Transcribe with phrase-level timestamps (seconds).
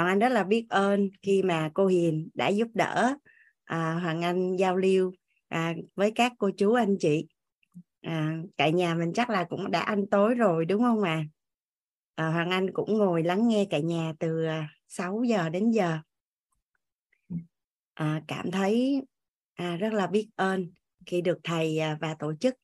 [0.00, 3.14] Hoàng Anh rất là biết ơn khi mà cô Hiền đã giúp đỡ
[3.64, 5.12] à, Hoàng Anh giao lưu
[5.48, 7.26] à, với các cô chú anh chị.
[8.00, 11.24] À, cả nhà mình chắc là cũng đã ăn tối rồi đúng không ạ?
[12.14, 12.24] À?
[12.24, 15.98] à, Hoàng Anh cũng ngồi lắng nghe cả nhà từ à, 6 giờ đến giờ.
[17.94, 19.02] À, cảm thấy
[19.54, 20.72] à, rất là biết ơn
[21.06, 22.54] khi được thầy à, và tổ chức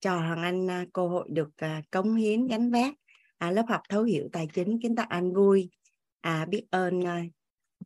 [0.00, 1.50] cho Hoàng Anh à, cơ hội được
[1.90, 2.94] cống hiến gánh vác
[3.38, 4.80] à, lớp học thấu hiểu tài chính.
[4.82, 5.70] Kiến tạo anh vui
[6.24, 7.18] à, biết ơn ờ,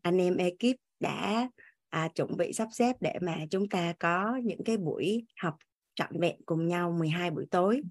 [0.03, 1.49] anh em ekip đã
[1.89, 5.57] à, chuẩn bị sắp xếp để mà chúng ta có những cái buổi học
[5.95, 7.83] trọn vẹn cùng nhau 12 buổi tối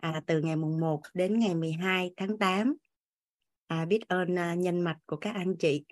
[0.00, 2.76] à, từ ngày mùng 1 đến ngày 12 tháng 8
[3.66, 5.84] à, biết ơn à, nhân mạch của các anh chị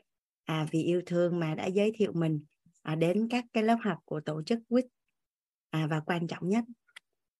[0.44, 2.40] à, vì yêu thương mà đã giới thiệu mình
[2.82, 4.86] à, đến các cái lớp học của tổ chức WIT
[5.70, 6.64] à, và quan trọng nhất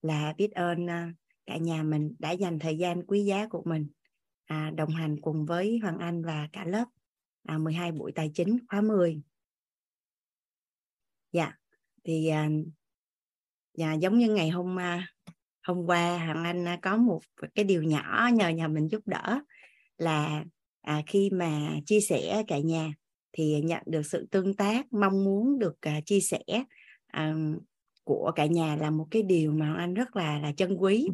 [0.03, 1.13] là biết ơn à,
[1.47, 3.89] cả nhà mình đã dành thời gian quý giá của mình
[4.47, 6.85] à, đồng hành cùng với Hoàng Anh và cả lớp.
[7.45, 9.23] À, 12 buổi tài chính khóa 10
[11.33, 11.53] dạ
[12.05, 12.49] thì à,
[13.75, 15.09] dạ, giống như ngày hôm à,
[15.63, 17.21] hôm qua Hoàng Anh à, có một
[17.55, 19.41] cái điều nhỏ nhờ nhà mình giúp đỡ
[19.99, 20.45] là
[20.81, 22.93] à, khi mà chia sẻ cả nhà
[23.33, 26.43] thì nhận được sự tương tác mong muốn được à, chia sẻ
[27.07, 27.35] à,
[28.05, 31.09] của cả nhà là một cái điều mà anh rất là là chân quý.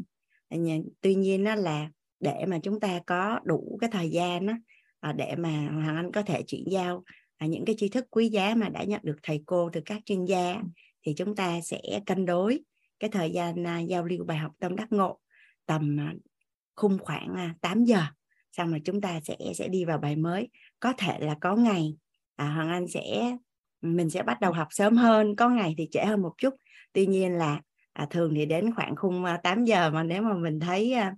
[1.01, 1.91] Tuy nhiên đó là
[2.23, 4.55] để mà chúng ta có đủ cái thời gian đó,
[5.01, 7.05] à, để mà hoàng anh có thể chuyển giao
[7.37, 10.03] à, những cái tri thức quý giá mà đã nhận được thầy cô từ các
[10.05, 10.63] chuyên gia
[11.07, 12.61] thì chúng ta sẽ cân đối
[13.01, 15.19] cái thời gian à, giao lưu bài học tâm đắc ngộ
[15.67, 16.15] tầm à,
[16.77, 18.03] khung khoảng à, 8 giờ
[18.53, 20.49] xong rồi chúng ta sẽ sẽ đi vào bài mới.
[20.81, 21.97] Có thể là có ngày
[22.37, 23.37] à, hoàng anh sẽ
[23.81, 26.55] mình sẽ bắt đầu học sớm hơn có ngày thì trễ hơn một chút.
[26.93, 27.61] Tuy nhiên là
[27.93, 31.15] à, thường thì đến khoảng khung à, 8 giờ mà nếu mà mình thấy à,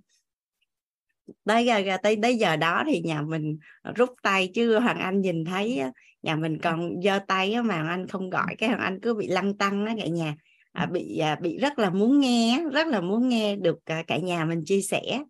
[1.45, 1.69] tới
[2.03, 3.57] tới tới giờ đó thì nhà mình
[3.95, 5.81] rút tay chứ hoàng anh nhìn thấy
[6.23, 9.27] nhà mình còn giơ tay mà hoàng anh không gọi cái hoàng anh cứ bị
[9.27, 10.35] lăng tăng đó cả nhà
[10.75, 14.17] à, bị à, bị rất là muốn nghe rất là muốn nghe được à, cả
[14.17, 15.23] nhà mình chia sẻ.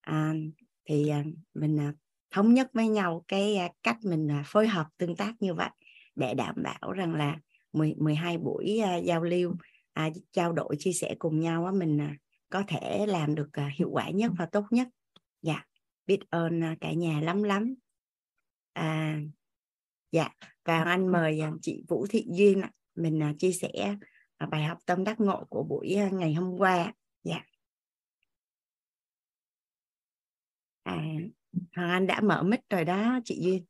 [0.00, 0.34] À,
[0.84, 1.24] thì à,
[1.54, 1.92] mình à,
[2.30, 5.70] thống nhất với nhau cái à, cách mình à, phối hợp tương tác như vậy
[6.14, 7.36] để đảm bảo rằng là
[7.72, 9.54] 10, 12 buổi à, giao lưu
[9.92, 12.16] à, trao đổi chia sẻ cùng nhau á, mình à,
[12.50, 14.88] có thể làm được à, hiệu quả nhất và tốt nhất
[15.42, 15.64] dạ
[16.06, 17.74] biết ơn à, cả nhà lắm lắm.
[18.72, 19.20] À,
[20.12, 20.28] dạ
[20.64, 22.62] và anh mời à, chị Vũ Thị Duyên
[22.94, 23.96] mình à, chia sẻ
[24.50, 26.92] bài học tâm đắc ngộ của buổi ngày hôm qua
[27.24, 27.40] dạ.
[30.82, 30.96] À,
[31.76, 33.64] Hoàng Anh đã mở mic rồi đó chị Duyên.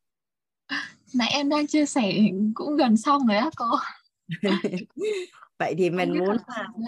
[1.14, 2.12] Nãy em đang chia sẻ
[2.54, 3.66] cũng gần xong rồi á cô.
[5.58, 6.36] Vậy thì mình muốn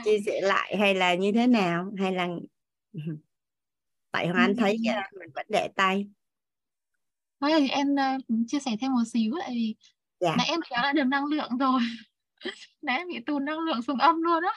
[0.04, 1.92] chia sẻ lại hay là như thế nào?
[1.98, 2.28] Hay là
[4.10, 4.76] tại hoàng anh thấy
[5.18, 6.06] mình vẫn để tay
[7.40, 9.74] nói thì em uh, chia sẻ thêm một xíu tại vì
[10.20, 10.34] dạ.
[10.38, 11.80] nãy em kéo lại được năng lượng rồi
[12.82, 14.52] nãy em bị tụt năng lượng xuống âm luôn á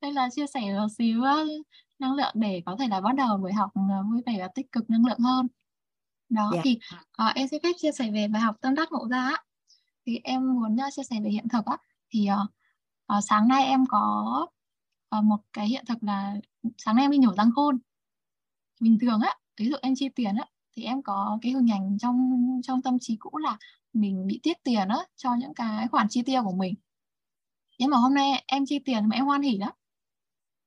[0.00, 1.66] nên là chia sẻ một xíu uh,
[1.98, 4.72] năng lượng để có thể là bắt đầu buổi học uh, vui vẻ và tích
[4.72, 5.48] cực năng lượng hơn
[6.28, 6.54] đó yeah.
[6.54, 6.60] Dạ.
[6.64, 6.78] thì
[7.28, 9.30] uh, em sẽ phép chia sẻ về bài học tâm đắc ngộ ra
[10.06, 11.76] thì em muốn uh, chia sẻ về hiện thực á
[12.10, 12.50] thì uh,
[13.18, 14.46] uh, sáng nay em có
[15.18, 16.34] uh, một cái hiện thực là
[16.78, 17.78] sáng nay em đi nhổ răng khôn
[18.80, 20.46] bình thường á ví dụ em chi tiền á
[20.76, 22.30] thì em có cái hình ảnh trong
[22.62, 23.58] trong tâm trí cũ là
[23.92, 26.74] mình bị tiết tiền á cho những cái khoản chi tiêu của mình.
[27.78, 29.70] Nhưng mà hôm nay em chi tiền mà em hoan hỉ lắm.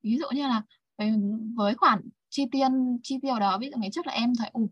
[0.04, 0.62] Ví dụ như là
[0.98, 1.12] với,
[1.56, 4.70] với khoản chi tiền chi tiêu đó ví dụ ngày trước là em thấy ủ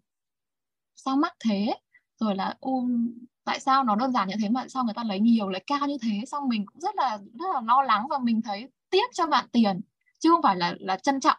[0.95, 1.73] sao mắc thế?
[2.19, 2.87] Rồi là u
[3.43, 5.87] tại sao nó đơn giản như thế mà sao người ta lấy nhiều lấy cao
[5.87, 6.25] như thế?
[6.27, 9.45] Xong mình cũng rất là rất là lo lắng và mình thấy tiếc cho bạn
[9.51, 9.81] tiền
[10.19, 11.37] chứ không phải là là trân trọng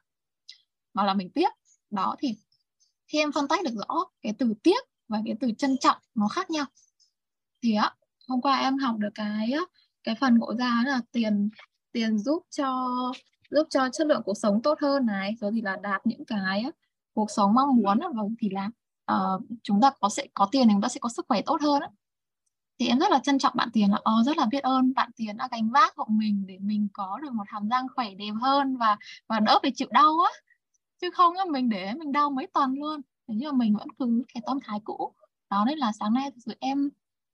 [0.94, 1.48] mà là mình tiếc
[1.90, 2.36] đó thì
[3.06, 6.28] khi em phân tách được rõ cái từ tiếc và cái từ trân trọng nó
[6.28, 6.64] khác nhau.
[7.62, 7.94] Thì á
[8.28, 9.52] hôm qua em học được cái
[10.04, 11.50] cái phần ngộ ra là tiền
[11.92, 12.88] tiền giúp cho
[13.50, 15.36] giúp cho chất lượng cuộc sống tốt hơn này.
[15.40, 16.64] Rồi thì là đạt những cái
[17.14, 18.70] cuộc sống mong muốn và vâng, thì là
[19.12, 21.60] uh, chúng ta có sẽ có tiền thì chúng ta sẽ có sức khỏe tốt
[21.62, 21.82] hơn
[22.78, 25.10] thì em rất là trân trọng bạn tiền là oh, rất là biết ơn bạn
[25.16, 28.32] tiền đã gánh vác hộ mình để mình có được một hàm răng khỏe đẹp
[28.40, 28.96] hơn và
[29.28, 30.32] và đỡ phải chịu đau á
[31.00, 33.00] chứ không á mình để mình đau mấy tuần luôn.
[33.26, 35.12] Nhưng mà mình vẫn cứ cái tâm thái cũ.
[35.50, 36.90] Đó nên là sáng nay thực sự em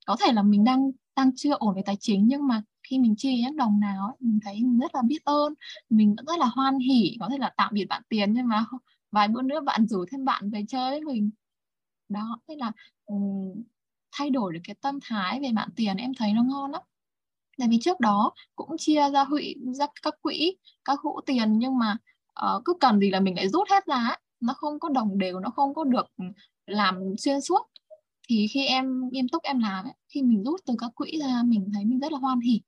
[0.06, 3.14] có thể là mình đang đang chưa ổn về tài chính nhưng mà khi mình
[3.18, 5.54] chi những đồng nào ấy, mình thấy mình rất là biết ơn.
[5.90, 8.64] Mình rất là hoan hỉ có thể là tạm biệt bạn tiền nhưng mà
[9.12, 11.30] vài bữa nữa bạn rủ thêm bạn về chơi với mình.
[12.08, 12.72] Đó thế là
[13.06, 13.62] um,
[14.12, 16.82] thay đổi được cái tâm thái về bạn tiền em thấy nó ngon lắm.
[17.58, 21.78] Tại vì trước đó cũng chia ra hụi ra các quỹ các hũ tiền nhưng
[21.78, 21.96] mà
[22.40, 25.40] uh, cứ cần gì là mình lại rút hết ra nó không có đồng đều
[25.40, 26.24] nó không có được ừ,
[26.66, 27.62] làm xuyên suốt.
[28.28, 31.42] Thì khi em nghiêm túc em làm ấy, khi mình rút từ các quỹ ra
[31.44, 32.60] mình thấy mình rất là hoan hỉ.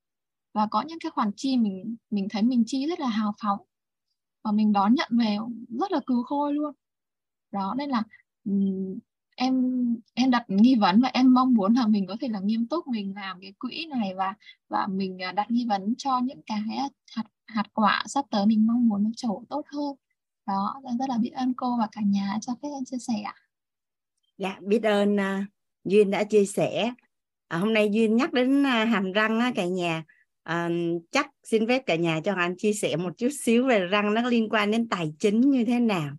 [0.55, 3.59] Và có những cái khoản chi mình mình thấy mình chi rất là hào phóng.
[4.45, 5.37] Và mình đón nhận về
[5.81, 6.75] rất là cứu khôi luôn.
[7.53, 8.03] Đó nên là
[8.45, 8.53] ừ,
[9.37, 9.63] em
[10.15, 12.87] em đặt nghi vấn và em mong muốn là mình có thể là nghiêm túc
[12.87, 14.35] mình làm cái quỹ này và
[14.69, 16.61] và mình à, đặt nghi vấn cho những cái
[17.07, 19.95] hạt hạt quả sắp tới mình mong muốn nó trổ tốt hơn.
[20.47, 23.35] Đó rất là biết ơn cô và cả nhà cho phép em chia sẻ ạ.
[24.39, 25.47] Dạ biết ơn uh,
[25.85, 26.93] duyên đã chia sẻ.
[27.49, 30.05] À, hôm nay duyên nhắc đến uh, hàm răng á, cả nhà
[30.45, 30.69] à,
[31.11, 34.23] chắc xin phép cả nhà cho anh chia sẻ một chút xíu về răng nó
[34.23, 36.11] liên quan đến tài chính như thế nào.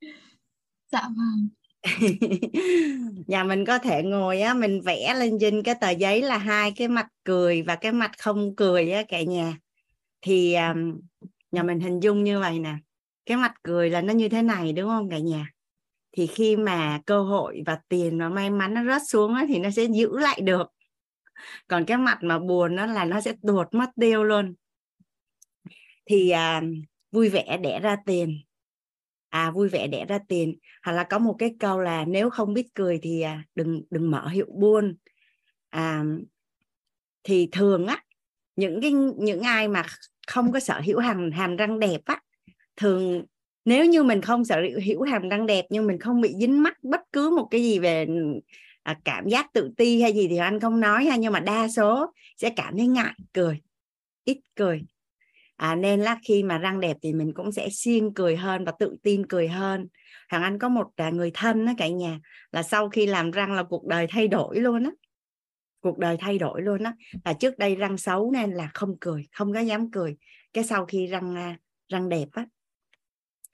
[0.92, 1.48] Dạ vâng.
[3.26, 6.72] Nhà mình có thể ngồi á mình vẽ lên trên cái tờ giấy là hai
[6.76, 9.58] cái mặt cười và cái mặt không cười á cả nhà
[10.20, 11.00] thì um,
[11.52, 12.76] nhà mình hình dung như vậy nè
[13.26, 15.50] cái mặt cười là nó như thế này đúng không cả nhà?
[16.12, 19.58] Thì khi mà cơ hội và tiền và may mắn nó rớt xuống ấy, thì
[19.58, 20.72] nó sẽ giữ lại được.
[21.68, 24.54] Còn cái mặt mà buồn nó là nó sẽ tuột mất tiêu luôn.
[26.06, 26.62] Thì à,
[27.12, 28.40] vui vẻ đẻ ra tiền.
[29.28, 30.58] À vui vẻ đẻ ra tiền.
[30.82, 34.10] Hoặc là có một cái câu là nếu không biết cười thì à, đừng đừng
[34.10, 34.96] mở hiệu buôn.
[35.68, 36.04] À,
[37.22, 38.02] thì thường á
[38.56, 39.84] những cái những ai mà
[40.26, 42.20] không có sở hữu hàm hàm răng đẹp á
[42.76, 43.24] thường
[43.64, 46.76] nếu như mình không sở hữu hàm răng đẹp nhưng mình không bị dính mắc
[46.82, 48.06] bất cứ một cái gì về
[48.82, 51.68] à, cảm giác tự ti hay gì thì anh không nói ha nhưng mà đa
[51.68, 53.60] số sẽ cảm thấy ngại cười
[54.26, 54.82] ít cười.
[55.56, 58.72] À, nên là khi mà răng đẹp thì mình cũng sẽ siêng cười hơn và
[58.78, 59.88] tự tin cười hơn.
[60.28, 62.20] Thằng anh có một à, người thân đó cả nhà
[62.52, 64.90] là sau khi làm răng là cuộc đời thay đổi luôn á
[65.86, 66.94] cuộc đời thay đổi luôn á.
[67.24, 70.16] Là trước đây răng xấu nên là không cười không có dám cười.
[70.52, 72.46] Cái sau khi răng à, răng đẹp á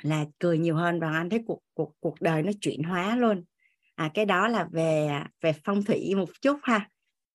[0.02, 3.44] là cười nhiều hơn và anh thấy cuộc cuộc cuộc đời nó chuyển hóa luôn.
[3.94, 6.88] À, cái đó là về à, về phong thủy một chút ha.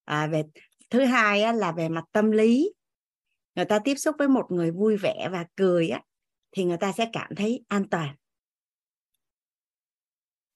[0.04, 0.42] À, về
[0.90, 2.72] thứ hai á, là về mặt tâm lý.
[3.54, 6.02] Người ta tiếp xúc với một người vui vẻ và cười á
[6.52, 8.16] thì người ta sẽ cảm thấy an toàn.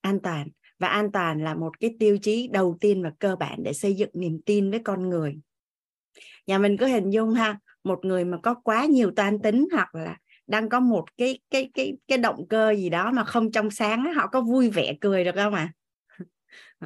[0.01, 0.47] An toàn
[0.83, 3.93] và an toàn là một cái tiêu chí đầu tiên và cơ bản để xây
[3.93, 5.39] dựng niềm tin với con người.
[6.47, 9.95] Nhà mình cứ hình dung ha, một người mà có quá nhiều toan tính hoặc
[9.95, 13.71] là đang có một cái cái cái cái động cơ gì đó mà không trong
[13.71, 15.73] sáng họ có vui vẻ cười được không ạ?
[16.07, 16.25] À?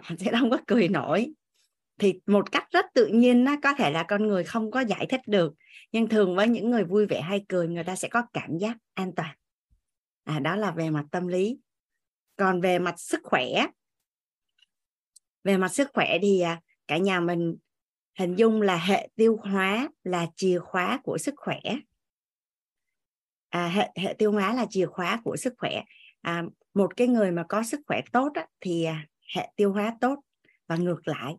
[0.03, 1.33] họ sẽ không có cười nổi.
[1.99, 5.05] Thì một cách rất tự nhiên nó có thể là con người không có giải
[5.09, 5.53] thích được,
[5.91, 8.77] nhưng thường với những người vui vẻ hay cười, người ta sẽ có cảm giác
[8.93, 9.35] an toàn.
[10.23, 11.57] À đó là về mặt tâm lý.
[12.35, 13.67] Còn về mặt sức khỏe
[15.43, 17.57] về mặt sức khỏe thì à, cả nhà mình
[18.19, 21.59] hình dung là hệ tiêu hóa là chìa khóa của sức khỏe.
[23.49, 25.83] À, hệ hệ tiêu hóa là chìa khóa của sức khỏe.
[26.21, 26.43] À,
[26.73, 29.05] một cái người mà có sức khỏe tốt á, thì à,
[29.35, 30.19] hệ tiêu hóa tốt
[30.67, 31.35] và ngược lại.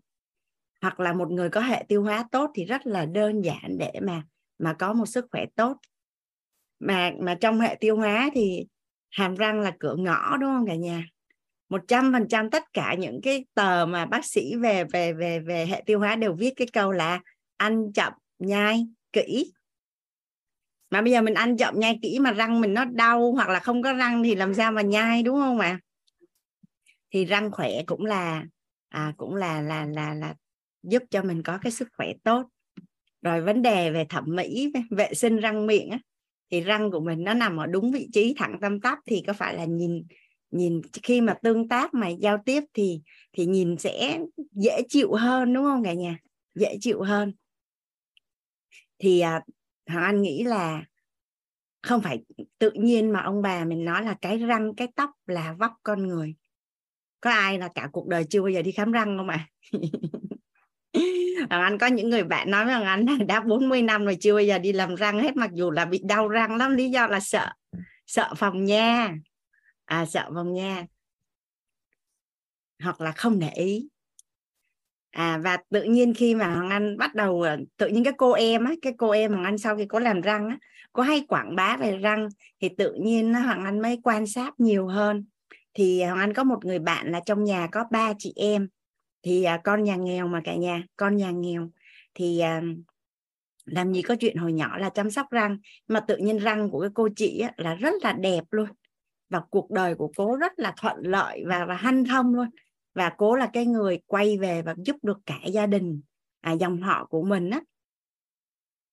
[0.81, 3.93] Hoặc là một người có hệ tiêu hóa tốt thì rất là đơn giản để
[4.03, 4.23] mà
[4.59, 5.77] mà có một sức khỏe tốt.
[6.79, 8.67] Mà mà trong hệ tiêu hóa thì
[9.11, 11.05] hàm răng là cửa ngõ đúng không cả nhà?
[11.69, 15.41] Một trăm phần trăm tất cả những cái tờ mà bác sĩ về về về
[15.41, 17.21] về hệ tiêu hóa đều viết cái câu là
[17.57, 19.53] ăn chậm nhai kỹ.
[20.91, 23.61] Mà bây giờ mình ăn chậm nhai kỹ mà răng mình nó đau hoặc là
[23.61, 25.81] không có răng thì làm sao mà nhai đúng không ạ?
[27.11, 28.45] Thì răng khỏe cũng là
[28.89, 30.35] à, cũng là là là là
[30.83, 32.49] giúp cho mình có cái sức khỏe tốt.
[33.23, 35.99] Rồi vấn đề về thẩm mỹ vệ sinh răng miệng á,
[36.51, 39.33] thì răng của mình nó nằm ở đúng vị trí thẳng tâm tắp thì có
[39.33, 40.07] phải là nhìn
[40.51, 43.01] nhìn khi mà tương tác mà giao tiếp thì
[43.33, 44.21] thì nhìn sẽ
[44.53, 46.19] dễ chịu hơn đúng không cả nhà?
[46.55, 47.35] Dễ chịu hơn.
[48.99, 49.43] Thì à,
[49.87, 50.85] hoàng anh nghĩ là
[51.83, 52.23] không phải
[52.59, 56.07] tự nhiên mà ông bà mình nói là cái răng cái tóc là vóc con
[56.07, 56.35] người.
[57.21, 59.49] Có ai là cả cuộc đời chưa bao giờ đi khám răng không ạ?
[59.73, 59.79] À?
[61.51, 64.17] Hoàng Anh có những người bạn nói với Hoàng Anh là đã 40 năm rồi
[64.21, 66.91] chưa bao giờ đi làm răng hết mặc dù là bị đau răng lắm lý
[66.91, 67.53] do là sợ
[68.07, 69.15] sợ phòng nha
[69.89, 70.87] à sợ vòng nha.
[72.83, 73.89] Hoặc là không để ý.
[75.11, 78.33] À và tự nhiên khi mà Hoàng Anh bắt đầu à, tự nhiên cái cô
[78.33, 80.59] em á cái cô em Hoàng Anh sau khi có làm răng á
[80.93, 82.29] có hay quảng bá về răng
[82.61, 85.25] thì tự nhiên Hoàng Anh mới quan sát nhiều hơn.
[85.75, 88.69] Thì Hoàng Anh có một người bạn là trong nhà có ba chị em.
[89.23, 91.71] Thì à, con nhà nghèo mà cả nhà con nhà nghèo.
[92.15, 92.63] Thì à,
[93.65, 95.59] làm gì có chuyện hồi nhỏ là chăm sóc răng.
[95.89, 98.69] Mà tự nhiên răng của cái cô chị á, là rất là đẹp luôn
[99.31, 102.49] và cuộc đời của cô rất là thuận lợi và và hanh thông luôn.
[102.95, 106.01] Và cố là cái người quay về và giúp được cả gia đình
[106.41, 107.61] à, dòng họ của mình á.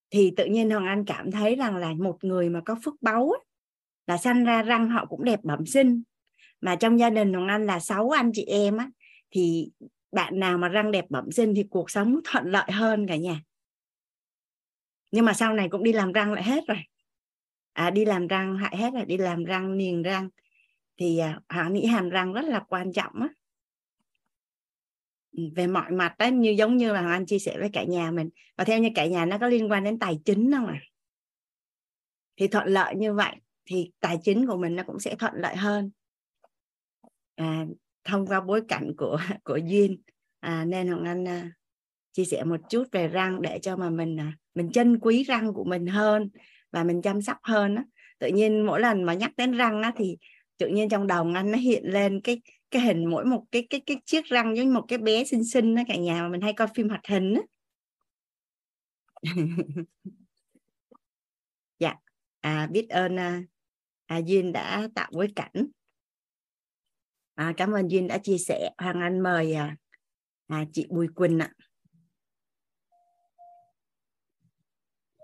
[0.10, 3.32] Thì tự nhiên hoàng anh cảm thấy rằng là một người mà có phước báu
[3.32, 3.40] á,
[4.08, 6.04] là sanh ra răng họ cũng đẹp bẩm sinh.
[6.62, 8.90] Mà trong gia đình hoàng anh là sáu anh chị em á
[9.32, 9.72] thì
[10.12, 13.42] bạn nào mà răng đẹp bẩm sinh thì cuộc sống thuận lợi hơn cả nhà.
[15.12, 16.78] Nhưng mà sau này cũng đi làm răng lại hết rồi
[17.76, 20.30] à, đi làm răng hại hết rồi đi làm răng niềng răng.
[20.98, 23.30] Thì à, họ nghĩ hàm răng rất là quan trọng á.
[25.38, 28.12] Ừ, về mọi mặt đó như giống như là anh chia sẻ với cả nhà
[28.12, 28.30] mình.
[28.58, 30.80] Và theo như cả nhà nó có liên quan đến tài chính không ạ?
[30.82, 30.86] À?
[32.38, 35.56] thì thuận lợi như vậy thì tài chính của mình nó cũng sẽ thuận lợi
[35.56, 35.92] hơn.
[37.36, 37.66] À,
[38.04, 40.02] thông qua bối cảnh của của duyên.
[40.40, 41.52] À, nên hoàng anh à,
[42.12, 45.54] chia sẻ một chút về răng để cho mà mình à, mình trân quý răng
[45.54, 46.30] của mình hơn
[46.76, 47.84] và mình chăm sóc hơn á.
[48.20, 50.18] Tự nhiên mỗi lần mà nhắc đến răng á thì
[50.58, 52.42] tự nhiên trong đầu anh nó hiện lên cái
[52.72, 55.76] cái hình mỗi một cái cái cái chiếc răng giống một cái bé xinh xinh
[55.76, 57.42] đó cả nhà mà mình hay coi phim hoạt hình á.
[61.80, 61.96] Dạ
[62.42, 63.44] à, biết ơn à,
[64.06, 65.68] à, duyên đã tạo bối cảnh.
[67.36, 68.70] À, cảm ơn duyên đã chia sẻ.
[68.78, 69.76] Hoàng anh mời à,
[70.48, 71.54] à, chị bùi quỳnh ạ.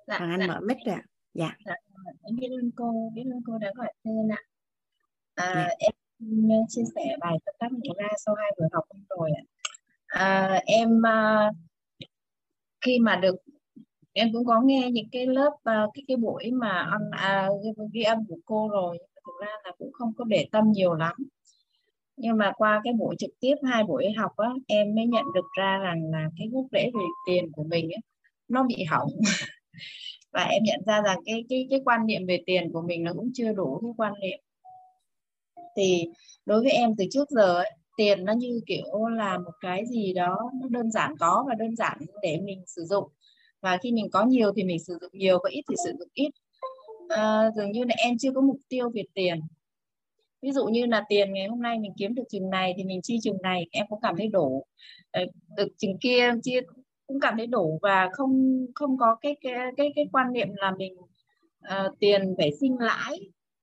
[0.07, 0.47] Dạ, hoàng anh dạ.
[0.47, 1.10] mở mic rồi dạ.
[1.33, 1.55] Dạ.
[2.23, 4.41] Em biết ơn cô biết ơn cô đã gọi tên ạ.
[5.35, 5.75] À, dạ.
[5.79, 5.93] em
[6.69, 9.43] chia sẻ bài tập tác mình ra sau hai buổi học rồi ạ.
[10.07, 11.55] À, em uh,
[12.85, 13.35] khi mà được
[14.13, 17.01] em cũng có nghe những cái lớp uh, cái cái buổi mà on
[17.51, 20.93] uh, ghi âm của cô rồi thực ra là cũng không có để tâm nhiều
[20.93, 21.15] lắm.
[22.17, 25.45] Nhưng mà qua cái buổi trực tiếp hai buổi học á em mới nhận được
[25.57, 28.01] ra rằng là cái gốc rễ về tiền của mình ấy,
[28.47, 29.09] nó bị hỏng
[30.31, 33.13] và em nhận ra rằng cái cái cái quan niệm về tiền của mình nó
[33.13, 34.39] cũng chưa đủ cái quan niệm.
[35.77, 36.05] Thì
[36.45, 40.13] đối với em từ trước giờ ấy, tiền nó như kiểu là một cái gì
[40.13, 43.07] đó nó đơn giản có và đơn giản để mình sử dụng.
[43.61, 46.09] Và khi mình có nhiều thì mình sử dụng nhiều có ít thì sử dụng
[46.13, 46.29] ít.
[47.09, 49.39] À, dường như là em chưa có mục tiêu về tiền.
[50.41, 53.01] Ví dụ như là tiền ngày hôm nay mình kiếm được chừng này thì mình
[53.03, 54.65] chi chừng này em cũng cảm thấy đủ.
[55.11, 55.25] Ờ,
[55.57, 56.59] được chừng kia chia
[57.11, 60.71] cũng cảm thấy đủ và không không có cái cái cái cái quan niệm là
[60.77, 60.93] mình
[61.65, 63.19] uh, tiền phải sinh lãi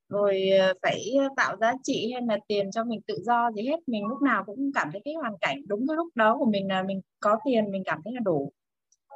[0.08, 3.76] rồi ờ, phải tạo giá trị hay là tiền cho mình tự do gì hết.
[3.86, 6.68] Mình lúc nào cũng cảm thấy cái hoàn cảnh đúng cái lúc đó của mình
[6.68, 8.52] là mình có tiền mình cảm thấy là đủ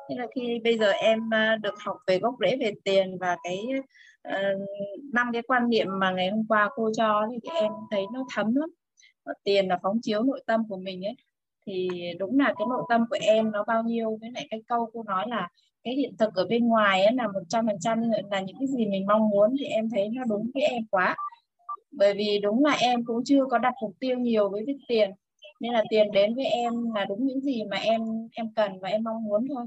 [0.08, 3.36] thế là khi bây giờ em ờ, được học về gốc rễ về tiền và
[3.42, 3.58] cái
[5.12, 8.24] năm uh, cái quan niệm mà ngày hôm qua cô cho thì em thấy nó
[8.34, 8.70] thấm lắm.
[9.44, 11.14] Tiền là phóng chiếu nội tâm của mình ấy
[11.66, 11.88] thì
[12.18, 15.02] đúng là cái nội tâm của em nó bao nhiêu với lại cái câu cô
[15.02, 15.48] nói là
[15.84, 18.68] cái hiện thực ở bên ngoài ấy là một trăm phần trăm là những cái
[18.68, 21.16] gì mình mong muốn thì em thấy nó đúng với em quá.
[21.92, 25.10] Bởi vì đúng là em cũng chưa có đặt mục tiêu nhiều với cái tiền
[25.60, 28.02] nên là tiền đến với em là đúng những gì mà em
[28.32, 29.66] em cần và em mong muốn thôi.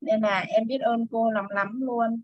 [0.00, 2.20] Nên là em biết ơn cô lắm lắm luôn.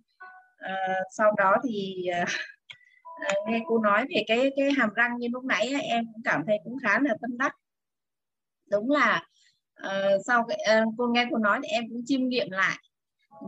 [0.59, 2.25] À, sau đó thì à,
[3.49, 6.59] nghe cô nói về cái cái hàm răng như lúc nãy em cũng cảm thấy
[6.65, 7.57] cũng khá là tâm đắc
[8.71, 9.23] đúng là
[9.87, 12.77] uh, sau cái uh, cô nghe cô nói thì em cũng chiêm nghiệm lại.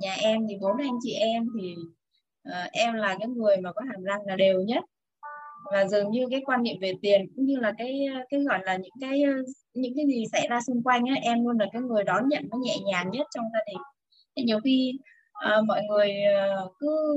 [0.00, 1.74] Nhà em thì bốn anh chị em thì
[2.48, 4.84] uh, em là cái người mà có hàm răng là đều nhất.
[5.72, 8.76] Và dường như cái quan niệm về tiền cũng như là cái cái gọi là
[8.76, 9.22] những cái
[9.74, 12.48] những cái gì xảy ra xung quanh ấy em luôn là cái người đón nhận
[12.50, 13.82] nó nhẹ nhàng nhất trong gia đình.
[14.36, 14.98] Thì nhiều khi
[15.58, 16.12] uh, mọi người
[16.64, 17.14] uh, cứ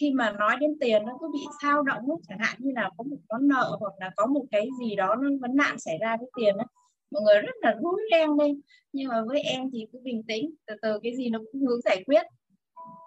[0.00, 3.04] khi mà nói đến tiền nó cứ bị sao động chẳng hạn như là có
[3.04, 6.16] một món nợ hoặc là có một cái gì đó nó vấn nạn xảy ra
[6.16, 6.66] với tiền ấy
[7.10, 8.60] mọi người rất là rối ren lên
[8.92, 11.80] nhưng mà với em thì cứ bình tĩnh từ từ cái gì nó cũng hướng
[11.80, 12.22] giải quyết.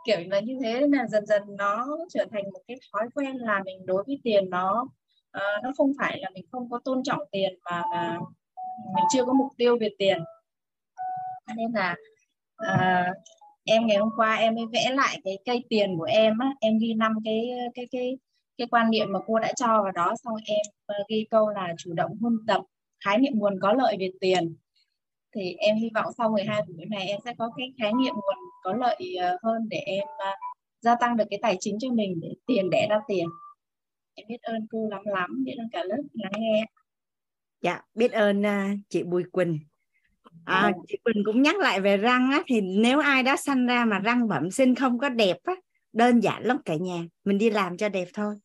[0.05, 3.61] Kiểu là như thế là dần dần nó trở thành một cái thói quen là
[3.65, 4.87] mình đối với tiền nó
[5.37, 8.17] uh, nó không phải là mình không có tôn trọng tiền mà mà
[8.95, 10.17] mình chưa có mục tiêu về tiền.
[11.55, 11.95] Nên là
[12.63, 13.17] uh,
[13.63, 16.53] em ngày hôm qua em mới vẽ lại cái cây tiền của em á.
[16.61, 18.17] Em ghi năm cái cái cái
[18.57, 20.13] cái quan niệm mà cô đã cho vào đó.
[20.23, 22.61] Xong em uh, ghi câu là chủ động huân tập
[23.05, 24.55] khái niệm nguồn có lợi về tiền.
[25.35, 28.37] Thì em hy vọng sau 12 buổi này em sẽ có cái khái niệm nguồn
[28.63, 30.39] có lợi ờ, hơn để em uh,
[30.81, 33.27] gia tăng được cái tài chính cho mình để tiền đẻ ra tiền.
[34.13, 36.65] Em biết ơn cô lắm lắm biết ơn cả lớp lắng nghe.
[37.61, 39.59] Dạ biết ơn uh, chị Bùi Quỳnh.
[40.45, 40.81] À, ừ.
[40.87, 43.99] chị Quỳnh cũng nhắc lại về răng á thì nếu ai đó sanh ra mà
[43.99, 45.55] răng bẩm sinh không có đẹp á
[45.93, 48.35] đơn giản lắm cả nhà mình đi làm cho đẹp thôi.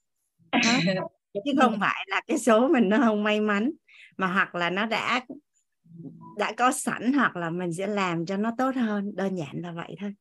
[1.44, 3.70] Chứ không phải là cái số mình nó không may mắn
[4.16, 5.20] mà hoặc là nó đã
[6.36, 9.72] đã có sẵn hoặc là mình sẽ làm cho nó tốt hơn đơn giản là
[9.72, 10.14] vậy thôi.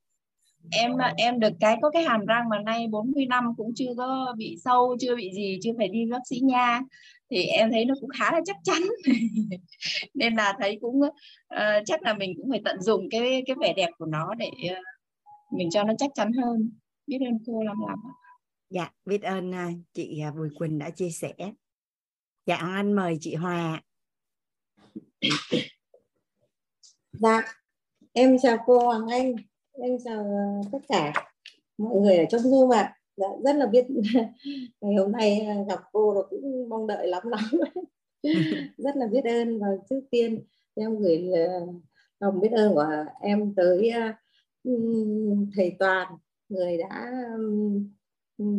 [0.72, 4.36] Em em được cái có cái hàm răng mà nay 40 năm cũng chưa có
[4.38, 6.82] bị sâu chưa bị gì chưa phải đi bác sĩ nha.
[7.32, 8.82] Thì em thấy nó cũng khá là chắc chắn.
[10.14, 11.10] Nên là thấy cũng uh,
[11.86, 14.86] chắc là mình cũng phải tận dụng cái cái vẻ đẹp của nó để uh,
[15.58, 16.72] mình cho nó chắc chắn hơn.
[17.08, 18.00] Biết ơn cô lắm lắm
[18.70, 21.34] dạ biết ơn uh, chị Bùi Quỳnh đã chia sẻ.
[22.46, 23.82] Dạ anh mời chị Hòa
[27.13, 27.41] dạ
[28.13, 29.36] em chào cô Hoàng Anh
[29.72, 31.13] em chào ờ, tất cả
[31.77, 32.96] mọi người ở trong Zoom ạ à.
[33.17, 33.86] dạ, rất là biết
[34.82, 37.44] ngày hôm nay ờ, gặp cô rồi cũng mong đợi lắm lắm
[38.77, 40.44] rất là biết ơn và trước tiên
[40.75, 41.67] em gửi ờ,
[42.20, 42.88] lòng biết ơn của
[43.22, 43.91] em tới
[45.55, 46.08] thầy Toàn
[46.50, 47.12] người đã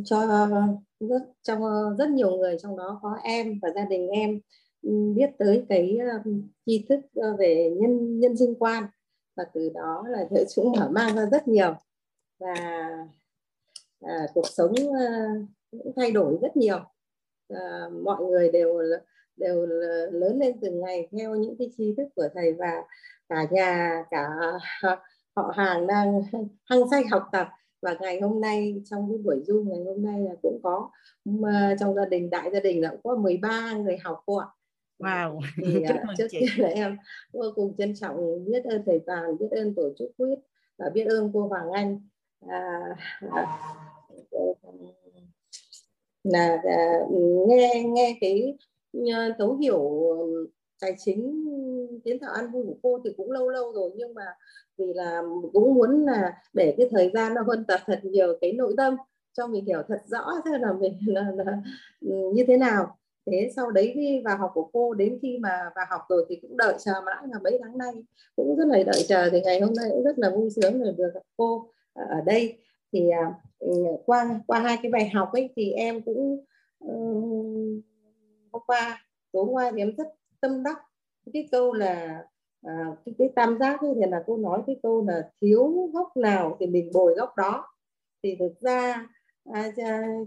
[0.04, 0.48] cho
[1.00, 1.62] rất trong
[1.98, 4.40] rất nhiều người trong đó có em và gia đình em
[5.14, 6.30] biết tới cái ờ,
[6.66, 8.84] tri thức ờ, về nhân nhân sinh quan.
[9.36, 11.74] Và từ đó là chúng mở mang ra rất nhiều.
[12.38, 12.54] Và
[14.00, 15.34] à, cuộc sống à,
[15.70, 16.78] cũng thay đổi rất nhiều.
[17.48, 18.80] À, mọi người đều
[19.36, 19.66] đều
[20.12, 22.82] lớn lên từng ngày theo những cái tri thức của thầy và
[23.28, 24.28] cả nhà cả
[25.36, 26.22] họ hàng đang
[26.64, 27.48] hăng say học tập.
[27.82, 30.90] Và ngày hôm nay trong cái buổi zoom ngày hôm nay là cũng có
[31.80, 34.46] trong gia đình đại gia đình là cũng có 13 người học cô ạ.
[34.98, 35.40] Wow.
[35.56, 36.46] Thì Chúc mừng trước chị.
[36.56, 36.96] là em
[37.32, 40.38] vô cùng trân trọng biết ơn thầy Toàn, biết ơn tổ chức quyết
[40.78, 42.00] và biết ơn cô Hoàng Anh
[42.48, 42.80] à,
[46.24, 47.00] là à,
[47.48, 48.56] nghe nghe cái
[49.38, 49.90] thấu hiểu
[50.80, 51.44] tài chính
[52.04, 54.24] kiến tạo an vui của cô thì cũng lâu lâu rồi nhưng mà
[54.78, 55.22] vì là
[55.52, 58.96] cũng muốn là để cái thời gian nó huân tập thật nhiều cái nội tâm
[59.32, 61.62] cho mình hiểu thật rõ thế là mình là, là
[62.02, 65.86] như thế nào thế sau đấy khi vào học của cô đến khi mà vào
[65.90, 67.92] học rồi thì cũng đợi chờ mãi là mấy tháng nay.
[68.36, 70.92] Cũng rất là đợi chờ thì ngày hôm nay cũng rất là vui sướng được
[70.96, 72.58] được gặp cô ở đây.
[72.92, 73.72] Thì à, ừ,
[74.06, 76.44] qua qua hai cái bài học ấy thì em cũng
[76.78, 77.80] um,
[78.52, 78.98] hôm qua
[79.32, 80.06] tối qua thì em rất
[80.40, 80.78] tâm đắc
[81.32, 82.22] cái câu là
[82.62, 86.16] à, cái, cái tam giác ấy thì là cô nói cái câu là thiếu góc
[86.16, 87.66] nào thì mình bồi góc đó.
[88.22, 89.06] Thì thực ra
[89.52, 89.72] à,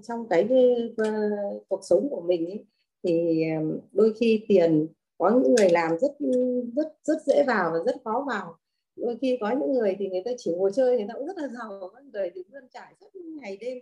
[0.07, 1.11] trong cái, cái, cái
[1.67, 2.65] cuộc sống của mình ấy,
[3.03, 3.43] thì
[3.91, 4.87] đôi khi tiền,
[5.17, 6.11] có những người làm rất
[6.75, 8.55] rất rất dễ vào và rất khó vào.
[8.95, 11.37] Đôi khi có những người thì người ta chỉ ngồi chơi, người ta cũng rất
[11.37, 13.09] là giàu, có người thì vươn trải suốt
[13.41, 13.77] ngày đêm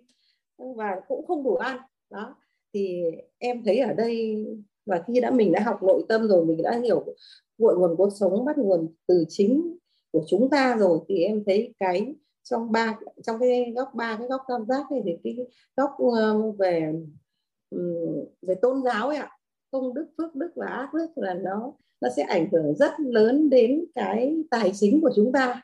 [0.76, 1.78] và cũng không đủ ăn.
[2.10, 2.36] Đó.
[2.74, 3.04] Thì
[3.38, 4.46] em thấy ở đây,
[4.86, 7.06] và khi đã mình đã học nội tâm rồi, mình đã hiểu
[7.58, 9.78] cội nguồn cuộc sống, bắt nguồn từ chính
[10.12, 14.28] của chúng ta rồi, thì em thấy cái trong ba, trong cái góc ba, cái
[14.28, 15.38] góc tam giác này thì cái
[15.76, 15.92] góc
[16.58, 16.94] về
[17.70, 17.80] Ừ,
[18.42, 19.30] về tôn giáo ấy ạ,
[19.72, 23.50] công đức, phước đức và ác đức là nó nó sẽ ảnh hưởng rất lớn
[23.50, 25.62] đến cái tài chính của chúng ta.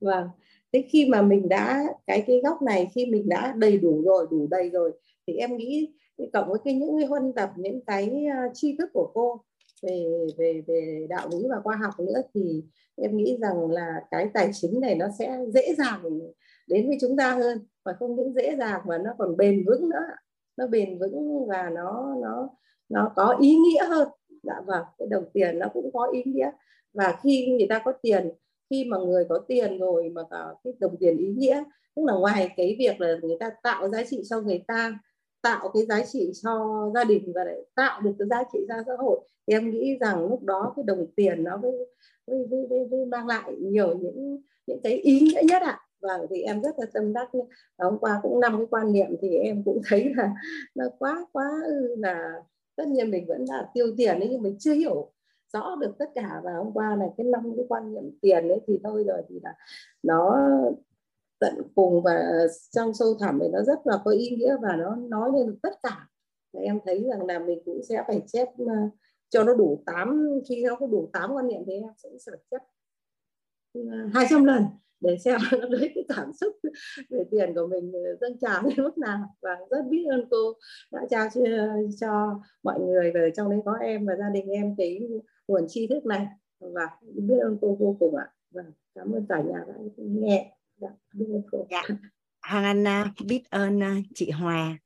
[0.00, 0.28] Và
[0.72, 4.26] thế khi mà mình đã, cái cái góc này khi mình đã đầy đủ rồi,
[4.30, 4.92] đủ đầy rồi,
[5.26, 5.94] thì em nghĩ
[6.32, 9.40] cộng với cái những cái huân tập, những cái à, tri thức của cô
[9.82, 10.04] về
[10.38, 12.62] về về đạo lý và khoa học nữa, thì
[12.96, 16.02] em nghĩ rằng là cái tài chính này nó sẽ dễ dàng
[16.68, 17.58] đến với chúng ta hơn.
[17.84, 20.06] Và không những dễ dàng mà nó còn bền vững nữa
[20.56, 22.48] nó bền vững và nó nó
[22.88, 24.08] nó có ý nghĩa hơn.
[24.42, 26.50] Dạ vâng cái đồng tiền nó cũng có ý nghĩa.
[26.94, 28.30] Và khi người ta có tiền
[28.70, 31.62] khi mà người có tiền rồi mà có cái đồng tiền ý nghĩa
[31.96, 34.98] tức là ngoài cái việc là người ta tạo giá trị cho người ta
[35.42, 38.76] tạo cái giá trị cho gia đình và để tạo được cái giá trị ra
[38.86, 41.72] xã hội thì em nghĩ rằng lúc đó cái đồng tiền nó mới,
[42.26, 45.70] mới, mới, mới, mới mang lại nhiều những những cái ý nghĩa nhất ạ.
[45.70, 47.28] à vâng thì em rất là tâm đắc
[47.78, 50.30] hôm qua cũng năm cái quan niệm thì em cũng thấy là
[50.74, 52.32] nó quá quá ừ, là
[52.76, 55.12] tất nhiên mình vẫn là tiêu tiền đấy nhưng mình chưa hiểu
[55.52, 56.40] rõ được tất cả.
[56.44, 59.40] Và hôm qua này cái năm cái quan niệm tiền đấy thì thôi rồi, thì
[59.42, 59.54] là
[60.02, 60.38] nó
[61.38, 62.22] tận cùng và
[62.70, 65.56] trong sâu thẳm thì nó rất là có ý nghĩa và nó nói lên được
[65.62, 66.08] tất cả.
[66.52, 68.74] Và em thấy rằng là mình cũng sẽ phải chép ờ,
[69.28, 72.40] cho nó đủ 8 khi nó có đủ 8 quan niệm thì em sẽ phải
[72.50, 72.60] chép
[73.74, 74.64] ờ, 200 lần
[75.02, 76.56] để xem lấy cái cảm xúc
[77.10, 79.36] về tiền của mình dâng trào đến mức nào.
[79.42, 80.52] Và rất biết ơn cô
[80.90, 81.40] đã trao cho,
[82.00, 85.00] cho mọi người và trong đấy có em và gia đình em cái
[85.48, 86.26] nguồn tri thức này.
[86.60, 88.28] Và biết ơn cô vô cùng ạ.
[88.50, 88.62] Và
[88.94, 90.56] cảm ơn cả nhà đã nghe.
[90.76, 91.66] Dạ, biết ơn cô.
[91.70, 91.82] Dạ.
[92.48, 94.78] Hoàng Anh à, biết ơn à, chị Hòa.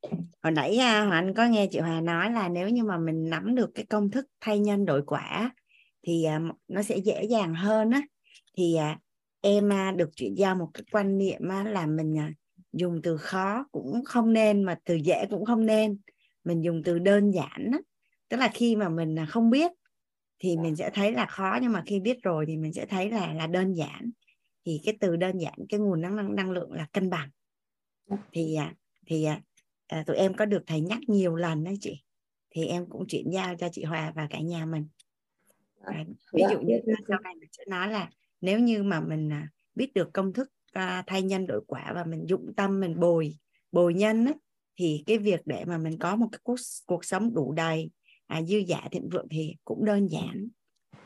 [0.42, 3.30] Hồi nãy à, Hoàng Anh có nghe chị Hòa nói là nếu như mà mình
[3.30, 5.50] nắm được cái công thức thay nhân đổi quả
[6.06, 6.26] thì
[6.68, 8.02] nó sẽ dễ dàng hơn á.
[8.56, 8.76] Thì
[9.46, 12.32] em được chuyển giao một cái quan niệm là mình à,
[12.72, 15.98] dùng từ khó cũng không nên mà từ dễ cũng không nên.
[16.44, 17.78] Mình dùng từ đơn giản đó.
[18.28, 19.72] tức là khi mà mình à, không biết
[20.38, 23.10] thì mình sẽ thấy là khó nhưng mà khi biết rồi thì mình sẽ thấy
[23.10, 24.10] là là đơn giản.
[24.64, 27.28] Thì cái từ đơn giản cái nguồn năng năng, năng lượng là cân bằng.
[28.32, 28.74] Thì à,
[29.06, 29.26] thì
[29.86, 32.02] à, tụi em có được thầy nhắc nhiều lần đấy chị.
[32.50, 34.86] Thì em cũng chuyển giao cho chị Hòa và cả nhà mình.
[35.80, 39.48] À, ví dụ như sau này mình sẽ nói là nếu như mà mình à,
[39.74, 43.38] biết được công thức à, thay nhân đổi quả và mình dụng tâm mình bồi
[43.72, 44.32] bồi nhân á,
[44.76, 47.90] thì cái việc để mà mình có một cái cuộc, cuộc sống đủ đầy
[48.26, 50.48] à, dư giả thịnh vượng thì cũng đơn giản.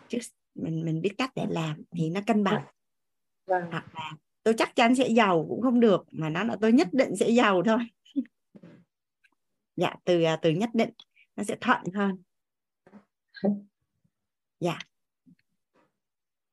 [0.08, 0.18] Chứ
[0.54, 2.64] mình mình biết cách để làm thì nó cân bằng.
[3.46, 3.62] Vâng.
[3.70, 4.12] hoặc là
[4.42, 7.30] tôi chắc chắn sẽ giàu cũng không được mà nó là tôi nhất định sẽ
[7.30, 7.78] giàu thôi.
[9.76, 10.90] Dạ từ à, từ nhất định
[11.36, 12.22] nó sẽ thuận hơn.
[14.60, 14.78] Dạ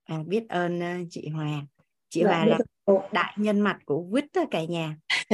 [0.08, 1.62] à, biết ơn chị Hòa.
[2.10, 2.58] Chị dạ, Hòa là
[3.12, 4.98] đại nhân mặt của quýt cả nhà.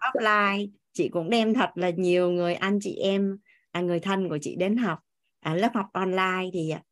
[0.00, 3.38] Offline chị cũng đem thật là nhiều người anh chị em
[3.72, 4.98] à, người thân của chị đến học.
[5.40, 6.82] À, lớp học online thì à,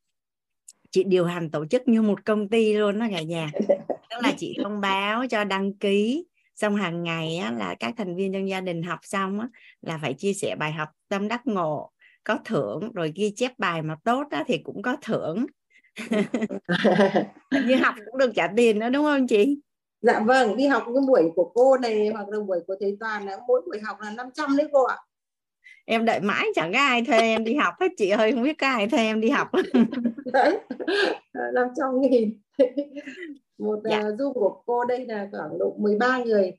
[0.91, 3.51] chị điều hành tổ chức như một công ty luôn đó cả nhà.
[3.89, 8.17] Tức là chị thông báo cho đăng ký xong hàng ngày á, là các thành
[8.17, 9.49] viên trong gia đình học xong á,
[9.81, 11.91] là phải chia sẻ bài học tâm đắc ngộ
[12.25, 15.47] có thưởng rồi ghi chép bài mà tốt á, thì cũng có thưởng
[17.67, 19.61] như học cũng được trả tiền nữa đúng không chị?
[20.03, 23.27] Dạ vâng đi học cái buổi của cô này hoặc là buổi của thầy toàn
[23.27, 24.97] là mỗi buổi học là 500 đấy cô ạ.
[25.85, 28.59] Em đợi mãi chẳng có ai thuê em đi học hết chị ơi không biết
[28.59, 29.49] có ai thuê em đi học.
[30.33, 30.59] Đấy
[31.55, 32.41] năm trăm nghìn.
[33.59, 33.99] Một dạ.
[33.99, 36.53] uh, du của cô đây là khoảng độ 13 người.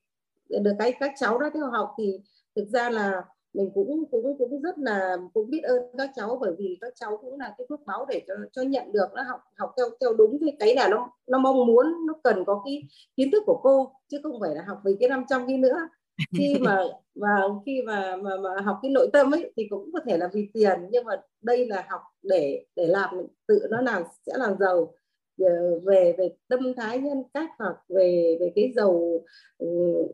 [0.49, 2.13] Được cái các cháu đó theo học thì
[2.55, 3.21] thực ra là
[3.53, 7.17] mình cũng cũng cũng rất là cũng biết ơn các cháu bởi vì các cháu
[7.17, 10.13] cũng là cái phước báo để cho cho nhận được nó học học theo theo
[10.13, 12.83] đúng cái cái là nó nó mong muốn nó cần có cái
[13.17, 15.77] kiến thức của cô chứ không phải là học về cái 500 cái nữa.
[16.37, 16.83] Khi mà
[17.15, 20.29] và khi mà, mà mà học cái nội tâm ấy thì cũng có thể là
[20.33, 23.09] vì tiền nhưng mà đây là học để để làm
[23.47, 24.93] tự nó làm sẽ làm giàu.
[25.39, 29.21] Ờ, về về tâm thái nhân cách hoặc về về cái giàu
[29.57, 29.67] ừ,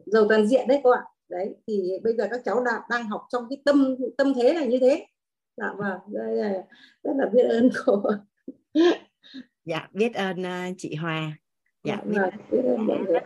[0.05, 3.27] giàu toàn diện đấy các bạn đấy thì bây giờ các cháu đang đang học
[3.29, 5.05] trong cái tâm tâm thế là như thế.
[5.57, 5.99] Dạ vâng
[7.03, 8.03] rất là biết ơn cô.
[9.65, 11.37] Dạ biết ơn uh, chị Hòa.
[11.83, 13.19] Dạ, dạ biết, vâng, biết ơn mọi người.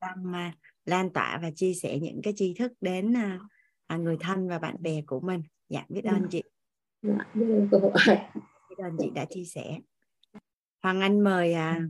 [0.00, 3.14] Tâm uh, lan tỏa và chia sẻ những cái tri thức đến
[3.94, 5.42] uh, người thân và bạn bè của mình.
[5.68, 6.42] Dạ biết ơn chị.
[7.02, 7.78] Dạ, biết ơn cô.
[8.70, 9.78] Biết ơn chị đã chia sẻ.
[10.82, 11.82] Hoàng Anh mời uh,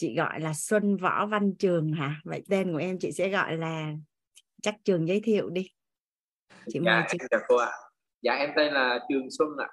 [0.00, 2.20] chị gọi là Xuân Võ Văn Trường hả?
[2.24, 3.92] Vậy tên của em chị sẽ gọi là
[4.62, 5.70] chắc Trường giới thiệu đi.
[6.68, 7.18] Chị dạ, mời chị.
[7.30, 7.70] chào cô ạ.
[8.22, 9.68] Dạ em tên là Trường Xuân ạ.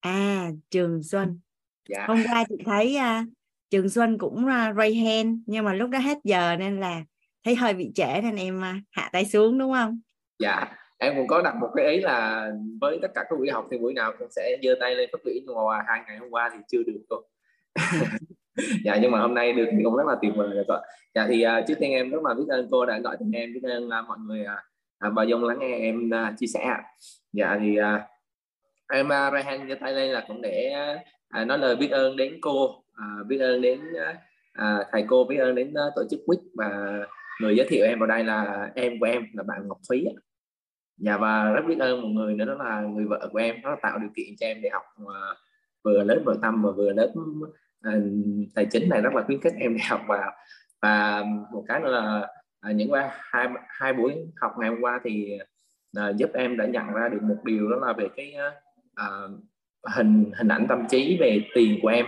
[0.00, 1.40] À Trường Xuân.
[1.88, 2.06] Dạ.
[2.08, 3.28] hôm qua chị thấy uh,
[3.70, 7.04] Trường Xuân cũng uh, ray hand nhưng mà lúc đó hết giờ nên là
[7.44, 10.00] thấy hơi bị trễ nên em uh, hạ tay xuống đúng không?
[10.38, 10.76] Dạ.
[10.98, 13.78] Em cũng có đặt một cái ý là với tất cả các buổi học thì
[13.78, 15.34] buổi nào cũng sẽ giơ tay lên phát biểu.
[15.46, 17.22] Nhưng mà hai ngày hôm qua thì chưa được cô
[18.84, 20.74] dạ nhưng mà hôm nay được thì cũng rất là tuyệt vời rồi cô
[21.14, 23.54] dạ thì uh, trước tiên em rất là biết ơn cô đã gọi tên em
[23.54, 24.44] biết ơn uh, mọi người
[25.06, 26.76] uh, bao dung lắng nghe em uh, chia sẻ
[27.32, 28.00] dạ thì uh,
[28.92, 30.74] em uh, ra hand tay lên là cũng để
[31.40, 33.80] uh, nói lời biết ơn đến cô uh, biết ơn đến
[34.58, 36.98] uh, thầy cô biết ơn đến uh, tổ chức quýt và
[37.40, 40.06] người giới thiệu em vào đây là em của em là bạn Ngọc Thúy
[40.98, 43.76] dạ và rất biết ơn một người nữa đó là người vợ của em nó
[43.82, 45.36] tạo điều kiện cho em để học uh,
[45.84, 47.12] vừa lớp vừa tâm và vừa lớp
[47.82, 47.92] Ờ,
[48.54, 50.32] tài chính này rất là khuyến khích em đi học và
[50.82, 52.28] và một cái nữa là
[52.60, 55.38] à, những qua hai hai buổi học ngày hôm qua thì
[55.98, 58.34] uh, giúp em đã nhận ra được một điều đó là về cái
[58.92, 59.30] uh,
[59.96, 62.06] hình hình ảnh tâm trí về tiền của em.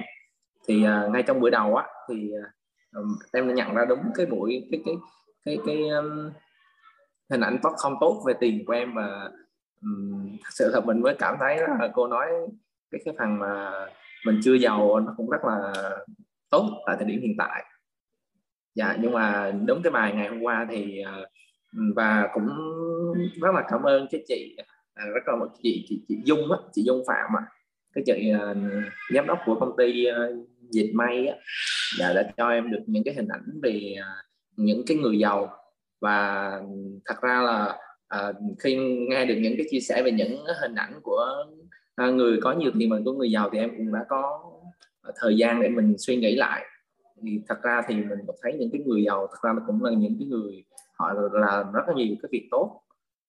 [0.68, 2.32] Thì uh, ngay trong buổi đầu á thì
[2.98, 4.94] uh, em đã nhận ra đúng cái buổi cái cái
[5.44, 6.30] cái cái um,
[7.30, 9.30] hình ảnh tốt không tốt về tiền của em và
[9.82, 12.26] um, thật sự là mình mới cảm thấy là cô nói
[12.90, 13.72] cái cái phần mà
[14.26, 15.72] mình chưa giàu nó cũng rất là
[16.50, 17.64] tốt tại thời điểm hiện tại.
[18.74, 21.26] Dạ nhưng mà đúng cái bài ngày hôm qua thì ờ,
[21.96, 22.48] và cũng
[23.42, 24.56] rất là cảm ơn cái chị
[24.94, 27.44] à, rất là một chị chị, chị Dung á chị Dung Phạm à
[27.94, 28.56] cái chị uh,
[29.14, 31.36] giám đốc của công ty uh, dịch may á
[31.98, 34.26] dạ đã cho em được những cái hình ảnh về uh,
[34.56, 35.54] những cái người giàu.
[36.00, 36.50] Và
[37.04, 37.78] thật ra là
[38.28, 38.76] uh, khi
[39.10, 41.44] nghe được những cái chia sẻ về những hình ảnh của
[41.98, 44.50] à, người có nhiều tiền mình của người giàu thì em cũng đã có
[45.02, 46.64] à, thời gian để mình suy nghĩ lại.
[47.22, 49.90] Thì thật ra thì mình cũng thấy những cái người giàu thật ra cũng là
[49.90, 52.82] những cái người họ là rất là nhiều cái việc tốt.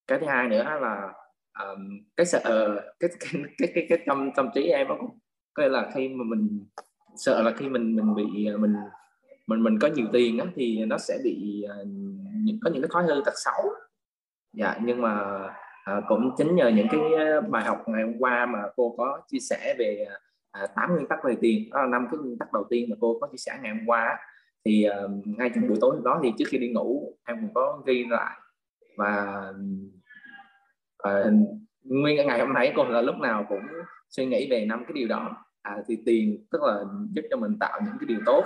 [0.07, 1.13] Cái thứ hai nữa là
[1.59, 4.97] um, cái sợ ờ, cái cái cái cái, cái tâm tâm trí em đó
[5.55, 6.65] cái là khi mà mình
[7.17, 8.75] sợ là khi mình mình bị à, mình
[9.47, 11.87] mình mình có nhiều tiền á, thì nó sẽ bị uh,
[12.61, 13.73] có những cái thói hư tật xấu.
[14.53, 15.39] Dạ nhưng mà
[15.89, 19.21] à, cũng chính nhờ những cái ờ, bài học ngày hôm qua mà cô có
[19.27, 20.05] chia sẻ về
[20.51, 22.89] ờ, tám à, nguyên tắc về tiền đó là năm cái nguyên tắc đầu tiên
[22.89, 24.17] mà cô có chia sẻ ngày hôm qua
[24.65, 27.81] thì à, ngay trong buổi tối đó thì trước khi đi ngủ em cũng có
[27.85, 28.39] ghi lại
[28.97, 29.43] và
[30.97, 31.23] à,
[31.83, 33.61] nguyên ngày hôm nay cô là lúc nào cũng
[34.09, 35.45] suy nghĩ về năm cái điều đó.
[35.61, 38.43] À, thì tiền tức là giúp cho mình tạo những cái điều tốt.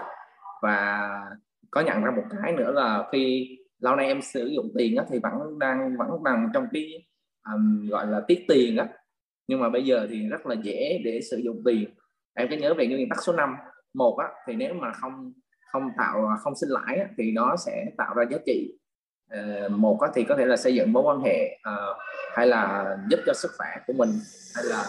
[0.61, 1.09] Và
[1.71, 5.03] có nhận ra một cái nữa là khi lâu nay em sử dụng tiền đó,
[5.09, 7.05] thì vẫn đang vẫn nằm trong cái
[7.53, 8.87] um, gọi là tiết tiền á.
[9.47, 11.89] Nhưng mà bây giờ thì rất là dễ để sử dụng tiền.
[12.33, 13.55] Em cứ nhớ về cái nguyên tắc số 5
[13.93, 15.33] một á, thì nếu mà không
[15.71, 18.77] không tạo không sinh lãi á, thì nó sẽ tạo ra giá trị.
[19.39, 21.97] Uh, một á, thì có thể là xây dựng mối quan hệ uh,
[22.35, 24.09] hay là giúp cho sức khỏe của mình
[24.55, 24.85] hay là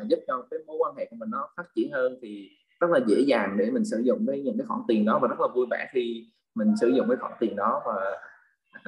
[0.00, 2.48] uh, giúp cho cái mối quan hệ của mình nó phát triển hơn thì
[2.80, 5.18] rất là dễ dàng để mình sử dụng cái những cái khoản tiền đó.
[5.22, 8.18] Và rất là vui vẻ khi mình sử dụng cái khoản tiền đó và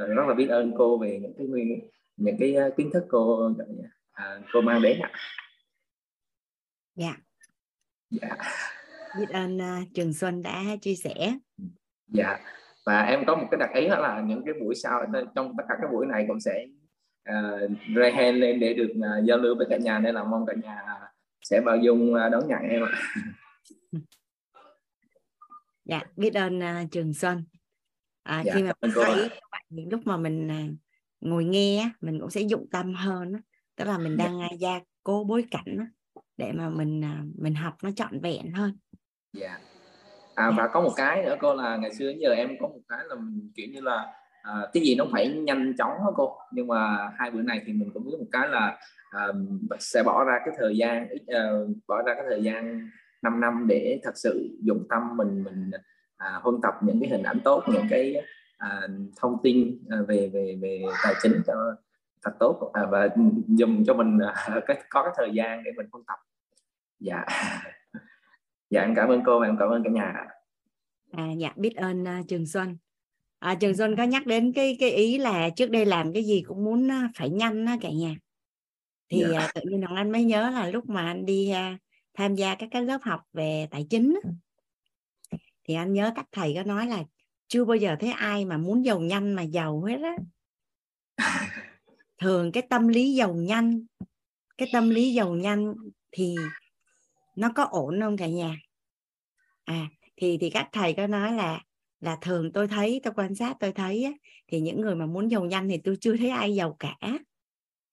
[0.07, 3.51] rất là biết ơn cô về những cái nguyên những cái kiến thức cô
[4.13, 5.11] à, cô mang đến ạ.
[6.95, 7.17] Dạ.
[8.11, 8.37] Dạ.
[9.19, 11.39] Biết ơn uh, Trường Xuân đã chia sẻ.
[12.07, 12.39] Dạ.
[12.87, 15.65] Và em có một cái đặc ý đó là những cái buổi sau trong tất
[15.69, 16.67] cả các buổi này cũng sẽ
[17.31, 20.47] uh, raise hand lên để được uh, giao lưu với cả nhà nên là mong
[20.47, 20.83] cả nhà
[21.43, 22.93] sẽ bao dung uh, đón nhận em ạ.
[25.85, 27.45] Dạ biết ơn uh, Trường Xuân.
[28.23, 29.29] À, dạ, khi mà thấy
[29.69, 30.49] những lúc mà mình
[31.25, 33.33] ngồi nghe mình cũng sẽ dụng tâm hơn
[33.77, 34.25] tức là mình dạ.
[34.25, 35.79] đang gia cố bối cảnh
[36.37, 38.77] để mà mình uh, mình học nó trọn vẹn hơn.
[39.33, 39.59] Dạ.
[40.35, 42.81] À và có một cái nữa cô là ngày xưa đến giờ em có một
[42.89, 46.37] cái là mình kiểu như là à, cái gì nó phải nhanh chóng đó cô.
[46.53, 48.79] Nhưng mà hai bữa này thì mình cũng biết một cái là
[49.11, 49.27] à,
[49.79, 52.89] sẽ bỏ ra cái thời gian uh, bỏ ra cái thời gian
[53.23, 55.71] 5 năm để thật sự dụng tâm mình mình
[56.17, 58.23] à, huân tập những cái hình ảnh tốt những cái
[58.65, 61.77] à, thông tin à, về về về tài chính cho
[62.23, 62.71] thật tốt.
[62.73, 63.09] À, và
[63.49, 66.19] dùng cho mình à, cái có cái thời gian để mình huân tập.
[67.01, 67.25] Dạ.
[68.71, 70.27] Dạ em cảm ơn cô và em cảm ơn cả nhà.
[71.13, 72.77] À dạ biết ơn uh, trường xuân.
[73.39, 76.43] À, trường xuân có nhắc đến cái cái ý là trước đây làm cái gì
[76.47, 78.15] cũng muốn uh, phải nhanh đó cả nhà.
[79.09, 79.45] Thì dạ.
[79.45, 81.81] uh, tự nhiên hoàng anh mới nhớ là lúc mà anh đi uh,
[82.15, 84.21] tham gia các cái lớp học về tài chính
[85.65, 87.05] thì anh nhớ các thầy có nói là
[87.55, 90.17] chưa bao giờ thấy ai mà muốn giàu nhanh mà giàu hết á.
[92.19, 93.87] Thường cái tâm lý giàu nhanh
[94.59, 95.75] cái tâm lý giàu nhanh
[96.11, 96.35] thì
[97.37, 98.57] nó có ổn không cả nhà?
[99.65, 101.63] À thì thì các thầy có nói là
[102.01, 104.13] là thường tôi thấy tôi quan sát tôi thấy á,
[104.49, 106.97] thì những người mà muốn giàu nhanh thì tôi chưa thấy ai giàu cả.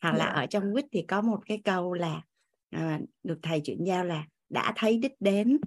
[0.01, 0.41] Hoặc là dạ.
[0.41, 2.21] ở trong quýt thì có một cái câu là
[2.69, 5.57] à, được thầy chuyển giao là đã thấy đích đến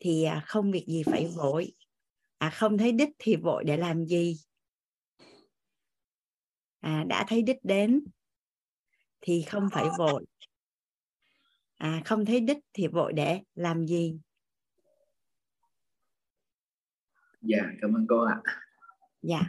[0.00, 1.72] thì à, không việc gì phải vội
[2.38, 4.36] à không thấy đích thì vội để làm gì?
[6.80, 8.04] À đã thấy đích đến
[9.20, 10.26] thì không phải vội.
[11.76, 14.18] À không thấy đích thì vội để làm gì?
[17.40, 18.40] Dạ cảm ơn cô ạ.
[19.22, 19.42] Dạ.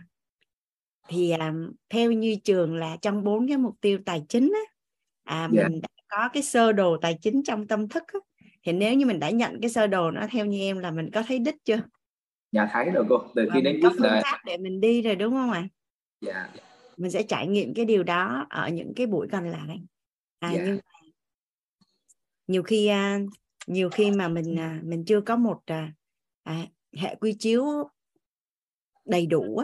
[1.08, 1.54] Thì à,
[1.90, 4.74] theo như trường là trong bốn cái mục tiêu tài chính á,
[5.24, 5.68] à, dạ.
[5.68, 8.20] mình đã có cái sơ đồ tài chính trong tâm thức á,
[8.64, 11.10] thì nếu như mình đã nhận cái sơ đồ nó theo như em là mình
[11.14, 11.82] có thấy đích chưa
[12.52, 15.52] dạ thấy rồi cô từ khi đến quyết là để mình đi rồi đúng không
[15.52, 15.68] ạ
[16.22, 16.50] dạ
[16.98, 19.80] mình sẽ trải nghiệm cái điều đó ở những cái buổi còn lại
[20.40, 20.64] à dạ.
[20.66, 20.80] nhưng
[22.48, 23.20] nhiều khi à,
[23.68, 25.94] nhiều khi mà mình à, mình chưa có một à,
[26.44, 27.66] à, hệ quy chiếu
[29.06, 29.62] đầy đủ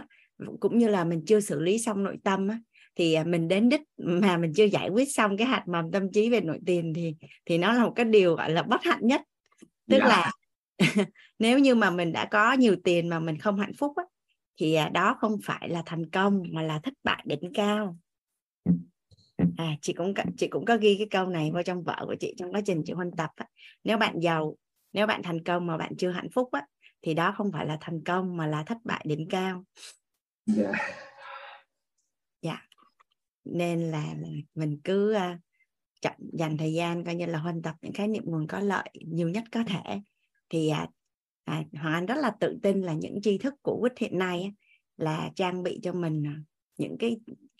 [0.59, 2.47] cũng như là mình chưa xử lý xong nội tâm
[2.95, 6.29] thì mình đến đích mà mình chưa giải quyết xong cái hạt mầm tâm trí
[6.29, 9.21] về nội tiền thì thì nó là một cái điều gọi là bất hạnh nhất
[9.89, 10.09] tức yeah.
[10.09, 10.17] Dạ.
[10.17, 10.31] là
[11.39, 14.03] nếu như mà mình đã có nhiều tiền mà mình không hạnh phúc á,
[14.57, 17.97] thì à, đó không phải là thành công mà là thất bại đỉnh cao
[19.57, 22.33] à chị cũng chị cũng có ghi cái câu này vào trong vợ của chị
[22.37, 23.45] trong quá trình chị huân tập á.
[23.83, 24.57] nếu bạn giàu
[24.93, 26.65] nếu bạn thành công mà bạn chưa hạnh phúc á
[27.01, 29.65] thì đó không phải là thành công mà là thất bại đỉnh cao
[30.45, 30.75] dạ yeah.
[32.41, 32.59] yeah
[33.45, 34.03] nên là
[34.55, 35.39] mình cứ uh,
[36.01, 38.89] chọn dành thời gian coi như là huân tập những khái niệm nguồn có lợi
[38.93, 40.01] nhiều nhất có thể
[40.49, 40.89] thì uh,
[41.43, 44.53] à, hoàng anh rất là tự tin là những tri thức của quýt hiện nay
[44.97, 47.17] là trang bị cho mình uh, những cái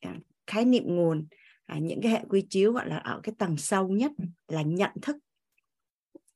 [0.08, 0.16] uh,
[0.48, 1.28] khái niệm nguồn
[1.66, 4.12] à, những cái hệ quy chiếu gọi là ở cái tầng sâu nhất
[4.48, 5.18] là nhận thức.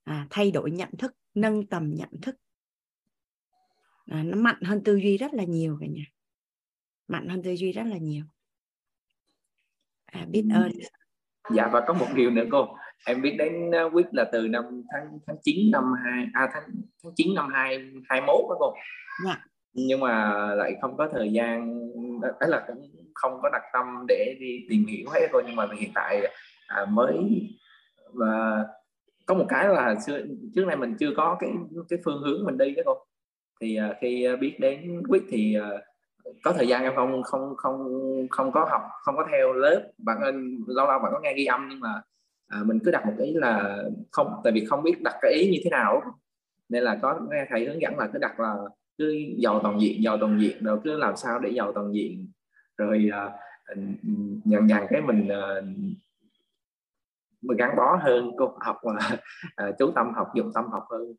[0.04, 2.36] À, thay đổi nhận thức nâng tầm nhận thức.
[4.06, 6.04] À, nó mạnh hơn tư duy rất là nhiều cả nhà.
[7.08, 8.26] Mạnh hơn tư duy rất là nhiều.
[10.06, 10.72] À, biết ơn.
[11.56, 14.84] Dạ và có một điều nữa cô em biết đến uh, quyết là từ năm
[14.94, 16.64] tháng tháng 9 năm hai à, tháng
[17.04, 18.74] tháng 9 năm hai hai mốt đó cô.
[19.26, 19.38] Dạ.
[19.74, 21.80] nhưng mà lại không có thời gian
[22.22, 25.42] đó là cũng không có đặt tâm để đi tìm hiểu hết cô.
[25.48, 26.28] Nhưng mà hiện tại
[26.68, 27.18] à, mới
[28.14, 28.66] và
[29.26, 30.22] có một cái là xưa
[30.56, 31.50] trước nay mình chưa có cái
[31.90, 32.94] cái phương hướng mình đi đó cô.
[33.62, 35.70] Thì à, khi biết đến quyết thì à,
[36.44, 37.78] có thời gian em không không không
[38.30, 39.90] không có học không có theo lớp.
[39.98, 40.18] Bạn
[40.68, 42.02] lâu lâu bạn có nghe ghi âm nhưng mà
[42.50, 45.52] à, mình cứ đặt một ý là không tại vì không biết đặt cái ý
[45.52, 46.02] như thế nào.
[46.70, 48.56] Nên là có nghe thầy hướng dẫn là cứ đặt là
[48.98, 52.32] cứ giàu toàn diện giàu toàn diện rồi cứ làm sao để giàu toàn diện.
[52.78, 53.30] Rồi à,
[54.44, 55.62] nhận dần cái mình à,
[57.42, 59.18] mình gắn bó hơn cô học mà
[59.70, 61.14] uh, chú tâm học dùng tâm học hơn.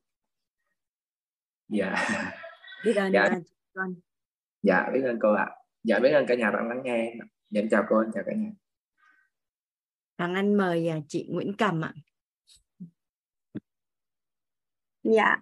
[1.69, 1.95] Dạ.
[2.85, 3.31] Biết ơn dạ.
[3.75, 3.95] con
[4.63, 5.45] dạ biết ơn cô ạ.
[5.45, 5.57] À.
[5.85, 7.15] dạ biết ơn cả nhà đang lắng nghe.
[7.51, 8.51] Dạ chào cô chào cả nhà
[10.21, 11.93] Hoàng Anh mời à, chị Nguyễn Cầm ạ.
[15.03, 15.37] Dạ,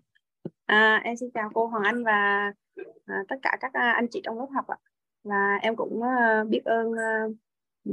[0.66, 2.52] à, em xin chào cô Hoàng Anh và
[3.06, 4.76] à, tất cả các à, anh chị trong lớp học ạ.
[5.22, 7.26] Và em cũng à, biết ơn à,
[7.84, 7.92] à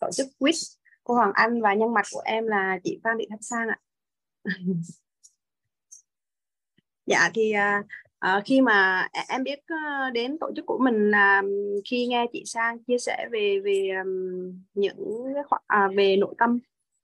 [0.00, 3.26] tổ chức quiz cô Hoàng Anh và nhân mặt của em là chị Phan Thị
[3.30, 3.78] Thanh Sang ạ.
[7.06, 7.82] dạ thì à,
[8.20, 11.42] À, khi mà à, em biết ờ, đến tổ chức của mình là
[11.90, 13.88] khi nghe chị Sang chia sẻ về về
[14.74, 16.58] những khoa, à, về nội tâm.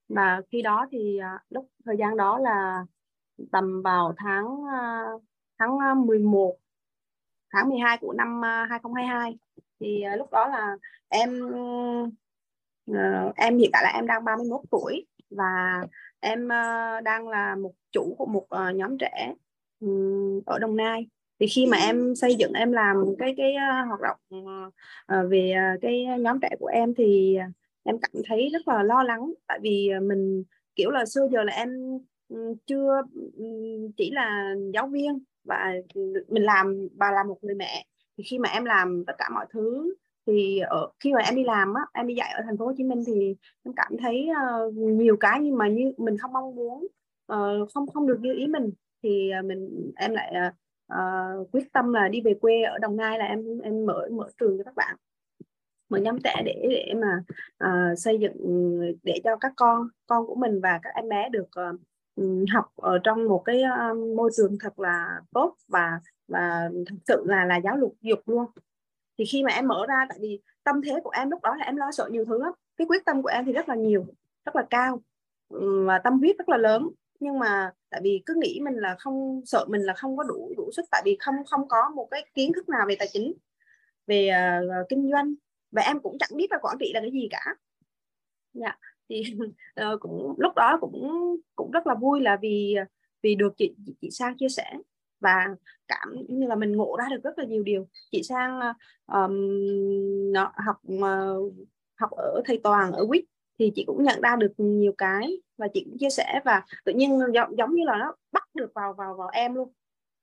[0.09, 2.85] Và khi đó thì à, lúc thời gian đó là
[3.52, 5.18] tầm vào tháng ờ,
[5.59, 6.57] tháng 11
[7.52, 9.38] tháng 12 của năm 2022
[9.81, 10.76] thì lúc đó là
[11.09, 11.40] em
[13.37, 15.81] em hiện tại là em đang 31 tuổi và
[16.20, 16.48] em
[17.05, 19.35] đang là một chủ của một nhóm trẻ
[20.47, 21.07] ở Đồng Nai.
[21.41, 25.55] Thì khi mà em xây dựng em làm cái cái uh, hoạt động uh, về
[25.75, 27.39] uh, cái nhóm trẻ của em thì
[27.83, 29.33] em cảm thấy rất là lo lắng.
[29.47, 31.99] Tại vì mình kiểu là xưa giờ là em
[32.67, 33.03] chưa
[33.97, 35.75] chỉ là giáo viên và
[36.29, 37.87] mình làm và là một người mẹ.
[38.19, 39.95] Thì khi mà em làm tất cả mọi thứ
[40.27, 42.73] thì ở khi mà em đi làm á em đi dạy ở thành phố Hồ
[42.77, 44.29] Chí Minh thì em cảm thấy
[44.67, 46.87] uh, nhiều cái nhưng mà như mình không mong muốn
[47.33, 48.71] uh, không không được như ý mình
[49.02, 50.35] thì à, mình em lại
[50.92, 54.28] uh, quyết tâm là đi về quê ở Đồng Nai là em em mở mở
[54.40, 54.96] trường cho các bạn.
[55.88, 57.22] Mở nhóm trẻ để để mà
[57.64, 58.35] uh, xây dựng
[59.02, 61.80] để cho các con con của mình và các em bé được uh,
[62.52, 67.24] học ở trong một cái uh, môi trường thật là tốt và và thật sự
[67.26, 68.46] là là giáo dục dục luôn.
[69.18, 71.64] Thì khi mà em mở ra tại vì tâm thế của em lúc đó là
[71.64, 72.52] em lo sợ nhiều thứ lắm.
[72.76, 74.06] Cái quyết tâm của em thì rất là nhiều
[74.44, 75.00] rất là cao
[75.48, 76.88] ừ, và tâm huyết rất là lớn
[77.20, 80.55] nhưng mà tại vì cứ nghĩ mình là không sợ mình là không có đủ
[80.57, 83.33] đủ sức tại vì không không có một cái kiến thức nào về tài chính
[84.07, 84.31] về
[84.83, 85.35] uh, kinh doanh.
[85.70, 87.55] Và em cũng chẳng biết là quản trị là cái gì cả.
[88.52, 89.22] Dạ thì
[89.92, 92.76] uh, cũng lúc đó cũng cũng rất là vui là vì
[93.22, 94.72] vì được chị chị sang chia sẻ
[95.20, 95.46] và
[95.88, 97.87] cảm như là mình ngộ ra được rất là nhiều điều.
[98.11, 98.61] Chị sang
[99.07, 100.33] um,
[100.66, 101.52] học uh,
[101.96, 103.24] học ở thầy toàn ở quýt
[103.59, 106.92] thì chị cũng nhận ra được nhiều cái và chị cũng chia sẻ và tự
[106.92, 109.73] nhiên giống, giống như là nó bắt được vào vào vào em luôn.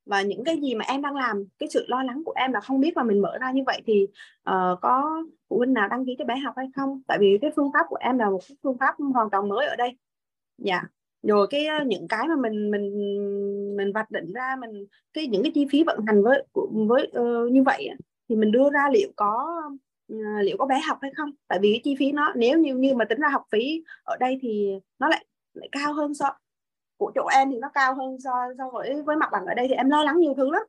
[0.05, 2.59] Và những cái gì mà em đang làm cái sự lo lắng của em là
[2.59, 4.07] không biết là mình mở ra như vậy thì
[4.49, 7.01] uh, có phụ huynh nào đăng ký cho bé học hay không?
[7.07, 9.67] Tại vì cái phương pháp của em là một cái phương pháp hoàn toàn mới
[9.67, 9.97] ở đây.
[10.57, 10.75] Dạ.
[10.75, 10.91] Yeah.
[11.23, 12.83] rồi cái ờ, những cái mà mình mình
[13.77, 16.43] mình vạch định ra mình cái những cái chi phí vận hành với
[16.87, 17.89] với uh, như vậy
[18.29, 19.61] thì mình đưa ra liệu có
[20.13, 21.31] Ờ, liệu có bé học hay không?
[21.47, 24.17] Tại vì cái chi phí nó nếu như như mà tính ra học phí ở
[24.17, 26.37] đây thì nó lại lại cao hơn so
[26.97, 29.67] của chỗ em thì nó cao hơn so so với với mặt bằng ở đây
[29.67, 30.61] thì em lo lắng nhiều thứ lắm.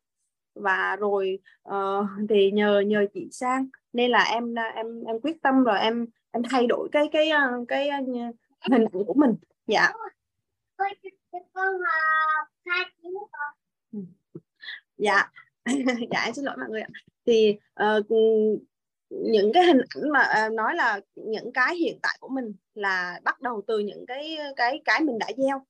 [0.54, 5.64] Và rồi uh, thì nhờ nhờ chị sang nên là em em em quyết tâm
[5.64, 9.34] rồi em em thay đổi cái cái ờ, cái, cái hình ảnh của mình.
[9.66, 9.92] Dạ.
[13.92, 13.98] Ừ.
[14.96, 15.30] Dạ.
[16.10, 16.88] Dạ em xin lỗi mọi người ạ.
[17.26, 17.58] Thì
[17.98, 18.06] uh,
[19.22, 23.20] những cái hình ảnh mà à, nói là những cái hiện tại của mình là
[23.24, 25.64] bắt đầu từ những cái cái cái mình đã gieo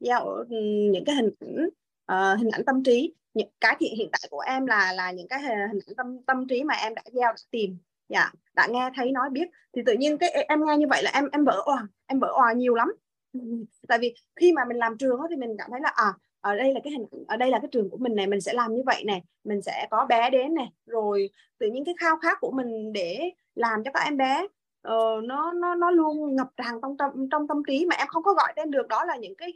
[0.00, 0.56] gieo ừ,
[0.92, 1.68] những cái hình ảnh
[2.12, 3.14] uh, hình ảnh tâm trí.
[3.34, 6.48] Những cái hiện hiện tại của em là là những cái hình ảnh tâm tâm
[6.48, 7.78] trí mà em đã gieo đã tìm.
[8.08, 9.48] Dạ đã nghe thấy nói biết.
[9.72, 12.28] Thì tự nhiên cái em nghe như vậy là em em vỡ òa em vỡ
[12.28, 12.92] òa nhiều lắm.
[13.88, 16.12] Tại vì khi mà mình làm trường thì mình cảm thấy là à
[16.46, 18.52] ở đây là cái hình ở đây là cái trường của mình này mình sẽ
[18.52, 22.16] làm như vậy này mình sẽ có bé đến này rồi tự nhiên cái khao
[22.16, 24.42] khát của mình để làm cho các em bé
[24.88, 28.22] uh, nó nó nó luôn ngập tràn trong trong trong tâm trí mà em không
[28.22, 29.52] có gọi tên được đó là những cái,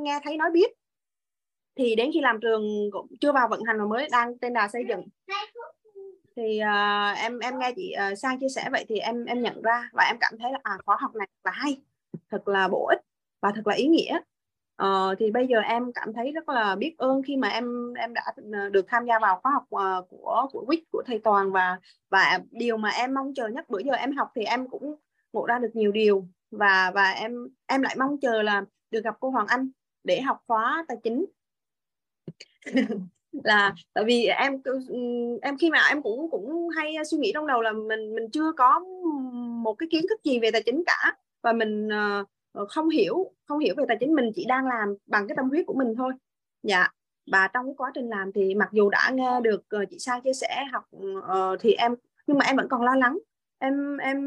[0.00, 0.72] nghe thấy nói biết.
[1.76, 4.68] Thì đến khi làm trường cũng chưa vào vận hành mà mới đang trên đà
[4.68, 5.02] xây dựng.
[6.36, 9.62] Thì uh, em em nghe chị uh, sang chia sẻ vậy thì em em nhận
[9.62, 11.76] ra và em cảm thấy là à khóa học này là hay
[12.30, 13.00] thật là bổ ích
[13.40, 14.20] và thật là ý nghĩa.
[14.76, 18.14] Ờ, thì bây giờ em cảm thấy rất là biết ơn khi mà em em
[18.14, 21.52] đã ờ, được tham gia vào khóa học uh, của của WIC của thầy Toàn
[21.52, 21.78] và
[22.10, 24.94] và điều mà em mong chờ nhất bữa giờ em học thì em cũng
[25.32, 29.16] ngộ ra được nhiều điều và và em em lại mong chờ là được gặp
[29.20, 29.70] cô Hoàng Anh
[30.04, 31.24] để học khóa tài chính.
[33.32, 34.78] Là tại vì em ừ,
[35.42, 38.52] em khi mà em cũng cũng hay suy nghĩ trong đầu là mình mình chưa
[38.56, 38.80] có
[39.62, 43.32] một cái kiến thức gì về tài chính cả và mình uh, Ờ, không hiểu
[43.44, 45.94] không hiểu về tài chính mình chỉ đang làm bằng cái tâm huyết của mình
[45.96, 46.12] thôi.
[46.62, 46.88] Dạ.
[47.32, 50.22] Và trong cái quá trình làm thì mặc dù đã nghe được ờ, chị Sang
[50.22, 51.94] chia sẻ học uh, thì em
[52.26, 53.18] nhưng mà em vẫn còn lo lắng.
[53.58, 54.18] Em em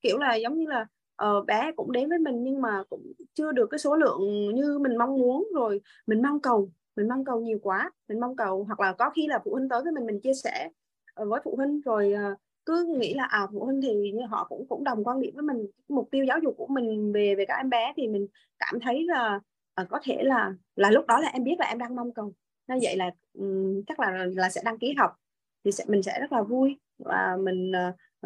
[0.00, 0.86] kiểu là giống như là
[1.24, 4.78] uh, bé cũng đến với mình nhưng mà cũng chưa được cái số lượng như
[4.78, 5.48] mình mong muốn.
[5.54, 9.10] Rồi mình mong cầu mình mong cầu nhiều quá mình mong cầu hoặc là có
[9.10, 10.70] khi là phụ huynh tới với mình mình chia sẻ
[11.16, 11.80] với phụ huynh.
[11.80, 15.20] Rồi uh, cứ nghĩ là à phụ huynh thì như họ cũng cũng đồng quan
[15.20, 18.08] điểm với mình mục tiêu giáo dục của mình về về các em bé thì
[18.08, 18.26] mình
[18.58, 19.40] cảm thấy là
[19.74, 22.32] à, có thể là là lúc đó là em biết là em đang mong cầu.
[22.68, 25.16] Như vậy là um, chắc là là sẽ đăng ký học
[25.64, 27.72] thì sẽ mình sẽ rất là vui và mình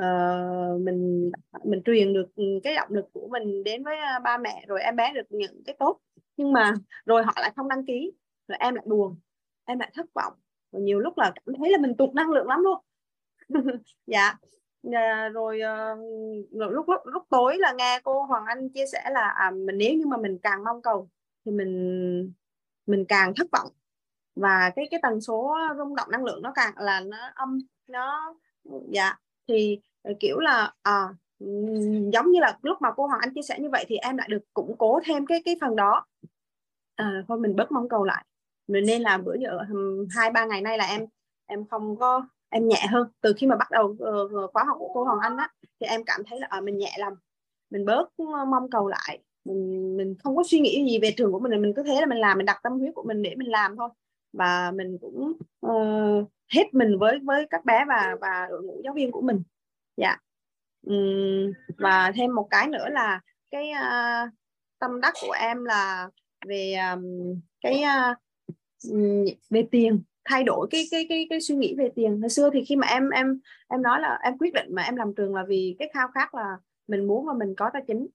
[0.01, 1.30] uh, mình
[1.64, 2.28] mình truyền được
[2.62, 5.62] cái động lực của mình đến với à, ba mẹ rồi em bé được những
[5.64, 5.99] cái tốt.
[6.37, 6.74] Nhưng mà
[7.07, 8.12] rồi họ lại không đăng ký
[8.49, 9.16] rồi em lại buồn
[9.64, 10.32] em lại thất vọng
[10.72, 12.78] và nhiều lúc là cảm thấy là mình tụt năng lượng lắm luôn.
[14.07, 14.38] dạ.
[14.92, 15.99] À, rồi uh,
[16.53, 19.94] lúc lúc lúc tối là nghe cô Hoàng Anh chia sẻ là à, mình nếu
[19.94, 21.09] như mà mình càng mong cầu
[21.44, 22.32] thì mình
[22.86, 23.68] mình càng thất vọng.
[24.36, 28.34] Và cái cái tần số rung động năng lượng nó càng là nó âm nó
[28.92, 29.18] dạ.
[29.49, 31.09] Thì ờ, kiểu là à,
[32.12, 34.28] giống như là lúc mà cô Hoàng Anh chia sẻ như vậy thì em lại
[34.30, 36.07] được củng cố thêm cái cái phần đó.
[36.97, 38.24] À, thôi mình bớt mong cầu lại.
[38.66, 39.59] Nên là bữa giờ
[40.11, 41.07] hai ba ngày nay là em
[41.47, 43.09] em không có em nhẹ hơn.
[43.20, 45.49] Từ khi mà bắt đầu uh, khóa học của cô Hoàng Anh á
[45.80, 47.14] thì em cảm thấy là à, mình nhẹ lòng
[47.70, 49.18] mình bớt ờ, mong cầu lại.
[49.44, 52.07] Mình mình không có suy nghĩ gì về trường của mình mình cứ thế là
[52.07, 53.88] mình làm mình đặt tâm huyết của mình để mình làm thôi.
[54.32, 55.32] Và mình cũng
[55.66, 59.42] uh, hết mình với với các bé và và đội ngũ giáo viên của mình.
[59.97, 60.16] Dạ.
[60.86, 63.20] Um, và thêm một cái nữa là
[63.51, 64.30] cái uh,
[64.78, 66.11] tâm đắc của em là
[66.47, 68.16] về um, cái uh,
[69.51, 72.20] về tiền thay đổi cái cái cái cái suy nghĩ về tiền.
[72.20, 74.97] Hồi xưa thì khi mà em em em nói là em quyết định mà em
[74.97, 76.57] làm trường là vì cái khao khát là
[76.89, 78.07] mình muốn là mình có tài chính.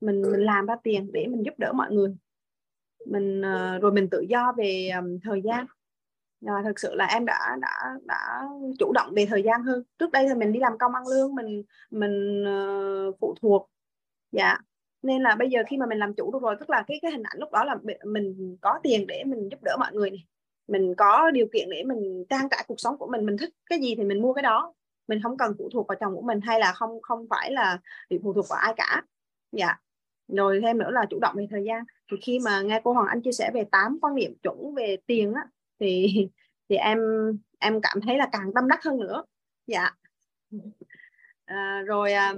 [0.00, 2.16] Mình mình làm ra tiền để mình giúp đỡ mọi người.
[3.06, 5.66] Mình uh, rồi mình tự do về um, thời gian.
[6.40, 8.48] Và thực sự là em đã đã đã
[8.78, 9.82] chủ động về thời gian hơn.
[9.98, 13.70] Trước đây thì mình đi làm công ăn lương mình mình uh, phụ thuộc.
[14.32, 14.58] Dạ.
[15.02, 17.10] Nên là bây giờ khi mà mình làm chủ được rồi tức là cái cái
[17.10, 20.24] hình ảnh lúc đó là mình có tiền để mình giúp đỡ mọi người này
[20.68, 23.78] mình có điều kiện để mình trang trải cuộc sống của mình mình thích cái
[23.80, 24.74] gì thì mình mua cái đó.
[25.08, 27.78] Mình không cần phụ thuộc vào chồng của mình hay là không không phải là
[28.10, 29.02] bị phụ thuộc vào ai cả.
[29.52, 29.78] Dạ.
[30.28, 31.84] Rồi thêm nữa là chủ động về thời gian.
[32.10, 34.96] Thì khi mà nghe cô Hoàng Anh chia sẻ về tám quan niệm chuẩn về
[35.06, 35.42] tiền á
[35.80, 36.06] thì
[36.68, 36.98] thì em
[37.58, 39.24] em cảm thấy là càng tâm đắc hơn nữa.
[39.66, 39.90] Dạ.
[41.44, 42.34] À, rồi à,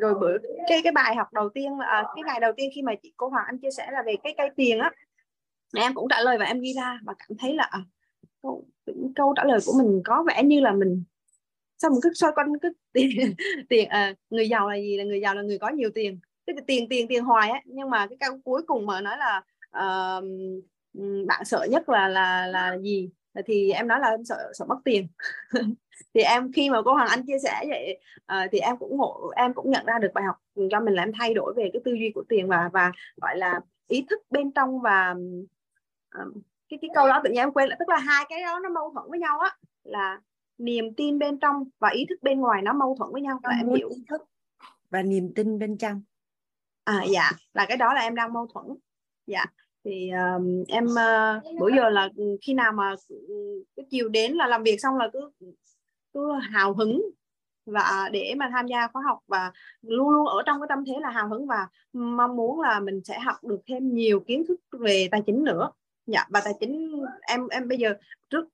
[0.00, 0.38] rồi bữa
[0.68, 3.28] cái cái bài học đầu tiên à, cái ngày đầu tiên khi mà chị cô
[3.28, 4.90] Hoàng Anh chia sẻ là về cái cây tiền á
[5.76, 7.80] em cũng trả lời và em ghi ra và cảm thấy là à,
[8.42, 8.66] câu,
[9.16, 11.04] câu trả lời của mình có vẻ như là mình
[11.78, 13.34] sao mình cứ soi quanh cứ tiền
[13.68, 16.20] tiền à, người giàu là gì là người giàu là người có nhiều tiền.
[16.46, 19.42] Cái tiền tiền tiền hoài á nhưng mà cái câu cuối cùng mà nói là
[19.78, 20.24] uh,
[21.26, 23.10] bạn sợ nhất là là là gì?
[23.46, 25.08] Thì em nói là em sợ sợ mất tiền.
[26.14, 27.98] Thì em khi mà cô Hoàng Anh chia sẻ vậy
[28.32, 30.36] uh, thì em cũng ngộ em cũng nhận ra được bài học
[30.70, 33.36] cho mình là em thay đổi về cái tư duy của tiền và và gọi
[33.38, 35.14] là ý thức bên trong và
[36.68, 37.76] cái cái câu đó tự nhiên em quên lại.
[37.80, 40.20] Tức là hai cái đó nó mâu thuẫn với nhau á là
[40.58, 43.40] niềm tin bên trong và ý thức bên ngoài nó mâu thuẫn với nhau.
[43.42, 43.88] Là em hiểu.
[43.88, 44.22] ý thức
[44.90, 46.02] và niềm tin bên trong.
[46.84, 47.30] À dạ.
[47.52, 48.66] Là cái đó là em đang mâu thuẫn.
[49.26, 49.44] Dạ.
[49.84, 52.08] Thì um, em uh, bữa giờ là
[52.42, 52.94] khi nào mà
[53.76, 55.30] cái chiều đến là làm việc xong là cứ
[56.12, 57.02] cứ hào hứng
[57.66, 59.52] và để mà tham gia khóa học và
[59.82, 63.00] luôn luôn ở trong cái tâm thế là hào hứng và mong muốn là mình
[63.04, 65.70] sẽ học được thêm nhiều kiến thức về tài chính nữa
[66.08, 67.94] dạ và tài chính em em bây giờ
[68.30, 68.44] trước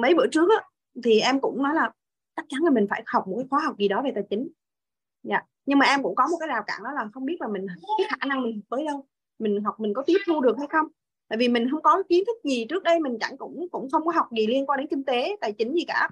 [0.00, 0.64] mấy bữa trước á,
[1.04, 1.92] thì em cũng nói là
[2.36, 4.48] chắc chắn là mình phải học một cái khóa học gì đó về tài chính.
[5.22, 7.48] Dạ nhưng mà em cũng có một cái rào cản đó là không biết là
[7.48, 7.66] mình
[7.98, 9.06] cái khả năng mình tới đâu
[9.38, 10.86] mình học mình có tiếp thu được hay không.
[11.28, 14.06] Tại vì mình không có kiến thức gì trước đây mình chẳng cũng cũng không
[14.06, 16.10] có học gì liên quan đến kinh tế tài chính gì cả.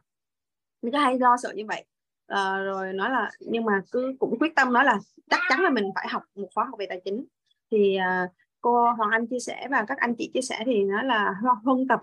[0.82, 1.84] Mình có hay lo sợ như vậy.
[2.26, 4.98] À, rồi nói là nhưng mà cứ cũng quyết tâm nói là
[5.30, 7.24] chắc chắn là mình phải học một khóa học về tài chính.
[7.70, 8.28] Thì à,
[8.61, 11.34] cô Hoàng Anh chia sẻ và các anh chị chia sẻ thì nói là
[11.64, 12.00] huân tập.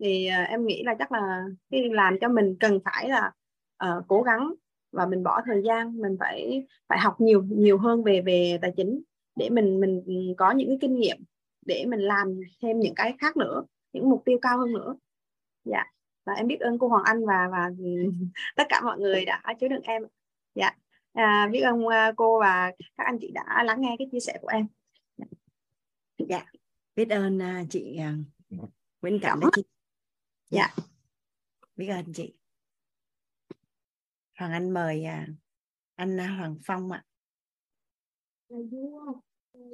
[0.00, 3.32] Thì uh, em nghĩ là chắc là cái làm cho mình cần phải là
[3.84, 4.54] uh, cố gắng
[4.92, 8.72] và mình bỏ thời gian mình phải phải học nhiều nhiều hơn về về tài
[8.76, 9.02] chính
[9.36, 10.04] để mình mình
[10.38, 11.16] có những cái kinh nghiệm
[11.66, 14.96] để mình làm thêm những cái khác nữa những mục tiêu cao hơn nữa.
[15.64, 15.84] Dạ.
[16.26, 17.70] Và em biết ơn cô Hoàng Anh và và
[18.56, 20.02] tất cả mọi người đã chứa đựng em
[20.54, 20.72] dạ.
[21.12, 24.38] À, biết ơn ờ, cô và các anh chị đã lắng nghe cái chia sẻ
[24.40, 24.66] của em
[26.28, 26.44] dạ.
[26.96, 28.62] Biết ơn uh, chị uh,
[29.02, 29.62] Nguyễn Cẩm chị
[30.50, 30.74] dạ.
[31.76, 32.34] Biết ơn chị.
[34.38, 35.36] Hoàng Anh mời uh,
[35.94, 37.04] anh Hoàng Phong ạ.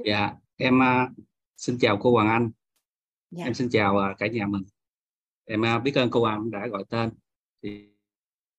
[0.04, 1.26] Dạ em uh,
[1.56, 2.50] xin chào cô Hoàng Anh.
[3.30, 3.44] Dạ.
[3.44, 4.62] em xin chào uh, cả nhà mình.
[5.44, 7.10] Em uh, biết ơn cô Hoàng đã gọi tên.
[7.62, 7.88] Thì,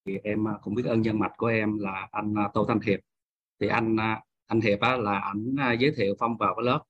[0.06, 2.80] thì em uh, cũng biết ơn nhân mạch của em là anh uh, Tô Thanh
[2.80, 3.00] Hiệp.
[3.60, 3.98] Thì anh
[4.48, 6.84] anh hiệp á, là ảnh giới thiệu phong vào cái lớp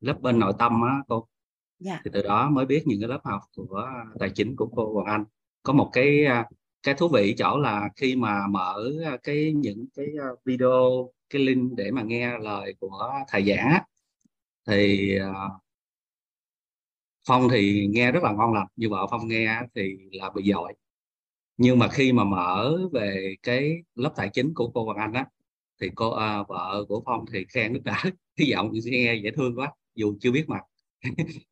[0.00, 1.26] lớp bên nội tâm á cô.
[1.78, 2.00] Dạ.
[2.04, 5.06] thì từ đó mới biết những cái lớp học của tài chính của cô Hoàng
[5.06, 5.24] Anh.
[5.62, 6.26] Có một cái
[6.82, 8.90] cái thú vị chỗ là khi mà mở
[9.22, 10.06] cái những cái
[10.44, 13.84] video cái link để mà nghe lời của thầy giảng á,
[14.66, 15.12] thì
[17.26, 20.74] phong thì nghe rất là ngon lành như vợ phong nghe thì là bị giỏi.
[21.56, 25.26] Nhưng mà khi mà mở về cái lớp tài chính của cô Hoàng Anh á
[25.80, 28.02] thì cô à, vợ của phong thì khen nước đã
[28.36, 30.62] cái giọng nghe dễ thương quá dù chưa biết mặt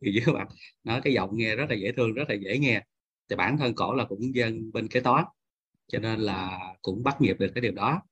[0.01, 0.47] thì với bạn
[0.85, 2.83] nói cái giọng nghe rất là dễ thương rất là dễ nghe.
[3.31, 5.25] Thì bản thân cổ là cũng dân bên kế toán
[5.87, 8.03] cho nên là cũng bắt nhịp được cái điều đó.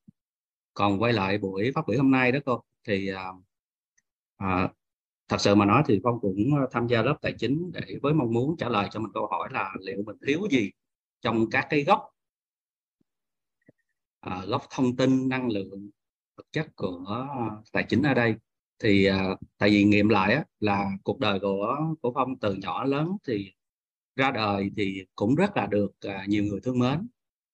[0.73, 3.31] Còn quay lại buổi phát biểu hôm nay đó cô thì à,
[4.37, 4.69] à
[5.27, 6.37] thật sự mà nói thì phong cũng
[6.71, 9.49] tham gia lớp tài chính để với mong muốn trả lời cho mình câu hỏi
[9.51, 10.71] là liệu mình thiếu gì
[11.21, 12.01] trong các cái góc
[14.19, 15.89] à, góc thông tin năng lượng
[16.37, 17.05] vật chất của
[17.71, 18.35] tài chính ở đây
[18.79, 22.83] thì à, tại vì nghiệm lại á, là cuộc đời của của phong từ nhỏ
[22.83, 23.51] lớn thì
[24.15, 27.07] ra đời thì cũng rất là được à, nhiều người thương mến.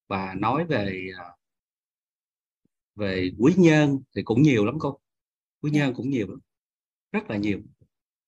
[0.08, 1.26] Và nói về à,
[2.96, 5.00] về quý nhân thì cũng nhiều lắm cô.
[5.62, 5.80] Quý dạ.
[5.80, 6.40] nhân cũng nhiều lắm
[7.12, 7.60] rất là nhiều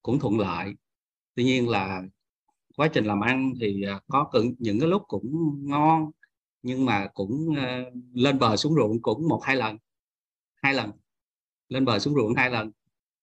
[0.01, 0.75] cũng thuận lợi.
[1.35, 2.03] Tuy nhiên là
[2.77, 6.11] quá trình làm ăn thì có những cái lúc cũng ngon
[6.63, 9.77] nhưng mà cũng uh, lên bờ xuống ruộng cũng một hai lần
[10.55, 10.91] hai lần
[11.69, 12.71] lên bờ xuống ruộng hai lần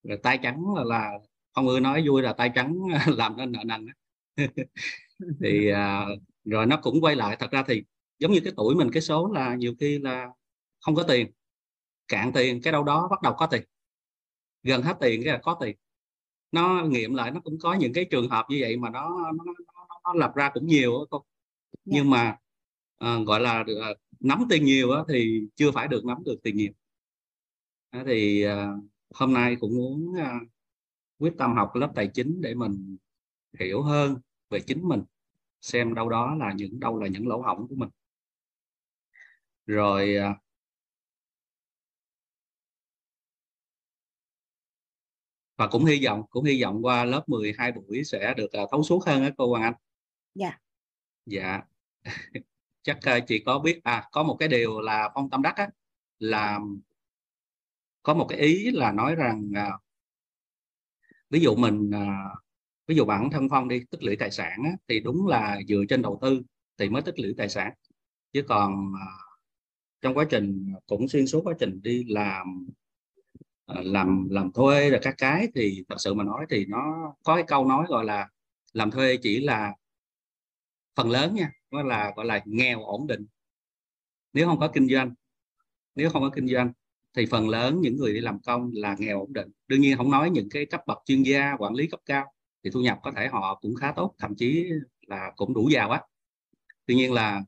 [0.02, 1.12] rồi tay trắng là, là
[1.52, 3.86] ông ưa nói vui là tay trắng làm nên nợ nần
[5.40, 7.82] thì uh, rồi nó cũng quay lại thật ra thì
[8.18, 10.28] giống như cái tuổi mình cái số là nhiều khi là
[10.80, 11.30] không có tiền
[12.08, 13.62] cạn tiền cái đâu đó bắt đầu có tiền
[14.62, 15.76] gần hết tiền cái là có tiền
[16.52, 19.44] nó nghiệm lại nó cũng có những cái trường hợp như vậy mà nó nó,
[19.44, 21.08] nó, nó lập ra cũng nhiều yeah.
[21.10, 21.18] Dạ.
[21.84, 22.36] nhưng mà
[22.98, 26.72] à, gọi là được, nắm tiền nhiều thì chưa phải được nắm được tiền nhiều
[27.90, 28.72] à, thì à,
[29.14, 30.40] hôm nay cũng muốn à,
[31.18, 32.96] quyết tâm học lớp tài chính để mình
[33.60, 34.16] hiểu hơn
[34.50, 35.02] về chính mình
[35.60, 37.88] xem đâu đó là những đâu là những lỗ hổng của mình
[39.66, 40.34] rồi à,
[45.58, 48.82] và cũng hy vọng cũng hy vọng qua lớp 12 buổi sẽ được uh, thấu
[48.82, 49.74] suốt hơn á cô Hoàng Anh.
[50.34, 50.58] Dạ.
[51.26, 51.60] Dạ.
[52.82, 55.68] Chắc uh, chị có biết à có một cái điều là phong tâm đắc á
[56.18, 56.60] là
[58.08, 59.72] có một cái ý là nói rằng à,
[61.30, 62.24] ví dụ mình à,
[62.86, 65.82] ví dụ bản thân phong đi tích lũy tài sản á, thì đúng là dựa
[65.88, 66.42] trên đầu tư
[66.78, 67.72] thì mới tích lũy tài sản.
[68.32, 69.06] Chứ còn à,
[70.00, 72.66] trong quá trình cũng xuyên suốt quá trình đi làm
[73.66, 77.34] à, làm làm thuê rồi các cái thì thật sự mà nói thì nó có
[77.34, 78.28] cái câu nói gọi là
[78.72, 79.74] làm thuê chỉ là
[80.96, 83.26] phần lớn nha nó là gọi là nghèo ổn định.
[84.32, 85.14] Nếu không có kinh doanh
[85.94, 86.72] nếu không có kinh doanh
[87.16, 89.48] thì phần lớn những người đi làm công là nghèo ổn định.
[89.68, 92.32] Đương nhiên không nói những cái cấp bậc chuyên gia quản lý cấp cao
[92.64, 94.70] thì thu nhập có thể họ cũng khá tốt thậm chí
[95.06, 96.02] là cũng đủ giàu á.
[96.86, 97.42] Tuy nhiên là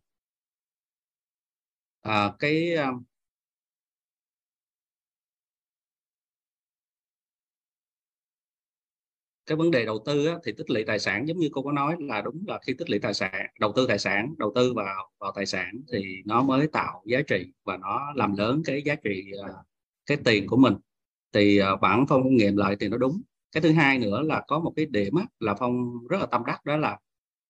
[2.02, 2.92] à, cái ờ,
[9.50, 11.72] cái vấn đề đầu tư á, thì tích lũy tài sản giống như cô có
[11.72, 14.72] nói là đúng là khi tích lũy tài sản đầu tư tài sản đầu tư
[14.74, 18.82] vào vào tài sản thì nó mới tạo giá trị và nó làm lớn cái
[18.84, 19.48] giá trị à,
[20.06, 20.74] cái tiền của mình.
[21.32, 23.22] Thì à, bản phong nghiệm lại thì nó đúng.
[23.52, 26.42] Cái thứ hai nữa là có một cái điểm á, là phong rất là tâm
[26.46, 26.98] đắc đó là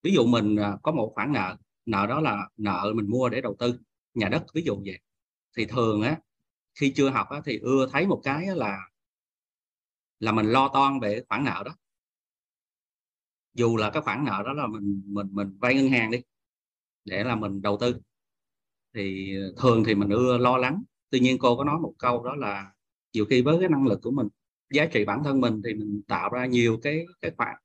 [0.02, 3.40] ví dụ mình à, có một khoản nợ nợ đó là nợ mình mua để
[3.40, 3.78] đầu tư
[4.14, 4.98] nhà đất ví dụ vậy.
[5.56, 6.18] Thì thường á
[6.74, 8.78] khi chưa học á, thì ưa thấy một cái là
[10.20, 11.74] là mình lo toan về khoản nợ đó
[13.54, 16.18] dù là cái khoản nợ đó là mình mình mình vay ngân hàng đi,
[17.04, 17.96] để là mình đầu tư.
[18.94, 20.82] Thì thường thì mình ưa lo lắng.
[21.10, 22.72] Tuy nhiên cô có nói một câu đó là
[23.12, 24.28] nhiều khi với cái năng lực của mình,
[24.70, 27.56] giá trị bản thân mình thì mình tạo ra nhiều cái cái khoản,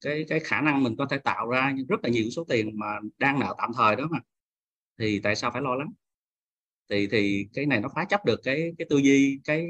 [0.00, 2.86] cái cái khả năng mình có thể tạo ra rất là nhiều số tiền mà
[3.18, 4.18] đang nợ tạm thời đó mà.
[4.98, 5.88] Thì tại sao phải lo lắng?
[6.90, 9.66] Thì thì cái này nó phá chấp được cái cái tư duy, cái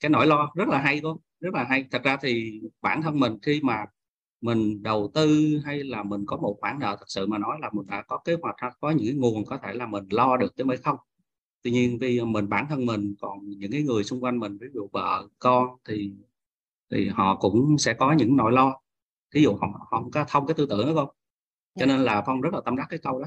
[0.00, 1.84] cái nỗi lo rất là hay cô, rất là hay.
[1.90, 3.84] Thật ra thì bản thân mình khi mà
[4.40, 7.70] mình đầu tư hay là mình có một khoản nợ thật sự mà nói là
[7.72, 10.64] mình đã có kế hoạch có những nguồn có thể là mình lo được chứ
[10.64, 10.96] mới không?
[11.62, 14.66] Tuy nhiên vì mình bản thân mình còn những cái người xung quanh mình ví
[14.74, 16.12] dụ vợ con thì
[16.90, 18.80] thì họ cũng sẽ có những nỗi lo.
[19.34, 21.08] Ví dụ họ, họ không có thông cái tư tưởng đó không?
[21.74, 21.86] Cho dạ.
[21.86, 23.26] nên là phong rất là tâm đắc cái câu đó.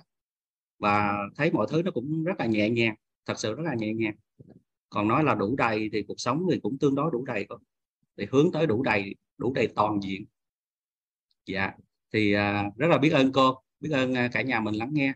[0.80, 2.95] Và thấy mọi thứ nó cũng rất là nhẹ nhàng
[3.26, 4.16] thật sự rất là nhẹ nhàng.
[4.89, 7.59] Còn nói là đủ đầy thì cuộc sống thì cũng tương đối đủ đầy thôi
[8.18, 10.26] thì hướng tới đủ đầy đủ đầy toàn diện
[11.46, 11.72] dạ.
[12.14, 15.14] Thì uh, rất là biết ơn cô biết ơn uh, cả nhà mình lắng nghe.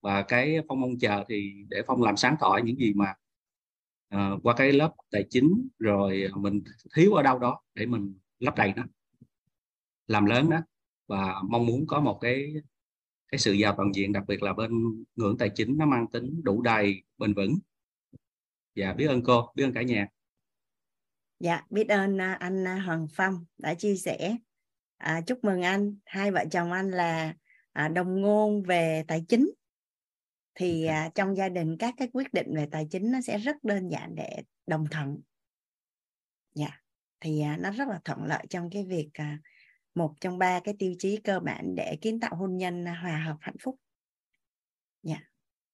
[0.00, 3.14] Và cái phong mong chờ thì để phong làm sáng tỏ những gì mà
[4.14, 6.62] uh, qua cái lớp tài chính rồi mình
[6.94, 8.84] thiếu ở đâu đó để mình lấp đầy nó
[10.06, 10.60] làm lớn đó.
[11.06, 12.52] Và mong muốn có một cái
[13.28, 16.40] cái sự giàu toàn diện đặc biệt là bên ngưỡng tài chính nó mang tính
[16.44, 17.58] đủ đầy bền vững.
[18.74, 20.08] Dạ biết ơn cô biết ơn cả nhà.
[21.40, 24.36] Dạ biết ơn anh Hoàng Phong đã chia sẻ
[24.96, 25.96] à, chúc mừng anh.
[26.04, 27.34] Hai vợ chồng anh là
[27.72, 29.50] à, đồng ngôn về tài chính.
[30.54, 30.94] Thì dạ.
[30.94, 33.88] à, trong gia đình các cái quyết định về tài chính nó sẽ rất đơn
[33.88, 35.20] giản để đồng thuận.
[36.54, 36.80] Dạ.
[37.20, 39.38] Thì à, nó rất là thuận lợi trong cái việc à,
[39.94, 43.36] một trong ba cái tiêu chí cơ bản để kiến tạo hôn nhân hòa hợp
[43.40, 43.76] hạnh phúc.
[45.02, 45.20] Dạ.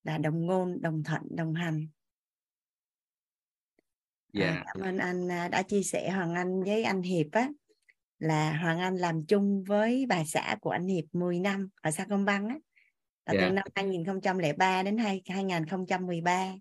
[0.05, 1.89] Là đồng ngôn đồng thuận đồng hành.
[4.33, 4.47] Dạ.
[4.47, 7.49] À, cảm ơn anh à, đã chia sẻ hoàng anh với anh hiệp á
[8.23, 12.07] là hoàng anh làm chung với bà xã của anh hiệp 10 năm ở sa
[12.11, 12.57] công băng á
[13.27, 13.41] là yeah.
[13.41, 13.53] từ dạ.
[13.53, 16.55] năm 2003 đến 2013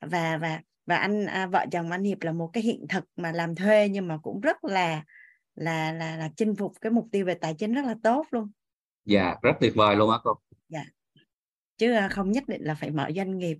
[0.00, 3.32] và và và anh à, vợ chồng anh Hiệp là một cái hiện thực mà
[3.32, 5.04] làm thuê nhưng mà cũng rất là
[5.54, 8.50] là là là chinh phục cái mục tiêu về tài chính rất là tốt luôn.
[9.04, 10.34] Dạ, rất tuyệt vời luôn á cô.
[10.68, 10.84] Dạ.
[11.76, 13.58] Chứ à, không nhất định là phải mở doanh nghiệp.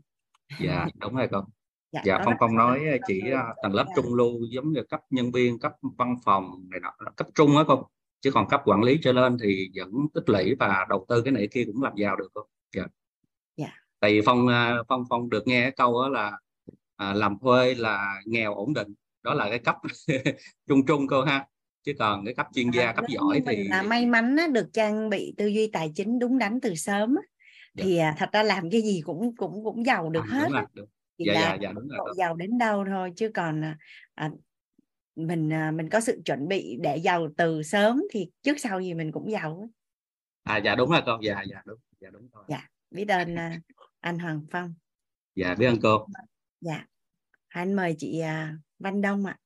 [0.60, 1.44] Dạ, đúng rồi cô.
[1.92, 3.92] Dạ, dạ không không nói chỉ à, tầng lớp dạ.
[3.96, 7.64] trung lưu giống như cấp nhân viên, cấp văn phòng này nọ, cấp trung á
[7.66, 7.88] cô
[8.20, 11.32] chứ còn cấp quản lý trở lên thì vẫn tích lũy và đầu tư cái
[11.32, 12.84] này kia cũng làm giàu được không dạ
[13.56, 13.70] yeah.
[14.00, 16.32] tại vì phong à, phong phong được nghe cái câu đó là
[16.96, 19.76] à, làm thuê là nghèo ổn định đó là cái cấp
[20.68, 21.46] trung trung cơ ha
[21.82, 24.66] chứ còn cái cấp chuyên gia à, cấp giỏi thì là may mắn á, được
[24.72, 27.22] trang bị tư duy tài chính đúng đắn từ sớm á.
[27.74, 27.84] Dạ.
[27.84, 30.52] thì à, thật ra làm cái gì cũng cũng cũng giàu được à, hết đúng
[30.52, 30.88] rồi, đúng.
[31.26, 32.14] Dạ, dạ, dạ, đúng rồi.
[32.16, 33.62] giàu đến đâu thôi chứ còn
[34.14, 34.30] à,
[35.16, 38.94] mình à, mình có sự chuẩn bị để giàu từ sớm thì trước sau gì
[38.94, 39.70] mình cũng giàu
[40.42, 43.60] à dạ đúng rồi con dạ dạ đúng dạ đúng rồi dạ biết ơn à,
[44.00, 44.74] anh Hoàng Phong.
[45.34, 46.06] Dạ biết ơn cô.
[46.60, 46.86] Dạ.
[47.48, 49.38] Anh mời chị à, Văn Đông ạ.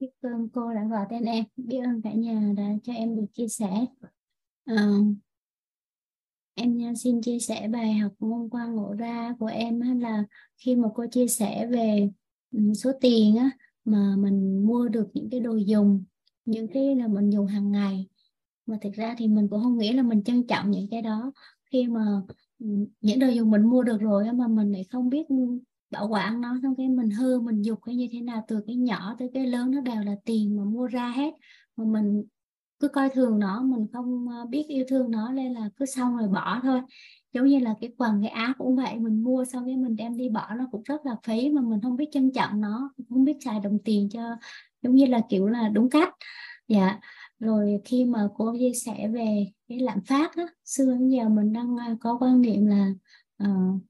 [0.00, 3.26] Biết ơn cô đã gọi tên em biết ơn cả nhà đã cho em được
[3.32, 3.86] chia sẻ.
[4.72, 5.16] Uh,
[6.56, 10.24] em à, xin chia sẻ bài học hôm qua ngộ ra của em là
[10.58, 12.10] khi mà cô chia sẻ về
[12.52, 13.50] ừ, số tiền á,
[13.84, 16.04] mà mình mua được những cái đồ dùng
[16.44, 18.06] những cái là mình dùng hàng ngày.
[18.66, 21.32] Mà thực ra thì mình cũng không nghĩ là mình trân trọng những cái đó.
[21.72, 22.22] Khi mà
[22.58, 22.66] ừ,
[23.00, 25.26] những đồ dùng mình mua được rồi mà mình lại không biết
[25.90, 28.76] bảo quản nó xong cái mình hư mình dục hay như thế nào từ cái
[28.76, 31.34] nhỏ tới cái lớn nó đều là tiền mà mua ra hết.
[31.76, 32.24] Mà mình
[32.78, 36.16] cứ coi thường nó mình không ờ, biết yêu thương nó nên là cứ xong
[36.16, 36.80] rồi bỏ thôi.
[37.32, 40.16] Giống như là cái quần cái áo cũng vậy mình mua xong cái mình đem
[40.16, 43.24] đi bỏ nó cũng rất là phí mà mình không biết trân trọng nó không
[43.24, 44.20] biết xài đồng tiền cho
[44.82, 46.14] giống như là kiểu là đúng cách.
[46.68, 47.00] Dạ
[47.40, 51.52] rồi khi mà cô chia sẻ về cái lạm phát á, xưa đến giờ mình
[51.52, 52.92] đang ờ, có quan niệm là
[53.44, 53.80] uh,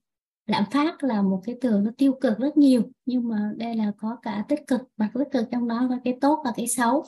[0.46, 3.92] lạm phát là một cái từ nó tiêu cực rất nhiều nhưng mà đây là
[3.98, 7.04] có cả tích cực và tích cực trong đó có cái tốt và cái xấu.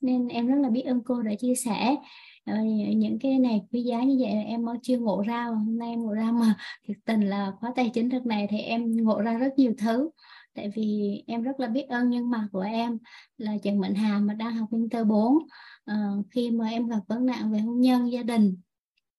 [0.00, 1.96] Nên em rất là biết ơn cô đã chia sẻ.
[2.44, 2.54] Ờ,
[2.96, 5.44] những cái này quý giá như vậy là em mới chưa ngộ ra.
[5.44, 6.54] Hôm nay em ngộ ra mà
[6.88, 10.10] thực tình là khóa tài chính thực này thì em ngộ ra rất nhiều thứ.
[10.54, 12.98] Tại vì em rất là biết ơn nhân mặt của em
[13.38, 15.38] là Trần Mạnh Hà mà đang học Winter 4
[15.84, 18.56] à, ờ, khi mà em gặp vấn nạn về hôn nhân gia đình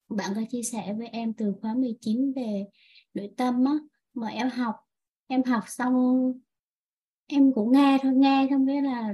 [0.10, 2.66] bạn có chia sẻ với em từ khóa 19 về
[3.14, 3.74] nội tâm á,
[4.14, 4.76] mà em học
[5.28, 6.34] em học xong,
[7.28, 9.14] em cũng nghe thôi, nghe xong cái là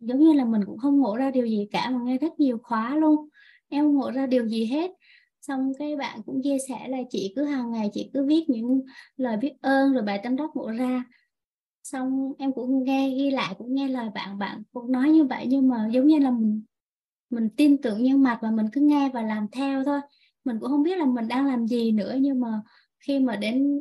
[0.00, 2.58] giống như là mình cũng không ngộ ra điều gì cả, mà nghe rất nhiều
[2.62, 3.28] khóa luôn.
[3.68, 4.90] Em không ngộ ra điều gì hết.
[5.40, 8.82] Xong cái bạn cũng chia sẻ là chị cứ hàng ngày chị cứ viết những
[9.16, 11.04] lời biết ơn, rồi bài tâm đắc ngộ ra.
[11.82, 15.46] Xong em cũng nghe, ghi lại, cũng nghe lời bạn bạn cũng nói như vậy,
[15.48, 16.62] nhưng mà giống như là mình
[17.30, 20.00] mình tin tưởng nhân mặt và mình cứ nghe và làm theo thôi.
[20.44, 22.62] Mình cũng không biết là mình đang làm gì nữa, nhưng mà
[23.00, 23.80] khi mà đến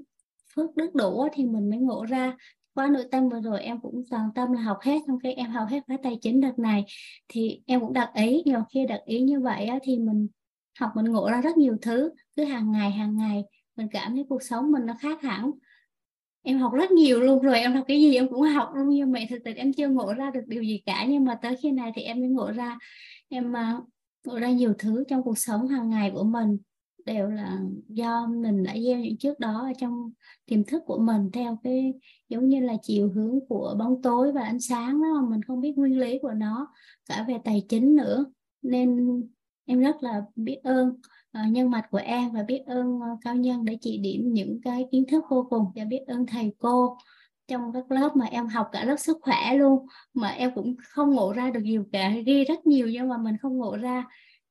[0.56, 2.38] phước đức đủ thì mình mới ngộ ra
[2.76, 5.52] khóa nội tâm vừa rồi em cũng toàn tâm là học hết xong cái em
[5.52, 6.86] học hết khóa tài chính đợt này
[7.28, 10.28] thì em cũng đặt ý nhưng khi đặt ý như vậy á, thì mình
[10.80, 13.44] học mình ngộ ra rất nhiều thứ cứ hàng ngày hàng ngày
[13.76, 15.52] mình cảm thấy cuộc sống mình nó khác hẳn.
[16.42, 19.12] Em học rất nhiều luôn rồi em học cái gì em cũng học luôn nhưng
[19.12, 21.72] mà thực tình em chưa ngộ ra được điều gì cả nhưng mà tới khi
[21.72, 22.78] này thì em mới ngộ ra
[23.30, 23.84] em uh,
[24.26, 26.58] ngộ ra nhiều thứ trong cuộc sống hàng ngày của mình
[27.06, 30.12] đều là do mình đã gieo những trước đó ở trong
[30.46, 31.94] tiềm thức của mình theo cái
[32.30, 35.62] giống như là chiều hướng của bóng tối và ánh sáng đó mà mình không
[35.62, 36.74] biết nguyên lý của nó
[37.10, 38.26] cả về tài chính nữa.
[38.62, 39.22] Nên
[39.66, 43.36] em rất là biết ơn uh, nhân mạch của em và biết ơn uh, cao
[43.36, 46.98] nhân để chỉ điểm những cái kiến thức vô cùng và biết ơn thầy cô
[47.48, 49.86] trong các lớp mà em học cả lớp sức khỏe luôn.
[50.14, 53.38] Mà em cũng không ngộ ra được nhiều cả ghi rất nhiều nhưng mà mình
[53.42, 54.06] không ngộ ra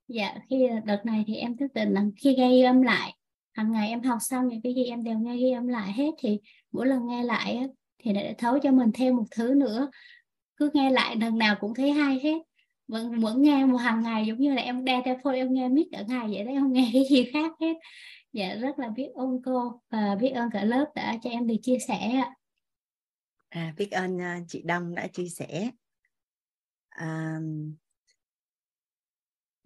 [0.08, 3.14] dạ khi đợt này thì em thức tỉnh là khi ghi âm lại.
[3.52, 6.10] Hàng ngày em học xong những cái gì em đều nghe ghi âm lại hết
[6.18, 6.40] thì
[6.72, 7.64] mỗi lần nghe lại á,
[7.98, 9.90] thì để thấu cho mình thêm một thứ nữa.
[10.56, 12.38] Cứ nghe lại lần nào cũng thấy hay hết.
[12.88, 15.68] Vẫn vẫn nghe một hàng ngày giống như là em đeo tai phone em nghe
[15.68, 17.74] miết cả ngày vậy đấy không nghe cái gì khác hết.
[18.32, 21.56] Dạ rất là biết ơn cô và biết ơn cả lớp đã cho em được
[21.62, 22.22] chia sẻ
[23.48, 25.70] à, biết ơn à, chị Đông đã chia sẻ.
[26.88, 27.38] À,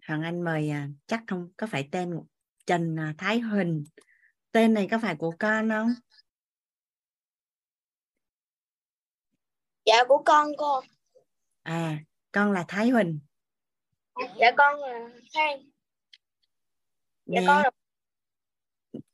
[0.07, 2.19] Hoàng Anh mời uh, chắc không có phải tên
[2.65, 3.83] Trần uh, Thái Huỳnh?
[4.51, 5.93] Tên này có phải của con không?
[9.85, 10.81] Dạ của con cô.
[11.63, 11.97] À
[12.31, 13.19] con là Thái Huỳnh.
[14.39, 15.59] Dạ con là Khang.
[17.25, 17.47] Dạ Nè.
[17.47, 17.71] con là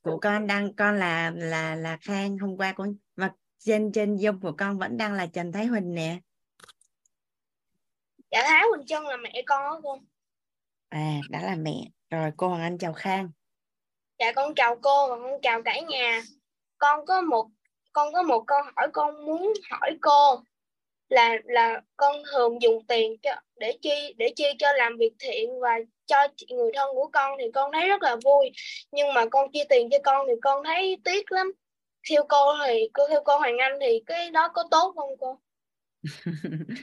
[0.02, 4.40] của con đang con là là là Khang hôm qua con mà trên trên dung
[4.42, 6.20] của con vẫn đang là Trần Thái Huỳnh nè.
[8.32, 10.00] Dạ Thái Huỳnh Trân là mẹ con đó cô
[10.90, 11.76] à đã là mẹ.
[12.10, 13.30] Rồi cô Hoàng Anh chào Khang.
[14.20, 16.22] Dạ con chào cô và con chào cả nhà.
[16.78, 17.48] Con có một
[17.94, 20.44] con có một câu hỏi con muốn hỏi cô
[21.10, 25.60] là là con thường dùng tiền cho để chi để chi cho làm việc thiện
[25.62, 26.18] và cho
[26.50, 28.52] người thân của con thì con thấy rất là vui.
[28.92, 31.52] Nhưng mà con chi tiền cho con thì con thấy tiếc lắm.
[32.10, 35.40] Theo cô thì cô theo cô Hoàng Anh thì cái đó có tốt không cô?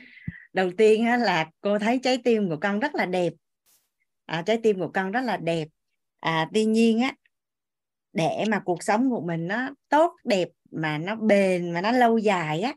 [0.53, 3.33] Đầu tiên là cô thấy trái tim của con rất là đẹp
[4.27, 5.69] à, trái tim của con rất là đẹp.
[6.21, 7.15] À, tuy nhiên á
[8.13, 12.19] để mà cuộc sống của mình nó tốt đẹp mà nó bền mà nó lâu
[12.19, 12.75] dài á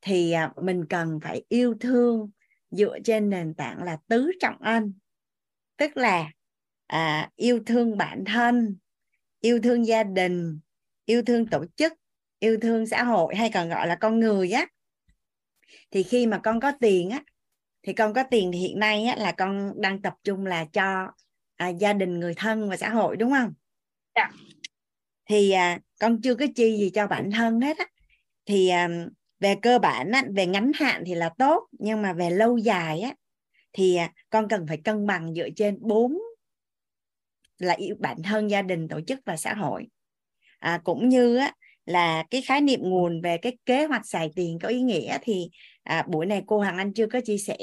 [0.00, 2.30] thì à, mình cần phải yêu thương
[2.70, 4.94] dựa trên nền tảng là tứ trọng ân.
[5.76, 6.30] Tức là
[6.86, 8.76] à, yêu thương bản thân
[9.40, 10.60] yêu thương gia đình
[11.04, 11.92] yêu thương tổ chức
[12.38, 14.66] yêu thương xã hội hay còn gọi là con người á.
[15.90, 17.22] Thì khi mà con có tiền á
[17.82, 21.12] thì con có tiền thì hiện nay á, là con đang tập trung là cho
[21.56, 23.52] à, gia đình người thân và xã hội đúng không?
[24.14, 24.30] Dạ.
[25.28, 27.86] thì à, con chưa có chi gì cho bản thân hết á.
[28.46, 28.88] Thì à,
[29.40, 33.00] về cơ bản á, về ngắn hạn thì là tốt nhưng mà về lâu dài
[33.00, 33.14] á
[33.72, 36.18] thì à, con cần phải cân bằng dựa trên bốn
[37.58, 39.86] là yêu bản thân gia đình tổ chức và xã hội.
[40.58, 41.52] À, cũng như á,
[41.90, 45.50] là cái khái niệm nguồn về cái kế hoạch xài tiền có ý nghĩa thì
[45.82, 47.56] à, buổi này cô Hoàng Anh chưa có chia sẻ.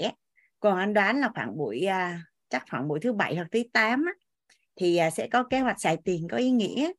[0.60, 3.64] Cô Hoàng Anh đoán là khoảng buổi à, chắc khoảng buổi thứ bảy hoặc thứ
[3.74, 4.12] tám á,
[4.76, 6.92] thì à, sẽ có kế hoạch xài tiền có ý nghĩa.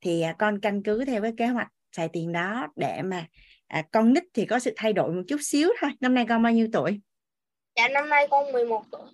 [0.00, 3.26] Thì à, con căn cứ theo cái kế hoạch xài tiền đó để mà
[3.66, 5.90] à, con nít thì có sự thay đổi một chút xíu thôi.
[6.00, 7.00] Năm nay con bao nhiêu tuổi?
[7.76, 9.10] Dạ năm nay con 11 tuổi.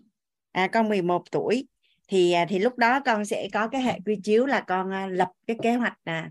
[0.52, 1.68] À con 11 tuổi.
[2.08, 5.06] Thì à, thì lúc đó con sẽ có cái hệ quy chiếu là con à,
[5.06, 6.30] lập cái kế hoạch là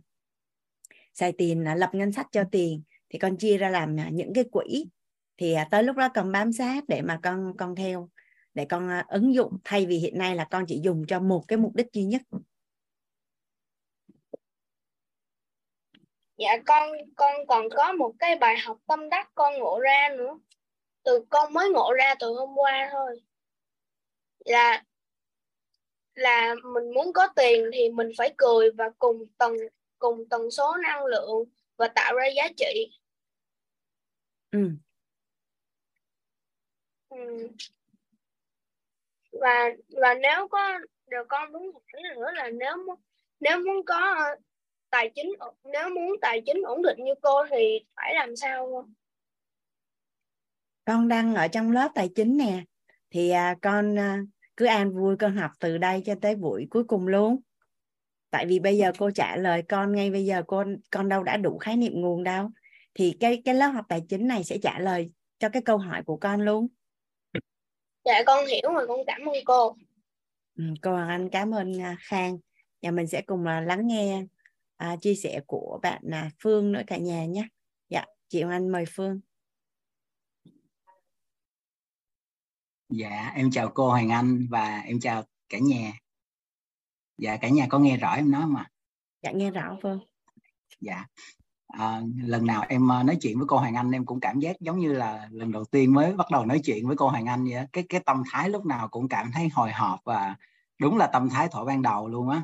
[1.14, 4.34] xài tiền à, lập ngân sách cho tiền, thì con chia ra làm à, những
[4.34, 4.86] cái quỹ.
[5.38, 8.10] Thì à, tới lúc đó con bám sát để mà con con theo,
[8.54, 9.58] để con ứng dụng.
[9.64, 12.22] Thay vì hiện nay là con chỉ dùng cho một cái mục đích duy nhất.
[16.38, 20.40] Dạ con con còn có một cái bài học tâm đắc con ngộ ra nữa.
[21.04, 23.22] Từ con mới ngộ ra từ hôm qua thôi.
[24.46, 24.84] Là
[26.16, 29.54] là mình muốn có tiền thì mình phải cười và cùng tầng
[30.02, 31.46] cùng tần số năng lượng
[31.78, 32.92] và tạo ra giá trị
[34.52, 34.70] ừ.
[37.10, 37.48] ừ.
[39.32, 42.78] và và nếu có được con muốn hỏi nữa là nếu
[43.40, 44.16] nếu muốn có
[44.90, 45.34] tài chính
[45.64, 48.94] nếu muốn tài chính ổn định như cô thì phải làm sao không?
[50.86, 52.64] Con đang ở trong lớp tài chính nè
[53.10, 54.20] thì à, con à,
[54.58, 57.42] cứ an vui con học từ đây cho tới buổi cuối cùng luôn.
[58.32, 61.38] Tại vì bây giờ cô trả lời con ngay bây giờ con con đâu đã
[61.38, 62.50] đủ khái niệm nguồn đâu.
[62.94, 66.04] Thì cái cái lớp học tài chính này sẽ trả lời cho cái câu hỏi
[66.06, 66.68] của con luôn.
[68.06, 69.76] Dạ con hiểu rồi con cảm ơn cô.
[70.58, 72.38] Ừ, cô Hoàng Anh cảm ơn à, Khang.
[72.82, 74.26] Và mình sẽ cùng lắng nghe
[74.78, 77.48] à, chia sẻ của bạn là Phương nữa cả nhà nhé.
[77.90, 79.20] Dạ, chị Hoàng Anh mời Phương.
[82.90, 86.01] Dạ, em chào cô Hoàng Anh và em chào cả nhà.
[87.22, 88.70] Dạ, cả nhà có nghe rõ em nói không ạ?
[89.24, 90.00] Dạ, nghe rõ Phương.
[90.80, 91.06] Dạ,
[91.68, 94.60] à, lần nào em à, nói chuyện với cô Hoàng Anh em cũng cảm giác
[94.60, 97.46] giống như là lần đầu tiên mới bắt đầu nói chuyện với cô Hoàng Anh
[97.46, 97.66] vậy.
[97.74, 100.36] Cái cái tâm thái lúc nào cũng cảm thấy hồi hộp và
[100.80, 102.44] đúng là tâm thái thổi ban đầu luôn á.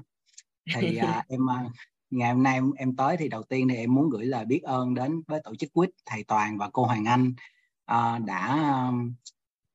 [0.75, 1.65] Thì à, em à,
[2.09, 4.63] ngày hôm nay em, em tới thì đầu tiên thì em muốn gửi lời biết
[4.63, 7.34] ơn đến với tổ chức quýt thầy Toàn và cô Hoàng Anh
[7.91, 8.71] uh, đã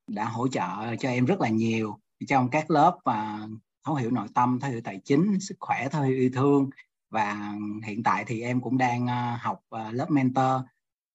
[0.07, 1.99] đã hỗ trợ cho em rất là nhiều
[2.29, 3.49] trong các lớp và
[3.85, 6.71] thấu hiểu nội tâm, thấu hiểu tài chính, sức khỏe, thấu hiểu yêu thương.
[7.11, 7.55] Và
[7.85, 10.63] hiện tại thì em cũng đang ờ, học ờ, lớp mentor.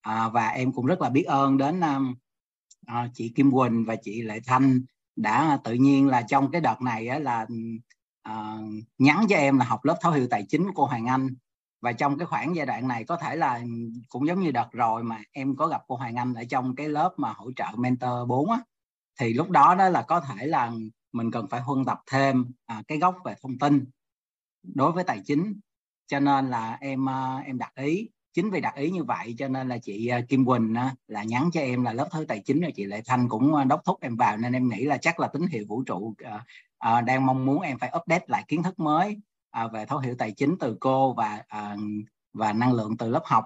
[0.01, 1.81] Ờ, và em cũng rất là biết ơn đến
[3.13, 4.81] chị Kim Quỳnh và chị Lệ Thanh
[5.15, 7.45] đã tự nhiên là trong cái đợt này là
[8.23, 8.31] ừ,
[8.97, 11.35] nhắn cho em là học lớp thấu hiểu tài chính của cô Hoàng Anh.
[11.81, 13.67] Và trong cái khoảng giai đoạn này có thể là ừ,
[14.09, 16.89] cũng giống như đợt rồi mà em có gặp cô Hoàng Anh ở trong cái
[16.89, 18.59] lớp mà hỗ trợ mentor 4 á,
[19.19, 20.79] thì lúc đó đó là có thể là ừ,
[21.11, 23.85] mình cần phải huân tập thêm à, cái gốc về thông tin
[24.63, 25.59] đối với tài chính.
[26.07, 29.47] Cho nên là em à, em đặt ý chính vì đặt ý như vậy cho
[29.47, 32.41] nên là chị à, Kim Quỳnh à, là nhắn cho em là lớp thứ tài
[32.45, 35.19] chính rồi chị Lệ Thanh cũng đốc thúc em vào nên em nghĩ là chắc
[35.19, 36.13] là tín hiệu vũ trụ
[36.77, 39.17] à, đang mong muốn em phải update lại kiến thức mới
[39.49, 41.75] à, về thấu hiểu tài chính từ cô và à,
[42.33, 43.45] và năng lượng từ lớp học.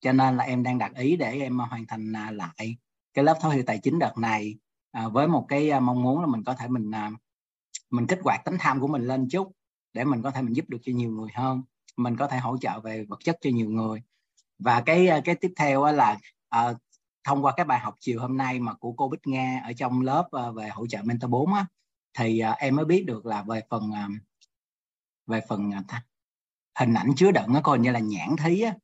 [0.00, 2.76] Cho nên là em đang đặt ý để em hoàn thành lại
[3.14, 4.56] cái lớp thấu hiểu tài chính đợt này
[4.96, 7.10] à, với một cái à, mong muốn là mình có thể mình à,
[7.90, 9.52] mình kích hoạt tính tham của mình lên chút
[9.92, 11.62] để mình có thể mình giúp được cho nhiều người hơn.
[11.96, 14.02] Mình có thể hỗ trợ về vật chất cho nhiều người.
[14.58, 16.18] Và cái à, cái tiếp theo là
[16.48, 16.74] à,
[17.24, 20.00] thông qua cái bài học chiều hôm nay mà của cô Bích Nga ở trong
[20.00, 21.66] lớp à, về hỗ trợ mentor 4 á
[22.18, 23.90] thì em mới biết được là về phần
[25.26, 25.70] về phần
[26.78, 28.74] hình ảnh chứa đựng nó coi như là nhãn thí á.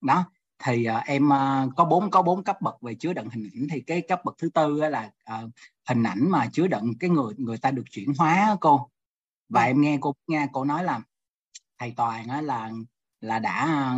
[0.00, 0.24] Đó
[0.58, 3.66] thì uh, em uh, có bốn có bốn cấp bậc về chứa đựng hình ảnh.
[3.70, 5.10] Thì cái cấp bậc thứ tư là
[5.44, 5.50] uh,
[5.88, 8.90] hình ảnh mà chứa đựng cái người người ta được chuyển hóa cô.
[9.48, 9.66] Và ừ.
[9.66, 11.00] em nghe cô nghe cô nói là
[11.78, 12.70] thầy toàn á, là
[13.20, 13.88] là đã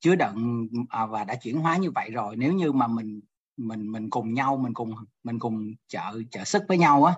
[0.00, 2.36] chứa đựng à, và đã chuyển hóa như vậy rồi.
[2.36, 3.20] Nếu như mà mình
[3.56, 4.94] mình mình cùng nhau mình cùng
[5.24, 7.14] mình cùng trợ trợ sức với nhau á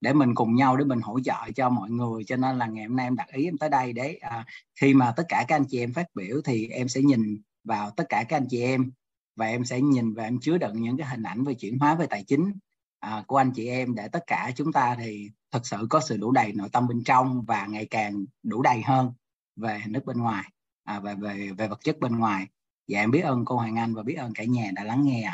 [0.00, 2.24] để mình cùng nhau để mình hỗ trợ cho mọi người.
[2.24, 4.44] Cho nên là ngày hôm nay em đặt ý em tới đây để à,
[4.80, 7.90] khi mà tất cả các anh chị em phát biểu thì em sẽ nhìn vào
[7.90, 8.92] tất cả các anh chị em.
[9.36, 11.94] Và em sẽ nhìn và em chứa đựng những cái hình ảnh về chuyển hóa
[11.94, 12.52] về tài chính
[12.98, 16.16] à, của anh chị em để tất cả chúng ta thì thật sự có sự
[16.16, 19.12] đủ đầy nội tâm bên trong và ngày càng đủ đầy hơn
[19.56, 20.44] về hình thức bên ngoài
[20.84, 22.46] à, về về về vật chất bên ngoài.
[22.86, 25.30] Dạ em biết ơn cô Hoàng Anh và biết ơn cả nhà đã lắng nghe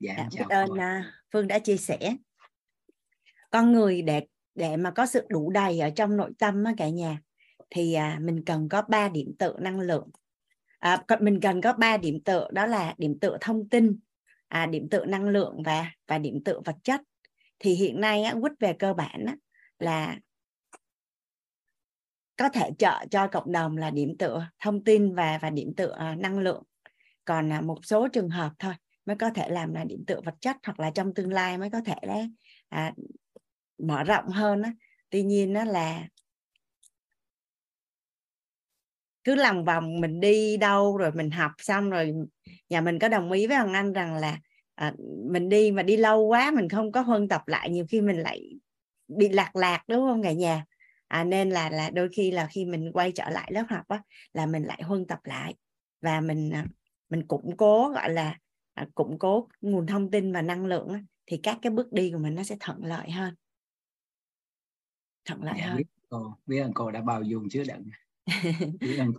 [0.00, 0.78] dạ, dạ biết ơn cô.
[0.78, 2.16] À, Phương đã chia sẻ.
[3.50, 6.88] Con người để để mà có sự đủ đầy ở trong nội tâm á, cả
[6.88, 7.20] nhà
[7.70, 10.10] thì à, mình cần có ba điểm tựa năng lượng
[10.78, 13.98] à, mình cần có ba điểm tựa đó là điểm tựa thông tin
[14.48, 17.00] à, điểm tựa năng lượng và và điểm tựa vật chất
[17.58, 19.36] thì hiện nay á, quýt về cơ bản á,
[19.78, 20.18] là
[22.36, 25.98] có thể trợ cho cộng đồng là điểm tựa thông tin và và điểm tựa
[26.12, 26.62] uh, năng lượng
[27.24, 28.74] còn uh, một số trường hợp thôi
[29.06, 31.70] mới có thể làm là điểm tựa vật chất hoặc là trong tương lai mới
[31.70, 32.24] có thể là
[32.68, 32.94] à,
[33.78, 34.72] mở rộng hơn á.
[35.10, 36.08] tuy nhiên nó là
[39.26, 42.12] cứ lòng vòng mình đi đâu rồi mình học xong rồi
[42.68, 44.38] nhà mình có đồng ý với hoàng anh rằng là
[44.74, 44.94] à,
[45.30, 48.16] mình đi mà đi lâu quá mình không có huân tập lại nhiều khi mình
[48.16, 48.58] lại
[49.08, 50.64] bị lạc lạc đúng không cả nhà?
[51.08, 54.02] À, nên là là đôi khi là khi mình quay trở lại lớp học á,
[54.32, 55.54] là mình lại huân tập lại.
[56.00, 56.66] Và mình à,
[57.10, 58.38] mình củng cố gọi là
[58.74, 62.10] à, củng cố nguồn thông tin và năng lượng á, thì các cái bước đi
[62.10, 63.34] của mình nó sẽ thuận lợi hơn.
[65.24, 65.76] Thuận lợi dạ, hơn.
[65.76, 67.82] biết cô biết cô đã bao dung chứa đựng
[68.80, 69.12] biết ơn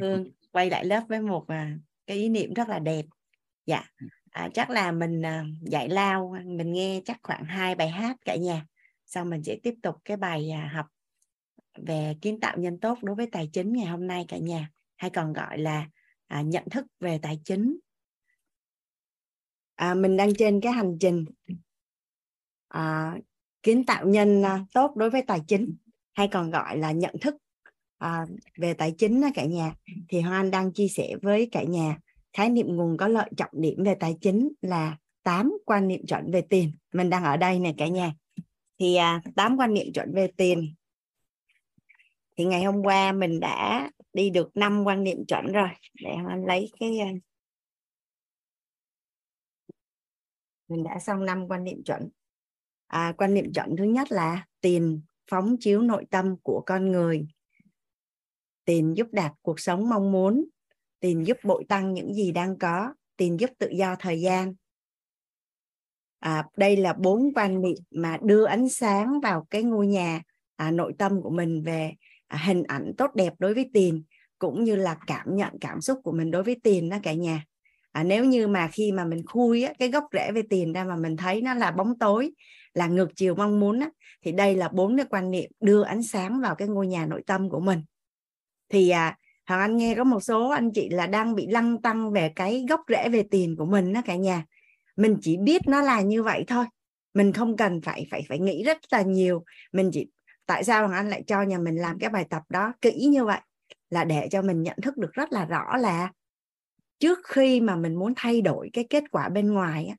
[0.00, 3.04] Phương quay lại lớp với một à, cái ý niệm rất là đẹp.
[3.66, 3.84] Dạ.
[4.30, 8.36] À, chắc là mình à, dạy lao mình nghe chắc khoảng hai bài hát cả
[8.36, 8.66] nhà.
[9.06, 10.86] Xong mình sẽ tiếp tục cái bài à, học
[11.74, 14.70] về kiến tạo nhân tốt đối với tài chính ngày hôm nay cả nhà.
[14.96, 15.86] Hay còn gọi là
[16.26, 17.78] à, nhận thức về tài chính.
[19.74, 21.24] À, mình đang trên cái hành trình
[22.68, 23.16] à,
[23.62, 25.76] kiến tạo nhân à, tốt đối với tài chính.
[26.12, 27.36] Hay còn gọi là nhận thức
[28.00, 28.26] à,
[28.56, 29.74] về tài chính đó cả nhà
[30.08, 31.98] thì Hoan đang chia sẻ với cả nhà
[32.32, 36.30] khái niệm nguồn có lợi trọng điểm về tài chính là 8 quan niệm chuẩn
[36.30, 36.72] về tiền.
[36.92, 38.12] Mình đang ở đây này cả nhà.
[38.78, 40.74] Thì à, 8 quan niệm chuẩn về tiền.
[42.36, 45.68] Thì ngày hôm qua mình đã đi được năm quan niệm chuẩn rồi.
[46.02, 47.10] Để anh lấy cái à,
[50.68, 52.08] mình đã xong năm quan niệm chuẩn.
[52.86, 57.26] À, quan niệm chuẩn thứ nhất là tiền phóng chiếu nội tâm của con người
[58.70, 60.44] tiền giúp đạt cuộc sống mong muốn.
[61.00, 62.94] Tiền giúp bội tăng những gì đang có.
[63.16, 64.54] Tiền giúp tự do thời gian.
[66.18, 70.22] À, đây là bốn quan niệm mà đưa ánh sáng vào cái ngôi nhà
[70.56, 71.92] à, nội tâm của mình về
[72.30, 74.02] À, hình ảnh tốt đẹp đối với tiền
[74.38, 77.44] cũng như là cảm nhận cảm xúc của mình đối với tiền đó cả nhà.
[77.92, 80.84] À, nếu như mà khi mà mình khui á, cái gốc rễ về tiền ra
[80.84, 82.32] mà mình thấy nó là bóng tối
[82.74, 83.90] là ngược chiều mong muốn á,
[84.22, 87.22] thì đây là bốn cái quan niệm đưa ánh sáng vào cái ngôi nhà nội
[87.26, 87.82] tâm của mình
[88.70, 89.16] thì à,
[89.46, 92.66] Hoàng Anh nghe có một số anh chị là đang bị lăng tăng về cái
[92.68, 94.44] gốc rễ về tiền của mình đó cả nhà.
[94.96, 96.64] Mình chỉ biết nó là như vậy thôi.
[97.14, 99.44] Mình không cần phải phải phải nghĩ rất là nhiều.
[99.72, 100.08] Mình chỉ
[100.46, 103.24] tại sao hoàng anh lại cho nhà mình làm cái bài tập đó kỹ như
[103.24, 103.40] vậy?
[103.90, 106.10] Là để cho mình nhận thức được rất là rõ là
[106.98, 109.96] trước khi mà mình muốn thay đổi cái kết quả bên ngoài á,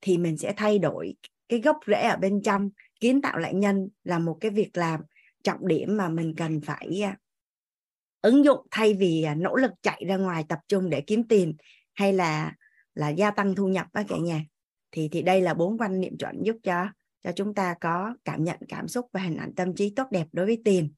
[0.00, 1.14] thì mình sẽ thay đổi
[1.48, 2.70] cái gốc rễ ở bên trong
[3.00, 5.00] kiến tạo lại nhân là một cái việc làm
[5.44, 7.16] trọng điểm mà mình cần phải à,
[8.22, 11.56] ứng dụng thay vì à, nỗ lực chạy ra ngoài tập trung để kiếm tiền
[11.94, 12.52] hay là
[12.94, 14.44] là gia tăng thu nhập á cả nhà,
[14.90, 16.86] thì thì đây là bốn quan niệm chuẩn giúp cho
[17.24, 20.26] cho chúng ta có cảm nhận, cảm xúc và hình ảnh tâm trí tốt đẹp
[20.32, 20.92] đối với tiền.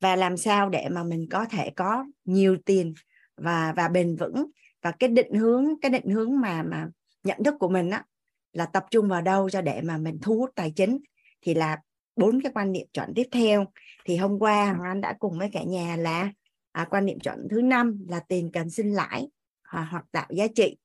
[0.00, 2.94] Và làm sao để mà mình có thể có nhiều tiền
[3.36, 4.46] và và bền vững.
[4.82, 6.88] Và cái định hướng, cái định hướng mà mà
[7.24, 8.04] nhận thức của mình á,
[8.52, 10.98] là tập trung vào đâu cho để mà mình thu hút tài chính,
[11.42, 11.78] thì là
[12.16, 13.64] bốn cái quan niệm chuẩn tiếp theo.
[14.04, 16.32] Thì hôm qua Hoàng Anh đã cùng với cả nhà là
[16.74, 19.28] à, quan niệm chuẩn thứ năm là tiền cần sinh lãi
[19.62, 20.76] à, hoặc tạo giá trị.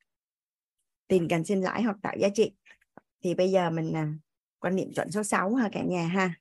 [1.08, 2.52] Tiền cần sinh lãi hoặc tạo giá trị.
[3.22, 4.14] Thì bây giờ mình à,
[4.60, 6.40] quan niệm chuẩn số 6 ha cả nhà ha.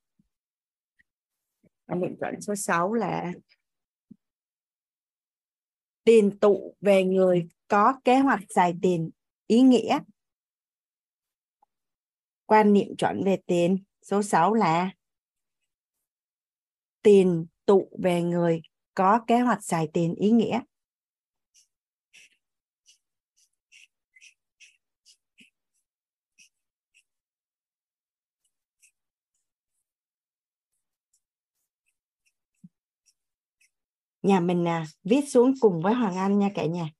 [1.86, 3.32] Quan niệm chuẩn số 6 là
[6.04, 9.10] tiền tụ về người có kế hoạch xài tiền
[9.46, 9.98] ý nghĩa.
[12.46, 14.90] Quan niệm chuẩn về tiền số 6 là
[17.02, 18.62] tiền tụ về người
[18.98, 20.60] có kế hoạch xài tiền ý nghĩa.
[34.22, 36.90] Nhà mình à, viết xuống cùng với Hoàng Anh nha cả nhà.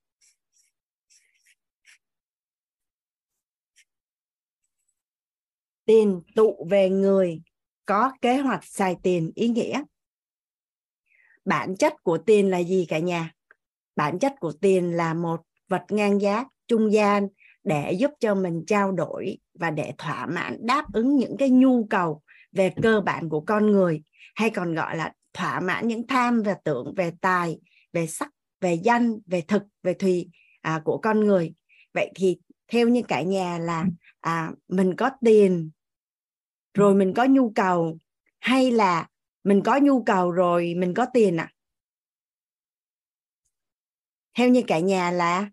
[5.84, 7.42] Tiền tụ về người
[7.84, 9.82] có kế hoạch xài tiền ý nghĩa
[11.48, 13.32] bản chất của tiền là gì cả nhà?
[13.96, 17.28] Bản chất của tiền là một vật ngang giá trung gian
[17.64, 21.86] để giúp cho mình trao đổi và để thỏa mãn đáp ứng những cái nhu
[21.90, 22.22] cầu
[22.52, 24.02] về cơ bản của con người
[24.34, 27.58] hay còn gọi là thỏa mãn những tham và tưởng về tài
[27.92, 28.30] về sắc
[28.60, 30.28] về danh về thực về thùy
[30.60, 31.54] à, của con người.
[31.94, 32.38] Vậy thì
[32.72, 33.86] theo như cả nhà là
[34.20, 35.70] à, mình có tiền
[36.74, 37.98] rồi mình có nhu cầu
[38.40, 39.06] hay là
[39.48, 41.52] mình có nhu cầu rồi, mình có tiền à?
[44.34, 45.50] Theo như cả nhà là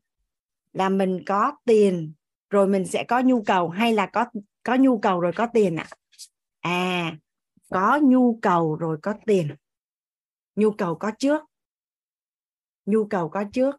[0.73, 2.13] là mình có tiền
[2.49, 4.25] rồi mình sẽ có nhu cầu hay là có
[4.63, 5.87] có nhu cầu rồi có tiền ạ?
[6.61, 6.71] À?
[7.11, 7.17] à
[7.69, 9.55] có nhu cầu rồi có tiền.
[10.55, 11.41] Nhu cầu có trước.
[12.85, 13.75] Nhu cầu có trước.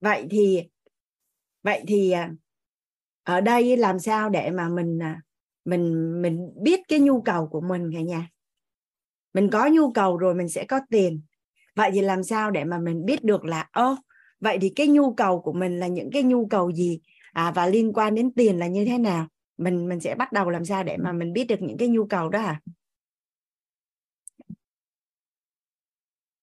[0.00, 0.68] Vậy thì
[1.66, 2.30] vậy thì à,
[3.22, 5.20] ở đây làm sao để mà mình à,
[5.64, 8.28] mình mình biết cái nhu cầu của mình cả nhà?
[9.34, 11.20] Mình có nhu cầu rồi mình sẽ có tiền.
[11.76, 13.96] Vậy thì làm sao để mà mình biết được là ơ
[14.40, 17.00] vậy thì cái nhu cầu của mình là những cái nhu cầu gì?
[17.32, 19.26] À, và liên quan đến tiền là như thế nào?
[19.58, 22.06] Mình mình sẽ bắt đầu làm sao để mà mình biết được những cái nhu
[22.06, 22.60] cầu đó à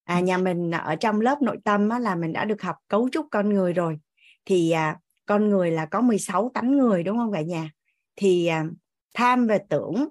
[0.03, 3.09] à nhà mình ở trong lớp nội tâm á, là mình đã được học cấu
[3.11, 3.99] trúc con người rồi.
[4.45, 7.71] Thì à, con người là có 16 tánh người, đúng không cả nhà?
[8.15, 8.65] Thì à,
[9.13, 10.07] tham về tưởng,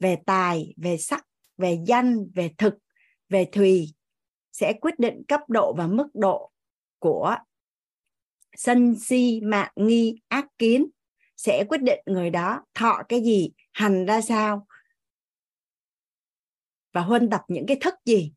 [0.00, 2.74] về tài, về sắc, về danh, về thực,
[3.28, 3.94] về thùy
[4.54, 6.50] sẽ quyết định cấp độ và mức độ
[6.98, 7.36] của
[8.56, 10.86] sân si, mạng nghi, ác kiến.
[11.36, 14.66] Sẽ quyết định người đó thọ cái gì, hành ra sao
[16.92, 18.32] và huân tập những cái thức gì.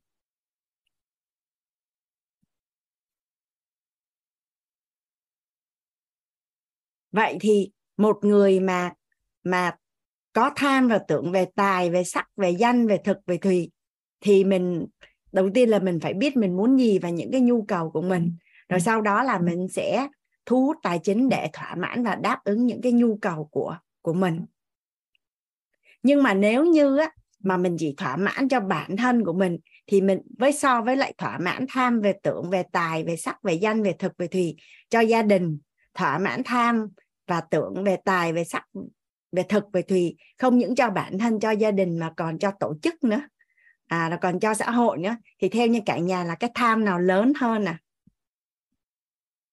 [7.11, 8.91] Vậy thì một người mà
[9.43, 9.75] mà
[10.33, 13.71] có tham và tưởng về tài về sắc về danh về thực về thùy
[14.21, 14.85] thì mình
[15.31, 18.01] đầu tiên là mình phải biết mình muốn gì và những cái nhu cầu của
[18.01, 18.35] mình.
[18.69, 20.07] Rồi sau đó là mình sẽ
[20.45, 23.77] thu hút tài chính để thỏa mãn và đáp ứng những cái nhu cầu của
[24.01, 24.45] của mình.
[26.03, 29.57] Nhưng mà nếu như á, mà mình chỉ thỏa mãn cho bản thân của mình
[29.87, 33.43] thì mình với so với lại thỏa mãn tham về tưởng về tài về sắc
[33.43, 34.55] về danh về thực về thùy
[34.89, 35.57] cho gia đình
[35.97, 36.87] thỏa mãn tham
[37.27, 38.65] và tưởng về tài về sắc
[39.31, 42.51] về thực về thùy không những cho bản thân cho gia đình mà còn cho
[42.59, 43.21] tổ chức nữa.
[43.87, 45.15] À là còn cho xã hội nữa.
[45.39, 47.79] Thì theo như cả nhà là cái tham nào lớn hơn à?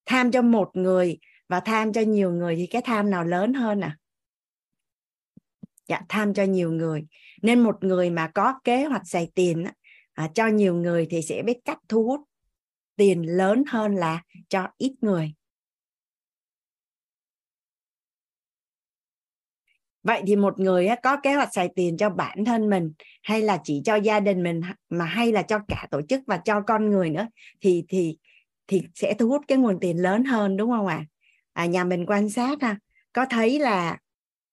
[0.07, 1.19] Tham cho một người
[1.49, 3.97] và tham cho nhiều người thì cái tham nào lớn hơn à?
[5.89, 7.07] Dạ tham cho nhiều người.
[7.43, 9.65] Nên một người mà có kế hoạch xài tiền
[10.13, 12.21] à, cho nhiều người thì sẽ biết cách thu hút
[12.97, 15.35] tiền lớn hơn là cho ít người.
[20.05, 22.93] Vậy thì một người có kế hoạch xài tiền cho bản thân mình
[23.23, 26.37] hay là chỉ cho gia đình mình mà hay là cho cả tổ chức và
[26.37, 27.27] cho con người nữa
[27.61, 28.17] thì thì
[28.67, 31.05] thì sẽ thu hút cái nguồn tiền lớn hơn đúng không ạ
[31.53, 31.63] à?
[31.63, 32.79] à, nhà mình quan sát ha
[33.13, 33.99] có thấy là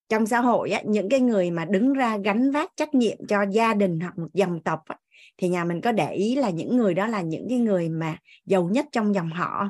[0.09, 3.45] trong xã hội á, những cái người mà đứng ra gánh vác trách nhiệm cho
[3.51, 4.97] gia đình hoặc một dòng tộc á,
[5.37, 8.17] thì nhà mình có để ý là những người đó là những cái người mà
[8.45, 9.69] giàu nhất trong dòng họ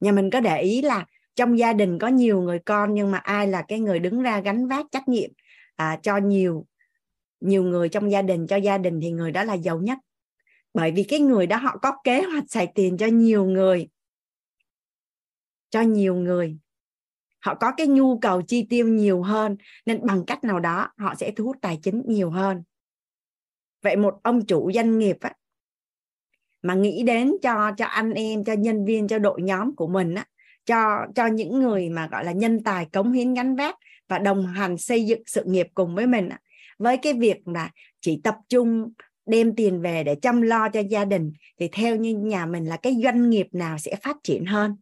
[0.00, 3.18] nhà mình có để ý là trong gia đình có nhiều người con nhưng mà
[3.18, 5.30] ai là cái người đứng ra gánh vác trách nhiệm
[5.76, 6.66] à, cho nhiều
[7.40, 9.98] nhiều người trong gia đình cho gia đình thì người đó là giàu nhất.
[10.74, 13.88] Bởi vì cái người đó họ có kế hoạch xài tiền cho nhiều người
[15.70, 16.58] cho nhiều người.
[17.40, 21.14] Họ có cái nhu cầu chi tiêu nhiều hơn nên bằng cách nào đó họ
[21.14, 22.62] sẽ thu hút tài chính nhiều hơn.
[23.82, 25.32] Vậy một ông chủ doanh nghiệp á,
[26.62, 30.14] mà nghĩ đến cho cho anh em cho nhân viên cho đội nhóm của mình
[30.14, 30.24] á,
[30.66, 33.74] cho cho những người mà gọi là nhân tài cống hiến gắn vác
[34.08, 36.38] và đồng hành xây dựng sự nghiệp cùng với mình á,
[36.78, 38.92] với cái việc là chỉ tập trung
[39.26, 42.76] đem tiền về để chăm lo cho gia đình thì theo như nhà mình là
[42.76, 44.76] cái doanh nghiệp nào sẽ phát triển hơn?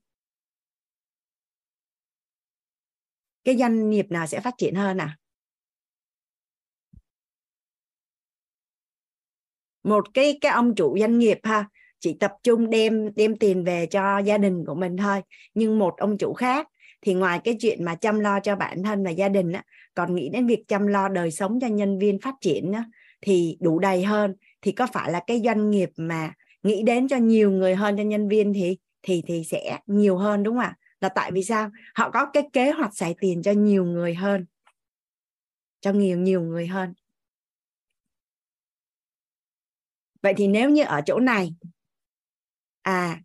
[3.44, 5.17] Cái doanh nghiệp nào sẽ phát triển hơn à?
[9.88, 11.64] Một cái cái ông chủ doanh nghiệp ha
[12.00, 15.20] chỉ tập trung đem đem tiền về cho gia đình của mình thôi.
[15.54, 16.68] Nhưng một ông chủ khác
[17.02, 19.62] thì ngoài cái chuyện mà chăm lo cho bản thân và gia đình á,
[19.94, 22.84] còn nghĩ đến việc chăm lo đời sống cho nhân viên phát triển á,
[23.20, 24.34] thì đủ đầy hơn.
[24.62, 26.32] Thì có phải là cái doanh nghiệp mà
[26.62, 30.42] nghĩ đến cho nhiều người hơn cho nhân viên thì thì thì sẽ nhiều hơn
[30.42, 30.76] đúng không ạ?
[31.00, 31.70] Là tại vì sao?
[31.94, 34.44] Họ có cái kế hoạch xài tiền cho nhiều người hơn
[35.80, 36.94] cho nhiều nhiều người hơn.
[40.22, 41.54] Vậy thì nếu như ở chỗ này
[42.84, 43.20] à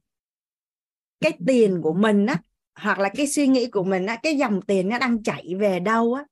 [1.19, 2.37] cái tiền của mình á
[2.75, 5.79] hoặc là cái suy nghĩ của mình á cái dòng tiền nó đang chảy về
[5.79, 6.23] đâu á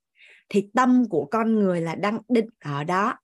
[0.50, 3.18] thì tâm của con người là đang định ở đó.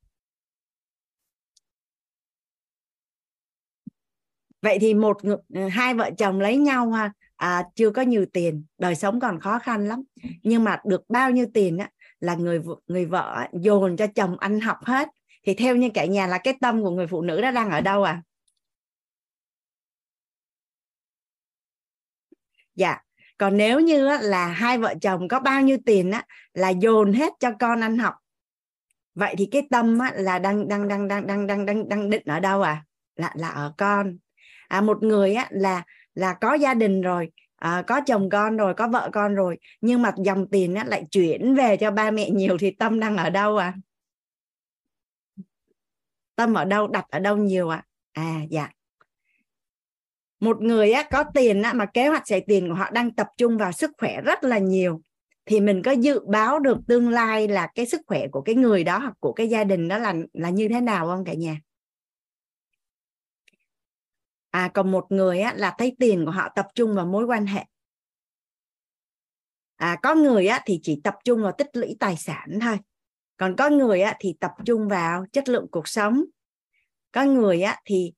[4.61, 5.17] Vậy thì một
[5.53, 9.39] ừ, hai vợ chồng lấy nhau ha à, chưa có nhiều tiền đời sống còn
[9.39, 10.03] khó khăn lắm.
[10.43, 14.59] Nhưng mà được bao nhiêu tiền á là người người vợ dồn cho chồng ăn
[14.59, 15.09] học hết
[15.47, 17.81] thì theo như cả nhà là cái tâm của người phụ nữ đó đang ở
[17.81, 18.21] đâu à?
[22.75, 22.97] Dạ.
[23.37, 26.23] Còn nếu như là hai vợ chồng có bao nhiêu tiền á
[26.53, 28.13] là dồn hết cho con ăn học
[29.15, 32.23] vậy thì cái tâm á, là đang đang đang đang đang đang đang đang định
[32.25, 32.85] ở đâu à?
[33.15, 34.17] Là là ở con.
[34.67, 35.83] À một người á là
[36.15, 40.01] là có gia đình rồi à, có chồng con rồi có vợ con rồi nhưng
[40.01, 43.29] mà dòng tiền á, lại chuyển về cho ba mẹ nhiều thì tâm đang ở
[43.29, 43.73] đâu à?
[46.37, 47.83] Tâm ở đâu đặt ở đâu nhiều ạ?
[48.13, 48.23] À?
[48.23, 48.69] à dạ.
[50.39, 53.27] Một người á, có tiền á, mà kế hoạch xài tiền của họ đang tập
[53.37, 55.01] trung vào sức khỏe rất là nhiều
[55.45, 58.83] thì mình có dự báo được tương lai là cái sức khỏe của cái người
[58.83, 61.61] đó hoặc của cái gia đình đó là là như thế nào không cả nhà?
[64.49, 67.45] À còn một người á, là thấy tiền của họ tập trung vào mối quan
[67.45, 67.65] hệ.
[69.75, 72.77] À có người á, thì chỉ tập trung vào tích lũy tài sản thôi
[73.37, 76.23] còn có người á, thì tập trung vào chất lượng cuộc sống.
[77.11, 78.13] Có người á, thì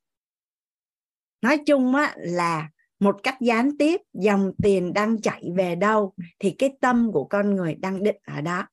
[1.42, 6.56] nói chung á, là một cách gián tiếp dòng tiền đang chạy về đâu thì
[6.58, 8.68] cái tâm của con người đang định ở đó.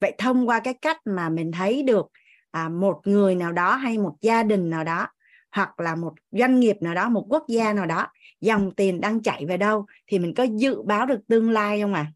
[0.00, 2.06] Vậy thông qua cái cách mà mình thấy được
[2.50, 5.06] à, một người nào đó hay một gia đình nào đó
[5.52, 8.06] hoặc là một doanh nghiệp nào đó một quốc gia nào đó
[8.40, 11.94] dòng tiền đang chạy về đâu thì mình có dự báo được tương lai không
[11.94, 12.12] à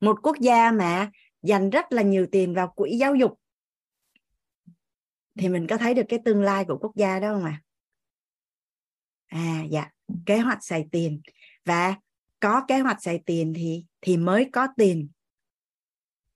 [0.00, 1.10] một quốc gia mà
[1.42, 3.40] dành rất là nhiều tiền vào quỹ giáo dục.
[5.38, 7.62] Thì mình có thấy được cái tương lai của quốc gia đó không ạ?
[9.26, 9.38] À?
[9.38, 9.90] à dạ.
[10.26, 11.20] Kế hoạch xài tiền.
[11.64, 11.94] Và
[12.40, 15.08] có kế hoạch xài tiền thì thì mới có tiền.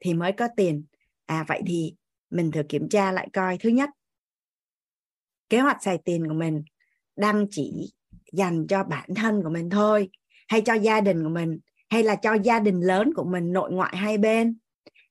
[0.01, 0.85] Thì mới có tiền.
[1.27, 1.95] À vậy thì
[2.31, 3.59] mình thử kiểm tra lại coi.
[3.59, 3.91] Thứ nhất,
[5.49, 6.65] kế hoạch xài tiền của mình
[7.17, 7.93] đang chỉ
[8.33, 10.11] dành cho bản thân của mình thôi,
[10.49, 11.59] hay cho gia đình của mình?
[11.95, 14.59] Hay là cho gia đình lớn của mình, nội ngoại hai bên?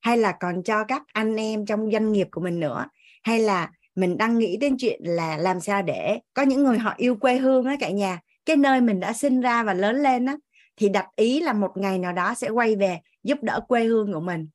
[0.02, 2.86] Hay là còn cho các anh em trong doanh nghiệp của mình nữa?
[3.24, 6.94] Hay là mình đang nghĩ đến chuyện là làm sao để có những người họ
[6.98, 8.20] yêu quê hương á cả nhà?
[8.46, 10.36] Cái nơi mình đã sinh ra và lớn lên á,
[10.78, 14.14] thì đặt ý là một ngày nào đó sẽ quay về giúp đỡ quê hương
[14.14, 14.48] của mình.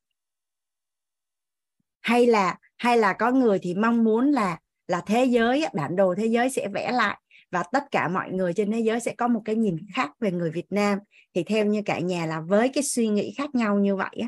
[2.01, 4.57] Hay là hay là có người thì mong muốn là
[4.87, 7.17] là thế giới bản đồ thế giới sẽ vẽ lại
[7.51, 10.31] và tất cả mọi người trên thế giới sẽ có một cái nhìn khác về
[10.31, 10.99] người Việt Nam
[11.33, 14.27] thì theo như cả nhà là với cái suy nghĩ khác nhau như vậy á,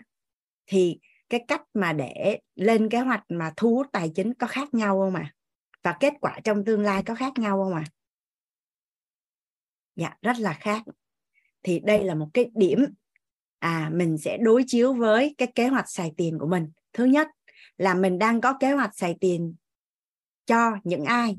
[0.68, 1.00] thì
[1.30, 5.00] cái cách mà để lên kế hoạch mà thu hút tài chính có khác nhau
[5.00, 5.34] không ạ à?
[5.84, 7.92] và kết quả trong tương lai có khác nhau không ạ à?
[9.96, 10.84] dạ rất là khác
[11.64, 12.86] thì đây là một cái điểm
[13.60, 17.28] à mình sẽ đối chiếu với cái kế hoạch xài tiền của mình thứ nhất
[17.78, 19.56] là mình đang có kế hoạch xài tiền
[20.46, 21.38] cho những ai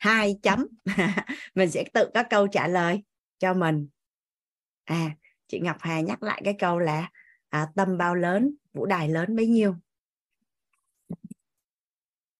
[0.00, 0.66] hai chấm.
[1.54, 3.02] Mình sẽ tự có câu trả lời
[3.38, 3.88] cho mình.
[4.84, 5.10] À
[5.46, 7.10] chị Ngọc Hà nhắc lại cái câu là
[7.48, 9.74] à, tâm bao lớn vũ đài lớn bấy nhiêu?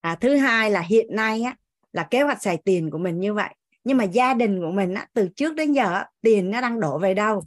[0.00, 1.56] À, thứ hai là hiện nay á
[1.92, 3.54] là kế hoạch xài tiền của mình như vậy.
[3.84, 6.98] Nhưng mà gia đình của mình á, từ trước đến giờ tiền nó đang đổ
[6.98, 7.42] về đâu?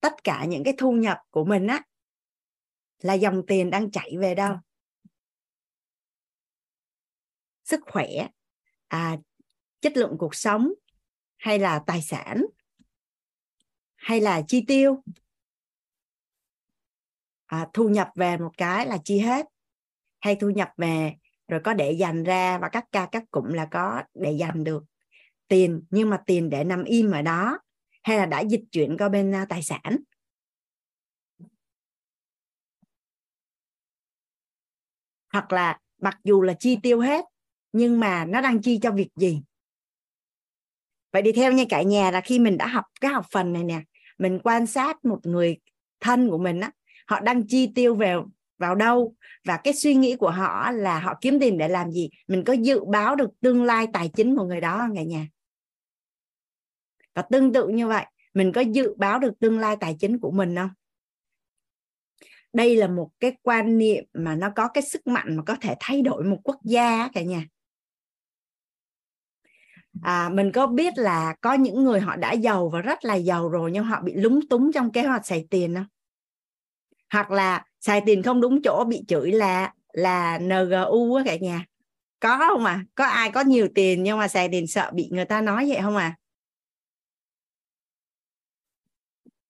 [0.00, 1.82] Tất cả những cái thu nhập của mình á
[3.02, 4.56] là dòng tiền đang chảy về đâu?
[7.64, 8.28] Sức khỏe
[8.88, 9.16] à,
[9.80, 10.72] chất lượng cuộc sống
[11.36, 12.44] hay là tài sản?
[13.96, 15.02] Hay là chi tiêu?
[17.46, 19.46] À, thu nhập về một cái là chi hết.
[20.20, 21.14] Hay thu nhập về
[21.48, 24.84] rồi có để dành ra và các ca các cụm là có để dành được
[25.48, 27.58] tiền nhưng mà tiền để nằm im ở đó
[28.02, 29.96] hay là đã dịch chuyển qua bên uh, tài sản?
[35.32, 37.24] Hoặc là mặc dù là chi tiêu hết
[37.72, 39.42] nhưng mà nó đang chi cho việc gì?
[41.12, 43.64] Vậy đi theo như cả nhà, là khi mình đã học cái học phần này
[43.64, 43.82] nè,
[44.18, 45.58] mình quan sát một người
[46.00, 46.70] thân của mình á,
[47.06, 49.14] họ đang chi tiêu vào vào đâu?
[49.44, 52.10] Và cái suy nghĩ của họ là họ kiếm tiền để làm gì?
[52.28, 55.28] Mình có dự báo được tương lai tài chính của người đó không cả nhà?
[57.14, 58.04] Và tương tự như vậy,
[58.34, 60.70] mình có dự báo được tương lai tài chính của mình không?
[62.52, 65.74] Đây là một cái quan niệm mà nó có cái sức mạnh mà có thể
[65.80, 67.44] thay đổi một quốc gia cả nhà
[70.02, 73.48] à, mình có biết là có những người họ đã giàu và rất là giàu
[73.48, 75.86] rồi nhưng họ bị lúng túng trong kế hoạch xài tiền không?
[77.12, 81.64] Hoặc là xài tiền không đúng chỗ bị chửi là là NGU á cả nhà.
[82.20, 82.84] Có không à?
[82.94, 85.78] Có ai có nhiều tiền nhưng mà xài tiền sợ bị người ta nói vậy
[85.82, 86.16] không à?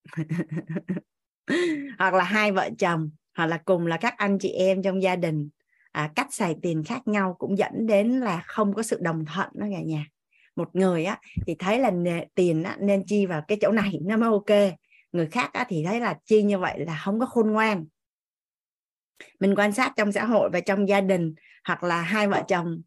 [1.99, 5.17] Hoặc là hai vợ chồng hoặc là cùng là các anh chị em trong gia
[5.17, 5.49] đình.
[5.93, 9.49] À, cách xài tiền khác nhau cũng dẫn đến là không có sự đồng thuận
[9.55, 10.07] đó cả nhà
[10.59, 11.93] một người á thì thấy là
[12.35, 14.75] tiền á, nên chi vào cái chỗ này nó mới ok.
[15.13, 17.87] Người khác á, thì thấy là chi như vậy là không có khôn ngoan.
[19.41, 22.83] Mình quan sát trong xã hội và trong gia đình hoặc là hai vợ chồng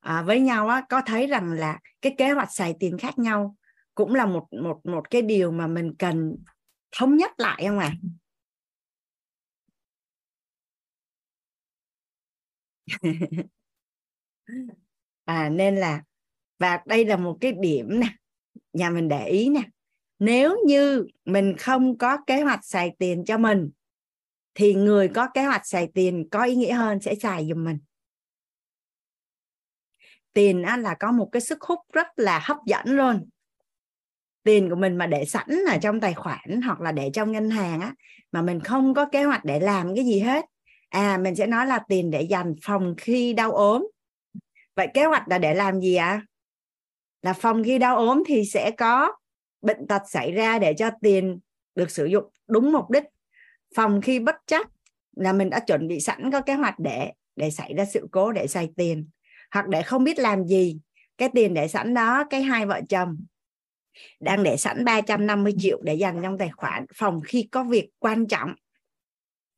[0.00, 3.56] à, với nhau á, có thấy rằng là cái kế hoạch xài tiền khác nhau
[3.94, 6.36] cũng là một một một cái điều mà mình cần
[6.98, 7.92] thống nhất lại không à
[15.24, 16.02] à nên là
[16.58, 18.06] và đây là một cái điểm nè
[18.72, 19.62] nhà mình để ý nè.
[20.18, 23.70] Nếu như mình không có kế hoạch xài tiền cho mình
[24.54, 27.78] thì người có kế hoạch xài tiền có ý nghĩa hơn sẽ xài giùm mình.
[30.32, 33.28] Tiền á, là có một cái sức hút rất là hấp dẫn luôn.
[34.42, 37.50] Tiền của mình mà để sẵn ở trong tài khoản hoặc là để trong ngân
[37.50, 37.94] hàng á
[38.32, 40.44] mà mình không có kế hoạch để làm cái gì hết.
[40.88, 43.86] À mình sẽ nói là tiền để dành phòng khi đau ốm.
[44.74, 46.06] Vậy kế hoạch là để làm gì ạ?
[46.06, 46.22] à?
[47.22, 49.12] Là phòng khi đau ốm thì sẽ có
[49.62, 51.38] bệnh tật xảy ra để cho tiền
[51.74, 53.04] được sử dụng đúng mục đích.
[53.74, 54.68] Phòng khi bất chắc
[55.16, 58.32] là mình đã chuẩn bị sẵn có kế hoạch để để xảy ra sự cố
[58.32, 59.08] để xài tiền.
[59.50, 60.78] Hoặc để không biết làm gì
[61.18, 63.16] cái tiền để sẵn đó cái hai vợ chồng
[64.20, 66.86] đang để sẵn 350 triệu để dành trong tài khoản.
[66.94, 68.54] Phòng khi có việc quan trọng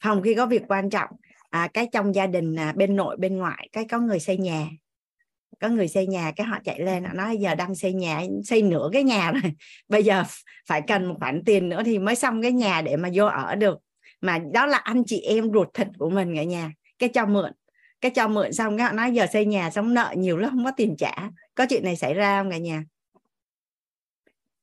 [0.02, 1.10] phòng khi có việc quan trọng
[1.50, 4.68] à, cái trong gia đình à, bên nội bên ngoại cái có người xây nhà
[5.60, 8.62] có người xây nhà cái họ chạy lên họ nói giờ đang xây nhà xây
[8.62, 9.52] nửa cái nhà rồi
[9.88, 10.24] bây giờ
[10.66, 13.54] phải cần một khoản tiền nữa thì mới xong cái nhà để mà vô ở
[13.54, 13.78] được.
[14.20, 17.52] Mà đó là anh chị em ruột thịt của mình ở nhà cái cho mượn
[18.00, 20.64] cái cho mượn xong cái họ nói giờ xây nhà xong nợ nhiều lắm không
[20.64, 22.84] có tiền trả có chuyện này xảy ra không cả nhà?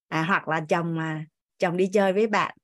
[0.08, 1.26] À, hoặc là chồng mà
[1.60, 2.56] chồng đi chơi với bạn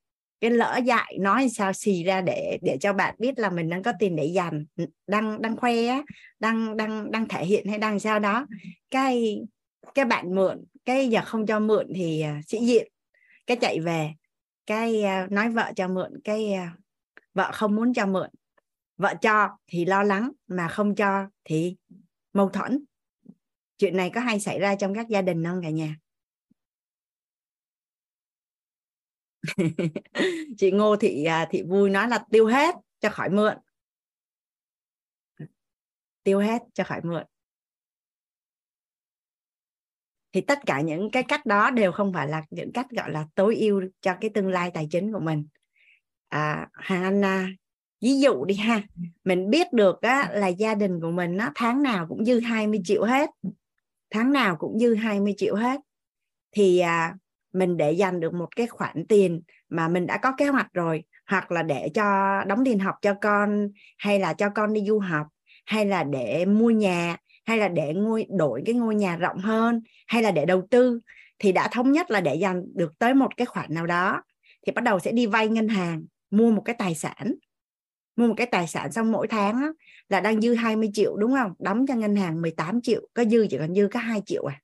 [0.42, 1.74] cái lỡ dạy nói sao?
[1.74, 4.66] Xì ra để để cho bạn biết là mình đang có tiền để dành
[5.08, 5.74] đang đang khoe
[6.40, 8.48] đang đang đang thể hiện hay đang sao đó.
[8.92, 9.42] Cái
[9.94, 12.88] cái bạn mượn, cái giờ không cho mượn thì à, sĩ diện,
[13.48, 14.14] cái chạy về.
[14.66, 16.74] Cái à, nói vợ cho mượn, cái à,
[17.34, 18.30] vợ không muốn cho mượn.
[18.98, 21.76] Vợ cho thì lo lắng, mà không cho thì
[22.34, 22.84] mâu thuẫn.
[23.78, 25.96] Chuyện này có hay xảy ra trong các gia đình không cả nhà?
[30.58, 33.58] chị Ngô thị à, thị vui nói là tiêu hết cho khỏi mượn.
[36.24, 37.24] Tiêu hết cho khỏi mượn.
[40.34, 43.28] Thì tất cả những cái cách đó đều không phải là những cách gọi là
[43.36, 45.48] tối ưu cho cái tương lai tài chính của mình.
[46.30, 47.22] À, hàng
[48.02, 48.82] ví dụ đi ha
[49.24, 52.82] mình biết được á, là gia đình của mình nó tháng nào cũng dư 20
[52.84, 53.30] triệu hết
[54.10, 55.82] tháng nào cũng dư 20 triệu hết.
[56.52, 57.16] Thì à,
[57.54, 61.04] mình để dành được một cái khoản tiền mà mình đã có kế hoạch rồi
[61.28, 62.04] hoặc là để cho
[62.48, 65.28] đóng tiền học cho con hay là cho con đi du học
[65.66, 69.82] hay là để mua nhà hay là để ngôi đổi cái ngôi nhà rộng hơn
[70.08, 71.00] hay là để đầu tư
[71.40, 74.24] thì đã thống nhất là để dành được tới một cái khoản nào đó
[74.68, 77.36] thì bắt đầu sẽ đi vay ngân hàng mua một cái tài sản.
[78.16, 79.70] Mua một cái tài sản xong mỗi tháng á,
[80.10, 81.54] là đang dư 20 triệu đúng không?
[81.60, 84.62] Đóng cho ngân hàng 18 triệu có dư chỉ còn dư có 2 triệu à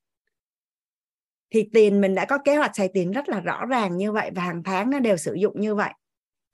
[1.49, 4.31] thì tiền mình đã có kế hoạch xài tiền rất là rõ ràng như vậy
[4.35, 5.93] và hàng tháng nó đều sử dụng như vậy.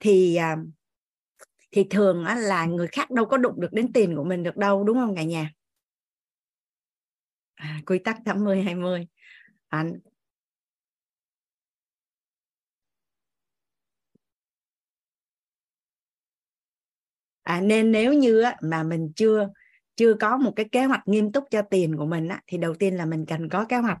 [0.00, 0.56] Thì à,
[1.72, 4.84] thì thường là người khác đâu có đụng được đến tiền của mình được đâu
[4.84, 5.50] đúng không cả nhà?
[7.54, 9.06] À, quy tắc 80 20
[9.68, 9.84] à,
[17.42, 19.48] à, nên nếu như mà mình chưa
[19.96, 22.74] chưa có một cái kế hoạch nghiêm túc cho tiền của mình á, thì đầu
[22.74, 23.98] tiên là mình cần có kế hoạch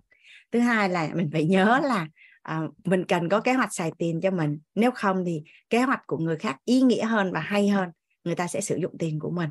[0.54, 2.08] thứ hai là mình phải nhớ là
[2.42, 4.58] à, mình cần có kế hoạch xài tiền cho mình.
[4.74, 7.88] Nếu không thì kế hoạch của người khác ý nghĩa hơn và hay hơn
[8.24, 9.50] người ta sẽ sử dụng tiền của mình.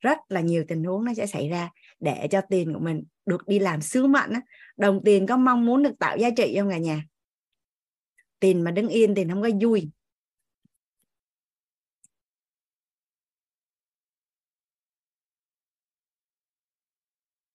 [0.00, 1.70] Rất là nhiều tình huống nó sẽ xảy ra
[2.00, 4.40] để cho tiền của mình được đi làm sứ mệnh á.
[4.76, 7.04] đồng tiền có mong muốn được tạo giá trị không cả nhà?
[8.40, 9.90] Tiền mà đứng yên tiền không có vui.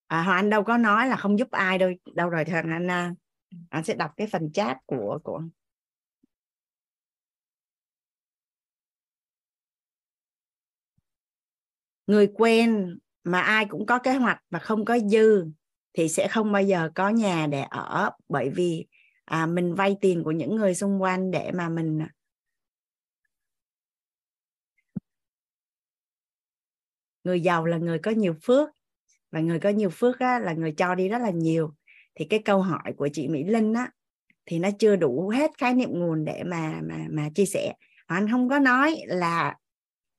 [0.10, 2.92] À, Hoàng Anh đâu có nói là không giúp ai đâu đâu rồi thằng anh
[2.92, 3.14] à,
[3.70, 5.42] anh sẽ đọc cái phần chat của của
[12.08, 15.46] người quen mà ai cũng có kế hoạch và không có dư
[15.94, 18.88] thì sẽ không bao giờ có nhà để ở bởi vì
[19.26, 22.10] à, mình vay tiền của những người xung quanh để mà mình à,
[27.24, 28.70] người giàu là người có nhiều phước
[29.32, 31.74] và người có nhiều phước á, là người cho đi rất là nhiều.
[32.16, 33.92] Thì cái câu hỏi của chị Mỹ Linh á
[34.46, 37.74] thì nó chưa đủ hết khái niệm nguồn để mà mà mà chia sẻ.
[38.06, 39.56] Anh không có nói là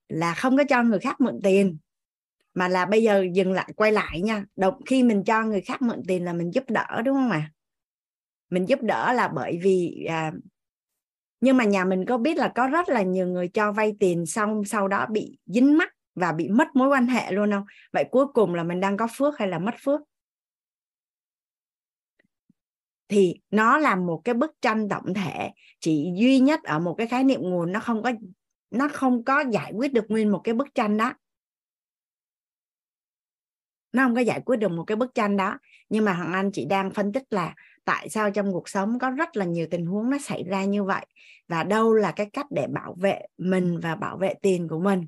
[0.09, 1.79] là không có cho người khác mượn tiền
[2.55, 4.45] mà là bây giờ dừng lại quay lại nha.
[4.57, 7.51] Động khi mình cho người khác mượn tiền là mình giúp đỡ đúng không ạ?
[7.51, 7.51] À?
[8.51, 10.33] mình giúp đỡ là bởi vì à,
[11.41, 14.27] nhưng mà nhà mình có biết là có rất là nhiều người cho vay tiền
[14.27, 17.65] xong sau đó bị dính mắc và bị mất mối quan hệ luôn không?
[17.93, 20.01] Vậy cuối cùng là mình đang có phước hay là mất phước?
[23.09, 25.51] Thì nó là một cái bức tranh tổng thể,
[25.81, 28.13] chỉ duy nhất ở một cái khái niệm nguồn, nó không có,
[28.71, 31.15] nó không có giải quyết được nguyên một cái bức tranh đó.
[33.93, 35.59] Nó không có giải quyết được một cái bức tranh đó.
[35.89, 37.55] Nhưng mà hằng anh, chị đang phân tích là
[37.85, 40.85] tại sao trong cuộc sống có rất là nhiều tình huống nó xảy ra như
[40.85, 41.07] vậy?
[41.49, 45.07] Và đâu là cái cách để bảo vệ mình và bảo vệ tiền của mình?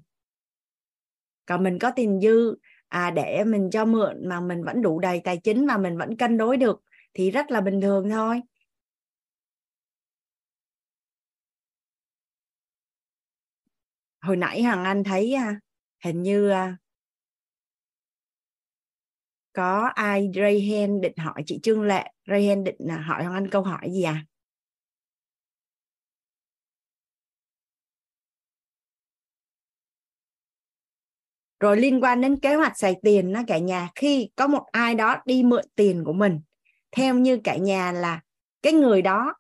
[1.47, 2.55] Còn mình có tiền dư
[2.89, 6.17] à, để mình cho mượn mà mình vẫn đủ đầy tài chính và mình vẫn
[6.17, 6.83] cân đối được
[7.15, 8.41] thì rất là bình thường thôi.
[14.21, 15.61] Hồi nãy hằng anh thấy à,
[16.05, 16.77] hình như à,
[19.53, 22.11] có ai Rayhen định hỏi chị Trương Lệ?
[22.27, 24.25] Rayhen định à, hỏi hằng anh câu hỏi gì à?
[31.63, 34.95] Rồi liên quan đến kế hoạch xài tiền nó cả nhà, khi có một ai
[34.95, 36.41] đó đi mượn tiền của mình,
[36.91, 38.21] theo như cả nhà là
[38.63, 39.35] cái người đó,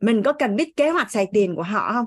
[0.00, 2.06] mình có cần biết kế hoạch xài tiền của họ không?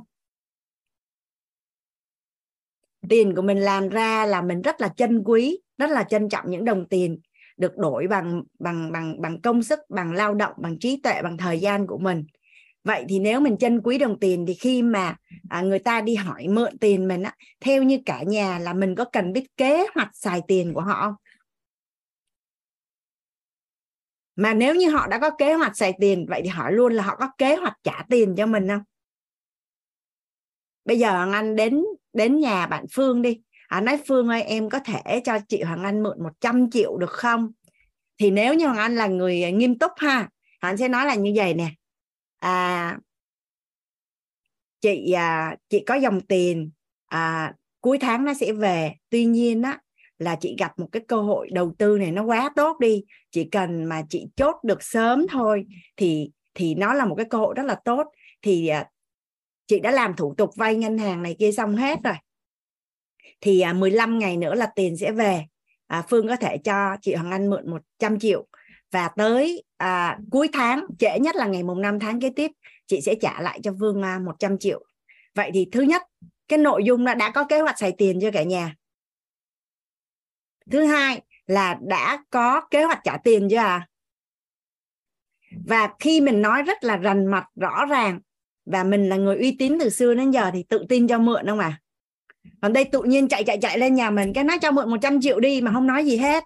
[3.10, 6.50] Tiền của mình làm ra là mình rất là trân quý, rất là trân trọng
[6.50, 7.20] những đồng tiền
[7.58, 11.38] được đổi bằng bằng bằng bằng công sức, bằng lao động, bằng trí tuệ, bằng
[11.38, 12.26] thời gian của mình
[12.84, 15.16] vậy thì nếu mình trân quý đồng tiền thì khi mà
[15.50, 18.96] à, người ta đi hỏi mượn tiền mình á theo như cả nhà là mình
[18.96, 21.16] có cần biết kế hoạch xài tiền của họ không?
[24.36, 27.04] Mà nếu như họ đã có kế hoạch xài tiền vậy thì hỏi luôn là
[27.04, 28.84] họ có kế hoạch trả tiền cho mình không?
[30.86, 31.84] Bây giờ hoàng anh đến
[32.14, 33.42] đến nhà bạn phương đi.
[33.68, 37.12] À, nói phương ơi em có thể cho chị hoàng anh mượn 100 triệu được
[37.12, 37.52] không?
[38.18, 40.30] Thì nếu như hoàng anh là người nghiêm túc ha hoàng
[40.62, 41.72] anh sẽ nói là như vậy nè
[42.40, 42.98] à
[44.82, 46.72] chị à, chị có dòng tiền
[47.06, 48.94] à, cuối tháng nó sẽ về.
[49.10, 49.80] Tuy nhiên á
[50.18, 53.04] là chị gặp một cái cơ hội đầu tư này nó quá tốt đi.
[53.32, 55.66] Chỉ cần mà chị chốt được sớm thôi
[55.98, 58.08] thì thì nó là một cái cơ hội rất là tốt.
[58.42, 58.90] Thì à,
[59.68, 62.16] chị đã làm thủ tục vay ngân hàng này kia xong hết rồi.
[63.42, 65.46] Thì à, 15 ngày nữa là tiền sẽ về.
[65.88, 68.48] À, Phương có thể cho chị Hoàng Anh mượn 100 triệu
[68.92, 72.52] và tới à, cuối tháng trễ nhất là ngày mùng 5 tháng kế tiếp
[72.88, 74.86] chị sẽ trả lại cho vương à, 100 triệu.
[75.36, 76.02] Vậy thì thứ nhất
[76.48, 78.76] cái nội dung đã đã có kế hoạch xài tiền cho cả nhà?
[80.72, 83.88] Thứ hai là đã có kế hoạch trả tiền chưa à?
[85.66, 88.20] Và khi mình nói rất là rành mạch rõ ràng
[88.66, 91.48] và mình là người uy tín từ xưa đến giờ thì tự tin cho mượn
[91.48, 91.80] không à?
[92.62, 95.22] Còn đây tự nhiên chạy chạy chạy lên nhà mình cái nói cho mượn 100
[95.22, 96.44] triệu đi mà không nói gì hết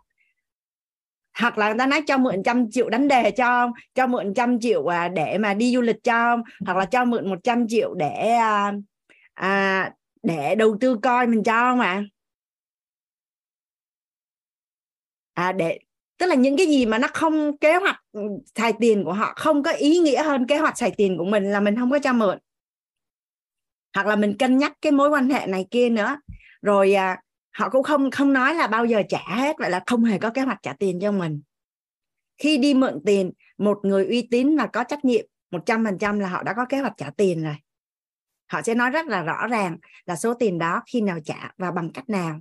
[1.40, 4.60] hoặc là người ta nói cho mượn trăm triệu đánh đề cho cho mượn trăm
[4.60, 8.30] triệu à, để mà đi du lịch cho hoặc là cho mượn 100 triệu để
[8.30, 8.74] à,
[9.34, 9.92] à,
[10.24, 12.04] để đầu tư coi mình cho mà
[15.34, 15.80] à để
[16.18, 18.22] tức là những cái gì mà nó không kế hoạch ừ,
[18.56, 21.52] xài tiền của họ không có ý nghĩa hơn kế hoạch xài tiền của mình
[21.52, 22.38] là mình không có cho mượn.
[23.96, 26.18] Hoặc là mình cân nhắc cái mối quan hệ này kia nữa.
[26.62, 27.23] Rồi à,
[27.54, 30.30] họ cũng không không nói là bao giờ trả hết, vậy là không hề có
[30.30, 31.42] kế hoạch trả tiền cho mình.
[32.38, 36.44] Khi đi mượn tiền, một người uy tín và có trách nhiệm 100% là họ
[36.44, 37.56] đã có kế hoạch trả tiền rồi.
[38.48, 41.72] Họ sẽ nói rất là rõ ràng là số tiền đó khi nào trả và
[41.72, 42.40] bằng cách nào.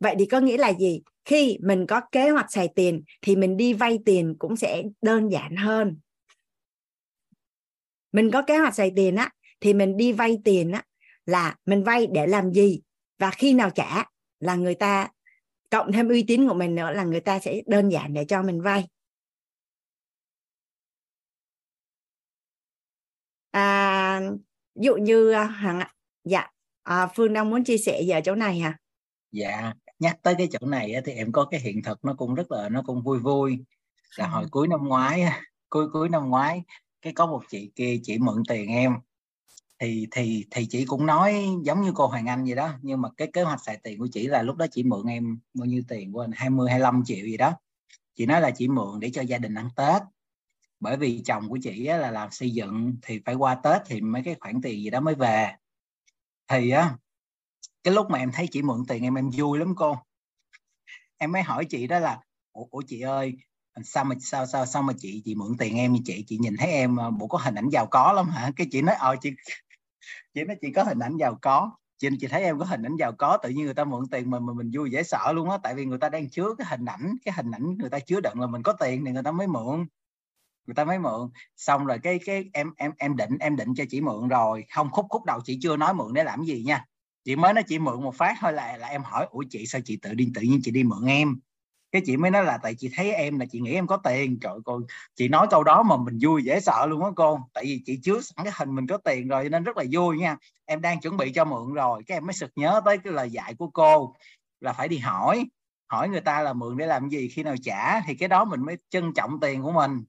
[0.00, 1.02] Vậy thì có nghĩa là gì?
[1.24, 5.28] Khi mình có kế hoạch xài tiền thì mình đi vay tiền cũng sẽ đơn
[5.28, 5.98] giản hơn.
[8.12, 9.30] Mình có kế hoạch xài tiền á,
[9.60, 10.82] thì mình đi vay tiền á
[11.26, 12.80] là mình vay để làm gì
[13.18, 14.04] và khi nào trả
[14.40, 15.08] là người ta
[15.70, 18.42] cộng thêm uy tín của mình nữa là người ta sẽ đơn giản để cho
[18.42, 18.88] mình vay.
[23.50, 24.20] À,
[24.74, 25.82] ví dụ như à, hằng
[26.24, 26.46] dạ
[26.82, 28.78] à, phương đang muốn chia sẻ giờ chỗ này hả?
[29.32, 32.52] Dạ nhắc tới cái chỗ này thì em có cái hiện thực nó cũng rất
[32.52, 33.58] là nó cũng vui vui.
[34.16, 35.24] Là hồi cuối năm ngoái
[35.68, 36.62] cuối cuối năm ngoái
[37.02, 38.92] cái có một chị kia chị mượn tiền em
[39.82, 43.08] thì thì thì chị cũng nói giống như cô Hoàng Anh vậy đó nhưng mà
[43.16, 45.82] cái kế hoạch xài tiền của chị là lúc đó chị mượn em bao nhiêu
[45.88, 47.52] tiền quên 20 25 triệu gì đó.
[48.14, 50.02] Chị nói là chị mượn để cho gia đình ăn Tết.
[50.80, 54.22] Bởi vì chồng của chị là làm xây dựng thì phải qua Tết thì mấy
[54.24, 55.52] cái khoản tiền gì đó mới về.
[56.48, 56.96] Thì á
[57.84, 59.96] cái lúc mà em thấy chị mượn tiền em em vui lắm cô.
[61.18, 62.20] Em mới hỏi chị đó là
[62.52, 63.36] ủa, ủa chị ơi
[63.84, 66.24] sao mà sao sao sao mà chị chị mượn tiền em như chị?
[66.26, 68.50] Chị nhìn thấy em à, bộ có hình ảnh giàu có lắm hả?
[68.56, 69.30] Cái chị nói ờ chị
[70.34, 71.70] chị nói chị có hình ảnh giàu có.
[71.98, 74.30] Chị chị thấy em có hình ảnh giàu có, tự nhiên người ta mượn tiền
[74.30, 76.66] mà mà mình vui dễ sợ luôn á, tại vì người ta đang chứa cái
[76.70, 79.22] hình ảnh, cái hình ảnh người ta chứa đựng là mình có tiền thì người
[79.22, 79.86] ta mới mượn.
[80.66, 81.30] Người ta mới mượn.
[81.56, 84.64] Xong rồi cái cái em em em định em định cho chị mượn rồi.
[84.74, 86.84] Không, khúc khúc đầu chị chưa nói mượn để làm gì nha.
[87.24, 89.80] Chị mới nói chị mượn một phát thôi là là em hỏi, ủa chị, sao
[89.84, 91.40] chị tự đi, tự nhiên chị đi mượn em?
[91.92, 94.38] Cái chị mới nói là tại chị thấy em là chị nghĩ em có tiền.
[94.40, 94.80] Trời cô,
[95.16, 97.40] chị nói câu đó mà mình vui dễ sợ luôn á cô.
[97.54, 100.18] Tại vì chị chứa sẵn cái hình mình có tiền rồi nên rất là vui
[100.18, 100.36] nha.
[100.64, 103.30] Em đang chuẩn bị cho mượn rồi, cái em mới sực nhớ tới cái lời
[103.30, 104.14] dạy của cô.
[104.60, 105.44] Là phải đi hỏi
[105.92, 108.60] hỏi người ta là mượn để làm gì, khi nào trả, thì cái đó mình
[108.62, 110.04] mới trân trọng tiền của mình.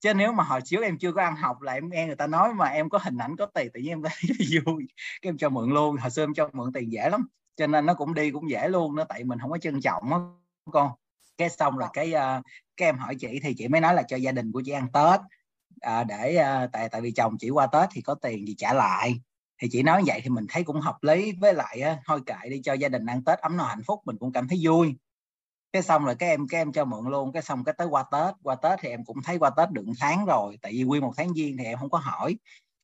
[0.00, 2.26] Chứ nếu mà hồi trước em chưa có ăn học là em nghe người ta
[2.26, 4.86] nói mà em có hình ảnh có tiền, tự nhiên em thấy vui,
[5.22, 5.96] cái em cho mượn luôn.
[5.96, 8.68] Hồi xưa em cho mượn tiền dễ lắm, cho nên nó cũng đi cũng dễ
[8.68, 10.90] luôn nó tại mình không có trân trọng á con.
[11.38, 12.44] Cái xong rồi cái uh,
[12.76, 14.88] cái em hỏi chị thì chị mới nói là cho gia đình của chị ăn
[14.92, 15.20] tết.
[15.20, 18.72] Uh, để uh, tại tại vì chồng chị qua tết thì có tiền thì trả
[18.72, 19.20] lại.
[19.58, 21.32] Thì chị nói vậy thì mình thấy cũng hợp lý.
[21.32, 24.00] Với lại uh, thôi kệ đi cho gia đình ăn tết ấm no hạnh phúc
[24.04, 24.94] mình cũng cảm thấy vui.
[25.72, 27.32] Cái xong rồi cái em cái em cho mượn luôn.
[27.32, 28.34] Cái xong cái tới qua tết.
[28.42, 30.58] Qua tết thì em cũng thấy qua tết được tháng rồi.
[30.62, 32.36] Tại vì quy một tháng giêng thì em không có hỏi.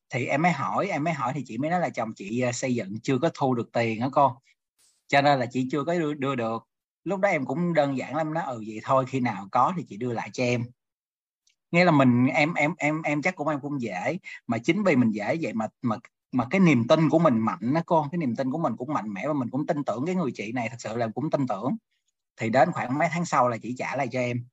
[0.09, 2.75] Thì em mới hỏi em mới hỏi thì chị mới nói là chồng chị xây
[2.75, 4.33] dựng chưa có thu được tiền đó con.
[5.07, 6.67] Cho nên là chị chưa có đưa, đưa được
[7.03, 9.83] lúc đó em cũng đơn giản lắm nó ừ vậy thôi, khi nào có thì
[9.89, 10.65] chị đưa lại cho em.
[11.71, 14.17] Nghĩa là mình, em em em em chắc cũng, em cũng dễ,
[14.47, 15.97] mà chính vì mình dễ vậy mà mà
[16.31, 18.93] mà cái niềm tin của mình mạnh đó con cái niềm tin của mình cũng
[18.93, 21.29] mạnh mẽ và mình cũng tin tưởng cái người chị này, thật sự là cũng
[21.31, 21.77] tin tưởng.
[22.37, 24.45] Thì đến khoảng mấy tháng sau là chị trả lại cho em.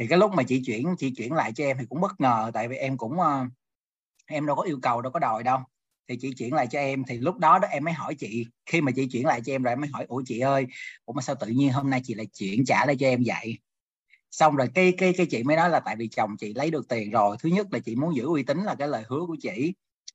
[0.00, 2.50] Thì cái lúc mà chị chuyển chị chuyển lại cho em thì cũng bất ngờ,
[2.54, 3.46] tại vì em cũng ờ,
[4.26, 5.60] em đâu có yêu cầu, đâu có đòi đâu
[6.08, 7.04] thì chị chuyển lại cho em.
[7.08, 8.46] Thì lúc đó đó em mới hỏi chị.
[8.66, 10.66] Khi mà chị chuyển lại cho em rồi em mới hỏi ủa chị ơi
[11.04, 13.58] ủa mà sao tự nhiên hôm nay chị lại chuyển trả lại cho em vậy?
[14.30, 16.88] Xong rồi cái cái cái chị mới nói là tại vì chồng chị lấy được
[16.88, 17.36] tiền rồi.
[17.40, 19.74] Thứ nhất là chị muốn giữ uy tín là cái lời hứa của chị.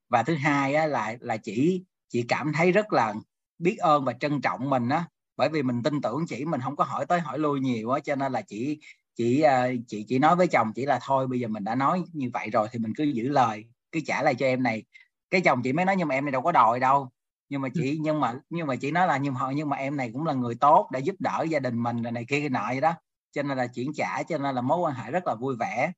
[0.10, 3.14] Và thứ hai á, là là chị chị cảm thấy rất là
[3.60, 5.06] biết ơn và trân trọng mình á.
[5.38, 8.00] Bởi vì mình tin tưởng chị mình không có hỏi tới hỏi lui nhiều á.
[8.00, 8.80] Cho nên là chị
[9.16, 12.04] chị ờ, chị chị nói với chồng chỉ là thôi bây giờ mình đã nói
[12.14, 14.84] như vậy rồi thì mình cứ giữ lời cứ trả lại cho em này
[15.30, 17.10] cái chồng chị mới nói nhưng mà em này đâu có đòi đâu.
[17.50, 19.98] Nhưng mà chị nhưng mà nhưng mà chị nói là nhưng mà nhưng mà em
[19.98, 22.68] này cũng là người tốt để giúp đỡ gia đình mình này kia cái nọ
[22.68, 22.94] vậy đó.
[23.32, 25.92] Cho nên là chuyển trả cho nên là mối quan hệ rất là vui vẻ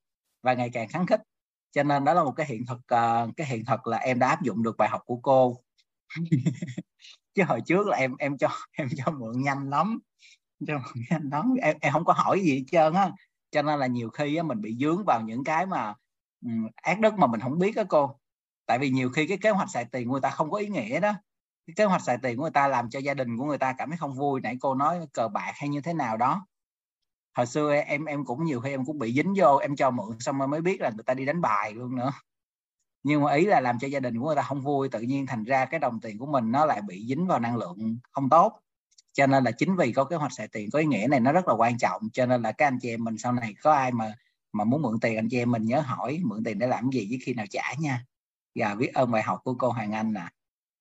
[0.43, 1.21] và ngày càng kháng khích.
[1.71, 4.27] Cho nên đó là một cái hiện thực uh, cái hiện thực là em đã
[4.27, 5.57] áp dụng được bài học của cô.
[7.33, 9.99] Chứ hồi trước là em em cho em cho mượn nhanh lắm.
[10.67, 11.53] Cho mượn nhanh lắm.
[11.61, 13.11] Em, em không có hỏi gì hết trơn á.
[13.51, 15.93] Cho nên là nhiều khi á, mình bị dướng vào những cái mà
[16.45, 18.18] um, ác đức mà mình không biết á cô
[18.69, 20.67] tại vì nhiều khi cái kế hoạch xài tiền của người ta không có ý
[20.67, 21.13] nghĩa đó.
[21.67, 23.73] Cái kế hoạch xài tiền của người ta làm cho gia đình của người ta
[23.77, 26.47] cảm thấy không vui, nãy cô nói cờ bạc hay như thế nào đó.
[27.37, 30.19] Hồi xưa em em cũng nhiều khi em cũng bị dính vô, em cho mượn
[30.19, 32.11] xong rồi mới biết là người ta đi đánh bài luôn nữa.
[33.03, 35.25] Nhưng mà ý là làm cho gia đình của người ta không vui, tự nhiên
[35.25, 38.29] thành ra cái đồng tiền của mình nó lại bị dính vào năng lượng không
[38.29, 38.59] tốt.
[39.13, 41.31] Cho nên là chính vì có kế hoạch xài tiền có ý nghĩa này nó
[41.31, 42.01] rất là quan trọng.
[42.13, 44.13] Cho nên là các anh chị em mình sau này có ai mà
[44.51, 47.07] mà muốn mượn tiền, anh chị em mình nhớ hỏi mượn tiền để làm gì
[47.09, 48.05] với khi nào trả nha
[48.59, 50.31] dạ biết ơn bài học của cô Hoàng Anh nè à.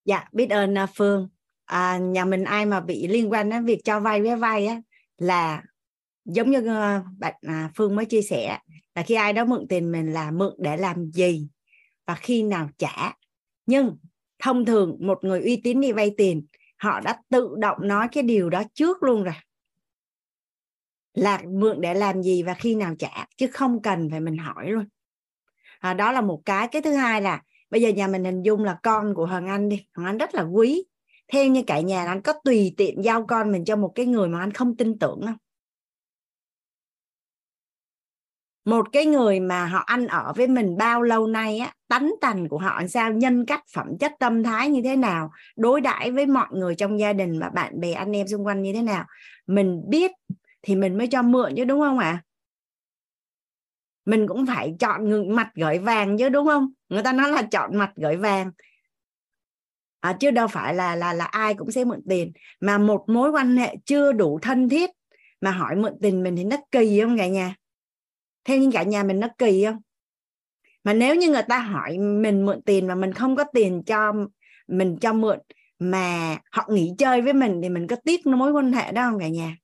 [0.05, 1.29] dạ biết ơn à, Phương.
[1.65, 4.81] À, nhà mình ai mà bị liên quan đến việc cho vay với vay á
[5.19, 5.63] là
[6.25, 8.59] giống như à, bạn à, Phương mới chia sẻ
[8.95, 11.49] là khi ai đó mượn tiền mình là mượn để làm gì
[12.07, 13.13] và khi nào trả.
[13.67, 13.97] Nhưng
[14.39, 16.47] thông thường một người uy tín đi vay tiền
[16.77, 19.35] họ đã tự động nói cái điều đó trước luôn rồi.
[21.15, 24.71] Là mượn để làm gì và khi nào trả chứ không cần phải mình hỏi
[24.71, 24.85] luôn.
[25.79, 26.69] À, đó là một cái.
[26.69, 29.69] Cái thứ hai là bây giờ nhà mình hình dung là con của hoàng anh
[29.69, 30.85] đi, hoàng anh rất là quý.
[31.33, 34.29] Theo như cả nhà anh có tùy tiện giao con mình cho một cái người
[34.29, 35.37] mà anh không tin tưởng không
[38.69, 42.49] một cái người mà họ ăn ở với mình bao lâu nay á, tánh tành
[42.49, 46.27] của họ sao, nhân cách, phẩm chất, tâm thái như thế nào, đối đãi với
[46.27, 49.05] mọi người trong gia đình và bạn bè, anh em xung quanh như thế nào,
[49.47, 50.11] mình biết
[50.63, 52.11] thì mình mới cho mượn chứ, đúng không ạ?
[52.11, 52.23] À?
[54.05, 56.69] mình cũng phải chọn mặt gửi vàng chứ, đúng không?
[56.89, 58.51] Người ta nói là chọn mặt gửi vàng.
[60.01, 62.33] À, chứ đâu phải là là là ai cũng sẽ mượn tiền.
[62.61, 64.91] Mà một mối quan hệ chưa đủ thân thiết
[65.41, 67.55] mà hỏi mượn tiền mình thì nó kỳ không cả nhà?
[68.45, 69.83] Theo như cả nhà mình nó kỳ không?
[70.85, 74.13] Mà nếu như người ta hỏi mình mượn tiền mà mình không có tiền cho
[74.69, 75.39] mình cho mượn
[75.79, 79.21] mà họ nghỉ chơi với mình thì mình có tiếc mối quan hệ đó không
[79.21, 79.57] cả nhà?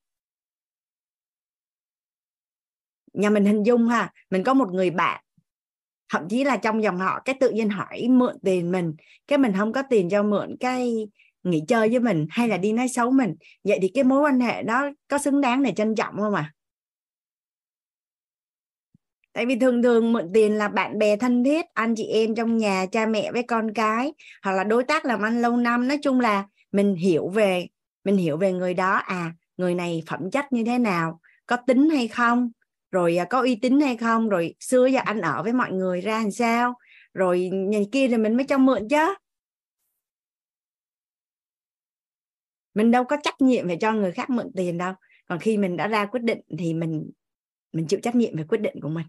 [3.13, 5.24] Nhà mình hình dung ha mình có một người bạn
[6.15, 8.93] thậm chí là trong dòng họ, cái tự nhiên hỏi mượn tiền mình,
[9.27, 11.07] cái mình không có tiền cho mượn cái
[11.43, 13.35] nghỉ chơi với mình hay là đi nói xấu mình.
[13.63, 16.53] Vậy thì cái mối quan hệ đó có xứng đáng để trân trọng không à
[19.33, 22.57] tại vì thường thường mượn tiền là bạn bè thân thiết, anh chị em trong
[22.57, 24.13] nhà, cha mẹ với con cái,
[24.43, 25.87] hoặc là đối tác làm ăn lâu năm.
[25.87, 27.67] Nói chung là mình hiểu về,
[28.03, 28.95] mình hiểu về người đó.
[28.95, 32.51] À người này phẩm chất như thế nào, có tính hay không?
[32.95, 34.29] Rồi à, có uy tín hay không?
[34.29, 36.73] Rồi xưa giờ anh ở với mọi người ra làm sao?
[37.13, 39.15] Rồi nhà kia thì mình mới cho mượn chứ.
[42.73, 44.93] Mình đâu có trách nhiệm phải cho người khác mượn tiền đâu.
[45.27, 47.11] Còn khi mình đã ra quyết định thì mình
[47.71, 49.05] mình chịu trách nhiệm về quyết định của mình.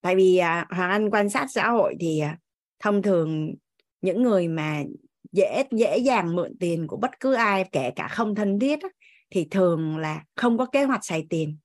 [0.00, 2.38] Tại vì à, hoàng anh quan sát xã hội thì à,
[2.78, 3.54] thông thường
[4.00, 4.82] những người mà
[5.32, 8.78] dễ dễ dàng mượn tiền của bất cứ ai, kể cả không thân thiết
[9.30, 11.56] thì thường là không có kế hoạch xài tiền.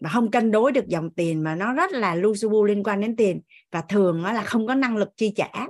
[0.00, 2.82] Và không cân đối được dòng tiền mà nó rất là lu su bu liên
[2.82, 3.40] quan đến tiền,
[3.70, 5.66] và thường nó là không có năng lực chi trả.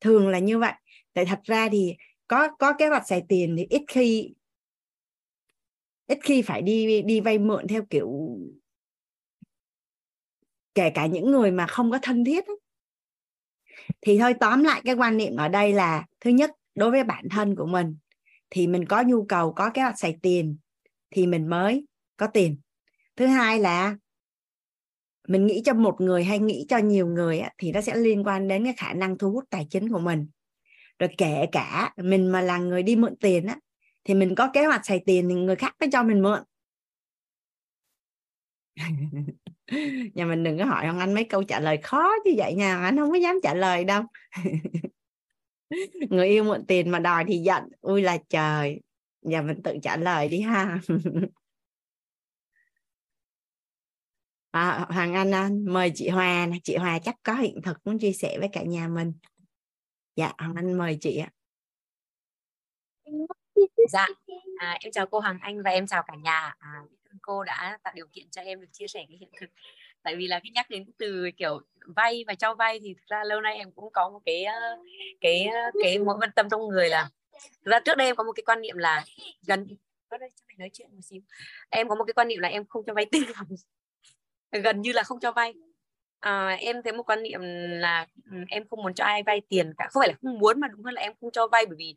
[0.00, 0.72] Thường là như vậy.
[1.12, 1.96] Tại thật ra thì
[2.28, 4.34] có có kế hoạch xài tiền thì ít khi
[6.06, 8.38] ít khi phải đi đi vay mượn theo kiểu
[10.74, 12.44] kể cả những người mà không có thân thiết
[14.00, 17.28] thì thôi, tóm lại cái quan niệm ở đây là, thứ nhất, đối với bản
[17.30, 17.96] thân của mình,
[18.50, 20.56] thì mình có nhu cầu, có kế hoạch xài tiền,
[21.10, 21.86] thì mình mới
[22.16, 22.58] có tiền.
[23.16, 23.96] Thứ hai là,
[25.28, 28.48] mình nghĩ cho một người hay nghĩ cho nhiều người thì nó sẽ liên quan
[28.48, 30.28] đến cái khả năng thu hút tài chính của mình.
[30.98, 33.58] Rồi kể cả mình mà là người đi mượn tiền á,
[34.04, 36.42] thì mình có kế hoạch xài tiền thì người khác mới cho mình mượn.
[40.14, 42.84] nhà mình đừng có hỏi ông anh mấy câu trả lời khó như vậy nha
[42.84, 44.02] anh không có dám trả lời đâu.
[46.10, 47.64] Người yêu mượn tiền mà đòi thì giận.
[47.80, 48.80] Ui là trời
[49.22, 50.78] giờ mình tự trả lời đi ha.
[54.50, 56.56] À, hoàng anh, anh mời chị hòa nè.
[56.64, 59.12] Chị hòa chắc có hiện thực muốn chia sẻ với cả nhà mình.
[60.16, 61.30] Dạ hoàng anh mời chị ạ.
[63.92, 64.06] Dạ
[64.58, 66.54] à, em chào cô hoàng anh và em chào cả nhà.
[66.58, 66.82] À,
[67.28, 69.50] cô đã tạo điều kiện cho em được chia sẻ cái hiện thực.
[70.02, 71.60] Tại vì là cái nhắc đến từ kiểu
[71.96, 74.60] vay và cho vay thì thực ra lâu nay em cũng có một cái ờ,
[75.20, 77.08] cái ờ, cái mối quan tâm trong người là
[77.64, 79.04] thực ra trước đây em có một cái quan niệm là
[79.46, 79.66] gần
[80.10, 81.20] đây cho mày nói chuyện một xíu.
[81.70, 83.22] Em có một cái quan niệm là em không cho vay tiền.
[84.64, 85.54] Gần như là không cho vay.
[86.20, 87.40] À, em thấy một quan niệm
[87.80, 89.88] là ừ, em không muốn cho ai vay tiền cả.
[89.90, 91.96] Không phải là không muốn mà đúng hơn là em không cho vay bởi vì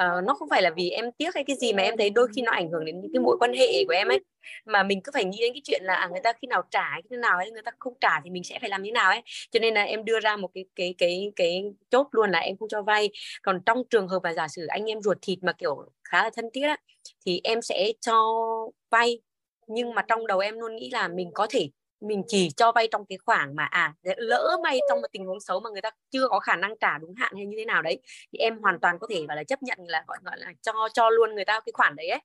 [0.00, 2.28] uh, nó không phải là vì em tiếc hay cái gì mà em thấy đôi
[2.36, 4.20] khi nó ảnh hưởng đến những cái mối quan hệ của em ấy.
[4.64, 6.90] Mà mình cứ phải nghĩ đến cái chuyện là à, người ta khi nào trả
[6.92, 9.10] cái thế nào ấy người ta không trả thì mình sẽ phải làm như nào
[9.10, 9.22] ấy.
[9.50, 12.56] Cho nên là em đưa ra một cái cái cái cái chốt luôn là em
[12.56, 13.10] không cho vay.
[13.42, 16.30] Còn trong trường hợp mà giả sử anh em ruột thịt mà kiểu khá là
[16.36, 16.76] thân thiết á,
[17.26, 18.34] thì em sẽ cho
[18.90, 19.20] vay.
[19.66, 21.68] Nhưng mà trong đầu em luôn nghĩ là mình có thể
[22.06, 25.40] mình chỉ cho vay trong cái khoảng mà à lỡ may trong một tình huống
[25.40, 27.82] xấu mà người ta chưa có khả năng trả đúng hạn hay như thế nào
[27.82, 27.98] đấy
[28.32, 30.72] thì em hoàn toàn có thể gọi là chấp nhận là gọi gọi là cho
[30.94, 32.20] cho luôn người ta cái khoản đấy ấy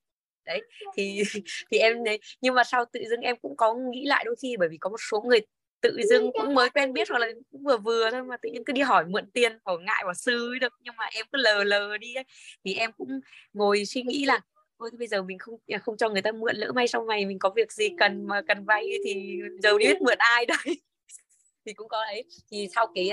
[0.46, 0.62] đấy
[0.96, 1.24] thì
[1.72, 4.58] thì em đấy nhưng mà sau tự dưng em cũng có nghĩ lại đôi khi
[4.58, 5.40] bởi vì có một số người
[5.82, 8.64] tự dưng cũng mới quen biết hoặc là cũng vừa vừa thôi mà tự nhiên
[8.66, 11.64] cứ đi hỏi mượn tiền hỏi ngại bảo sư được nhưng mà em cứ lờ
[11.64, 12.24] lờ đi ấy.
[12.66, 13.20] thì em cũng
[13.54, 14.42] ngồi suy nghĩ là
[14.80, 17.26] ôi bây giờ mình không à, không cho người ta mượn lỡ may sau này
[17.26, 20.58] mình có việc gì cần mà cần vay thì giờ biết mượn ai đây
[21.66, 23.12] thì cũng có ấy thì sau cái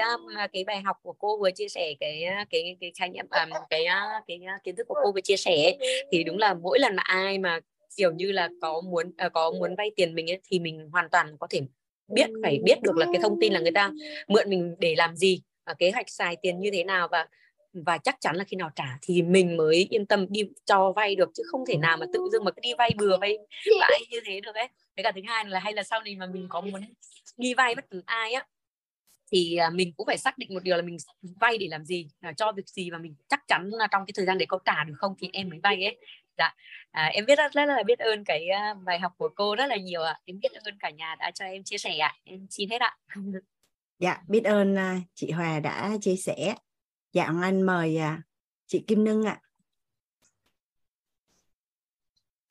[0.52, 3.86] cái bài học của cô vừa chia sẻ cái cái cái trải nghiệm um, cái
[4.26, 5.76] cái kiến thức của cô vừa chia sẻ
[6.12, 7.60] thì đúng là mỗi lần mà ai mà
[7.96, 11.36] kiểu như là có muốn có muốn vay tiền mình ấy, thì mình hoàn toàn
[11.38, 11.60] có thể
[12.08, 13.92] biết phải biết được là cái thông tin là người ta
[14.28, 17.08] mượn mình để làm gì và kế hoạch xài tiền như thế nào.
[17.10, 17.28] Và
[17.86, 21.14] và chắc chắn là khi nào trả thì mình mới yên tâm đi cho vay
[21.14, 23.38] được chứ không thể nào mà tự dưng mà cứ đi vay bừa vay
[23.80, 24.68] vay như thế được ấy.
[24.96, 26.80] Với cả thứ hai là hay là sau này mà mình có muốn
[27.36, 28.46] đi vay bất cứ ai á
[29.32, 30.96] thì à, mình cũng phải xác định một điều là mình
[31.40, 34.12] vay để làm gì là cho việc gì và mình chắc chắn là trong cái
[34.16, 35.98] thời gian để có trả được không thì em mới vay ấy.
[36.38, 36.54] Dạ
[36.90, 39.66] à, em biết rất, rất là biết ơn cái uh, bài học của cô rất
[39.66, 40.12] là nhiều ạ.
[40.12, 40.20] À.
[40.24, 42.08] em biết ơn cả nhà đã cho em chia sẻ ạ.
[42.08, 42.20] À.
[42.24, 42.96] em xin hết ạ.
[43.98, 46.54] Dạ biết ơn uh, chị Hòa đã chia sẻ
[47.16, 48.22] dạ anh mời à,
[48.66, 49.40] chị Kim Nưng ạ.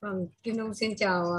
[0.01, 1.37] Vâng Kim Nưng xin chào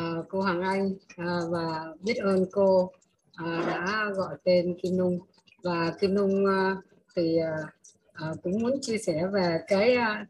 [0.00, 5.18] uh, cô Hoàng Anh uh, và biết ơn cô uh, đã gọi tên Kim Nung
[5.62, 6.84] và Kim Nung uh,
[7.16, 10.28] thì uh, uh, cũng muốn chia sẻ về cái uh,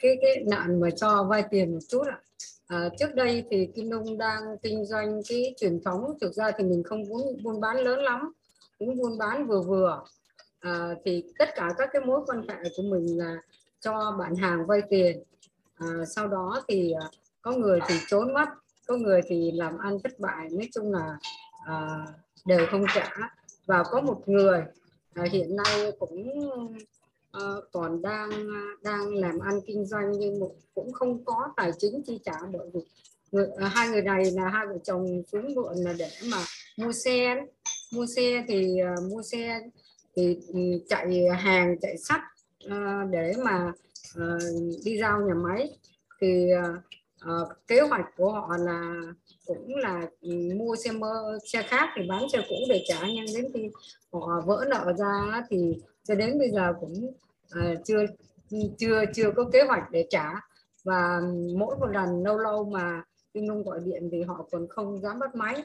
[0.00, 2.20] cái cái nạn mà cho vay tiền một chút ạ.
[2.66, 6.64] À, trước đây thì Kim Nung đang kinh doanh cái truyền thống thực ra thì
[6.64, 8.32] mình không muốn buôn bán lớn lắm
[8.78, 10.04] cũng buôn bán vừa vừa
[10.62, 13.36] à, thì tất cả các cái mối quan hệ của mình là
[13.80, 15.22] cho bạn hàng vay tiền.
[15.74, 15.86] À,
[16.16, 17.06] sau đó thì à,
[17.42, 18.48] có người thì trốn mất
[18.86, 20.48] có người thì làm ăn thất bại.
[20.50, 21.18] Nói chung là
[21.66, 22.06] à,
[22.46, 23.10] đều không trả.
[23.66, 24.62] Và có một người
[25.14, 26.28] à, hiện nay cũng
[27.32, 27.40] à,
[27.72, 28.30] còn đang
[28.82, 30.40] đang làm ăn kinh doanh nhưng
[30.74, 32.80] cũng không có tài chính chi trả bởi vì
[33.32, 36.38] người, à, hai người này là hai vợ chồng xuống muộn là để mà
[36.76, 37.46] mua xe.
[37.92, 39.60] Mua xe thì à, mua xe
[40.16, 42.20] thì ừ, chạy hàng chạy sắt
[42.66, 43.72] uh, để mà
[44.18, 44.42] uh,
[44.84, 45.78] đi giao nhà máy.
[46.20, 48.94] Thì uh, kế hoạch của họ là
[49.46, 53.00] cũng là ừ, mua xe mơ xe khác thì bán xe cũ để trả.
[53.06, 53.70] Nhưng đến khi
[54.12, 57.14] họ vỡ nợ ra thì cho đến bây giờ cũng
[57.84, 58.04] chưa
[58.78, 60.30] chưa chưa có kế hoạch để trả.
[60.84, 61.20] Và
[61.58, 63.02] mỗi một lần lâu lâu mà
[63.34, 65.62] Kim Nhung gọi điện thì họ còn không dám bắt máy.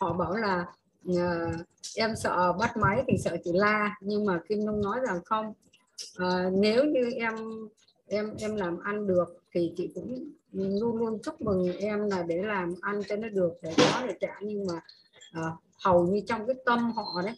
[0.00, 0.66] Họ bảo là
[1.96, 5.52] em sợ bắt máy thì sợ chị la nhưng mà Kim Nhung nói rằng không.
[6.16, 7.34] À, nếu như em
[8.06, 12.42] em em làm ăn được thì chị cũng luôn luôn chúc mừng em là để
[12.42, 14.34] làm ăn cho nó được để có để trả.
[14.42, 14.80] Nhưng mà
[15.32, 15.42] à,
[15.84, 17.34] hầu như trong cái tâm họ đấy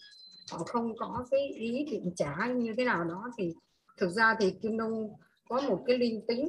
[0.50, 3.30] họ không có cái ý định trả như thế nào đó.
[3.38, 3.54] Thì
[3.96, 5.12] thực ra thì Kim Nhung
[5.48, 6.48] có một cái linh tính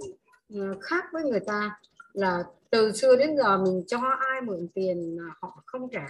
[0.56, 1.80] ờ, khác với người ta
[2.14, 6.08] là từ xưa đến giờ mình cho ai mượn tiền họ không trả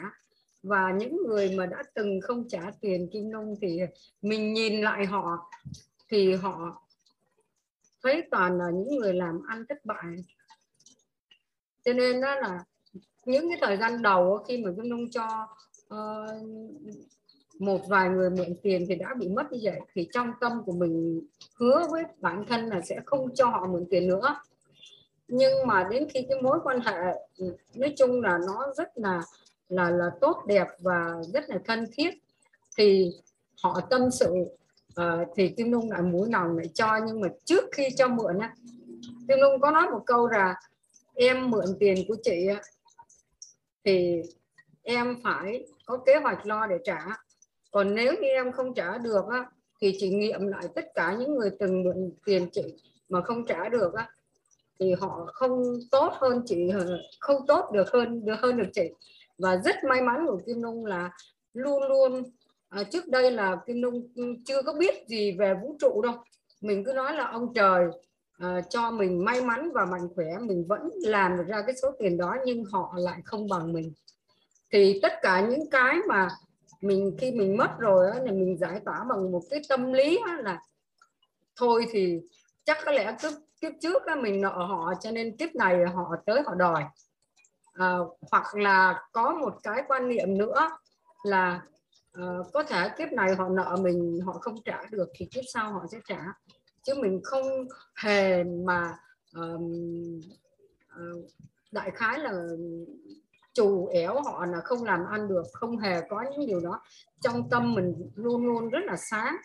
[0.64, 3.80] và những người mà đã từng không trả tiền Kim Nông thì
[4.22, 5.52] mình nhìn lại họ
[6.10, 6.84] thì họ
[8.04, 10.16] thấy toàn là những người làm ăn thất bại.
[11.86, 12.64] Cho nên đó là
[13.26, 15.48] những cái thời gian đầu khi mà Kim Nông cho
[15.94, 16.44] uh,
[17.60, 20.72] một vài người mượn tiền thì đã bị mất như vậy thì trong tâm của
[20.72, 21.22] mình
[21.56, 24.36] hứa với bản thân là sẽ không cho họ mượn tiền nữa.
[25.28, 26.98] Nhưng mà đến khi cái mối quan hệ
[27.76, 29.22] nói chung là nó rất là
[29.70, 32.10] là là tốt đẹp và rất là thân thiết.
[32.78, 33.12] Thì
[33.64, 34.34] họ tâm sự
[35.02, 37.00] uh, thì Kim Nhung lại muốn lòng lại cho.
[37.08, 38.56] Nhưng mà trước khi cho mượn á
[39.28, 40.56] Kim Nhung có nói một câu là
[41.16, 42.48] em mượn tiền của chị
[43.86, 44.22] thì
[44.84, 47.06] em phải có kế hoạch lo để trả.
[47.72, 49.46] Còn nếu như em không trả được á,
[49.82, 52.64] thì chị nghiệm lại tất cả những người từng mượn tiền chị
[53.10, 54.10] mà không trả được á,
[54.80, 56.72] thì họ không tốt hơn chị
[57.20, 58.90] không tốt được hơn được hơn được chị
[59.38, 61.10] và rất may mắn của Kim Nung là
[61.54, 62.24] luôn luôn
[62.70, 64.08] à, trước đây là Kim Nung
[64.46, 66.14] chưa có biết gì về vũ trụ đâu.
[66.62, 67.86] Mình cứ nói là ông trời
[68.40, 71.92] à, cho mình may mắn và mạnh khỏe mình vẫn làm được ra cái số
[72.00, 73.94] tiền đó nhưng họ lại không bằng mình.
[74.72, 76.28] Thì tất cả những cái mà
[76.82, 80.20] mình khi mình mất rồi á, thì mình giải tỏa bằng một cái tâm lý
[80.28, 80.60] á, là
[81.56, 82.20] thôi thì
[82.64, 83.32] chắc có lẽ kiếp
[83.62, 86.84] kiếp trước á, mình nợ họ cho nên kiếp này họ tới họ đòi
[87.74, 87.98] à,
[88.32, 90.70] hoặc là có một cái quan niệm nữa
[91.24, 91.62] là
[92.12, 92.24] à,
[92.54, 95.86] có thể kiếp này họ nợ mình họ không trả được thì kiếp sau họ
[95.92, 96.22] sẽ trả.
[96.84, 97.44] Chứ mình không
[97.96, 98.98] hề mà
[99.36, 99.72] um,
[101.00, 101.26] uh,
[101.72, 102.32] đại khái là
[103.54, 106.82] trù éo họ là không làm ăn được không hề có những điều đó.
[107.22, 109.36] Trong tâm mình luôn luôn rất là sáng.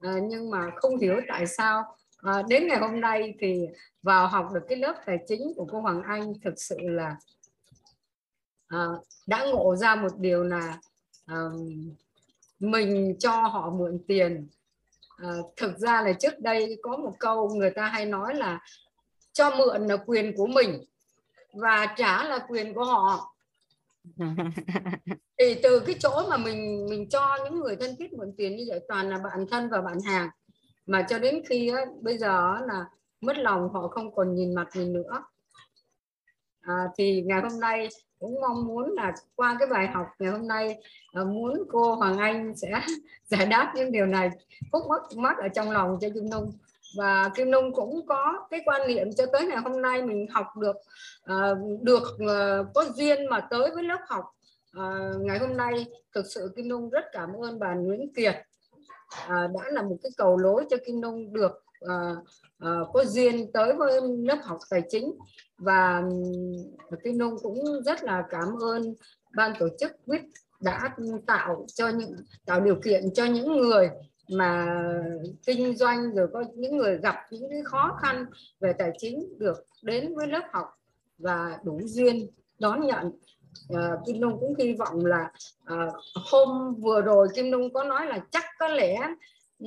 [0.00, 3.66] À, nhưng mà không hiểu tại sao à, đến ngày hôm nay thì
[4.02, 7.16] vào học được cái lớp tài chính của cô Hoàng Anh thực sự là
[8.72, 8.86] à,
[9.26, 10.78] đã ngộ ra một điều là
[11.26, 11.36] à,
[12.60, 14.48] mình cho họ mượn tiền.
[15.16, 18.60] À, thực ra là trước đây có một câu người ta hay nói là
[19.32, 20.84] cho mượn là quyền của mình
[21.52, 23.34] và trả là quyền của họ.
[25.38, 28.64] Thì từ cái chỗ mà mình mình cho những người thân thiết mượn tiền như
[28.68, 30.28] vậy toàn là bạn thân và bạn hàng.
[30.86, 32.84] Mà cho đến khi á, bây giờ là
[33.20, 35.24] mất lòng họ không còn nhìn mặt mình nữa.
[36.60, 37.88] À, thì ngày hôm nay
[38.22, 40.76] cũng mong muốn là qua cái bài học ngày hôm nay
[41.12, 42.80] ờ, muốn cô Hoàng Anh sẽ
[43.24, 44.30] giải đáp những điều này
[44.72, 46.52] khúc mắc mắc ở trong lòng cho Kim Nung.
[46.96, 50.46] Và Kim Nung cũng có cái quan niệm cho tới ngày hôm nay mình học
[50.60, 50.76] được
[51.24, 54.24] ờ, được ờ, có duyên mà tới với lớp học
[55.20, 55.86] ngày hôm nay.
[56.14, 58.34] Thực sự Kim Nung rất cảm ơn bà Nguyễn Kiệt
[59.28, 61.64] đã là một cái cầu lối cho Kim Nung được
[62.92, 65.14] có duyên tới với lớp học tài chính
[65.62, 66.02] và
[67.04, 68.94] Kim Nông cũng rất là cảm ơn
[69.36, 70.22] ban tổ chức quyết
[70.60, 72.16] đã tạo cho những
[72.46, 73.90] tạo điều kiện cho những người
[74.28, 74.82] mà
[75.46, 78.26] kinh doanh rồi có những người gặp những cái khó khăn
[78.60, 80.66] về tài chính được đến với lớp học
[81.18, 82.26] và đủ duyên
[82.58, 83.12] đón nhận.
[83.68, 85.30] Ờ, à, Kim Nông cũng hy vọng là
[85.64, 88.96] à, hôm vừa rồi Kim Nông có nói là chắc có lẽ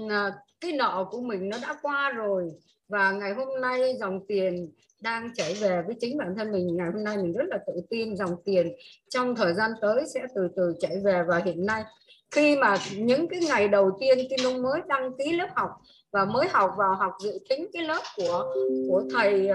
[0.10, 0.32] à,
[0.62, 2.52] cái nợ của mình nó đã qua rồi
[2.88, 4.72] và ngày hôm nay dòng tiền
[5.06, 6.76] đang chảy về với chính bản thân mình.
[6.78, 8.76] Ngày hôm nay mình rất là tự tin dòng tiền
[9.10, 11.24] trong thời gian tới sẽ từ từ chảy về.
[11.28, 11.84] Và hiện nay,
[12.32, 15.70] khi mà những cái ngày đầu tiên Kim Dung mới đăng ký lớp học
[16.12, 18.56] và mới học vào học dự tính cái lớp của
[18.90, 19.50] của thầy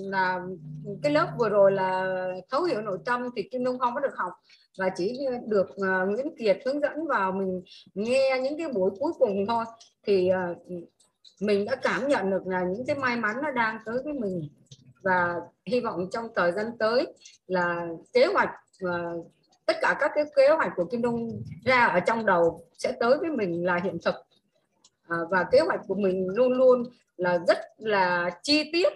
[0.00, 0.40] là
[1.02, 2.16] cái lớp vừa rồi là
[2.50, 4.32] thấu hiểu nội tâm thì Kim Dung không có được học.
[4.78, 7.62] Và chỉ được ờ, Nguyễn Kiệt hướng dẫn vào mình
[7.94, 9.64] nghe những cái buổi cuối cùng thôi.
[10.06, 10.54] Thì ờ,
[11.40, 14.48] mình đã cảm nhận được là những cái may mắn nó đang tới với mình
[15.08, 15.34] và
[15.66, 17.06] hy vọng trong thời gian tới
[17.46, 19.12] là kế hoạch và
[19.66, 23.18] tất cả các cái kế hoạch của Kim Đông ra ở trong đầu sẽ tới
[23.18, 24.14] với mình là hiện thực.
[25.08, 26.84] À, và kế hoạch của mình luôn luôn
[27.16, 28.92] là rất là chi tiết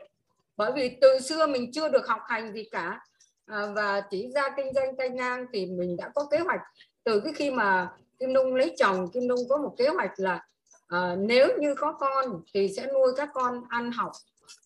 [0.57, 3.01] bởi vì từ xưa mình chưa được học hành gì cả.
[3.47, 6.61] À, và chỉ ra kinh doanh tay ngang thì mình đã có kế hoạch.
[7.05, 10.47] Từ cái khi mà Kim Đông lấy chồng Kim Đông có một kế hoạch là
[10.89, 14.13] à, nếu như có con thì sẽ nuôi các con ăn học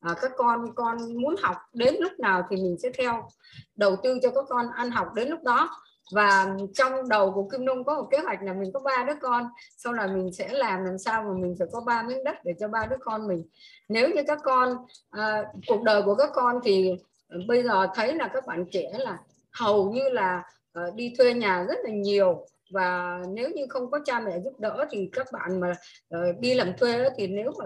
[0.01, 3.29] à, các con con muốn học đến lúc nào thì mình sẽ theo
[3.77, 5.71] đầu tư cho các con ăn học đến lúc đó.
[6.13, 9.15] Và trong đầu của Kim Nung có một kế hoạch là mình có ba đứa
[9.23, 12.37] con sau là mình sẽ làm làm sao mà mình phải có ba miếng đất
[12.45, 13.45] để cho ba đứa con mình.
[13.89, 14.77] Nếu như các con
[15.11, 16.97] à, cuộc đời của các con thì
[17.49, 19.19] bây giờ thấy là các bạn trẻ là
[19.53, 20.43] hầu như là
[20.73, 22.47] à, đi thuê nhà rất là nhiều.
[22.71, 25.75] Và nếu như không có cha mẹ giúp đỡ thì các bạn mà
[26.15, 27.65] uh, đi làm thuê thì nếu mà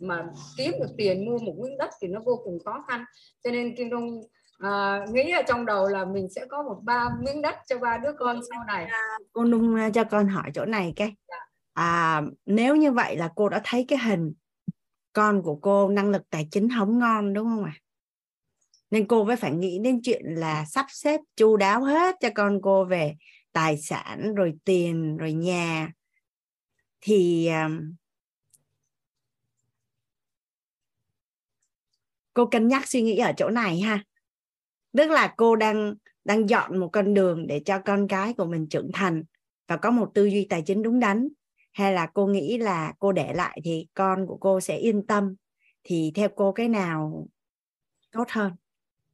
[0.00, 0.26] mà
[0.56, 3.04] kiếm được tiền mua một miếng đất thì nó vô cùng khó khăn
[3.44, 4.20] cho nên Kim Đông
[4.58, 7.98] à, nghĩ ở trong đầu là mình sẽ có một ba miếng đất cho ba
[7.98, 8.88] đứa con sau này
[9.32, 11.36] cô nung cho con hỏi chỗ này cái dạ.
[11.72, 14.32] à, nếu như vậy là cô đã thấy cái hình
[15.12, 17.80] con của cô năng lực tài chính không ngon đúng không ạ à?
[18.90, 22.60] nên cô mới phải nghĩ đến chuyện là sắp xếp chu đáo hết cho con
[22.62, 23.16] cô về
[23.52, 25.92] tài sản rồi tiền rồi nhà
[27.00, 27.50] thì
[32.36, 34.04] cô cân nhắc suy nghĩ ở chỗ này ha.
[34.96, 35.94] Tức là cô đang
[36.24, 39.24] đang dọn một con đường để cho con cái của mình trưởng thành
[39.68, 41.28] và có một tư duy tài chính đúng đắn.
[41.72, 45.34] Hay là cô nghĩ là cô để lại thì con của cô sẽ yên tâm
[45.84, 47.26] thì theo cô cái nào
[48.12, 48.52] tốt hơn?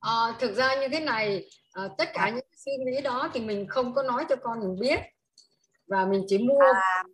[0.00, 3.66] À, thực ra như thế này à, tất cả những suy nghĩ đó thì mình
[3.68, 4.98] không có nói cho con mình biết.
[5.86, 7.04] Và mình chỉ mua à,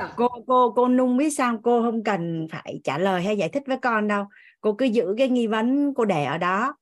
[0.00, 0.14] à.
[0.16, 3.62] cô cô cô nung biết sao cô không cần phải trả lời hay giải thích
[3.66, 4.24] với con đâu
[4.66, 6.76] cô cứ giữ cái nghi vấn cô để ở đó.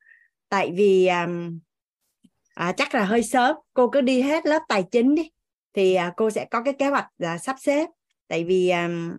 [0.48, 1.58] Tại vì um,
[2.54, 3.56] à, chắc là hơi sớm.
[3.74, 5.30] Cô cứ đi hết lớp tài chính đi.
[5.74, 7.86] Thì à, cô sẽ có cái kế hoạch là sắp xếp.
[8.28, 9.16] Tại vì um,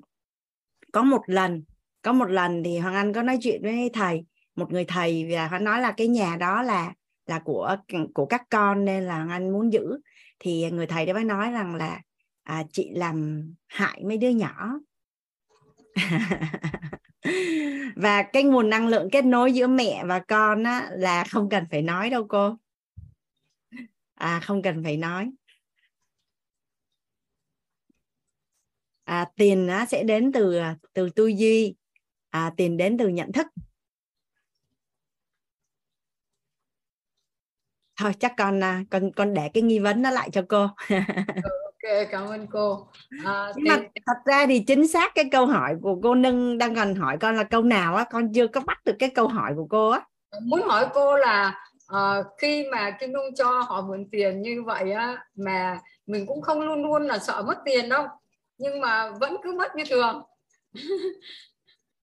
[0.94, 1.64] có một lần
[2.02, 4.26] có một lần thì hoàng anh có nói chuyện với thầy
[4.56, 6.94] một người thầy và hắn nói là cái nhà đó là
[7.26, 7.76] là của
[8.14, 10.00] của các con nên là hoàng anh muốn giữ.
[10.40, 12.02] Thì người thầy đó mới nói rằng là
[12.44, 14.80] à, chị làm hại mấy đứa nhỏ.
[17.96, 21.64] và cái nguồn năng lượng kết nối giữa mẹ và con á, là không cần
[21.72, 22.58] phải nói đâu cô.
[24.16, 25.32] À không cần phải nói.
[29.04, 31.76] À, tiền á, sẽ đến từ à, từ tư duy.
[32.30, 33.48] À, tiền đến từ nhận thức.
[37.98, 40.68] Thôi chắc con à, con con để cái nghi vấn nó lại cho cô.
[41.90, 42.88] ừ, cảm ơn cô.
[43.26, 43.70] À, nhưng thì...
[43.70, 47.18] mà thật ra thì chính xác cái câu hỏi của cô nâng đang cần hỏi
[47.22, 49.90] con là câu nào á con chưa có bắt được cái câu hỏi của cô
[49.90, 50.02] á.
[50.42, 54.92] Muốn hỏi cô là à, khi mà Kim Nhung cho họ mượn tiền như vậy
[54.92, 58.08] á mà mình cũng không luôn luôn là sợ mất tiền đâu.
[58.58, 60.24] Nhưng mà vẫn cứ mất như thường.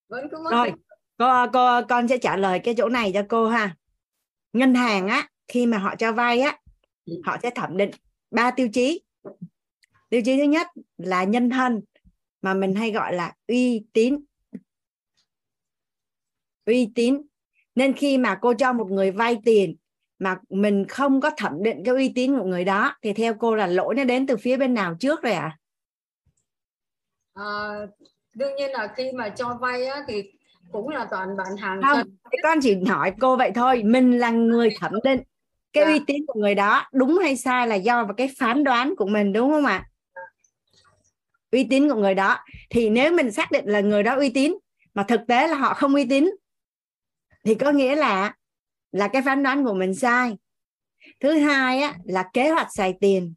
[0.09, 0.73] Vẫn cứ mất rồi
[1.19, 3.77] cô, cô con sẽ trả lời cái chỗ này cho cô ha.
[4.53, 6.59] Ngân hàng á khi mà họ cho vay á
[7.25, 7.91] họ sẽ thẩm định
[8.31, 9.03] ba tiêu chí
[10.13, 10.67] tiêu chí thứ nhất
[10.99, 11.81] là nhân thân
[12.43, 14.25] mà mình hay gọi là uy tín
[16.67, 17.23] uy tín
[17.75, 19.77] nên khi mà cô cho một người vay tiền
[20.19, 23.55] mà mình không có thẩm định cái uy tín của người đó thì theo cô
[23.55, 25.59] là lỗi nó đến từ phía bên nào trước rồi à?
[27.35, 27.73] à
[28.35, 30.23] đương nhiên là khi mà cho vay á, thì
[30.73, 32.19] cũng là toàn bạn hàng không thân.
[32.43, 35.21] con chỉ hỏi cô vậy thôi mình là người thẩm định
[35.73, 35.91] cái dạ.
[35.91, 39.07] uy tín của người đó đúng hay sai là do vào cái phán đoán của
[39.07, 39.89] mình đúng không ạ
[41.53, 42.39] uy tín của người đó
[42.71, 44.55] thì nếu mình xác định là người đó uy tín
[44.95, 46.31] mà thực tế là họ không uy tín
[47.45, 48.35] thì có nghĩa là
[48.93, 50.37] là cái phán đoán của mình sai.
[51.21, 53.35] Thứ hai á, là kế hoạch xài tiền.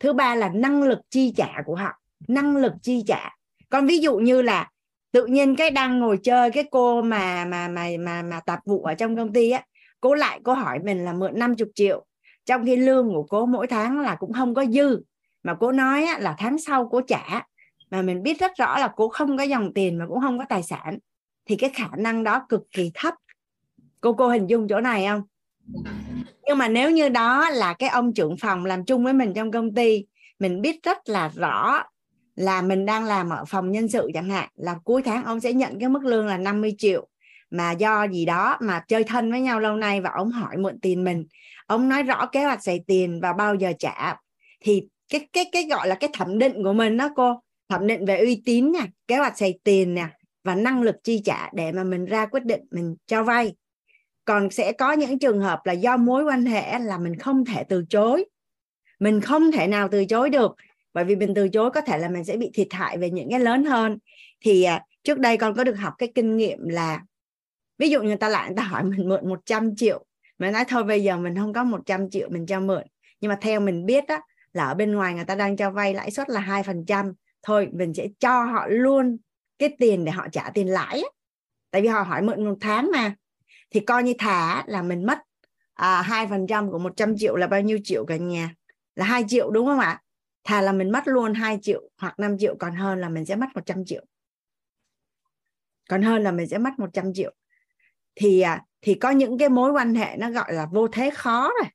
[0.00, 1.92] Thứ ba là năng lực chi trả của họ.
[2.28, 3.30] Năng lực chi trả.
[3.70, 4.70] Còn ví dụ như là
[5.12, 8.82] tự nhiên cái đang ngồi chơi cái cô mà mà mà mà mà tạp vụ
[8.82, 9.62] ở trong công ty á
[10.00, 12.06] cô lại cô hỏi mình là mượn 50 triệu.
[12.46, 15.00] Trong khi lương của cô mỗi tháng là cũng không có dư.
[15.42, 17.46] Mà cô nói á, là tháng sau cô trả
[17.92, 20.44] mà mình biết rất rõ là cô không có dòng tiền mà cũng không có
[20.48, 20.98] tài sản.
[21.46, 23.14] Thì cái khả năng đó cực kỳ thấp.
[24.00, 25.22] Cô cô hình dung chỗ này không?
[26.46, 29.50] Nhưng mà nếu như đó là cái ông trưởng phòng làm chung với mình trong
[29.50, 30.04] công ty,
[30.38, 31.82] mình biết rất là rõ
[32.36, 35.52] là mình đang làm ở phòng nhân sự chẳng hạn, là cuối tháng ông sẽ
[35.52, 37.08] nhận cái mức lương là 50 triệu.
[37.50, 40.80] Mà do gì đó mà chơi thân với nhau lâu nay và ông hỏi mượn
[40.80, 41.26] tiền mình.
[41.66, 44.16] Ông nói rõ kế hoạch xài tiền và bao giờ trả.
[44.60, 47.40] Thì cái cái cái gọi là cái thẩm định của mình đó cô
[47.72, 50.08] thẩm định về uy tín nè kế hoạch xài tiền nè
[50.44, 53.54] và năng lực chi trả để mà mình ra quyết định mình cho vay.
[54.24, 57.64] Còn sẽ có những trường hợp là do mối quan hệ là mình không thể
[57.64, 58.24] từ chối.
[59.00, 60.52] Mình không thể nào từ chối được
[60.92, 63.30] bởi vì mình từ chối có thể là mình sẽ bị thiệt hại về những
[63.30, 63.98] cái lớn hơn.
[64.44, 67.00] Thì à, trước đây con có được học cái kinh nghiệm là
[67.78, 70.04] ví dụ người ta lại người ta hỏi mình mượn 100 triệu
[70.38, 72.82] mình nói thôi bây giờ mình không có 100 triệu mình cho mượn.
[73.20, 74.20] Nhưng mà theo mình biết á
[74.52, 77.12] là ở bên ngoài người ta đang cho vay lãi suất là hai phần trăm
[77.42, 79.16] thôi, mình sẽ cho họ luôn
[79.58, 81.02] cái tiền để họ trả tiền lãi
[81.72, 83.14] tại vì họ hỏi mượn một tháng mà.
[83.70, 85.18] Thì coi như thả là mình mất
[85.74, 88.54] à, hai phần trăm của 100 triệu là bao nhiêu triệu cả nhà?
[88.94, 90.02] Là 2 triệu đúng không ạ?
[90.44, 93.36] Thà là mình mất luôn 2 triệu hoặc 5 triệu, còn hơn là mình sẽ
[93.36, 94.04] mất 100 triệu.
[95.88, 97.32] Còn hơn là mình sẽ mất 100 triệu.
[98.14, 101.50] Thì à, thì có những cái mối quan hệ nó gọi là vô thế khó
[101.60, 101.70] rồi.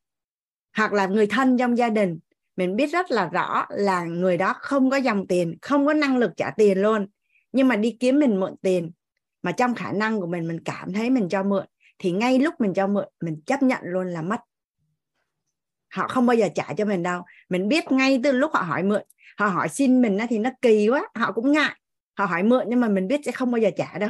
[0.78, 2.20] Hoặc là người thân trong gia đình
[2.58, 6.18] mình biết rất là rõ là người đó không có dòng tiền, không có năng
[6.18, 7.08] lực trả tiền luôn.
[7.52, 8.92] Nhưng mà đi kiếm mình mượn tiền,
[9.42, 11.66] mà trong khả năng của mình mình cảm thấy mình cho mượn,
[12.00, 14.40] thì ngay lúc mình cho mượn, mình chấp nhận luôn là mất.
[15.90, 17.22] Họ không bao giờ trả cho mình đâu.
[17.50, 19.02] Mình biết ngay từ lúc họ hỏi mượn,
[19.38, 21.80] họ hỏi xin mình thì nó kỳ quá, họ cũng ngại.
[22.18, 24.10] Họ hỏi mượn nhưng mà mình biết sẽ không bao giờ trả đâu.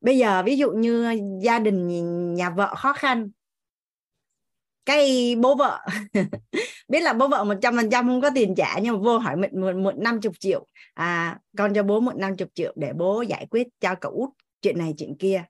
[0.00, 3.30] Bây giờ ví dụ như gia đình, nhà vợ khó khăn
[4.88, 5.80] cái bố vợ.
[6.88, 9.18] Biết là bố vợ một trăm phần trăm không có tiền trả nhưng mà vô
[9.18, 10.66] hỏi mượn mượn mượn năm chục triệu.
[10.94, 14.30] À con cho bố mượn năm chục triệu để bố giải quyết cho cậu út
[14.62, 15.44] chuyện này chuyện kia.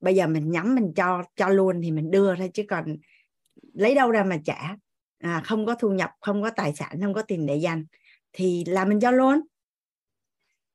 [0.00, 2.96] Bây giờ mình nhắm mình cho cho luôn thì mình đưa thôi chứ còn
[3.74, 4.76] lấy đâu ra mà trả.
[5.18, 7.84] À, không có thu nhập không có tài sản không có tiền để dành
[8.32, 9.40] thì là mình cho luôn.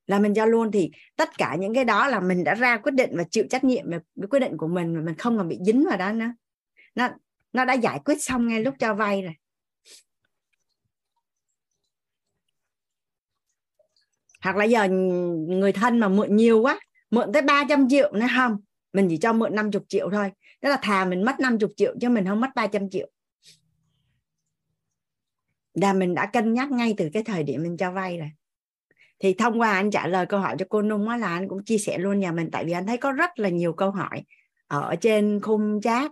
[0.08, 2.94] Là mình cho luôn thì tất cả những cái đó là mình đã ra quyết
[2.94, 5.60] định và chịu trách nhiệm về quyết định của mình mà mình không còn bị
[5.66, 6.34] dính vào đó nữa.
[6.96, 7.10] Nó
[7.54, 9.34] nó đã giải quyết xong ngay lúc cho vay rồi.
[14.42, 14.88] Hoặc là giờ
[15.48, 16.80] người thân mà mượn nhiều quá,
[17.12, 18.58] mượn tới 300 triệu nữa không,
[18.94, 20.32] mình chỉ cho mượn 50 triệu thôi.
[20.62, 23.10] Tức là thà mình mất 50 triệu chứ mình không mất 300 triệu.
[25.74, 28.32] Là mình đã cân nhắc ngay từ cái thời điểm mình cho vay rồi.
[29.20, 31.64] Thì thông qua anh trả lời câu hỏi cho cô Nung á là anh cũng
[31.64, 32.50] chia sẻ luôn nhà mình.
[32.52, 34.24] Tại vì anh thấy có rất là nhiều câu hỏi
[34.68, 36.12] ở trên khung chat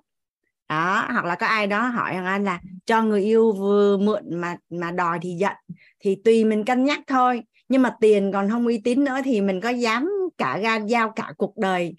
[0.70, 4.42] đó hoặc là có ai đó hỏi rằng anh là cho người yêu vừa mượn
[4.42, 5.56] mà mà đòi thì giận
[6.00, 7.42] thì tùy mình cân nhắc thôi.
[7.70, 11.12] Nhưng mà tiền còn không uy tín nữa thì mình có dám cả gan giao
[11.12, 11.96] cả cuộc đời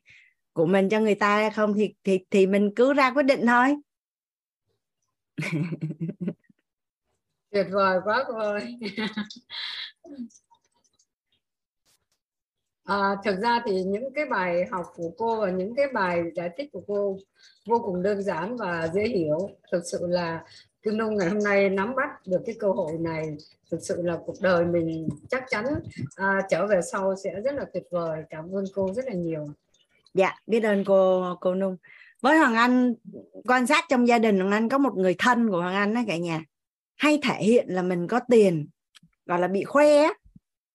[0.52, 3.46] của mình cho người ta hay không thì thì thì mình cứ ra quyết định
[3.46, 3.76] thôi.
[7.50, 8.78] Tuyệt vời quá ơi
[12.90, 16.50] à, thực ra thì những cái bài học của cô và những cái bài giải
[16.56, 17.18] thích của cô
[17.66, 19.50] vô cùng đơn giản và dễ hiểu.
[19.72, 20.44] Thực sự là
[20.82, 23.36] Kim Nông ngày hôm nay nắm bắt được cái cơ hội này.
[23.70, 25.64] Thực sự là cuộc đời mình chắc chắn
[26.16, 28.22] à, trở về sau sẽ rất là tuyệt vời.
[28.30, 29.46] Cảm ơn cô rất là nhiều.
[30.14, 31.76] Dạ biết ơn cô cô Nung.
[32.20, 32.94] Với Hoàng Anh
[33.48, 36.00] quan sát trong gia đình Hoàng Anh có một người thân của Hoàng Anh đó
[36.06, 36.44] cả nhà.
[36.96, 38.68] Hay thể hiện là mình có tiền
[39.26, 40.14] gọi là bị khoe á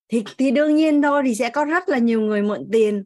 [0.07, 3.03] thì thì đương nhiên thôi thì sẽ có rất là nhiều người mượn tiền.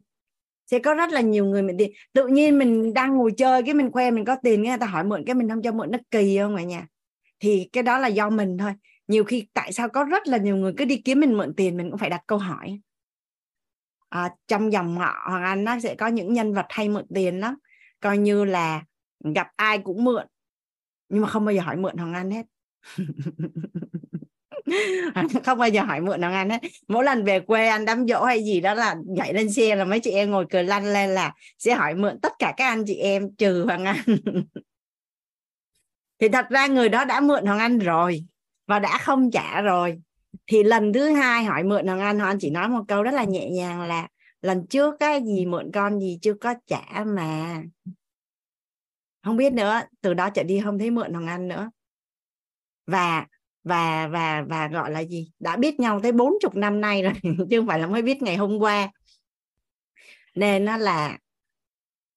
[0.66, 1.92] Sẽ có rất là nhiều người mượn tiền.
[2.12, 5.04] Tự nhiên mình đang ngồi chơi cái mình khoe mình có tiền người ta hỏi
[5.04, 6.86] mượn cái mình không cho mượn nó kỳ không cả nhà?
[7.40, 8.72] Thì cái đó là do mình thôi.
[9.08, 11.76] Nhiều khi tại sao có rất là nhiều người cứ đi kiếm mình mượn tiền
[11.76, 12.80] mình cũng phải đặt câu hỏi.
[14.08, 17.40] À, trong dòng họ hoàng anh nó sẽ có những nhân vật hay mượn tiền
[17.40, 17.54] lắm.
[18.00, 18.82] Coi như là
[19.34, 20.26] gặp ai cũng mượn.
[21.08, 22.46] Nhưng mà không bao giờ hỏi mượn hoàng anh hết.
[25.44, 26.58] không bao giờ hỏi mượn hoàng ăn hết.
[26.88, 29.84] Mỗi lần về quê anh đám dỗ hay gì đó là nhảy lên xe là
[29.84, 32.84] mấy chị em ngồi cười lăn lên là sẽ hỏi mượn tất cả các anh
[32.86, 33.96] chị em, trừ hoàng anh.
[36.18, 38.24] Thì thật ra người đó đã mượn hoàng anh rồi
[38.66, 40.00] và đã không trả rồi.
[40.46, 43.14] Thì lần thứ hai hỏi mượn hoàng anh hoàng anh chỉ nói một câu rất
[43.14, 44.08] là nhẹ nhàng là
[44.42, 47.62] lần trước cái gì mượn con gì chưa có trả mà.
[49.24, 51.70] Không biết nữa, từ đó trở đi không thấy mượn hoàng anh nữa.
[52.86, 53.26] Và
[53.70, 55.32] và và và gọi là gì?
[55.38, 57.12] Đã biết nhau tới bốn chục năm nay rồi,
[57.50, 58.90] chứ không phải là mới biết ngày hôm qua.
[60.34, 61.18] Nên nó là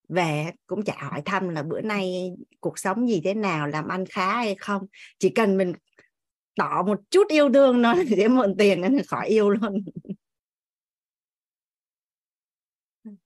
[0.08, 4.04] về cũng chả hỏi thăm là bữa nay cuộc sống gì thế nào, làm ăn
[4.06, 4.82] khá hay không.
[5.18, 5.72] Chỉ cần mình
[6.56, 9.84] tỏ một chút yêu thương nó để mượn tiền nó khỏi yêu luôn.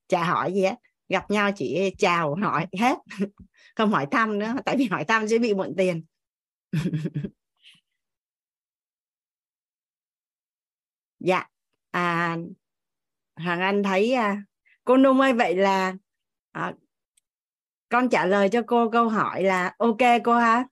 [0.09, 0.75] Chả hỏi gì hết
[1.09, 2.99] gặp nhau chỉ chào, hỏi hết.
[3.77, 6.05] Không hỏi thăm nữa, tại vì hỏi thăm sẽ bị mượn tiền.
[11.21, 11.45] dạ.
[11.91, 12.37] À,
[13.37, 14.43] hoàng anh thấy à,
[14.85, 15.95] cô nung ơi vậy là
[16.53, 16.73] à,
[17.89, 20.65] con trả lời cho cô câu hỏi là ok cô ha?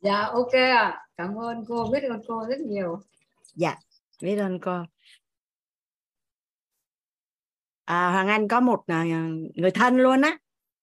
[0.00, 0.82] Dạ ok ạ.
[0.82, 1.06] À.
[1.16, 3.00] cảm ơn cô biết ơn cô rất nhiều.
[3.54, 3.76] Dạ
[4.22, 4.82] biết ơn cô.
[7.84, 9.04] À, hoàng anh có một à,
[9.54, 10.38] người thân luôn á.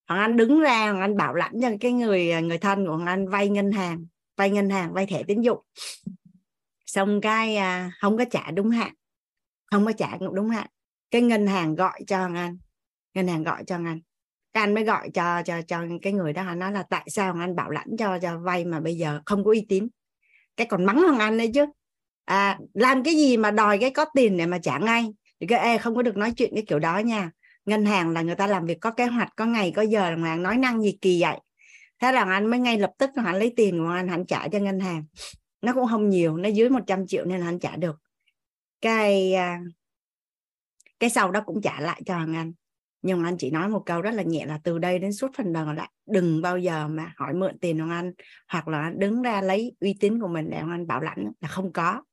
[0.07, 2.95] Hoàng anh đứng ra hoàng anh bảo lãnh cho cái người à, người thân của
[2.95, 4.05] hoàng anh vay ngân hàng
[4.35, 5.59] vay ngân hàng vay thẻ tín dụng
[6.91, 8.93] xong cái à, không có trả đúng hạn.
[9.71, 10.67] Không có trả đúng hạn.
[11.11, 12.57] Cái ngân hàng gọi cho anh.
[13.13, 13.99] Ngân hàng gọi cho anh.
[14.53, 16.55] Cái anh mới gọi cho cho cho cái người đó.
[16.55, 19.51] Nói là tại sao anh bảo lãnh cho cho vay mà bây giờ không có
[19.51, 19.87] uy tín?
[20.57, 21.65] Cái còn mắng thằng anh đấy chứ.
[22.25, 25.05] À, làm cái gì mà đòi cái có tiền để mà trả ngay?
[25.39, 27.31] Thì cái Ê, không có được nói chuyện cái kiểu đó nha.
[27.65, 30.11] Ngân hàng là người ta làm việc có kế hoạch có ngày có giờ.
[30.11, 31.37] Là nói năng gì kỳ vậy?
[31.99, 34.59] Thế là anh mới ngay lập tức hắn lấy tiền của anh hắn trả cho
[34.59, 35.03] ngân hàng
[35.61, 37.95] nó cũng không nhiều nó dưới 100 triệu nên là anh trả được.
[38.81, 39.61] Cái à,
[40.99, 42.53] cái sau đó cũng trả lại cho hoàng anh.
[43.01, 45.53] Nhưng anh chỉ nói một câu rất là nhẹ là từ đây đến suốt phần
[45.53, 48.13] đời lại đừng bao giờ mà hỏi mượn tiền hoàng anh
[48.47, 51.47] hoặc là đứng ra lấy uy tín của mình để hoàng anh bảo lãnh là
[51.47, 52.03] không có.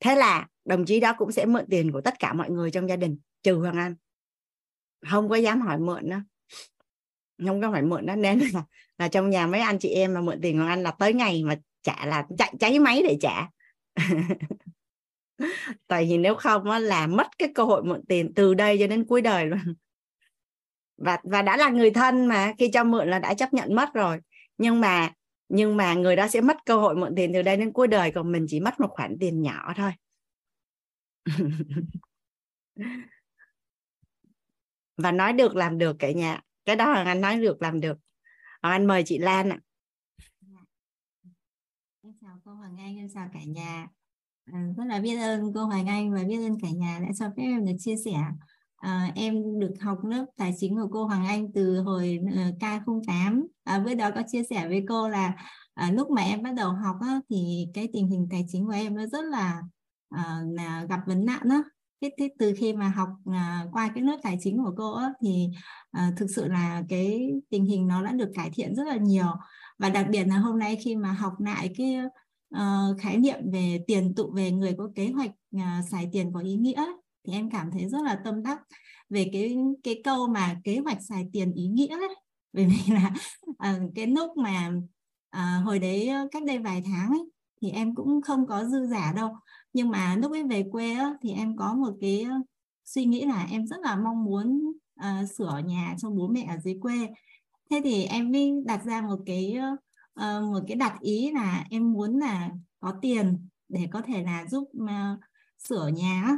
[0.00, 2.88] Thế là đồng chí đó cũng sẽ mượn tiền của tất cả mọi người trong
[2.88, 3.94] gia đình trừ hoàng anh.
[5.10, 6.18] Không có dám hỏi mượn đó
[7.46, 8.64] không có phải mượn đó nên là,
[8.98, 11.44] là trong nhà mấy anh chị em mà mượn tiền hoàng anh là tới ngày
[11.44, 13.48] mà trả là chạy cháy máy để trả.
[15.86, 18.86] Tại vì nếu không á, là mất cái cơ hội mượn tiền từ đây cho
[18.86, 19.60] đến cuối đời luôn.
[20.96, 23.94] Và và đã là người thân mà khi cho mượn là đã chấp nhận mất
[23.94, 24.18] rồi.
[24.58, 25.12] Nhưng mà
[25.48, 28.10] nhưng mà người đó sẽ mất cơ hội mượn tiền từ đây đến cuối đời
[28.10, 29.92] còn mình chỉ mất một khoản tiền nhỏ thôi.
[34.96, 36.40] Và nói được làm được cả nhà.
[36.64, 37.98] Cái đó là anh nói được làm được.
[38.60, 39.58] Ờ, anh mời chị Lan ạ.
[42.02, 43.88] à chào cô Hoàng anh em chào cả nhà.
[44.52, 47.26] À, rất là biết ơn cô Hoàng Anh và biết ơn cả nhà đã cho
[47.36, 48.12] phép em được chia sẻ.
[48.76, 53.46] À, em được học lớp tài chính của cô Hoàng Anh từ hồi uh, K08.
[53.64, 55.34] À, bữa đó có chia sẻ với cô là
[55.74, 58.72] à, lúc mà em bắt đầu học á, thì cái tình hình tài chính của
[58.72, 59.62] em nó rất là
[60.08, 61.64] à, là gặp vấn nạn đó
[62.02, 65.12] thế, thế từ khi mà học à, qua cái lớp tài chính của cô á,
[65.22, 65.48] thì
[65.90, 69.26] à, thực sự là cái tình hình nó đã được cải thiện rất là nhiều.
[69.78, 71.96] Và đặc biệt là hôm nay khi mà học lại cái
[72.56, 76.40] uh, khái niệm về tiền tụ về người có kế hoạch uh, xài tiền có
[76.40, 76.84] ý nghĩa
[77.24, 78.60] thì em cảm thấy rất là tâm đắc
[79.10, 82.14] về cái cái câu mà kế hoạch xài tiền ý nghĩa ấy.
[82.52, 83.14] bởi vì là
[83.50, 84.72] uh, cái lúc mà
[85.36, 87.30] uh, hồi đấy ờ, cách đây vài tháng ấy,
[87.62, 89.36] thì em cũng không có dư giả đâu
[89.72, 92.34] nhưng mà lúc ấy về quê á, thì em có một cái ờ,
[92.84, 96.56] suy nghĩ là em rất là mong muốn uh, sửa nhà cho bố mẹ ở
[96.64, 97.08] dưới quê
[97.70, 99.56] thế thì em mới đặt ra một cái
[100.20, 104.46] uh, một cái đặt ý là em muốn là có tiền để có thể là
[104.46, 105.20] giúp uh,
[105.58, 106.36] sửa nhà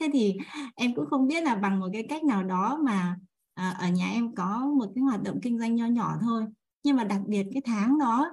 [0.00, 0.36] thế thì
[0.74, 3.16] em cũng không biết là bằng một cái cách nào đó mà
[3.60, 6.46] uh, ở nhà em có một cái hoạt động kinh doanh nho nhỏ thôi.
[6.82, 8.26] Nhưng mà đặc biệt cái tháng đó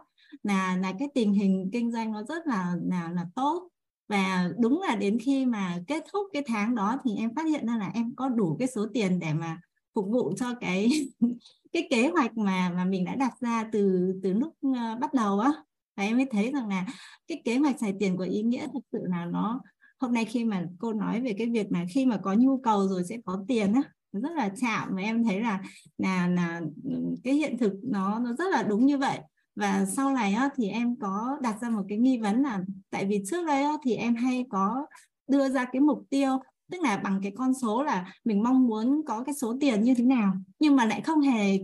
[0.44, 3.70] là là cái tình hình kinh doanh nó rất là là là tốt.
[4.08, 7.68] Và đúng là đến khi mà kết thúc cái tháng đó thì em phát hiện
[7.68, 9.62] ra là em có đủ cái số tiền để mà
[9.96, 10.90] phục vụ cho cái
[11.72, 15.40] cái kế hoạch mà mà mình đã đặt ra từ từ lúc ờ, bắt đầu
[15.40, 15.52] á.
[15.98, 16.86] Và em mới thấy rằng là
[17.28, 19.62] cái kế hoạch xài tiền của ý nghĩa thực sự là nó
[20.00, 22.88] hôm nay khi mà cô nói về cái việc mà khi mà có nhu cầu
[22.88, 23.82] rồi sẽ có tiền á
[24.12, 24.96] rất là chạm.
[24.96, 25.62] Và em thấy là
[25.98, 29.20] là là ừ, cái hiện thực nó nó rất là đúng như vậy.
[29.56, 33.06] Và sau này á, thì em có đặt ra một cái nghi vấn là tại
[33.06, 34.86] vì trước đây á, thì em hay có
[35.28, 36.40] đưa ra cái mục tiêu
[36.72, 39.94] tức là bằng cái con số là mình mong muốn có cái số tiền như
[39.94, 40.34] thế nào.
[40.60, 41.58] Nhưng mà lại không hề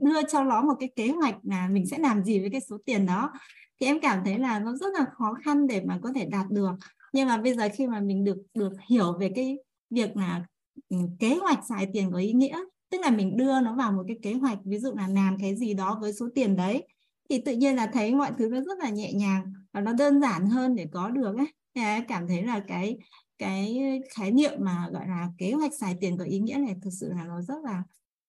[0.00, 2.78] đưa cho nó một cái kế hoạch là mình sẽ làm gì với cái số
[2.86, 3.32] tiền đó.
[3.80, 6.50] Thì em cảm thấy là nó rất là khó khăn để mà có thể đạt
[6.50, 6.72] được.
[7.12, 9.58] Nhưng mà bây giờ khi mà mình được được hiểu về cái
[9.90, 10.44] việc là
[10.88, 12.58] ừ, kế hoạch xài tiền có ý nghĩa,
[12.90, 15.56] tức là mình đưa nó vào một cái kế hoạch, ví dụ là làm cái
[15.56, 16.86] gì đó với số tiền đấy,
[17.30, 20.20] thì tự nhiên là thấy mọi thứ nó rất là nhẹ nhàng và nó đơn
[20.20, 21.46] giản hơn để có được ấy.
[21.74, 22.98] Thì em cảm thấy là cái
[23.42, 26.90] cái khái niệm mà gọi là kế hoạch xài tiền có ý nghĩa này thực
[26.90, 27.82] sự là nó rất là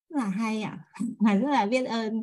[0.10, 0.86] rất là hay ạ
[1.26, 1.36] à.
[1.36, 2.18] rất là biết ơn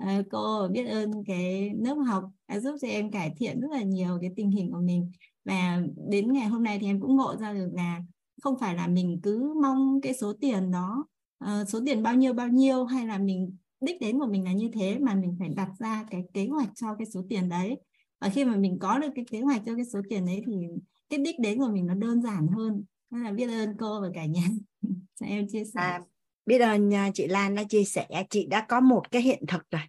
[0.00, 3.82] uh, cô biết ơn cái lớp học đã giúp cho em cải thiện rất là
[3.82, 5.12] nhiều cái tình hình của mình
[5.44, 8.00] và đến ngày hôm nay thì em cũng ngộ ra được là
[8.42, 11.06] không phải là mình cứ mong cái số tiền đó
[11.44, 14.52] uh, số tiền bao nhiêu bao nhiêu hay là mình đích đến của mình là
[14.52, 17.76] như thế mà mình phải đặt ra cái kế hoạch cho cái số tiền đấy
[18.20, 20.52] và khi mà mình có được cái kế hoạch cho cái số tiền đấy thì
[21.12, 22.84] cái đích đến của mình nó đơn giản hơn.
[23.10, 24.42] Nên là biết ơn cô và cả nhà.
[25.20, 25.80] Cho em chia sẻ.
[25.80, 26.00] À,
[26.46, 28.06] biết ơn chị Lan đã chia sẻ.
[28.30, 29.82] Chị đã có một cái hiện thực rồi.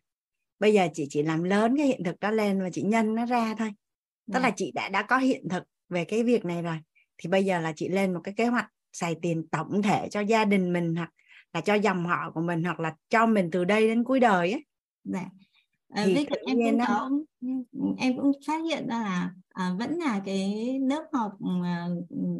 [0.59, 3.25] Bây giờ chị chỉ làm lớn cái hiện thực đó lên và chị nhân nó
[3.25, 3.71] ra thôi.
[4.33, 4.53] Tức là dạ.
[4.57, 6.77] chị đã đã có hiện thực về cái việc này rồi.
[7.17, 10.19] Thì bây giờ là chị lên một cái kế hoạch xài tiền tổng thể cho
[10.19, 11.09] gia đình mình hoặc
[11.53, 14.51] là cho dòng họ của mình hoặc là cho mình từ đây đến cuối đời
[14.51, 14.65] ấy.
[15.03, 15.25] Dạ.
[15.93, 17.09] À, với cả em cũng có
[17.97, 21.31] em cũng phát hiện ra là à, vẫn là cái lớp học
[21.63, 21.87] à,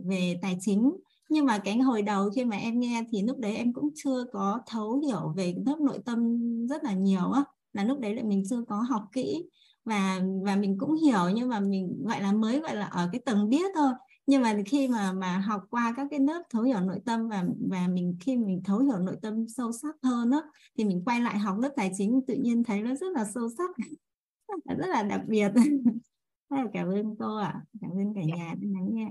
[0.05, 0.91] về tài chính.
[1.29, 4.25] Nhưng mà cái hồi đầu khi mà em nghe thì lúc đấy em cũng chưa
[4.33, 7.43] có thấu hiểu về lớp nội tâm rất là nhiều á
[7.73, 9.43] là lúc đấy là mình chưa có học kỹ.
[9.85, 13.21] Và và mình cũng hiểu nhưng mà mình gọi là mới gọi là ở cái
[13.25, 13.91] tầng biết thôi
[14.25, 17.45] nhưng mà khi mà mà học qua các cái lớp thấu hiểu nội tâm và
[17.69, 20.43] và mình khi mình thấu hiểu nội tâm sâu sắc hơn đó
[20.77, 23.49] thì mình quay lại học lớp tài chính tự nhiên thấy nó rất là sâu
[23.57, 23.69] sắc
[24.77, 25.51] rất là đặc biệt
[26.73, 27.61] cảm ơn cô ạ à.
[27.81, 28.35] cảm ơn cả dạ.
[28.35, 29.07] nhà đã lắng nghe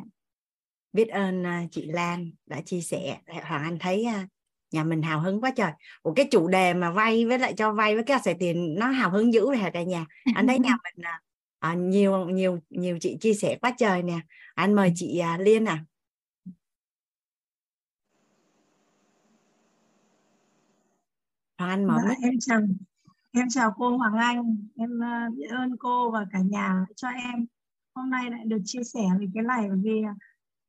[0.92, 4.28] biết ơn uh, chị Lan đã chia sẻ Hoàng Anh thấy uh,
[4.72, 5.72] nhà mình hào hứng quá trời
[6.02, 8.86] Ủa cái chủ đề mà vay với lại cho vay với cái xài tiền nó
[8.86, 11.31] hào hứng dữ rồi cả nhà anh thấy nhà mình uh,
[11.62, 14.20] à, nhiều nhiều nhiều chị chia sẻ quá trời nè.
[14.54, 15.84] Anh mời chị à, Liên à.
[21.58, 22.60] Hoàng Anh mở dạ, em chào
[23.32, 24.66] em chào cô Hoàng Anh.
[24.76, 27.46] Em uh, biết ơn cô và cả nhà cho em.
[27.94, 30.02] Hôm nay lại được chia sẻ về cái này bởi vì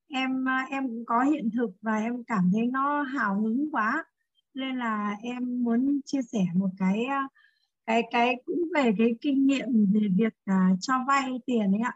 [0.08, 4.06] em uh, em cũng có hiện thực và em cảm thấy nó hào hứng quá.
[4.54, 7.32] Nên là em muốn chia sẻ một cái uh,
[7.86, 11.96] cái cái cũng về cái kinh nghiệm về việc uh, cho vay tiền ấy ạ.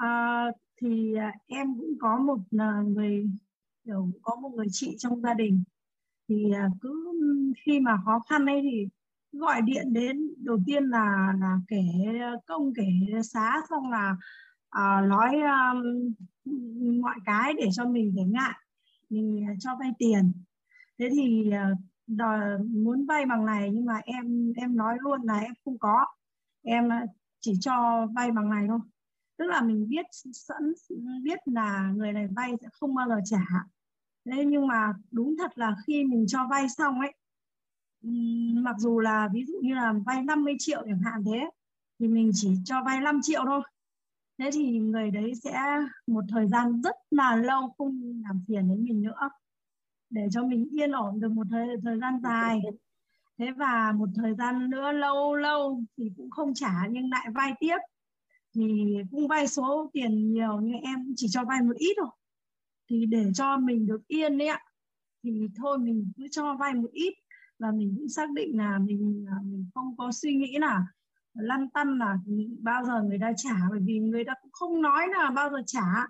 [0.00, 3.30] Uh, thì uh, em cũng có một uh, người
[3.84, 5.62] kiểu có một người chị trong gia đình.
[6.28, 7.12] Thì uh, cứ
[7.66, 8.88] khi mà khó khăn ấy thì
[9.32, 10.34] gọi điện đến.
[10.36, 11.82] Đầu tiên là là kể
[12.46, 12.84] công kể
[13.22, 14.16] xá xong là
[14.76, 16.12] uh, nói um,
[17.00, 18.54] mọi cái để cho mình để ngại
[19.10, 20.32] mình cho vay tiền.
[20.98, 21.78] Thế thì uh,
[22.16, 26.06] đòi muốn vay bằng này nhưng mà em em nói luôn là em không có.
[26.62, 27.06] Em à,
[27.40, 28.78] chỉ cho vay bằng này thôi.
[29.38, 30.72] Tức là mình biết sẵn,
[31.22, 33.44] biết là người này vay sẽ không bao giờ trả.
[34.24, 37.12] Thế nhưng mà đúng thật là khi mình cho vay xong ấy
[38.62, 41.50] mặc dù là ví dụ như là vay 50 triệu chẳng hạn thế,
[41.98, 43.62] thì mình chỉ cho vay 5 triệu thôi.
[44.38, 45.62] Thế thì người đấy sẽ
[46.06, 49.28] một thời gian rất là lâu không làm phiền đến mình nữa
[50.10, 52.60] để cho mình yên ổn được một thời, thời gian dài.
[53.38, 57.52] Thế và một thời gian nữa lâu lâu thì cũng không trả nhưng lại vay
[57.60, 57.76] tiếp.
[58.54, 62.10] Thì cũng vay số tiền nhiều nhưng em chỉ cho vay một ít thôi.
[62.90, 64.60] Thì để cho mình được yên đấy ạ
[65.22, 67.14] thì thôi mình cứ cho vay một ít.
[67.58, 70.84] Và mình cũng xác định là mình mình không có suy nghĩ là
[71.34, 72.18] lăn tăn là
[72.62, 75.62] bao giờ người ta trả bởi vì người ta cũng không nói là bao giờ
[75.66, 76.06] trả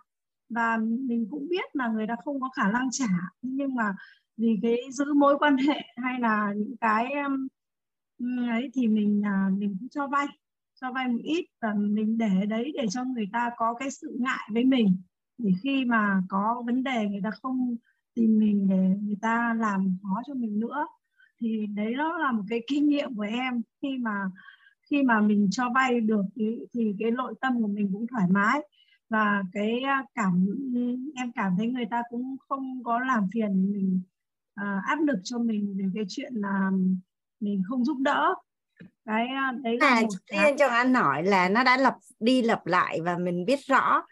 [0.50, 3.08] và mình cũng biết là người ta không có khả năng trả.
[3.42, 3.94] Nhưng mà
[4.36, 7.48] vì cái giữ mối quan hệ hay là những cái um,
[8.18, 10.26] ừ, ấy thì mình à, mình cũng cho vay
[10.80, 14.16] cho vay một ít và mình để đấy để cho người ta có cái sự
[14.20, 14.96] ngại với mình.
[15.38, 17.76] Để khi mà có vấn đề người ta không
[18.14, 20.86] tìm mình để người ta làm khó cho mình nữa.
[21.40, 23.62] Thì đấy nó là một cái kinh nghiệm của em.
[23.82, 24.24] Khi mà
[24.90, 28.26] khi mà mình cho vay được thì, thì cái nội tâm của mình cũng thoải
[28.30, 28.60] mái
[29.10, 29.82] và cái
[30.14, 30.46] cảm
[31.16, 34.00] em cảm thấy người ta cũng không có làm phiền mình
[34.60, 36.70] uh, áp lực cho mình về cái chuyện là
[37.40, 38.34] mình không giúp đỡ.
[39.04, 39.28] Cái
[39.62, 40.54] đấy là à, một cái...
[40.58, 44.02] cho anh hỏi là nó đã lập đi lập lại và mình biết rõ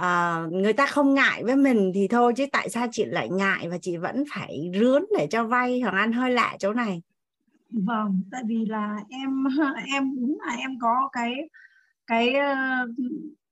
[0.00, 3.68] uh, người ta không ngại với mình thì thôi chứ tại sao chị lại ngại
[3.68, 5.80] và chị vẫn phải rướn để cho vay?
[5.80, 7.02] Hoàng anh hơi lạ chỗ này.
[7.70, 9.44] Vâng tại vì là em
[9.94, 11.34] em đúng là em có cái
[12.06, 12.90] cái uh,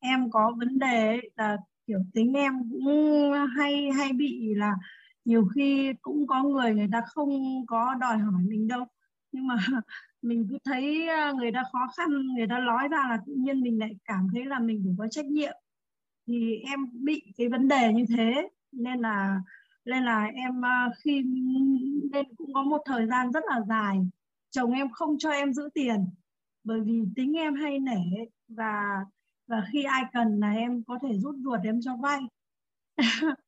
[0.06, 1.56] em có vấn đề là
[1.86, 2.86] kiểu tính em cũng
[3.56, 4.74] hay hay bị là
[5.24, 7.30] nhiều khi cũng có người người ta không
[7.66, 8.84] có đòi hỏi mình đâu.
[9.32, 9.56] Nhưng mà
[10.22, 13.60] mình cứ thấy à, người ta khó khăn, người ta nói ra là tự nhiên
[13.60, 15.54] mình lại cảm thấy là mình phải có trách nhiệm.
[16.26, 18.48] Thì em bị cái vấn đề như thế.
[18.72, 19.40] Nên là
[19.84, 21.22] nên là em à, khi
[22.12, 23.98] nên cũng có một thời gian rất là dài,
[24.50, 26.06] chồng em không cho em giữ tiền.
[26.64, 29.04] Bởi vì tính em hay nể và
[29.46, 32.20] và khi ai cần là em có thể rút ruột em cho vay.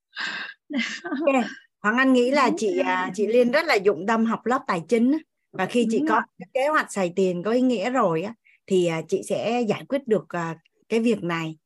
[1.26, 1.42] Okay.
[1.82, 4.82] Hoàng Anh nghĩ là chị à, chị Liên rất là dụng tâm học lớp tài
[4.88, 5.18] chính
[5.52, 6.22] và khi chị có
[6.54, 8.34] kế hoạch xài tiền có ý nghĩa rồi á
[8.66, 10.56] thì à, chị sẽ giải quyết được à,
[10.88, 11.58] cái việc này.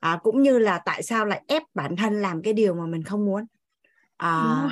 [0.00, 3.02] À, cũng như là tại sao lại ép bản thân làm cái điều mà mình
[3.02, 3.44] không muốn.
[4.16, 4.68] À,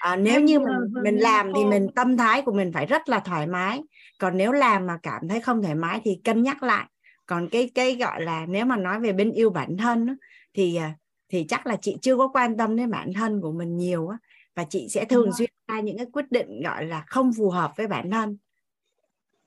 [0.00, 3.18] à, nếu như mình mình làm thì mình tâm thái của mình phải rất là
[3.18, 3.82] thoải mái.
[4.18, 6.86] Còn nếu làm mà cảm thấy không thoải mái thì cân nhắc lại
[7.28, 10.14] còn cái cái gọi là nếu mà nói về bên yêu bản thân đó,
[10.54, 10.94] thì à,
[11.28, 14.18] thì chắc là chị chưa có quan tâm đến bản thân của mình nhiều á
[14.54, 17.72] và chị sẽ thường xuyên ra những cái quyết định gọi là không phù hợp
[17.76, 18.36] với bản thân.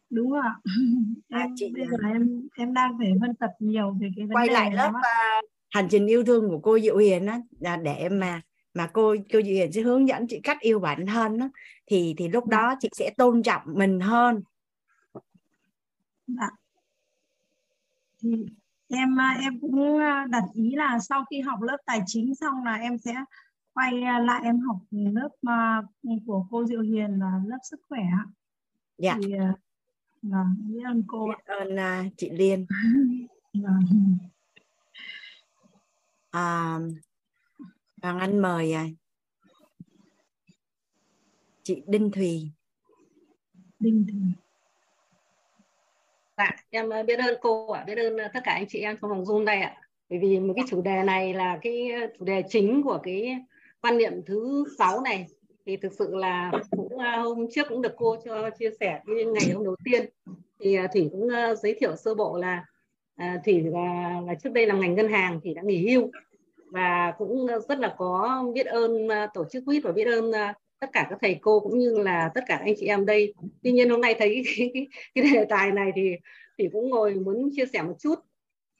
[0.09, 0.55] Đúng ạ
[1.29, 4.47] em chị bây giờ em em đang phải phân tập nhiều về cái vấn quay
[4.47, 7.39] đề lại lớp uh, hành trình yêu thương của cô Diệu Hiền á
[7.83, 8.41] để mà
[8.73, 11.49] mà cô cô Diệu Hiền sẽ hướng dẫn chị cách yêu bản thân đó,
[11.85, 14.43] thì thì lúc đó chị sẽ tôn trọng mình hơn.
[16.27, 16.49] Dạ.
[18.21, 18.45] Thì
[18.87, 19.99] em em cũng
[20.29, 23.15] đặt ý là sau khi học lớp tài chính xong là em sẽ
[23.73, 25.29] quay lại em học lớp
[26.25, 28.03] của cô Diệu Hiền là lớp sức khỏe
[28.97, 29.17] dạ.
[29.23, 29.33] Thì,
[30.21, 32.65] vâng biết ơn cô biết ơn chị Liên.
[36.31, 36.79] À,
[38.01, 38.73] Hoàng Anh mời
[41.63, 42.51] chị Đinh Thùy.
[43.79, 44.21] Đinh Thùy
[46.41, 48.97] Dạ, em ờ, biết ơn cô ạ, biết ơn ờ, tất cả anh chị em
[49.01, 49.75] trong phòng Zoom đây ạ.
[50.09, 53.35] Bởi vì một cái chủ đề này là cái ờ, chủ đề chính của cái
[53.81, 55.27] quan niệm thứ sáu này.
[55.65, 59.51] Thì thực sự là cũng hôm trước cũng được cô cho chia sẻ cái ngày
[59.53, 60.05] hôm đầu tiên.
[60.59, 61.29] Thì thủy cũng
[61.61, 62.65] giới thiệu sơ bộ là
[63.45, 66.11] thủy là, là trước đây làm ngành ngân hàng thì đã nghỉ hưu.
[66.71, 70.31] Và cũng rất là có biết ơn tổ chức quýt và biết ơn
[70.81, 73.33] tất cả các thầy cô cũng như là tất cả anh chị em đây.
[73.63, 76.15] Tuy nhiên hôm nay thấy cái, cái, cái đề tài này thì
[76.57, 78.15] thì cũng ngồi muốn chia sẻ một chút.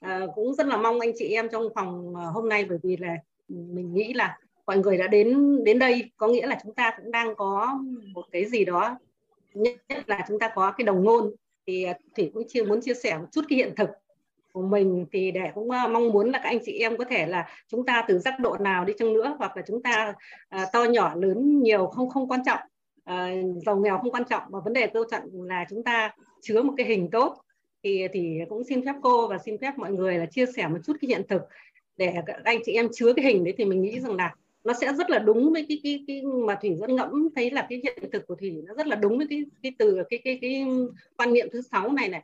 [0.00, 2.96] À, cũng rất là mong anh chị em trong phòng à, hôm nay bởi vì
[2.96, 3.16] là
[3.48, 6.10] mình nghĩ là mọi người đã đến đến đây.
[6.16, 7.80] Có nghĩa là chúng ta cũng đang có
[8.14, 8.98] một cái gì đó
[9.54, 9.76] nhất
[10.06, 11.34] là chúng ta có cái đồng ngôn.
[11.66, 13.88] Thì à, thủy cũng chưa muốn chia sẻ một chút cái hiện thực
[14.52, 17.26] của mình thì để cũng ờ, mong muốn là các anh chị em có thể
[17.26, 20.14] là chúng ta từ giác độ nào đi chăng nữa hoặc là chúng ta
[20.48, 22.58] à, to nhỏ lớn nhiều không không quan trọng
[23.04, 23.28] à,
[23.66, 24.42] giàu nghèo không quan trọng.
[24.48, 27.36] Và vấn đề cơ trọng là chúng ta chứa một cái hình tốt
[27.82, 30.78] thì thì cũng xin phép cô và xin phép mọi người là chia sẻ một
[30.86, 31.42] chút cái hiện thực
[31.96, 34.34] để các anh chị em chứa cái hình đấy thì mình nghĩ rằng là
[34.64, 37.66] nó sẽ rất là đúng với cái cái cái mà thủy vẫn ngẫm thấy là
[37.70, 40.38] cái hiện thực của thủy nó rất là đúng với cái cái từ cái cái
[40.42, 40.64] cái
[41.16, 42.22] quan niệm thứ sáu này này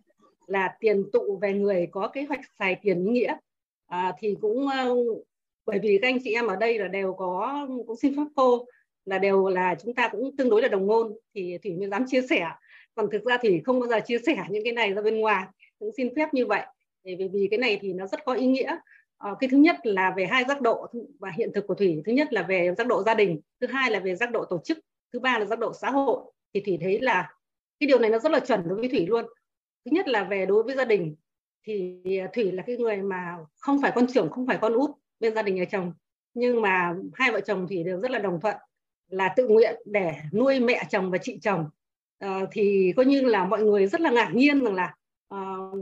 [0.48, 3.36] là tiền tụ về người có kế hoạch xài tiền ý nghĩa.
[3.86, 5.26] À, thì cũng uh,
[5.66, 8.66] bởi vì các anh chị em ở đây là đều có cũng xin phép cô
[9.04, 12.04] là đều là chúng ta cũng tương đối là đồng ngôn thì thủy mới dám
[12.06, 12.46] chia sẻ.
[12.94, 15.46] Còn thực ra thì không bao giờ chia sẻ những cái này ra bên ngoài
[15.78, 16.62] cũng xin phép như vậy.
[17.04, 18.76] Vì vì cái này thì nó rất có ý nghĩa.
[19.18, 20.86] À, cái thứ nhất là về hai giác độ
[21.18, 22.02] và hiện thực của thủy.
[22.06, 24.60] Thứ nhất là về giác độ gia đình thứ hai là về giác độ tổ
[24.64, 24.78] chức
[25.12, 26.20] thứ ba là giác độ xã hội.
[26.54, 27.32] Thì thủy thấy là
[27.80, 29.24] cái điều này nó rất là chuẩn đối với thủy luôn
[29.84, 31.16] thứ nhất là về đối với gia đình
[31.64, 34.90] thì à, thủy là cái người mà không phải con trưởng không phải con út
[35.20, 35.92] bên gia đình nhà chồng.
[36.34, 38.56] Nhưng mà hai vợ chồng thì đều rất là đồng thuận
[39.08, 41.64] là tự nguyện để nuôi mẹ chồng và chị chồng.
[42.18, 44.94] À, thì coi như là mọi người rất là ngạc nhiên rằng là
[45.34, 45.78] uh,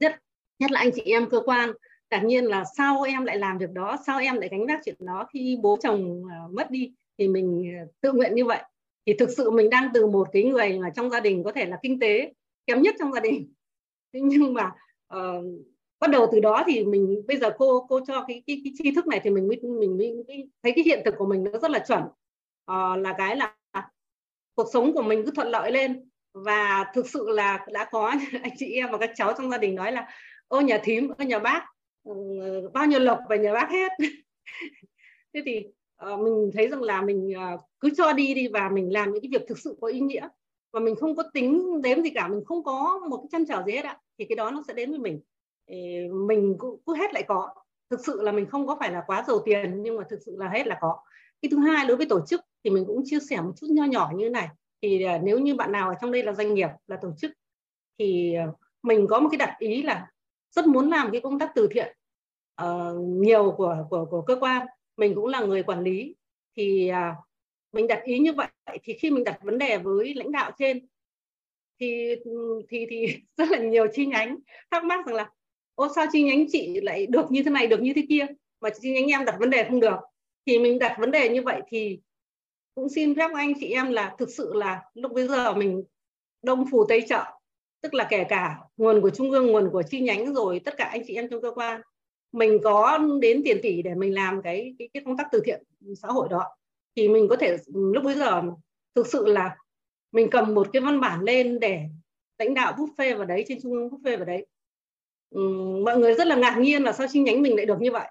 [0.00, 0.16] nhất
[0.58, 1.72] nhất là anh chị em cơ quan
[2.10, 4.96] ngạc nhiên là sao em lại làm việc đó sao em lại gánh vác chuyện
[4.98, 8.62] đó khi bố chồng uh, mất đi thì mình à, tự nguyện như vậy.
[9.06, 11.64] Thì thực sự mình đang từ một cái người mà trong gia đình có thể
[11.64, 12.32] là kinh tế
[12.66, 13.52] kém nhất trong gia đình.
[14.12, 14.72] Thế nhưng mà
[15.16, 15.44] uh,
[16.00, 18.94] bắt đầu từ đó thì mình bây giờ cô cô cho cái cái, cái tri
[18.94, 20.24] thức này thì mình mới mình mới
[20.62, 22.02] thấy cái hiện thực của mình nó rất là chuẩn.
[22.72, 23.54] Uh, là cái là
[24.54, 26.08] cuộc sống của mình cứ thuận lợi lên.
[26.32, 28.06] Và thực sự là đã có
[28.42, 30.08] anh chị em và các cháu trong gia đình nói là
[30.48, 31.64] ô nhà thím ô nhà bác
[32.10, 33.92] uh, bao nhiêu lộc về nhà bác hết.
[35.34, 35.66] Thế thì
[36.12, 39.22] uh, mình thấy rằng là mình uh, cứ cho đi đi và mình làm những
[39.22, 40.28] cái việc thực sự có ý nghĩa
[40.76, 43.62] và mình không có tính đếm gì cả mình không có một cái chăn trở
[43.66, 43.98] gì hết ạ.
[44.18, 45.20] Thì cái đó nó sẽ đến với mình.
[46.26, 47.54] Mình cứ, cứ hết lại có.
[47.90, 50.36] Thực sự là mình không có phải là quá giàu tiền nhưng mà thực sự
[50.38, 50.98] là hết là có.
[51.42, 53.84] Cái thứ hai đối với tổ chức thì mình cũng chia sẻ một chút nho
[53.84, 54.48] nhỏ như thế này.
[54.82, 57.32] Thì à, nếu như bạn nào ở trong đây là doanh nghiệp là tổ chức
[57.98, 58.46] thì à,
[58.82, 60.10] mình có một cái đặt ý là
[60.50, 61.96] rất muốn làm cái công tác từ thiện
[62.62, 64.66] uh, nhiều của của của cơ quan.
[64.96, 66.16] Mình cũng là người quản lý.
[66.56, 67.16] Thì uh,
[67.72, 68.48] mình đặt ý như vậy
[68.82, 70.86] thì khi mình đặt vấn đề với lãnh đạo trên
[71.80, 73.06] thì ừ, thì thì
[73.36, 74.36] rất là nhiều chi nhánh
[74.70, 75.30] thắc mắc rằng là
[75.74, 78.26] ô sao chi nhánh chị lại được như thế này được như thế kia
[78.60, 79.96] mà chi nhánh em đặt vấn đề không được?
[80.46, 82.00] Thì mình đặt vấn đề như vậy thì
[82.74, 85.84] cũng xin phép anh chị em là thực sự là lúc bây giờ mình
[86.42, 87.24] đông phù tây trợ
[87.80, 90.84] tức là kể cả nguồn của trung ương nguồn của chi nhánh rồi tất cả
[90.84, 91.80] anh chị em trong cơ quan
[92.32, 95.62] mình có đến tiền tỷ để mình làm cái cái, cái công tác từ thiện
[96.02, 96.44] xã hội đó
[96.96, 98.42] thì mình có thể lúc bây giờ
[98.94, 99.56] thực sự là
[100.12, 101.82] mình cầm một cái văn bản lên để
[102.38, 104.46] lãnh đạo bút phê vào đấy trên trung ương bút phê vào đấy.
[105.30, 105.40] Ừ,
[105.84, 108.08] mọi người rất là ngạc nhiên là sao chi nhánh mình lại được như vậy.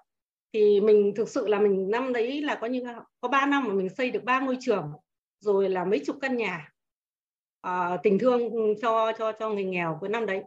[0.54, 2.84] Thì mình thực sự là mình năm đấy là có như
[3.22, 4.92] có 3 năm mà mình xây được ba ngôi trường
[5.40, 6.72] rồi là mấy chục căn nhà
[7.62, 8.42] à, tình thương
[8.82, 10.44] cho cho cho người nghèo cuối năm đấy.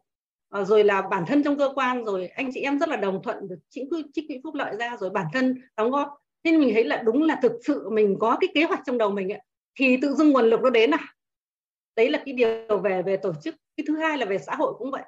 [0.51, 3.23] À, rồi là bản thân trong cơ quan rồi anh chị em rất là đồng
[3.23, 3.85] thuận được trích
[4.15, 6.09] trích quỹ phúc lợi ra rồi bản thân đóng góp
[6.51, 9.11] nên mình thấy là đúng là thực sự mình có cái kế hoạch trong đầu
[9.11, 9.41] mình ấy,
[9.79, 11.15] thì tự dưng nguồn lực nó đến à?
[11.97, 13.55] Đấy là cái điều về về tổ chức.
[13.77, 15.03] Cái thứ hai là về xã hội cũng vậy.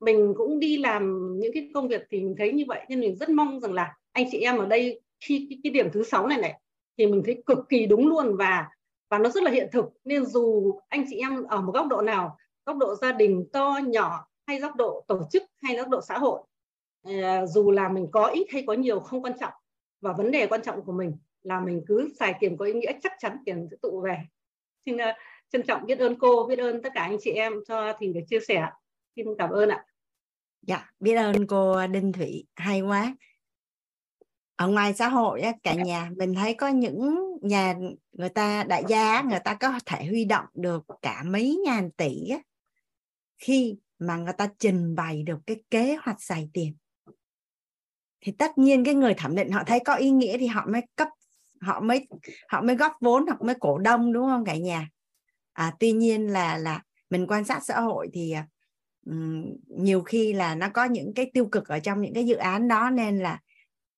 [0.00, 3.16] Mình cũng đi làm những cái công việc thì mình thấy như vậy nên mình
[3.16, 6.26] rất mong rằng là anh chị em ở đây khi cái, cái điểm thứ sáu
[6.26, 6.60] này này
[6.98, 8.68] thì mình thấy cực kỳ đúng luôn và
[9.10, 9.84] và nó rất là hiện thực.
[10.04, 12.36] Nên dù anh chị em ở một góc độ nào
[12.66, 16.18] góc độ gia đình to nhỏ hay góc độ tổ chức hay góc độ xã
[16.18, 16.40] hội
[17.02, 19.52] à, dù là mình có ít hay có nhiều không quan trọng
[20.02, 22.92] và vấn đề quan trọng của mình là mình cứ xài tiền có ý nghĩa
[23.02, 24.16] chắc chắn tiền sẽ tụ về.
[24.86, 25.00] Xin uh,
[25.50, 28.20] trân trọng biết ơn cô biết ơn tất cả anh chị em cho thì được
[28.30, 28.66] chia sẻ.
[29.16, 29.84] Xin cảm ơn ạ.
[30.62, 33.16] Dạ biết ơn cô Đinh Thủy hay quá.
[34.56, 37.74] Ở ngoài xã hội á, cả nhà mình thấy có những nhà
[38.12, 42.28] người ta đại gia người ta có thể huy động được cả mấy ngàn tỷ
[42.30, 42.38] á,
[43.38, 46.74] khi mà người ta trình bày được cái kế hoạch xài tiền
[48.22, 50.82] thì tất nhiên cái người thẩm định họ thấy có ý nghĩa thì họ mới
[50.96, 51.08] cấp
[51.60, 52.06] họ mới
[52.48, 54.88] họ mới góp vốn hoặc mới cổ đông đúng không cả nhà?
[55.52, 58.34] À, tuy nhiên là là mình quan sát xã hội thì
[59.06, 62.34] um, nhiều khi là nó có những cái tiêu cực ở trong những cái dự
[62.34, 63.40] án đó nên là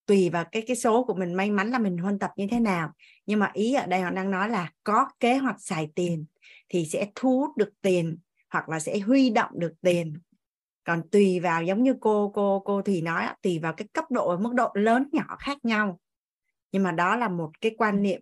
[0.07, 2.61] tùy vào cái cái số của mình may mắn là mình huân tập như thế
[2.61, 2.93] nào.
[3.27, 6.25] Nhưng mà ý ở đây họ đang nói là có kế hoạch xài tiền
[6.69, 8.19] thì sẽ thu hút được tiền
[8.51, 10.19] hoặc là sẽ huy động được tiền
[10.85, 14.29] còn tùy vào giống như cô cô cô thì nói tùy vào cái cấp độ
[14.29, 16.01] và mức độ lớn nhỏ khác nhau.
[16.73, 18.21] Nhưng mà đó là một cái quan niệm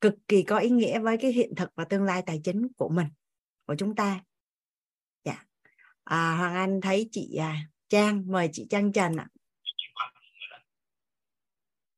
[0.00, 2.88] cực kỳ có ý nghĩa với cái hiện thực và tương lai tài chính của
[2.88, 3.06] mình
[3.66, 4.20] của chúng ta.
[5.24, 5.44] Dạ.
[6.04, 7.56] À, hoàng anh thấy chị à,
[7.88, 9.26] trang mời chị trang trần ạ.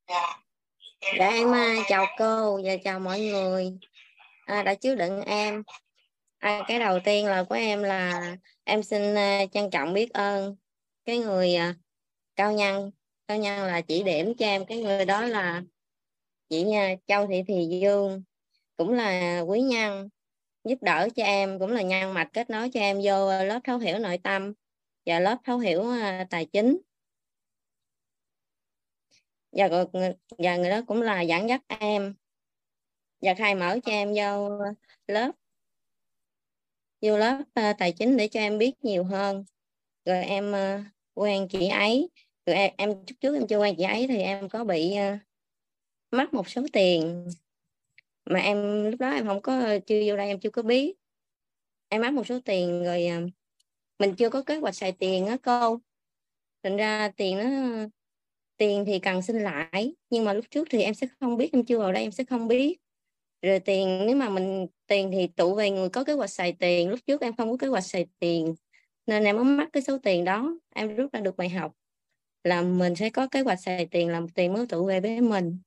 [0.08, 0.42] Dạ.
[1.18, 3.78] dạ em à, chào cô và chào mọi người.
[4.46, 5.62] À, đã chứa đựng em
[6.38, 10.56] à, cái đầu tiên là của em là em xin uh, trân trọng biết ơn
[11.04, 11.76] cái người uh,
[12.36, 12.90] cao nhân.
[13.26, 14.66] Cao nhân là chỉ điểm cho em.
[14.66, 15.62] Cái người đó là
[16.48, 18.22] chị uh, Châu Thị Thì Dương.
[18.76, 20.08] Cũng là quý nhân
[20.64, 21.58] giúp đỡ cho em.
[21.58, 24.52] Cũng là nhân mạch kết nối cho em vô lớp thấu hiểu nội tâm
[25.06, 26.78] và lớp thấu hiểu uh, tài chính.
[29.52, 29.68] Và,
[30.38, 32.14] và người đó cũng là dẫn dắt em
[33.22, 34.58] và khai mở cho em vô
[35.06, 35.30] lớp
[37.02, 39.44] vô lớp uh, tài chính để cho em biết nhiều hơn.
[40.04, 40.84] Rồi em ờ, uh,
[41.14, 42.08] quen chị ấy.
[42.46, 45.12] Rồi em, em chút trước em chưa quen chị ấy thì em có bị ờ,
[45.12, 45.18] uh,
[46.10, 47.28] mất một số tiền
[48.24, 50.94] mà em lúc đó em không có chưa vô đây em chưa có biết.
[51.88, 53.30] Em mất một số tiền rồi uh,
[53.98, 55.80] mình chưa có kế hoạch xài tiền á cô.
[56.62, 57.44] Thành ra tiền nó
[58.56, 61.64] tiền thì cần xin lại nhưng mà lúc trước thì em sẽ không biết em
[61.64, 62.78] chưa vào đây em sẽ không biết
[63.42, 66.90] rồi tiền nếu mà mình tiền thì tụ về người có kế hoạch xài tiền.
[66.90, 68.54] Lúc trước em không có kế hoạch xài tiền
[69.06, 70.58] nên em mới mắc cái số tiền đó.
[70.74, 71.74] Em rút ra được bài học
[72.44, 75.58] là mình sẽ có kế hoạch xài tiền làm tiền mới tụ về với mình.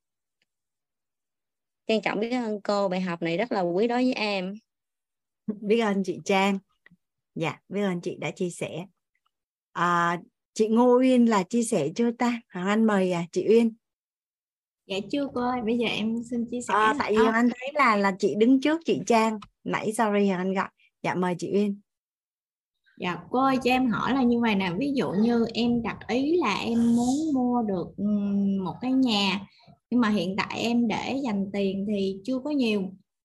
[1.88, 4.54] Trân trọng biết ơn cô bài học này rất là quý đối với em.
[5.48, 6.60] Biết ơn chị Trang.
[7.36, 8.86] Dạ biết ơn chị đã chia sẻ.
[9.72, 10.22] À,
[10.54, 12.42] chị Ngô Uyên là chia sẻ chưa ta?
[12.54, 13.74] Hoàng Anh mời à, chị Uyên
[14.88, 17.72] dạ chưa cô ơi bây giờ em xin chia sẻ à, tại vì Anh thấy
[17.74, 19.40] là là chị đứng trước chị Trang.
[19.64, 20.68] Nãy sorry Anh gọi.
[21.04, 21.80] Dạ mời chị Uyên.
[22.98, 24.72] Dạ cô ơi cho em hỏi là như vậy nè.
[24.78, 28.04] Ví dụ như em đặt ý là em muốn mua được
[28.64, 29.48] một cái nhà
[29.90, 32.84] nhưng mà hiện tại em để dành tiền thì chưa có nhiều.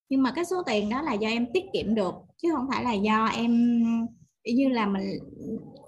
[0.08, 2.84] Nhưng mà cái số tiền đó là do em tiết kiệm được chứ không phải
[2.84, 3.82] là do em
[4.44, 5.02] như là mình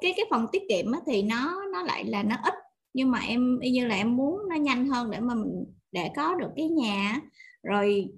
[0.01, 2.55] cái cái phần tiết kiệm thì nó nó lại là nó ít
[2.95, 6.35] nhưng mà em như là em muốn nó nhanh hơn để mà mình để có
[6.35, 7.21] được cái nhà.
[7.63, 8.09] Rồi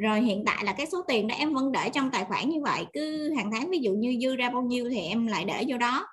[0.00, 2.60] rồi hiện tại là cái số tiền đó em vẫn để trong tài khoản như
[2.62, 2.86] vậy.
[2.92, 5.78] Cứ hàng tháng ví dụ như dư ra bao nhiêu thì em lại để vô
[5.78, 6.06] đó.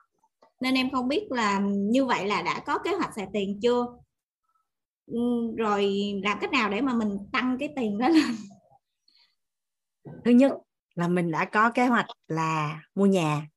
[0.61, 3.85] Nên em không biết là như vậy là đã có kế hoạch xài tiền chưa.
[5.57, 8.35] Rồi làm cách nào để mà mình tăng cái tiền đó lên?
[10.25, 10.51] Thứ nhất
[10.95, 13.47] là mình đã có kế hoạch là mua nhà.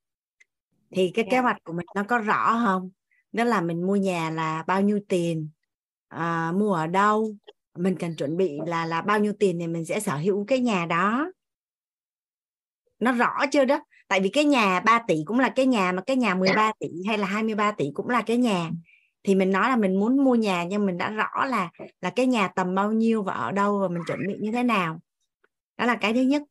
[0.90, 1.30] Thì cái yeah.
[1.30, 1.42] kế dạ.
[1.42, 2.90] hoạch của mình nó có rõ không
[3.32, 5.48] đó là mình mua nhà là bao nhiêu tiền?
[6.08, 7.34] À, mua ở đâu?
[7.78, 10.60] Mình cần chuẩn bị là là bao nhiêu tiền thì mình sẽ sở hữu cái
[10.60, 11.32] nhà đó.
[12.98, 13.80] Nó rõ chưa đó?
[14.08, 16.88] Tại vì cái nhà 3 tỷ cũng là cái nhà mà cái nhà 13 tỷ
[17.08, 18.70] hay là 23 tỷ cũng là cái nhà.
[19.22, 21.70] Thì mình nói là mình muốn mua nhà nhưng mình đã rõ là
[22.00, 24.62] là cái nhà tầm bao nhiêu và ở đâu và mình chuẩn bị như thế
[24.62, 25.00] nào.
[25.76, 26.42] Đó là cái thứ nhất.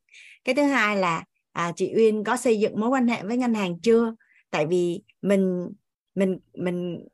[0.44, 3.54] Cái thứ hai là à, chị Uyên có xây dựng mối quan hệ với ngân
[3.54, 4.14] hàng chưa?
[4.50, 5.68] Tại vì mình
[6.20, 7.06] mình mình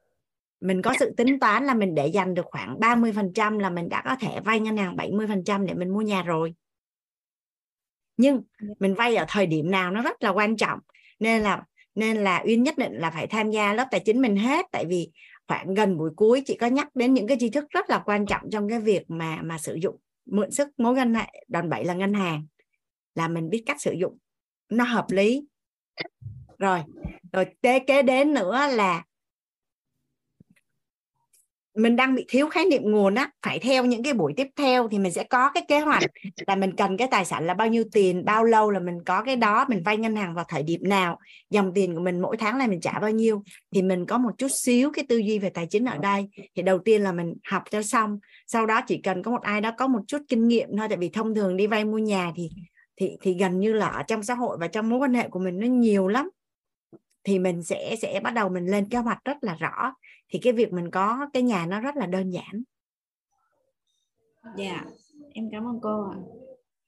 [0.60, 4.02] mình có sự tính toán là mình để dành được khoảng 30% là mình đã
[4.04, 6.54] có thể vay ngân hàng 70% để mình mua nhà rồi.
[8.16, 8.68] Nhưng dạ.
[8.78, 10.78] mình vay ở thời điểm nào nó rất là quan trọng.
[11.20, 11.62] Nên là
[11.94, 14.66] nên là uyên nhất định là phải tham gia lớp tài chính mình hết.
[14.72, 15.10] Tại vì
[15.48, 18.26] khoảng gần buổi cuối chị có nhắc đến những cái tri thức rất là quan
[18.26, 19.96] trọng trong cái việc mà mà sử dụng
[20.26, 22.46] mượn sức mối ngân hệ đòn bẩy là ngân hàng.
[23.14, 24.18] Là mình biết cách sử dụng.
[24.68, 25.46] Nó hợp lý
[26.58, 26.80] rồi
[27.32, 29.02] rồi kế kế đến nữa là
[31.76, 33.30] mình đang bị thiếu khái niệm nguồn á.
[33.46, 36.02] Phải theo những cái buổi tiếp theo thì mình sẽ có cái kế hoạch
[36.46, 39.22] là mình cần cái tài sản là bao nhiêu tiền, bao lâu là mình có
[39.22, 41.18] cái đó, mình vay ngân hàng vào thời điểm nào,
[41.50, 43.42] dòng tiền của mình mỗi tháng là mình trả bao nhiêu.
[43.74, 46.28] Thì mình có một chút xíu cái tư duy về tài chính ở đây.
[46.56, 49.60] Thì đầu tiên là mình học cho xong, sau đó chỉ cần có một ai
[49.60, 52.32] đó có một chút kinh nghiệm thôi, tại vì thông thường đi vay mua nhà
[52.36, 52.50] thì
[53.00, 55.38] thì thì gần như là ở trong xã hội và trong mối quan hệ của
[55.38, 56.30] mình nó nhiều lắm
[57.26, 59.94] thì mình sẽ sẽ bắt đầu mình lên kế hoạch rất là rõ.
[60.28, 62.62] Thì cái việc mình có cái nhà nó rất là đơn giản.
[64.56, 64.84] Dạ
[65.32, 66.16] em cảm ơn cô ạ.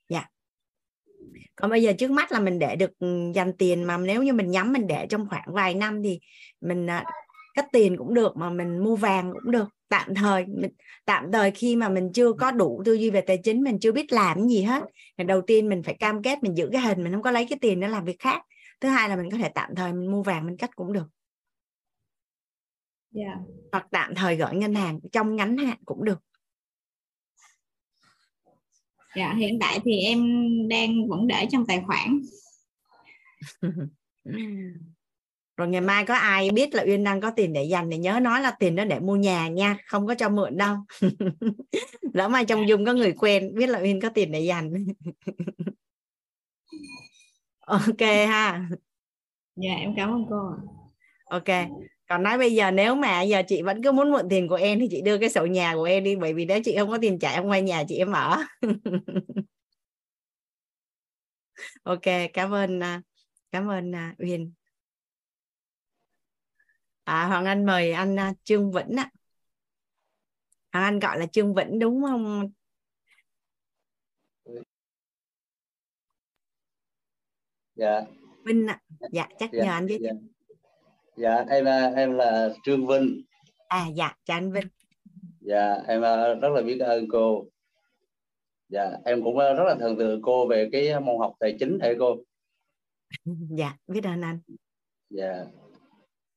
[0.09, 0.25] Dạ.
[1.57, 4.33] Còn bây giờ trước mắt là mình để được ừ, dành tiền mà nếu như
[4.33, 6.21] mình nhắm mình để trong khoảng vài năm thì
[6.61, 7.05] mình à,
[7.55, 9.69] cất tiền cũng được mà mình mua vàng cũng được.
[9.89, 10.73] Tạm thời mình,
[11.05, 13.93] tạm thời khi mà mình chưa có đủ tư duy về tài chính mình chưa
[13.93, 14.83] biết làm gì hết
[15.19, 17.47] thì đầu tiên mình phải cam kết mình giữ cái hình mình không có lấy
[17.51, 18.43] cái tiền để làm việc khác
[18.81, 21.07] thứ hai là mình có thể tạm thời mình mua vàng mình cất cũng được.
[23.15, 23.39] Yeah.
[23.39, 23.45] Dạ.
[23.73, 26.19] hoặc tạm thời gửi ngân hàng trong ngắn hạn cũng được.
[29.17, 30.19] Dạ hiện tại thì em
[30.69, 32.21] đang vẫn để trong tài khoản.
[35.57, 38.21] Rồi ngày mai có ai biết là uyên đang có tiền để dành thì nhớ
[38.23, 40.77] nói là tiền đó để mua nhà nha không có cho mượn đâu.
[42.15, 44.73] Lỡ mai trong dung có người quen biết là uyên có tiền để dành
[47.69, 48.69] ok ha.
[49.57, 50.37] Dạ em cảm ơn cô
[51.31, 51.69] ok.
[52.09, 54.81] Còn nói bây giờ nếu mà giờ chị vẫn cứ muốn mượn tiền của em
[54.81, 56.99] thì chị đưa cái sổ nhà của em đi bởi vì nếu chị không có
[57.03, 58.39] tiền trả em quay nhà chị em ở.
[61.85, 63.03] Ok cảm ơn à,
[63.53, 64.53] cảm ơn à, Uyên
[67.07, 69.11] à, Hoàng Anh mời anh à, Trương Vĩnh ạ.
[70.73, 72.51] Hoàng Anh gọi là Trương Vĩnh đúng không
[77.79, 78.03] dạ.
[78.45, 78.81] Vinh ạ.
[79.13, 80.13] Dạ chắc dạ, nhờ anh biết dạ.
[81.17, 81.65] dạ em
[81.97, 83.23] em là trương vinh.
[83.69, 84.69] À dạ chào anh vinh.
[85.41, 87.47] Dạ em ờ, rất là biết ơn cô.
[88.69, 91.79] Dạ em cũng ờ, rất là thần tượng cô về cái môn học tài chính
[91.81, 92.17] thầy cô?
[93.59, 94.41] Dạ biết ơn anh.
[95.11, 95.45] Dạ.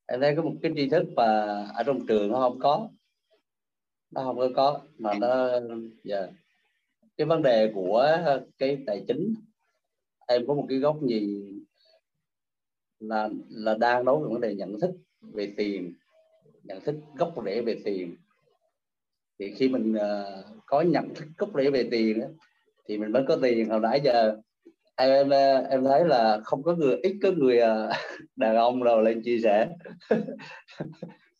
[0.05, 1.25] Em thấy có một cái tri thức mà
[1.73, 2.89] ở trong trường nó không có.
[4.11, 5.49] Nó không có mà nó
[6.03, 6.27] dạ.
[7.17, 8.17] Cái vấn đề của
[8.57, 9.35] cái tài chính
[10.31, 11.59] em có một cái góc nhìn
[12.99, 14.91] là là đang nói về vấn đề nhận thức
[15.21, 15.93] về tiền
[16.63, 18.15] nhận thức gốc rễ về tiền.
[19.39, 22.27] Thì khi mình uh, có nhận thức gốc rễ về tiền đó,
[22.87, 23.69] thì mình mới có tiền.
[23.69, 24.37] Hồi nãy giờ
[24.95, 25.29] em
[25.69, 27.95] em thấy là không có người ít có người uh,
[28.35, 29.69] đàn ông nào lên chia sẻ.
[30.09, 30.23] Yeah.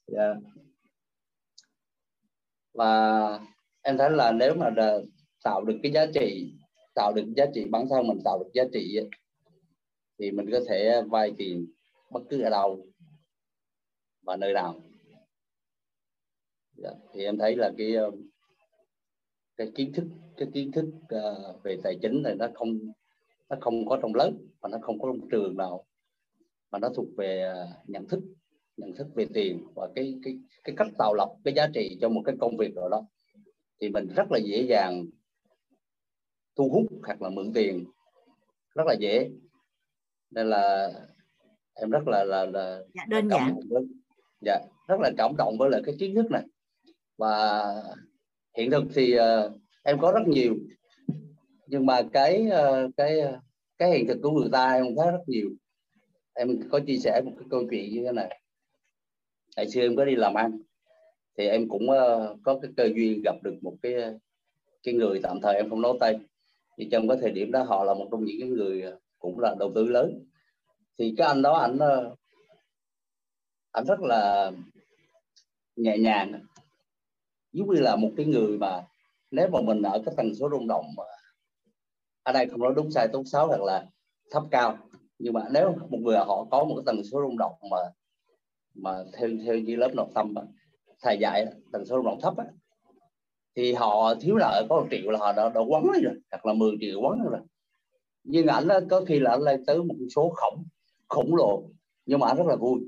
[0.08, 0.36] Dạ.
[2.74, 3.40] Và
[3.82, 4.70] em thấy là nếu mà
[5.44, 6.54] tạo được cái giá trị
[6.94, 9.00] tạo được giá trị bản thân mình tạo được giá trị
[10.20, 11.68] thì mình có thể vay tiền
[12.10, 12.88] bất cứ ở đâu
[14.22, 14.82] và nơi nào.
[16.78, 18.12] Dạ, thì em thấy là cái ờ,
[19.58, 20.06] cái kiến thức
[20.38, 22.80] cái kiến thức uh, về tài chính này nó không
[23.50, 24.32] nó không có trong lớp
[24.62, 25.86] và nó không có trong trường nào
[26.72, 28.20] mà nó thuộc về ờ, nhận thức
[28.78, 32.10] nhận thức về tiền và cái cái cái cách tạo lập cái giá trị cho
[32.10, 33.08] một cái công việc rồi đó.
[33.82, 35.06] Thì mình rất là dễ dàng
[36.62, 37.86] thu hút hoặc là mượn tiền
[38.76, 39.30] rất là dễ.
[40.32, 40.92] Nên là
[41.74, 43.60] em rất là là là dạ, đơn giản.
[43.70, 43.84] với,
[44.46, 46.44] dạ rất là cảm động với lại cái kiến thức này.
[47.18, 47.64] Và
[48.58, 49.52] hiện thực thì uh,
[49.84, 50.56] em có rất nhiều.
[51.68, 53.22] Nhưng mà cái uh, cái
[53.78, 55.50] cái hiện thực của người ta em thấy rất nhiều.
[56.34, 58.42] Em có chia sẻ một cái câu chuyện như thế này.
[59.56, 60.62] Ngày xưa em có đi làm ăn
[61.38, 63.94] thì em cũng uh, có cái cơ duyên gặp được một cái
[64.84, 66.28] cái người tạm thời em không nói tên
[66.82, 69.40] thì trong cái thời điểm đó họ là một trong những cái người à, cũng
[69.40, 70.26] là đầu tư lớn.
[70.98, 72.14] Thì cái anh đó anh anh
[73.72, 74.52] ờ, rất là
[75.76, 76.46] nhẹ nhàng
[77.52, 78.84] giống như là một cái người mà
[79.32, 81.04] nếu mà mình ở cái tần số rung động mà
[82.24, 83.86] ở đây không nói đúng sai tốt xấu hoặc là
[84.32, 84.78] thấp cao
[85.20, 87.78] nhưng mà nếu một người họ có một cái tần số rung động mà
[88.74, 90.34] mà theo theo như lớp nội tâm
[91.02, 92.46] thầy dạy tần số rung động thấp á,
[93.56, 96.54] thì họ thiếu nợ có một triệu là họ đã, đã quấn rồi hoặc là
[96.54, 97.40] 10 triệu quấn rồi.
[98.24, 100.64] Nhưng ảnh có khi là anh lên tới một số khổng
[101.08, 101.64] khổng lồ
[102.06, 102.80] nhưng mà anh rất là vui.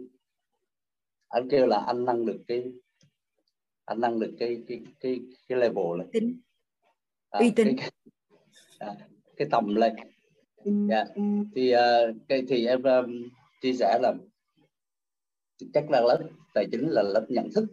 [1.27, 2.64] Anh kêu là anh nâng được cái
[3.85, 6.10] anh nâng được cái cái cái cái level lên.
[6.14, 6.40] Tính
[7.30, 7.76] à, uy tín.
[7.77, 7.91] cái,
[8.80, 8.95] à,
[9.38, 9.95] cái tầm lên.
[9.95, 10.10] Yeah.
[10.90, 11.06] Dạ.
[11.56, 13.30] thì uh, cái thì em um,
[13.61, 14.14] chia sẻ là
[15.73, 16.19] chắc là lớp
[16.53, 17.65] tài chính là lớp nhận thức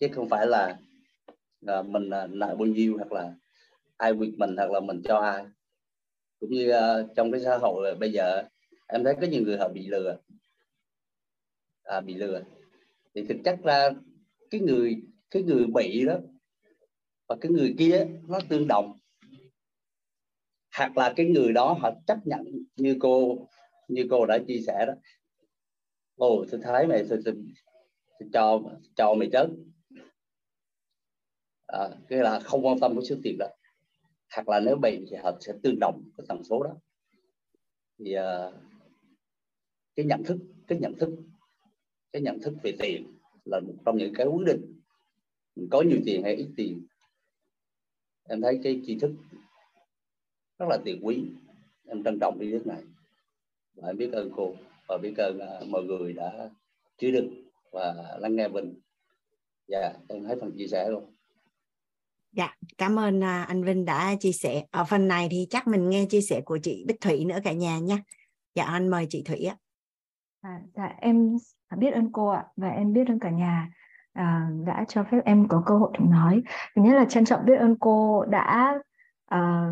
[0.00, 0.78] chứ không phải là
[1.78, 3.34] uh, mình ờ, nợ bao nhiêu hoặc là
[3.96, 5.44] ai việc mình hoặc là mình cho ai.
[6.40, 8.42] Cũng như uh, trong cái xã hội bây giờ
[8.86, 10.18] em thấy có nhiều người họ bị lừa.
[11.82, 12.42] À, bị lừa.
[13.14, 13.90] Thì thực chất ra
[14.50, 16.18] cái người cái người bị đó
[17.28, 18.98] và cái người kia nó tương đồng.
[20.76, 22.44] Hoặc là cái người đó họ chấp nhận
[22.76, 23.46] như cô
[23.88, 24.92] như cô đã chia sẻ đó.
[26.16, 27.34] Ồ tôi thấy mày tôi, tôi,
[28.18, 28.60] tôi cho
[28.96, 29.46] cho mày chết.
[31.72, 33.46] Ờ, à, cái là không quan tâm với số tiền đó.
[34.34, 36.76] Hoặc là nếu bị thì họ sẽ tương đồng cái tần số đó.
[37.98, 38.54] Thì uh,
[39.96, 41.10] cái nhận thức cái nhận thức
[42.12, 44.80] cái nhận thức về tiền là một trong những cái quyết định.
[45.56, 46.86] Mình có nhiều tiền hay ít tiền
[48.28, 49.12] em thấy cái tri thức
[50.58, 51.24] rất là tiền quý.
[51.86, 52.82] Em trân trọng cái thức này.
[53.74, 54.54] Và em biết ơn cô
[54.88, 56.50] và biết ơn uh, mọi người đã
[56.98, 58.80] chứa đựng và lắng nghe mình.
[59.68, 61.11] Dạ em thấy phần chia sẻ luôn.
[62.32, 64.64] Dạ, cảm ơn à, anh Vinh đã chia sẻ.
[64.70, 67.52] Ở phần này thì chắc mình nghe chia sẻ của chị Bích Thủy nữa cả
[67.52, 67.98] nhà nha.
[68.54, 69.56] Dạ, anh mời chị Thủy ạ.
[70.40, 71.36] À, dạ, em
[71.76, 73.70] biết ơn cô ạ và em biết ơn cả nhà
[74.12, 76.42] à, đã cho phép em có cơ hội được nói.
[76.76, 78.78] Thứ nhất là trân trọng biết ơn cô đã
[79.26, 79.70] à,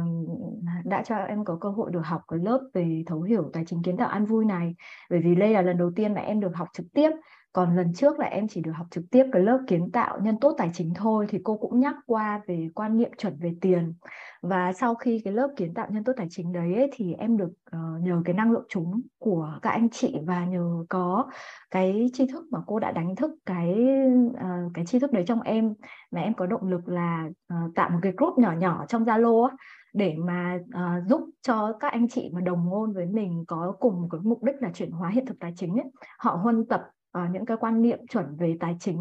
[0.84, 3.82] đã cho em có cơ hội được học cái lớp về thấu hiểu tài chính
[3.82, 4.74] kiến tạo an vui này
[5.10, 7.10] bởi vì đây là lần đầu tiên mà em được học trực tiếp
[7.52, 10.36] còn lần trước là em chỉ được học trực tiếp cái lớp kiến tạo nhân
[10.40, 13.94] tốt tài chính thôi thì cô cũng nhắc qua về quan niệm chuẩn về tiền.
[14.42, 17.36] Và sau khi cái lớp kiến tạo nhân tốt tài chính đấy ấy, thì em
[17.36, 21.30] được uh, nhờ cái năng lượng chúng của các anh chị và nhờ có
[21.70, 23.74] cái tri thức mà cô đã đánh thức cái
[24.26, 25.74] uh, cái tri thức đấy trong em.
[26.10, 29.48] Mà em có động lực là uh, tạo một cái group nhỏ nhỏ trong Zalo
[29.94, 34.08] để mà uh, giúp cho các anh chị mà đồng ngôn với mình có cùng
[34.10, 36.82] cái mục đích là chuyển hóa hiện thực tài chính ấy, họ huân tập
[37.18, 39.00] uh, những cái quan niệm chuẩn về tài chính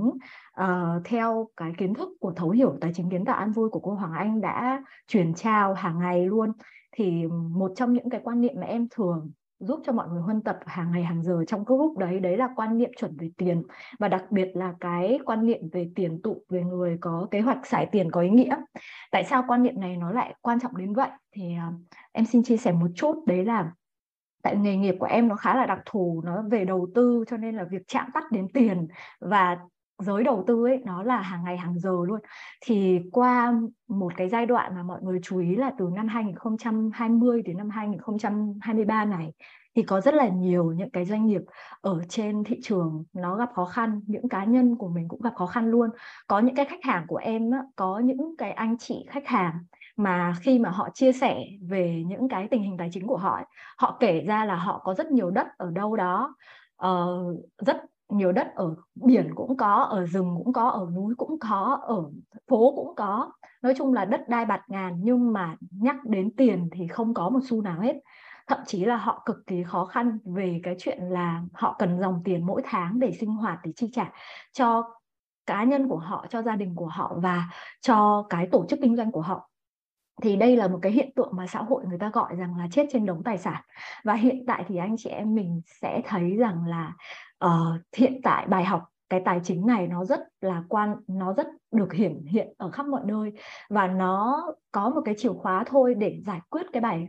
[0.61, 0.67] uh,
[1.03, 3.93] theo cái kiến thức của thấu hiểu tài chính kiến tạo an vui của cô
[3.93, 6.51] Hoàng Anh đã truyền trao hàng ngày luôn.
[6.91, 10.41] Thì một trong những cái quan niệm mà em thường giúp cho mọi người huân
[10.41, 13.63] tập hàng ngày hàng giờ trong group đấy đấy là quan niệm chuẩn về tiền.
[13.99, 17.67] Và đặc biệt là cái quan niệm về tiền tụ về người có kế hoạch
[17.67, 18.55] xài tiền có ý nghĩa.
[19.11, 21.09] Tại sao quan niệm này nó lại quan trọng đến vậy?
[21.31, 21.73] Thì uh,
[22.11, 23.15] em xin chia sẻ một chút.
[23.25, 23.71] Đấy là
[24.43, 27.37] tại nghề nghiệp của em nó khá là đặc thù nó về đầu tư cho
[27.37, 28.87] nên là việc chạm tắt đến tiền
[29.19, 29.57] và
[29.99, 32.19] giới đầu tư ấy nó là hàng ngày hàng giờ luôn.
[32.65, 33.53] Thì qua
[33.87, 37.69] một cái giai đoạn mà mọi người chú ý là từ năm 2020 đến năm
[37.69, 39.33] 2023 này
[39.75, 41.41] thì có rất là nhiều những cái doanh nghiệp
[41.81, 45.33] ở trên thị trường nó gặp khó khăn những cá nhân của mình cũng gặp
[45.35, 45.89] khó khăn luôn.
[46.27, 49.53] Có những cái khách hàng của em á, có những cái anh chị khách hàng
[49.99, 53.35] mà khi mà họ chia sẻ về những cái tình hình tài chính của họ
[53.35, 53.45] ấy,
[53.77, 56.35] họ kể ra là họ có rất nhiều đất ở đâu đó.
[56.87, 57.77] Uh, rất
[58.09, 62.03] nhiều đất ở biển cũng có ở rừng cũng có ở núi cũng có ở
[62.49, 63.31] phố cũng có.
[63.61, 67.29] Nói chung là đất đai bạt ngàn nhưng mà nhắc đến tiền thì không có
[67.29, 67.95] một xu nào hết.
[68.47, 72.21] Thậm chí là họ cực kỳ khó khăn về cái chuyện là họ cần dòng
[72.23, 74.11] tiền mỗi tháng để sinh hoạt để chi trả
[74.51, 74.83] cho
[75.45, 77.43] cá nhân của họ cho gia đình của họ và
[77.81, 79.48] cho cái tổ chức kinh doanh của họ
[80.21, 82.67] thì đây là một cái hiện tượng mà xã hội người ta gọi rằng là
[82.71, 83.61] chết trên đống tài sản.
[84.03, 86.93] Và hiện tại thì anh chị em mình sẽ thấy rằng là
[87.45, 91.47] uh, hiện tại bài học cái tài chính này nó rất là quan nó rất
[91.71, 93.31] được hiển hiện ở khắp mọi nơi.
[93.69, 97.07] Và nó có một cái chìa khóa thôi để giải quyết cái bài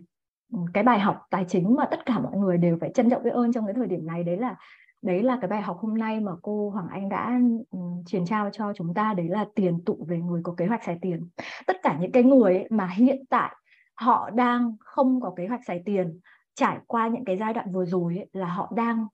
[0.74, 3.30] cái bài học tài chính mà tất cả mọi người đều phải trân trọng biết
[3.30, 4.24] ơn trong cái thời điểm này.
[4.24, 4.56] Đấy là
[5.02, 7.40] đấy là cái bài học hôm nay mà cô Hoàng Anh đã
[7.70, 9.14] ừ, truyền trao cho chúng ta.
[9.14, 11.28] Đấy là tiền tụ về người có kế hoạch xài tiền.
[11.66, 13.56] Tất cả những cái người ấy mà hiện tại
[13.94, 16.20] họ đang không có kế hoạch xài tiền
[16.54, 19.06] trải qua những cái giai đoạn vừa rồi ấy, là họ đang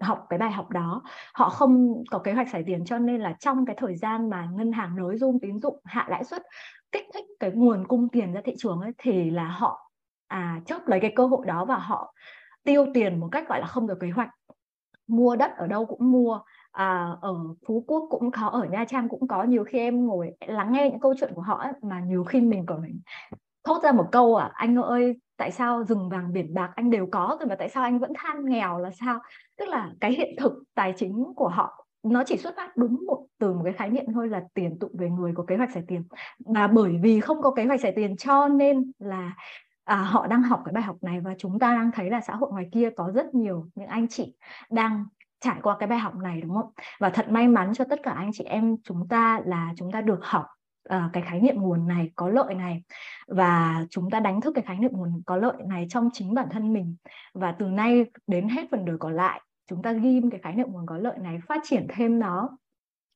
[0.00, 1.02] học cái bài học đó.
[1.34, 4.48] Họ không có kế hoạch xài tiền cho nên là trong cái thời gian mà
[4.52, 6.42] ngân hàng nới dung tín dụng hạ lãi suất
[6.92, 9.90] kích thích cái nguồn cung tiền ra thị trường ấy thì là họ
[10.28, 12.14] à chớp lấy cái cơ hội đó và họ
[12.64, 14.30] tiêu tiền một cách gọi là không được kế hoạch
[15.12, 16.40] mua đất ở đâu cũng mua.
[16.72, 17.34] À, ở
[17.66, 19.42] Phú Quốc cũng có ở Nha Trang cũng có.
[19.42, 22.40] Nhiều khi em ngồi lắng nghe những câu chuyện của họ ấy, mà nhiều khi
[22.40, 23.00] mình còn mình
[23.64, 27.06] thốt ra một câu à anh ơi tại sao rừng vàng biển bạc anh đều
[27.12, 29.18] có rồi mà tại sao anh vẫn than nghèo là sao?
[29.58, 33.26] Tức là cái hiện thực tài chính của họ nó chỉ xuất phát đúng một
[33.38, 35.82] từ một cái khái niệm thôi là tiền tụ về người có kế hoạch xài
[35.88, 36.04] tiền.
[36.46, 39.36] Và bởi vì không có kế hoạch xài tiền cho nên là
[39.84, 42.34] à, họ đang học cái bài học này và chúng ta đang thấy là xã
[42.34, 44.34] hội ngoài kia có rất nhiều những anh chị
[44.70, 45.04] đang
[45.40, 46.70] trải qua cái bài học này đúng không?
[47.00, 50.00] Và thật may mắn cho tất cả anh chị em chúng ta là chúng ta
[50.00, 50.46] được học
[50.94, 52.82] uh, cái khái niệm nguồn này có lợi này
[53.26, 56.48] và chúng ta đánh thức cái khái niệm nguồn có lợi này trong chính bản
[56.50, 56.96] thân mình.
[57.34, 59.40] Và từ nay đến hết phần đời còn lại
[59.70, 62.48] chúng ta ghim cái khái niệm nguồn có lợi này phát triển thêm nó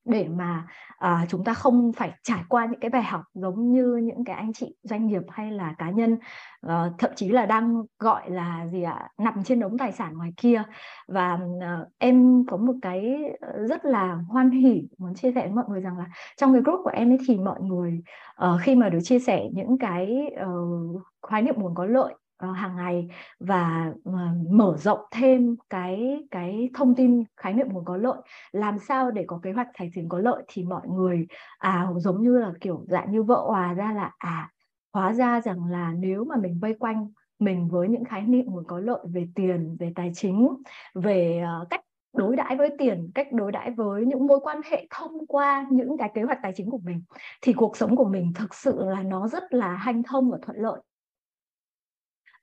[0.07, 0.67] để mà
[0.99, 4.37] à, chúng ta không phải trải qua những cái bài học giống như những cái
[4.37, 6.19] anh chị doanh nghiệp hay là cá nhân
[6.61, 10.17] à, thậm chí là đang gọi là gì ạ à, nằm trên đống tài sản
[10.17, 10.63] ngoài kia.
[11.09, 15.55] Và à, em có một cái ờ, rất là hoan hỉ muốn chia sẻ với
[15.55, 16.07] mọi người rằng là
[16.37, 18.03] trong cái group của em ấy thì mọi người
[18.45, 22.53] uh, khi mà được chia sẻ những cái uh, khái niệm nguồn có lợi Ờ,
[22.53, 23.09] hàng ngày
[23.41, 24.13] và ờ,
[24.51, 28.19] mở rộng thêm cái cái thông tin, khái niệm nguồn có lợi.
[28.53, 31.27] Làm sao để có kế hoạch tài chính có lợi thì mọi người
[31.59, 34.51] à giống như là kiểu dạng như vợ hòa ra là à
[34.93, 37.09] hóa ra rằng là nếu mà mình vây quanh
[37.39, 40.49] mình với những khái niệm nguồn có lợi về tiền, về tài chính,
[40.95, 41.81] về ờ, cách
[42.17, 45.97] đối đãi với tiền, cách đối đãi với những mối quan hệ thông qua những
[45.99, 47.03] cái kế hoạch tài chính của mình,
[47.43, 50.57] thì cuộc sống của mình thực sự là nó rất là hanh thông và thuận
[50.59, 50.81] lợi.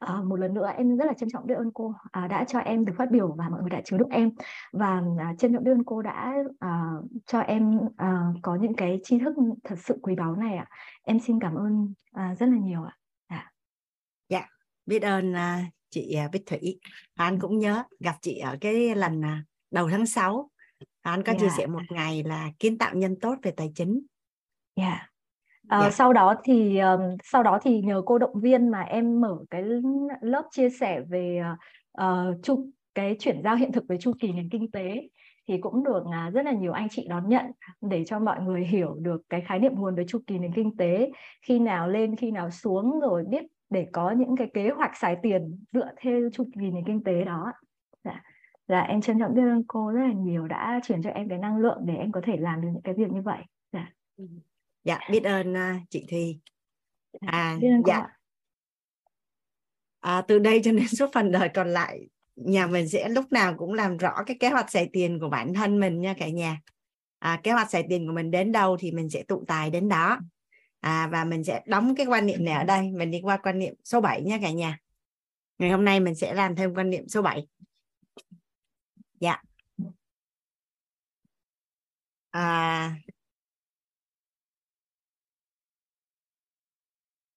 [0.08, 2.60] À, một lần nữa em rất là trân trọng biết ơn cô à, đã cho
[2.60, 4.32] em được phát biểu và mọi người đã chứa đựng em
[4.74, 6.92] và à, trân trọng biết ơn cô đã à,
[7.26, 10.66] cho em à, có những cái tri thức thật sự quý báu này ạ.
[11.04, 12.98] Em xin cảm ơn à, rất là nhiều ạ.
[13.28, 13.52] À.
[14.30, 14.48] Dạ,
[14.86, 16.80] biết ơn à, chị à, Bích Thủy.
[17.16, 20.50] Anh cũng nhớ gặp chị ở cái lần à, đầu tháng 6.
[21.02, 21.42] Anh có yeah.
[21.42, 21.56] chia dạ.
[21.58, 24.02] sẻ một ngày là kiến tạo nhân tốt về tài chính.
[24.76, 24.84] Dạ.
[24.84, 25.13] Yeah.
[25.70, 25.94] Yeah.
[25.94, 29.64] sau đó thì um, sau đó thì nhờ cô động viên mà em mở cái
[30.22, 31.42] lớp chia sẻ về
[32.02, 35.10] uh, chu cái chuyển giao hiện thực về chu kỳ nền kinh tế
[35.48, 37.46] thì cũng được uh, rất là nhiều anh chị đón nhận
[37.82, 40.78] để cho mọi người hiểu được cái khái niệm nguồn về chu kỳ nền kinh
[40.78, 41.12] tế
[41.42, 45.18] khi nào lên khi nào xuống rồi biết để có những cái kế hoạch xài
[45.24, 47.52] tiền dựa theo chu kỳ nền kinh tế đó.
[48.04, 48.24] Dạ.
[48.68, 51.38] Là em trân trọng biết ơn cô rất là nhiều đã chuyển cho em cái
[51.38, 53.40] năng lượng để em có thể làm được những cái việc như vậy.
[53.72, 53.92] Dạ.
[54.84, 56.40] Dạ biết ơn uh, chị Thùy
[57.22, 58.08] dạ, à dạ.
[60.00, 63.56] à, từ đây cho đến suốt phần đời còn lại nhà mình sẽ lúc nào
[63.58, 66.62] cũng làm rõ cái kế hoạch xài tiền của bản thân mình nha cả nhà.
[67.20, 69.90] À, kế hoạch xài tiền của mình đến đâu thì mình sẽ tụ tài đến
[69.90, 70.20] đó.
[70.80, 72.92] À, và mình sẽ đóng cái quan niệm này ở đây.
[72.92, 74.80] Mình đi qua quan niệm số 7 nha cả nhà.
[75.58, 77.48] Ngày hôm nay mình sẽ làm thêm quan niệm số 7
[79.20, 79.42] dạ.
[82.32, 82.96] À,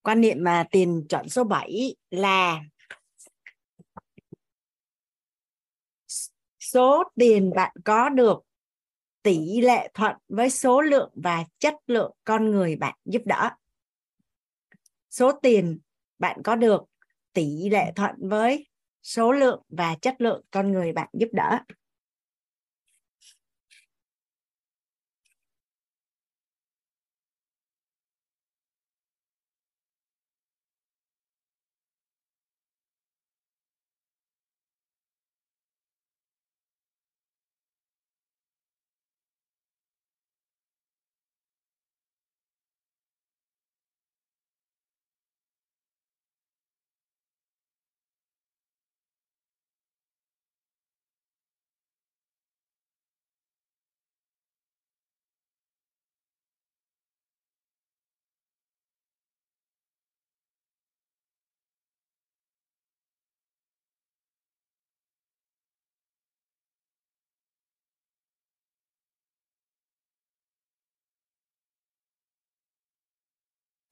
[0.07, 2.61] quan niệm mà tiền chọn số 7 là
[6.61, 8.39] số tiền bạn có được
[9.23, 13.51] tỷ lệ thuận với số lượng và chất lượng con người bạn giúp đỡ.
[15.11, 15.79] Số tiền
[16.19, 16.83] bạn có được
[17.33, 18.67] tỷ lệ thuận với
[19.03, 21.59] số lượng và chất lượng con người bạn giúp đỡ.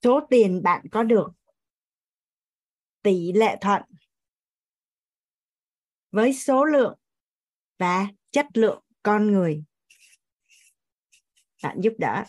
[0.05, 1.29] Số tiền bạn có được
[3.03, 3.83] tỷ lệ thuận
[6.11, 6.99] với số lượng
[7.79, 9.65] và chất lượng con người
[11.63, 12.25] bạn giúp đỡ.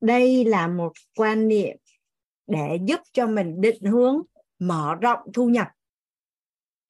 [0.00, 1.76] Đây là một quan niệm
[2.46, 4.22] để giúp cho mình định hướng
[4.58, 5.68] mở rộng thu nhập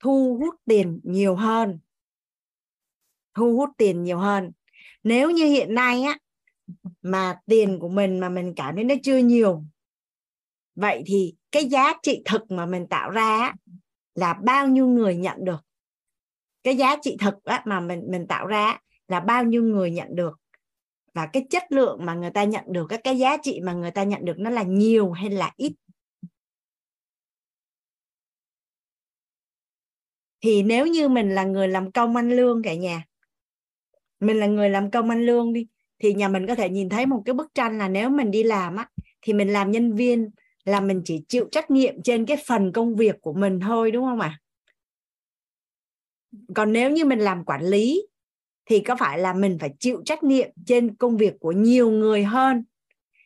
[0.00, 1.78] thu hút tiền nhiều hơn.
[3.34, 4.52] Thu hút tiền nhiều hơn.
[5.02, 6.18] Nếu như hiện nay á
[7.02, 9.65] mà tiền của mình mà mình cảm thấy nó chưa nhiều
[10.76, 13.55] vậy thì cái giá trị thực mà mình tạo ra á,
[14.15, 15.65] là bao nhiêu người nhận được?
[16.62, 20.08] Cái giá trị thực á, mà mình mình tạo ra là bao nhiêu người nhận
[20.15, 20.41] được?
[21.15, 23.91] Và cái chất lượng mà người ta nhận được các cái giá trị mà người
[23.91, 25.73] ta nhận được nó là nhiều hay là ít?
[30.41, 33.05] Thì nếu như mình là người làm công ăn lương cả nhà
[34.21, 35.67] mình là người làm công ăn lương đi
[35.99, 38.43] thì nhà mình có thể nhìn thấy một cái bức tranh là nếu mình đi
[38.43, 38.89] làm á
[39.23, 40.31] thì mình làm nhân viên
[40.65, 44.05] là mình chỉ chịu trách nhiệm trên cái phần công việc của mình thôi đúng
[44.05, 44.41] không ạ à?
[46.55, 48.07] còn nếu như mình làm quản lý
[48.67, 52.25] thì có phải là mình phải chịu trách nhiệm trên công việc của nhiều người
[52.25, 52.65] hơn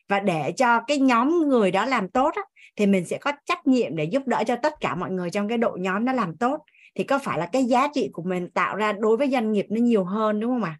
[0.08, 2.42] và để cho cái nhóm người đó làm tốt á,
[2.76, 5.48] thì mình sẽ có trách nhiệm để giúp đỡ cho tất cả mọi người trong
[5.48, 8.50] cái đội nhóm nó làm tốt thì có phải là cái giá trị của mình
[8.50, 10.78] tạo ra đối với doanh nghiệp nó nhiều hơn đúng không ạ?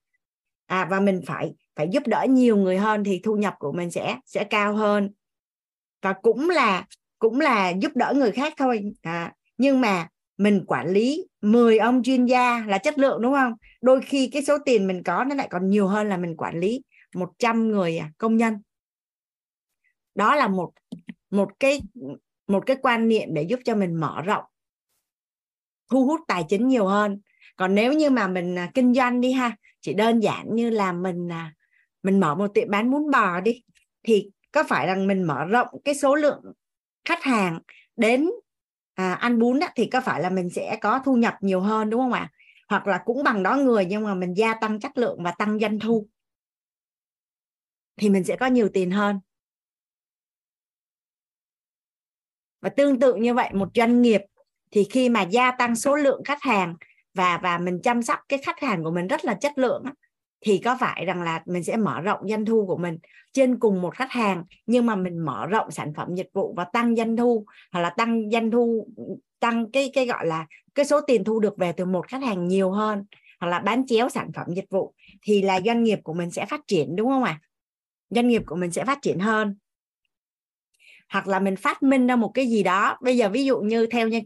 [0.67, 0.83] À?
[0.83, 3.91] à và mình phải phải giúp đỡ nhiều người hơn thì thu nhập của mình
[3.91, 5.11] sẽ sẽ cao hơn.
[6.03, 6.87] Và cũng là
[7.19, 8.93] cũng là giúp đỡ người khác thôi.
[9.03, 10.09] À, nhưng mà
[10.39, 13.53] mình quản lý 10 ông chuyên gia là chất lượng đúng không?
[13.83, 16.61] Đôi khi cái số tiền mình có nó lại còn nhiều hơn là mình quản
[16.61, 16.83] lý
[17.15, 18.55] 100 người à, công nhân.
[20.15, 20.73] Đó là một
[21.31, 21.81] một cái
[22.47, 24.45] một cái quan niệm để giúp cho mình mở rộng
[25.91, 27.21] thu hút tài chính nhiều hơn.
[27.57, 30.93] Còn nếu như mà mình à, kinh doanh đi ha chỉ đơn giản như là
[30.93, 31.55] mình à,
[32.03, 33.63] mình mở một tiệm bán bún bò đi
[34.03, 36.41] thì có phải rằng mình mở rộng cái số lượng
[37.05, 37.61] khách hàng
[37.97, 38.31] đến
[38.95, 41.91] à, ăn bún đó, thì có phải là mình sẽ có thu nhập nhiều hơn
[41.91, 42.31] đúng không ạ?
[42.69, 45.59] Hoặc là cũng bằng đó người nhưng mà mình gia tăng chất lượng và tăng
[45.59, 46.07] doanh thu
[47.97, 49.21] thì mình sẽ có nhiều tiền hơn.
[52.61, 54.21] Và tương tự như vậy một doanh nghiệp
[54.71, 56.75] thì khi mà gia tăng số lượng khách hàng
[57.15, 59.85] và và mình chăm sóc cái khách hàng của mình rất là chất lượng
[60.41, 62.99] thì có phải rằng là mình sẽ mở rộng doanh thu của mình
[63.33, 66.65] trên cùng một khách hàng, nhưng mà mình mở rộng sản phẩm dịch vụ và
[66.65, 68.89] tăng doanh thu, hoặc là tăng doanh thu,
[69.41, 72.49] tăng cái cái gọi là cái số tiền thu được về từ một khách hàng
[72.49, 73.05] nhiều hơn,
[73.41, 76.47] hoặc là bán chéo sản phẩm dịch vụ, thì là doanh nghiệp của mình sẽ
[76.47, 77.47] phát triển, đúng không ạ à?
[78.11, 79.57] doanh nghiệp của mình sẽ phát triển hơn
[81.09, 83.87] hoặc là mình phát minh ra một cái gì đó bây giờ ví dụ như
[83.87, 84.21] theo như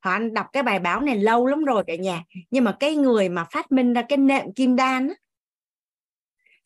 [0.00, 2.22] họ anh đọc cái bài báo này lâu lắm rồi cả nhà.
[2.50, 5.14] Nhưng mà cái người mà phát minh ra cái nệm kim đan á,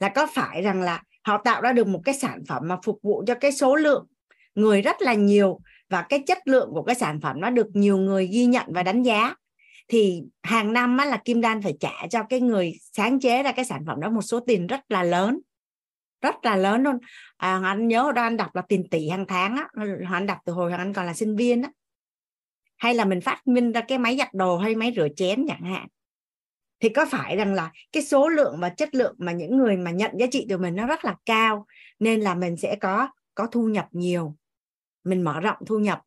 [0.01, 2.99] là có phải rằng là họ tạo ra được một cái sản phẩm mà phục
[3.03, 4.07] vụ cho cái số lượng
[4.55, 7.97] người rất là nhiều và cái chất lượng của cái sản phẩm nó được nhiều
[7.97, 9.35] người ghi nhận và đánh giá?
[9.89, 13.53] Thì hàng năm á, là Kim Đan phải trả cho cái người sáng chế ra
[13.53, 15.41] cái sản phẩm đó một số tiền rất là lớn.
[16.23, 16.99] Rất là lớn luôn.
[17.37, 19.69] À, anh nhớ đó anh đọc là tiền tỷ hàng tháng á.
[20.13, 21.71] Anh đọc từ hồi anh còn là sinh viên á
[22.77, 25.65] hay là mình phát minh ra cái máy giặt đồ hay máy rửa chén chẳng
[25.65, 25.89] hạn.
[26.81, 29.91] Thì có phải rằng là cái số lượng và chất lượng mà những người mà
[29.91, 31.67] nhận giá trị từ mình nó rất là cao
[31.99, 34.37] nên là mình sẽ có có thu nhập nhiều.
[35.05, 36.01] Mình mở rộng thu nhập.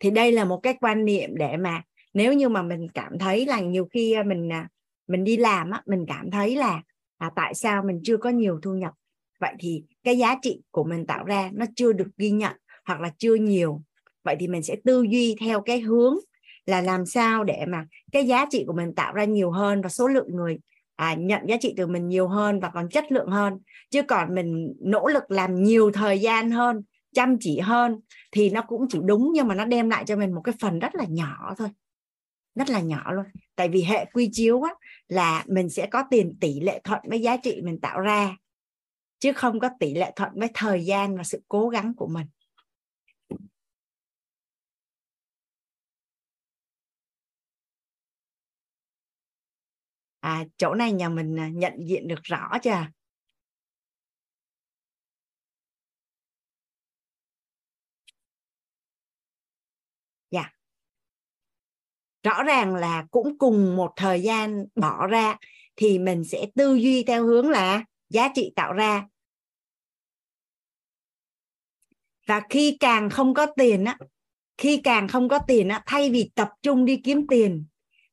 [0.00, 1.82] Thì đây là một cái quan niệm để mà
[2.14, 4.68] nếu như mà mình cảm thấy là nhiều khi à, mình à,
[5.06, 6.82] mình đi làm á mình cảm thấy là
[7.18, 8.94] à, tại sao mình chưa có nhiều thu nhập.
[9.40, 13.00] Vậy thì cái giá trị của mình tạo ra nó chưa được ghi nhận hoặc
[13.00, 13.82] là chưa nhiều
[14.28, 16.16] vậy thì mình sẽ tư duy theo cái hướng
[16.66, 19.88] là làm sao để mà cái giá trị của mình tạo ra nhiều hơn và
[19.88, 20.58] số lượng người
[20.96, 23.58] à, nhận giá trị từ mình nhiều hơn và còn chất lượng hơn.
[23.90, 26.82] Chứ còn mình nỗ lực làm nhiều thời gian hơn
[27.14, 28.00] chăm chỉ hơn
[28.32, 30.78] thì nó cũng chỉ đúng nhưng mà nó đem lại cho mình một cái phần
[30.78, 31.68] rất là nhỏ thôi.
[32.54, 33.24] Rất là nhỏ luôn.
[33.56, 34.74] Tại vì hệ quy chiếu á,
[35.08, 38.36] là mình sẽ có tiền tỷ lệ thuận với giá trị mình tạo ra
[39.18, 42.26] chứ không có tỷ lệ thuận với thời gian và sự cố gắng của mình.
[50.20, 52.70] À chỗ này nhà mình à, nhận diện được rõ chưa
[60.30, 60.52] dạ yeah.
[62.22, 65.36] rõ ràng là cũng cùng một thời gian bỏ ra
[65.76, 69.06] thì mình sẽ tư duy theo hướng là giá trị tạo ra
[72.26, 73.98] và khi càng không có tiền á
[74.58, 77.66] khi càng không có tiền á, thay vì tập trung đi kiếm tiền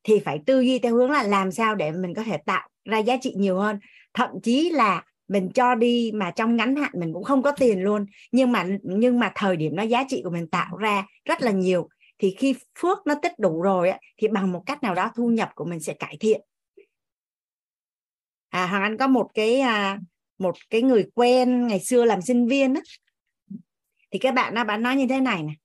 [0.05, 2.97] thì phải tư duy theo hướng là làm sao để mình có thể tạo ra
[2.97, 3.79] giá trị nhiều hơn.
[4.13, 7.81] Thậm chí là mình cho đi mà trong ngắn hạn mình cũng không có tiền
[7.81, 11.41] luôn nhưng mà nhưng mà thời điểm nó giá trị của mình tạo ra rất
[11.41, 11.89] là nhiều.
[12.19, 15.29] Thì khi phước nó tích đủ rồi á, thì bằng một cách nào đó thu
[15.29, 16.41] nhập của mình sẽ cải thiện.
[18.49, 19.99] À hoàng anh có một cái à,
[20.37, 22.81] một cái người quen ngày xưa làm sinh viên á.
[24.11, 25.55] Thì các bạn đó bạn nói như thế này này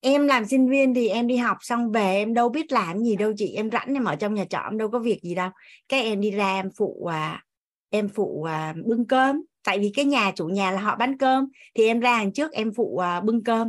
[0.00, 3.16] em làm sinh viên thì em đi học xong về em đâu biết làm gì
[3.16, 5.50] đâu chị em rảnh em ở trong nhà trọ em đâu có việc gì đâu.
[5.88, 7.44] Cái em đi ra em phụ à,
[7.90, 9.42] em phụ à, bưng cơm.
[9.64, 11.48] Tại vì cái nhà chủ nhà là họ bán cơm.
[11.74, 13.68] Thì em ra hàng trước em phụ à, bưng cơm.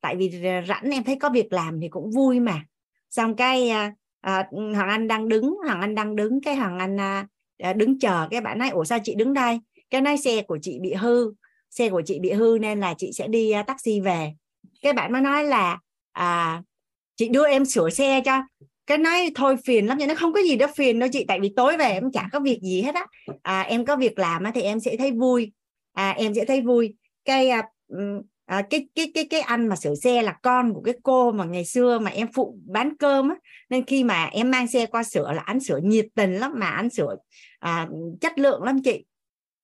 [0.00, 0.30] Tại vì
[0.68, 2.64] rảnh em thấy có việc làm thì cũng vui mà.
[3.10, 7.00] Xong cái à, à, hoàng anh đang đứng hoàng anh đang đứng cái hoàng anh
[7.00, 7.26] à,
[7.58, 9.60] à đứng chờ cái bạn nói ủa sao chị đứng đây?
[9.90, 11.32] Cái nói xe của chị bị hư
[11.70, 14.32] xe của chị bị hư nên là chị sẽ đi à, taxi về
[14.82, 15.78] cái bạn mới nói là
[16.12, 16.62] à,
[17.16, 18.42] chị đưa em sửa xe cho.
[18.86, 21.40] Cái nói thôi phiền lắm nhưng nó không có gì đó phiền đâu chị tại
[21.40, 23.06] vì tối về em chả có việc gì hết á.
[23.42, 25.52] À, em có việc làm thì em sẽ thấy vui.
[25.92, 26.94] À, em sẽ thấy vui.
[27.24, 27.62] Cái à,
[28.46, 31.44] à, cái cái cái cái anh mà sửa xe là con của cái cô mà
[31.44, 33.36] ngày xưa mà em phụ bán cơm á.
[33.70, 36.66] Nên khi mà em mang xe qua sửa là anh sửa nhiệt tình lắm mà
[36.66, 37.16] anh sửa
[37.58, 37.88] à,
[38.20, 39.04] chất lượng lắm chị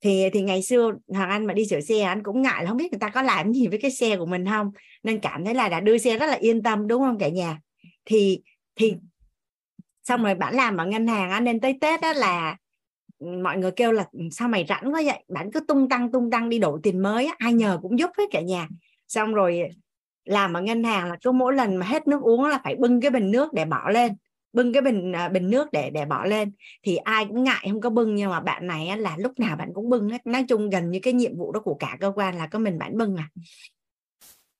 [0.04, 2.76] thì thì ngày xưa hoàng anh mà đi sửa xe, anh cũng ngại là không
[2.76, 4.70] biết người ta có làm gì với cái xe của mình không?
[5.02, 7.58] Nên cảm thấy là đã đưa xe rất là yên tâm, đúng không cả nhà?
[8.04, 8.40] Thì
[8.76, 8.94] thì
[10.02, 12.56] xong rồi bạn làm ở ngân hàng anh nên tới tết đó là
[13.18, 15.24] ừ, mọi người kêu là ừ, sao mày rảnh quá vậy?
[15.28, 18.24] Bạn cứ tung tăng tung tăng đi đổi tiền mới ai nhờ cũng giúp hết
[18.30, 18.68] cả nhà.
[19.08, 19.62] Xong rồi
[20.24, 23.00] làm ở ngân hàng là cứ mỗi lần mà hết nước uống là phải bưng
[23.00, 24.12] cái bình nước để bỏ lên
[24.54, 26.52] bưng cái bình à, bình nước để để bỏ lên.
[26.82, 29.70] Thì ai cũng ngại không có bưng nhưng mà bạn này là lúc nào bạn
[29.74, 30.26] cũng bưng hết.
[30.26, 32.78] Nói chung gần như cái nhiệm vụ đó của cả cơ quan là có mình
[32.78, 33.28] bạn bưng à,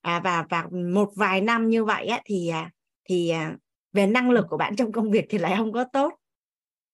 [0.00, 2.70] à và và một vài năm như vậy á, thì à,
[3.08, 3.56] thì à,
[3.92, 6.14] về năng lực của bạn trong công việc thì lại không có tốt.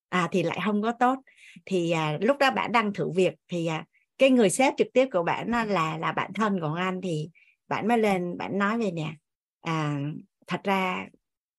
[0.09, 1.19] À thì lại không có tốt.
[1.67, 3.85] Thì à, lúc đó bạn đang thử việc thì à,
[4.19, 7.31] cái người sếp trực tiếp của bạn là là bạn thân của anh thì
[7.69, 9.13] bạn mới lên bạn nói về nè.
[9.61, 9.99] À,
[10.47, 11.07] thật ra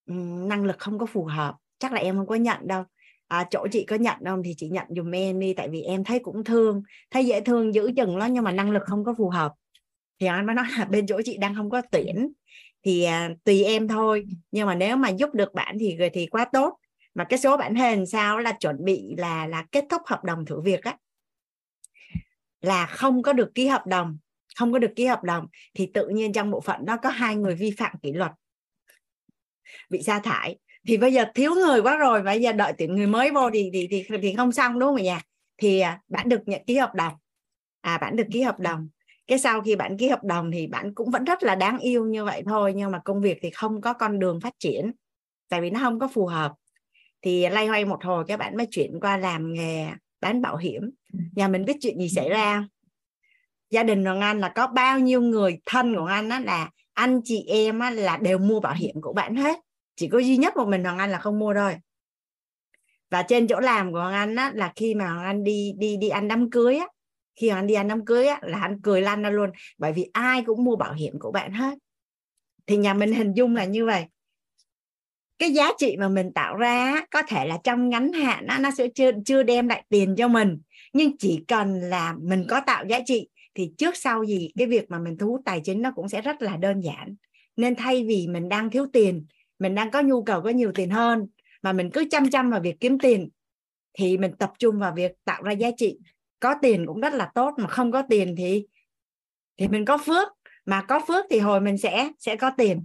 [0.06, 2.84] năng lực không có phù hợp chắc là em không có nhận đâu.
[3.28, 6.04] À, chỗ chị có nhận không thì chị nhận dùm em đi tại vì em
[6.04, 9.14] thấy cũng thương thấy dễ thương giữ chừng lắm nhưng mà năng lực không có
[9.18, 9.54] phù hợp.
[10.20, 12.32] Thì anh mới nói là bên chỗ chị đang không có tuyển
[12.84, 14.26] thì à, tùy em thôi.
[14.52, 16.78] Nhưng mà nếu mà giúp được bạn thì thì quá tốt.
[17.14, 20.46] Mà cái số bản hình sao là chuẩn bị là là kết thúc hợp đồng
[20.46, 20.98] thử việc á.
[22.62, 24.18] Là không có được ký hợp đồng
[24.56, 27.36] không có được ký hợp đồng thì tự nhiên trong bộ phận đó có hai
[27.36, 28.32] người vi phạm kỷ luật
[29.90, 30.58] bị sa thải.
[30.88, 33.70] Thì bây giờ thiếu người quá rồi bây giờ đợi tuyển người mới vô thì
[33.74, 35.22] thì thì, thì không xong đúng không nhỉ dạ.
[35.58, 37.14] thì à, bạn được nhận ký hợp đồng.
[37.82, 38.90] À bạn được ký hợp đồng.
[39.28, 42.06] Cái sau khi bạn ký hợp đồng thì bạn cũng vẫn rất là đáng yêu
[42.06, 44.92] như vậy thôi nhưng mà công việc thì không có con đường phát triển
[45.50, 46.54] tại vì nó không có phù hợp.
[47.22, 49.88] Thì lay hoay một hồi các bạn mới chuyển qua làm nghề
[50.22, 50.92] bán bảo hiểm.
[51.36, 52.68] Nhà mình biết chuyện gì xảy ra?
[53.70, 57.22] Gia đình của anh là có bao nhiêu người thân của anh đó là anh
[57.24, 59.60] chị em á, là đều mua bảo hiểm của bạn hết.
[59.96, 61.76] Chỉ có duy nhất một mình hoàng anh là không mua thôi.
[63.10, 65.98] Và trên chỗ làm của hoàng anh á, là khi mà hoàng anh đi đi
[65.98, 66.88] đi ăn đám cưới á,
[67.36, 69.52] khi hoàng anh đi ăn đám cưới á, là anh cười lăn ra luôn.
[69.78, 71.78] Bởi vì ai cũng mua bảo hiểm của bạn hết.
[72.68, 74.06] Thì nhà mình hình dung là như vậy.
[75.40, 78.88] Cái giá trị mà mình tạo ra có thể là trong ngắn hạn nó sẽ
[78.96, 80.58] chưa chưa đem lại tiền cho mình.
[80.94, 84.92] Nhưng chỉ cần là mình có tạo giá trị thì trước sau gì, cái việc
[84.92, 87.16] mà mình thu hút tài chính nó cũng sẽ rất là đơn giản.
[87.56, 89.26] Nên thay vì mình đang thiếu tiền,
[89.60, 91.28] mình đang có nhu cầu có nhiều tiền hơn,
[91.62, 93.30] mà mình cứ chăm chăm vào việc kiếm tiền,
[93.94, 96.00] thì mình tập trung vào việc tạo ra giá trị.
[96.40, 98.66] Có tiền cũng rất là tốt, mà không có tiền thì
[99.58, 100.28] thì mình có phước.
[100.66, 102.84] Mà có phước thì hồi mình sẽ sẽ có tiền.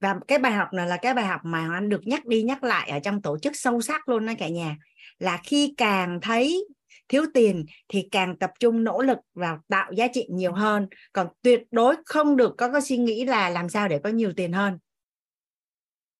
[0.00, 2.64] Và cái bài học này là cái bài học mà anh được nhắc đi nhắc
[2.64, 4.76] lại ở trong tổ chức sâu sắc luôn đó cả nhà.
[5.18, 6.66] Là khi càng thấy
[7.08, 10.88] thiếu tiền thì càng tập trung nỗ lực vào tạo giá trị nhiều hơn.
[11.12, 14.32] Còn tuyệt đối không được có cái suy nghĩ là làm sao để có nhiều
[14.36, 14.78] tiền hơn.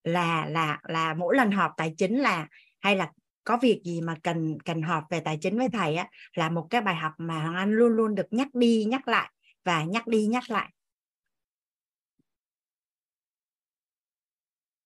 [0.03, 2.47] Là là là mỗi lần họp tài chính là,
[2.79, 3.11] hay là
[3.43, 6.67] có việc gì mà cần cần họp về tài chính với thầy á, là một
[6.69, 9.31] cái bài học mà hoàng anh luôn luôn được nhắc đi nhắc lại
[9.65, 10.69] và nhắc đi nhắc lại.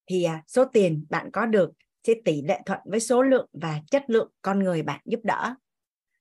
[0.06, 1.70] Thì à, số tiền bạn có được
[2.04, 5.54] sẽ tỷ lệ thuận với số lượng và chất lượng con người bạn giúp đỡ.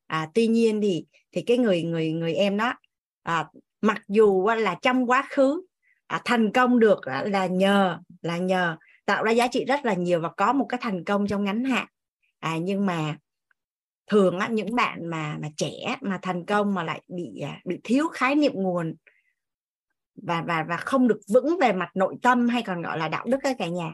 [0.07, 2.73] À, tuy nhiên thì thì cái người người người em đó
[3.23, 3.47] à,
[3.81, 5.61] mặc dù là trong quá khứ
[6.07, 9.93] à, thành công được à, là nhờ là nhờ tạo ra giá trị rất là
[9.93, 11.87] nhiều và có một cái thành công trong ngắn hạn.
[12.39, 13.17] À, nhưng mà
[14.07, 17.79] thường á, những bạn mà mà trẻ mà thành công mà lại bị à, bị
[17.83, 18.95] thiếu khái niệm nguồn
[20.21, 23.25] và và và không được vững về mặt nội tâm hay còn gọi là đạo
[23.27, 23.93] đức các cả nhà.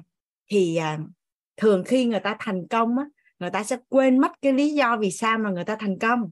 [0.52, 1.10] Thì uh,
[1.58, 3.06] thường khi người ta thành công á,
[3.40, 6.30] người ta sẽ quên mất cái lý do vì sao mà người ta thành công.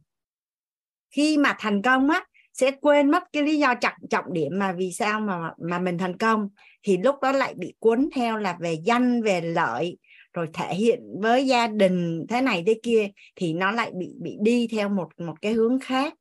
[1.10, 4.74] Khi mà thành công á sẽ quên mất cái lý do trọng trọng điểm mà
[4.74, 6.50] vì sao mà mà mình thành công.
[6.84, 9.98] Thì lúc đó lại bị cuốn theo là về danh về lợi
[10.34, 14.38] rồi thể hiện với gia đình thế này thế kia thì nó lại bị bị
[14.42, 16.14] đi theo một một cái hướng khác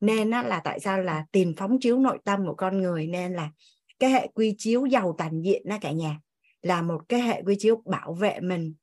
[0.00, 3.32] nên đó là tại sao là tiền phóng chiếu nội tâm của con người nên
[3.32, 3.50] là
[3.98, 6.20] cái hệ quy chiếu giàu toàn diện đó cả nhà
[6.62, 8.74] là một cái hệ quy chiếu bảo vệ mình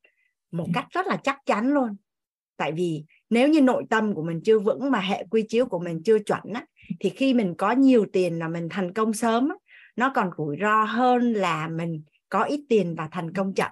[0.51, 1.95] một cách rất là chắc chắn luôn.
[2.58, 5.80] Tại vì nếu như nội tâm của mình chưa vững mà hệ quy chiếu của
[5.80, 6.66] mình chưa chuẩn á,
[7.00, 9.56] thì khi mình có nhiều tiền là mình thành công sớm á,
[9.95, 13.72] nó còn rủi ro hơn là mình có ít tiền và thành công chậm.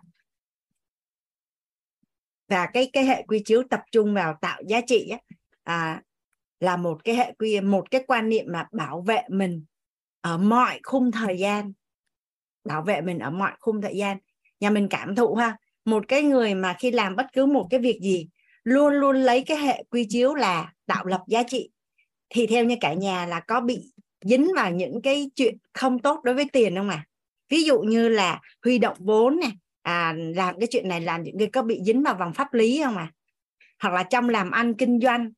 [2.48, 5.18] Và cái cái hệ quy chiếu tập trung vào tạo giá trị á,
[5.64, 6.02] à,
[6.62, 9.66] là một cái hệ quy một cái quan niệm mà bảo vệ mình
[10.22, 11.74] ở mọi khung thời gian.
[12.64, 14.18] Bảo vệ mình ở mọi khung thời gian.
[14.60, 17.80] Nhà mình cảm thụ ha một cái người mà khi làm bất cứ một cái
[17.80, 18.28] việc gì
[18.64, 21.70] luôn luôn lấy cái hệ quy chiếu là tạo lập giá trị.
[22.30, 26.20] Thì theo như cả nhà là có bị dính vào những cái chuyện không tốt
[26.24, 27.06] đối với tiền không à
[27.52, 31.38] ví dụ như là huy động vốn này à, làm cái chuyện này làm những
[31.40, 33.12] cái có bị dính vào vòng pháp lý không à
[33.80, 35.32] hoặc là trong làm ăn kinh doanh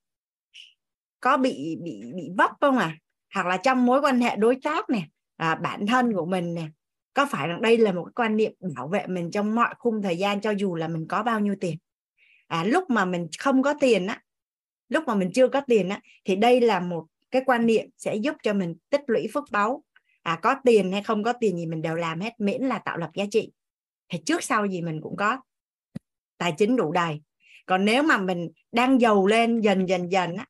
[1.23, 2.97] có bị bị bị vấp không à?
[3.33, 6.67] Hoặc là trong mối quan hệ đối tác này à, bản thân của mình nè
[7.13, 10.01] có phải rằng đây là một cái quan niệm bảo vệ mình trong mọi khung
[10.01, 11.77] thời gian cho dù là mình có bao nhiêu tiền?
[12.47, 14.21] À, lúc mà mình không có tiền á
[14.89, 18.15] lúc mà mình chưa có tiền á thì đây là một cái quan niệm sẽ
[18.15, 19.83] giúp cho mình tích lũy phước báu.
[20.21, 22.97] À có tiền hay không có tiền gì mình đều làm hết miễn là tạo
[22.97, 23.51] lập giá trị.
[24.09, 25.37] Thì trước sau gì mình cũng có
[26.37, 27.21] tài chính đủ đầy.
[27.65, 30.45] Còn nếu mà mình đang giàu lên dần dần dần á,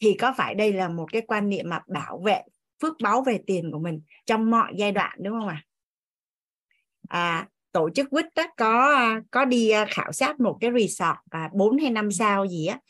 [0.00, 2.42] thì có phải đây là một cái quan niệm mà bảo vệ
[2.82, 5.62] phước báu về tiền của mình trong mọi giai đoạn đúng không ạ?
[7.08, 7.48] À?
[7.72, 9.00] tổ chức quýt đó có
[9.30, 12.80] có đi à, khảo sát một cái resort và 4 hay 5 sao gì á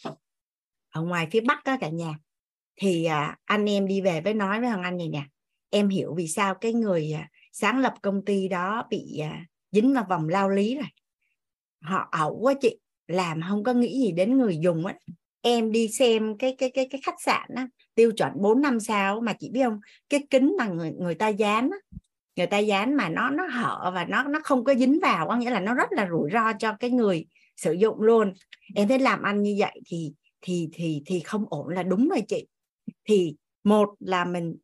[0.96, 2.14] ở ngoài phía bắc đó cả nhà.
[2.76, 5.26] Thì à, anh em đi về với nói với thằng anh này nè
[5.70, 9.94] em hiểu vì sao cái người à, sáng lập công ty đó bị à, dính
[9.94, 10.88] vào vòng lao lý rồi.
[11.82, 14.94] Họ ẩu quá chị làm không có nghĩ gì đến người dùng á
[15.46, 19.20] em đi xem cái cái cái cái khách sạn á tiêu chuẩn 4 năm sao
[19.20, 19.80] mà chị biết không?
[20.08, 21.98] Cái kính mà người người ta dán á,
[22.36, 25.36] người ta dán mà nó nó hở và nó nó không có dính vào có
[25.36, 27.26] nghĩa là nó rất là rủi ro cho cái người
[27.56, 28.32] sử dụng luôn.
[28.74, 32.22] Em thấy làm ăn như vậy thì thì thì thì không ổn là đúng rồi
[32.28, 32.46] chị.
[33.04, 33.34] Thì
[33.64, 34.56] một là mình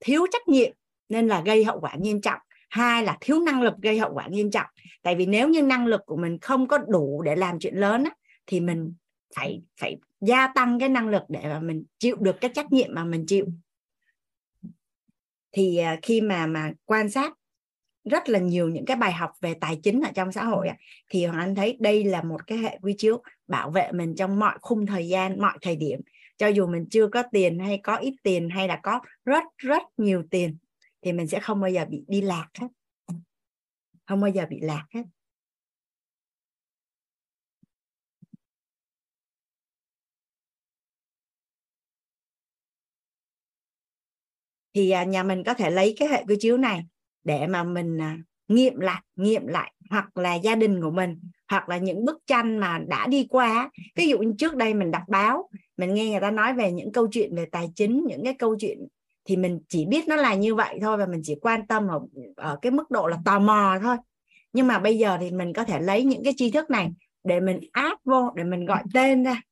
[0.00, 0.72] thiếu trách nhiệm
[1.08, 2.40] nên là gây hậu quả nghiêm trọng
[2.70, 4.66] hai là thiếu năng lực gây hậu quả nghiêm trọng.
[5.02, 8.04] Tại vì nếu như năng lực của mình không có đủ để làm chuyện lớn
[8.04, 8.10] á,
[8.46, 8.94] thì mình
[9.36, 12.88] phải phải gia tăng cái năng lực để mà mình chịu được cái trách nhiệm
[12.94, 13.46] mà mình chịu.
[15.52, 17.32] Thì à, khi mà mà quan sát
[18.04, 20.68] rất là nhiều những cái bài học về tài chính ở trong xã hội
[21.10, 24.38] thì hoàng anh thấy đây là một cái hệ quy chiếu bảo vệ mình trong
[24.38, 26.00] mọi khung thời gian mọi thời điểm.
[26.38, 29.82] Cho dù mình chưa có tiền hay có ít tiền hay là có rất rất
[29.96, 30.56] nhiều tiền
[31.02, 32.68] thì mình sẽ không bao giờ bị đi lạc hết.
[34.06, 35.02] Không bao giờ bị lạc hết.
[44.74, 46.86] Thì à, nhà mình có thể lấy cái hệ quy chiếu này
[47.24, 51.68] để mà mình à, nghiệm lại nghiệm lại hoặc là gia đình của mình, hoặc
[51.68, 55.02] là những bức tranh mà đã đi qua ví dụ như trước đây mình đọc
[55.08, 58.34] báo, mình nghe người ta nói về những câu chuyện về tài chính, những cái
[58.38, 58.88] câu chuyện
[59.24, 62.00] thì mình chỉ biết nó là như vậy thôi và mình chỉ quan tâm ở,
[62.36, 63.96] ở cái mức độ là tò mò thôi.
[64.52, 66.90] Nhưng mà bây giờ thì mình có thể lấy những cái tri thức này
[67.24, 69.42] để mình áp vô để mình gọi tên ra.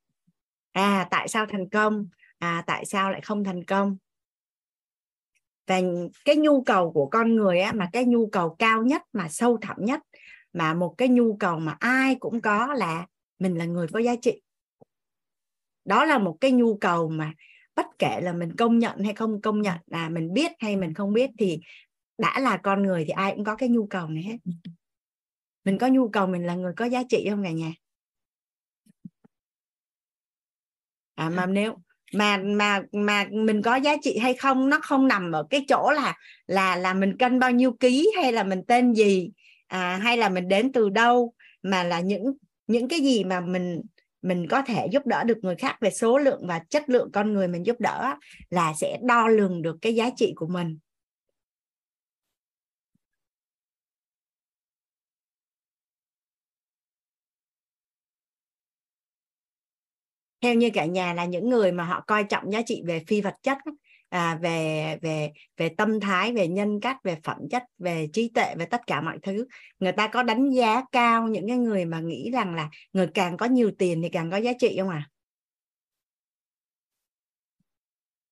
[0.73, 2.09] À tại sao thành công?
[2.39, 3.97] À tại sao lại không thành công?
[5.67, 5.81] Và
[6.25, 9.59] cái nhu cầu của con người á, mà cái nhu cầu cao nhất mà sâu
[9.61, 10.01] thẳm nhất
[10.53, 13.07] mà một cái nhu cầu mà ai cũng có là
[13.39, 14.43] mình là người có giá trị.
[15.85, 17.33] Đó là một cái nhu cầu mà
[17.79, 20.95] bất kể là mình công nhận hay không công nhận là mình biết hay mình
[20.95, 21.61] không biết thì
[22.19, 24.37] đã là con người thì ai cũng có cái nhu cầu này hết.
[25.65, 27.73] Mình có nhu cầu mình là người có giá trị không cả nhà?
[31.15, 31.77] À mà nếu
[32.13, 35.91] mà mà mà mình có giá trị hay không nó không nằm ở cái chỗ
[35.91, 36.17] là
[36.47, 39.31] là là mình cân bao nhiêu ký hay là mình tên gì
[39.67, 42.25] à, hay là mình đến từ đâu mà là những
[42.67, 43.83] những cái gì mà mình
[44.23, 47.33] mình có thể giúp đỡ được người khác về số lượng và chất lượng con
[47.33, 48.15] người mình giúp đỡ
[48.51, 50.79] là sẽ đo lường được cái giá trị của mình.
[60.41, 63.21] Theo như cả nhà là những người mà họ coi trọng giá trị về phi
[63.21, 63.59] vật chất
[64.09, 68.55] à, về về về tâm thái về nhân cách về phẩm chất về trí tuệ
[68.59, 69.47] về tất cả mọi thứ.
[69.79, 73.37] Người ta có đánh giá cao những cái người mà nghĩ rằng là người càng
[73.37, 75.09] có nhiều tiền thì càng có giá trị không à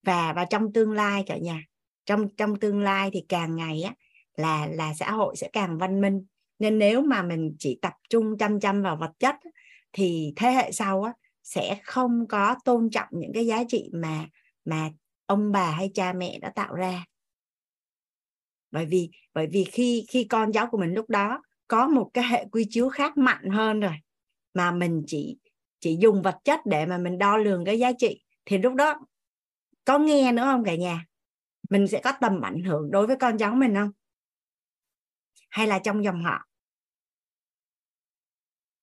[0.06, 1.62] và và trong tương lai cả nhà
[2.06, 3.94] trong trong tương lai thì càng ngày á
[4.36, 6.26] là là xã hội sẽ càng văn minh.
[6.58, 9.34] Nên nếu mà mình chỉ tập trung chăm chăm vào vật chất
[9.92, 14.26] thì thế hệ sau á sẽ không có tôn trọng những cái giá trị mà
[14.64, 14.90] mà
[15.26, 17.04] ông bà hay cha mẹ đã tạo ra.
[18.70, 22.24] Bởi vì bởi vì khi khi con cháu của mình lúc đó có một cái
[22.24, 23.94] hệ quy chiếu khác mạnh hơn rồi,
[24.54, 25.36] mà mình chỉ
[25.80, 28.94] chỉ dùng vật chất để mà mình đo lường cái giá trị, thì lúc đó
[29.84, 31.06] có nghe nữa không cả nhà?
[31.70, 33.90] Mình sẽ có tầm ảnh hưởng đối với con cháu mình không?
[35.48, 36.46] Hay là trong dòng họ?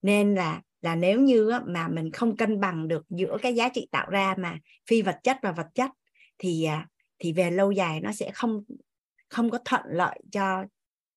[0.01, 3.87] Nên là là nếu như mà mình không cân bằng được giữa cái giá trị
[3.91, 4.57] tạo ra mà
[4.89, 5.91] phi vật chất và vật chất
[6.37, 6.87] thì à,
[7.19, 8.63] thì về lâu dài nó sẽ không
[9.29, 10.65] không có thuận lợi cho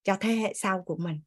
[0.04, 1.20] cho thế hệ sau của mình.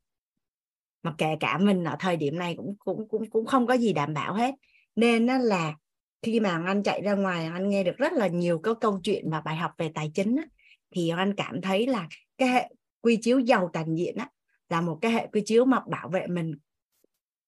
[1.03, 3.93] Mà kể cả mình ở thời điểm này cũng cũng cũng cũng không có gì
[3.93, 4.55] đảm bảo hết.
[4.95, 5.75] Nên nó là
[6.21, 9.29] khi mà anh chạy ra ngoài anh nghe được rất là nhiều các câu chuyện
[9.31, 10.43] và bài học về tài chính á,
[10.91, 12.69] thì anh cảm thấy là cái hệ
[13.01, 14.29] quy chiếu giàu toàn diện á,
[14.69, 16.55] là một cái hệ quy chiếu mà bảo vệ mình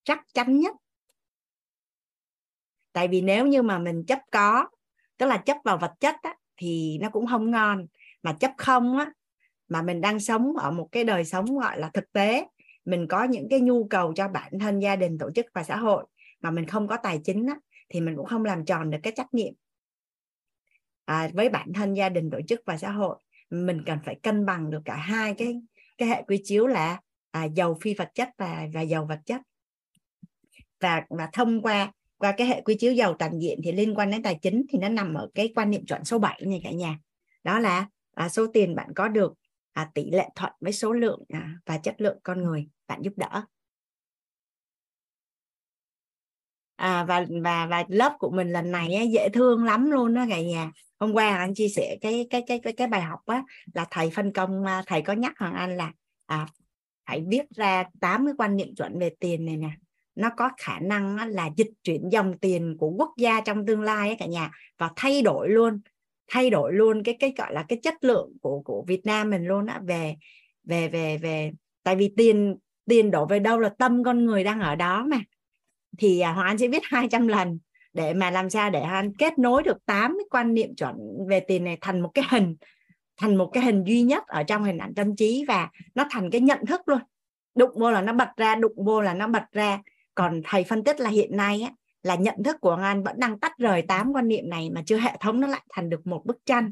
[0.03, 0.75] chắc chắn nhất.
[2.93, 4.67] Tại vì nếu như mà mình chấp có
[5.21, 7.87] tức là chấp vào vật chất á, thì nó cũng không ngon.
[8.23, 9.11] Mà chấp không á
[9.67, 12.47] mà mình đang sống ở một cái đời sống gọi là thực tế
[12.85, 15.75] mình có những cái nhu cầu cho bản thân gia đình tổ chức và xã
[15.75, 16.05] hội
[16.39, 17.55] mà mình không có tài chính á,
[17.89, 19.53] thì mình cũng không làm tròn được cái trách nhiệm
[21.05, 23.17] à, với bản thân gia đình tổ chức và xã hội.
[23.49, 25.61] Mình cần phải cân bằng được cả hai cái
[25.97, 26.99] cái hệ quy chiếu là
[27.31, 29.41] à, giàu phi vật chất và và giàu vật chất.
[30.79, 31.91] Và và thông qua
[32.21, 34.79] qua cái hệ quy chiếu giàu toàn diện thì liên quan đến tài chính thì
[34.79, 36.99] nó nằm ở cái quan niệm chuẩn số 7 này cả nhà.
[37.43, 39.33] Đó là à, số tiền bạn có được
[39.73, 43.13] à, tỷ lệ thuận với số lượng à, và chất lượng con người bạn giúp
[43.17, 43.43] đỡ.
[46.75, 50.25] À, và và và lớp của mình lần này ấy, dễ thương lắm luôn đó
[50.29, 50.71] cả nhà.
[50.99, 53.43] Hôm qua anh chia sẻ cái cái cái cái, cái bài học á
[53.73, 55.91] là thầy phân công à, thầy có nhắc hoàng anh là
[56.25, 56.47] à,
[57.05, 59.69] hãy viết ra 8 cái quan niệm chuẩn về tiền này nè
[60.15, 64.07] nó có khả năng là dịch chuyển dòng tiền của quốc gia trong tương lai
[64.07, 65.81] ấy cả nhà và thay đổi luôn
[66.31, 69.45] thay đổi luôn cái cái gọi là cái chất lượng của của Việt Nam mình
[69.45, 70.15] luôn á về
[70.63, 71.51] về về về.
[71.83, 72.55] Tại vì tiền
[72.89, 75.17] tiền đổ về đâu là tâm con người đang ở đó mà.
[75.97, 77.59] Thì à, Hoàng Anh sẽ viết 200 lần
[77.93, 80.95] để mà làm sao để Hoàng Anh kết nối được 8 cái quan niệm chuẩn
[81.29, 82.55] về tiền này thành một cái hình
[83.17, 86.29] thành một cái hình duy nhất ở trong hình ảnh tâm trí và nó thành
[86.29, 86.99] cái nhận thức luôn.
[87.55, 89.79] Đụng vô là nó bật ra đụng vô là nó bật ra
[90.15, 91.71] còn thầy phân tích là hiện nay á,
[92.03, 94.97] là nhận thức của Anh vẫn đang tách rời tám quan niệm này mà chưa
[94.97, 96.71] hệ thống nó lại thành được một bức tranh.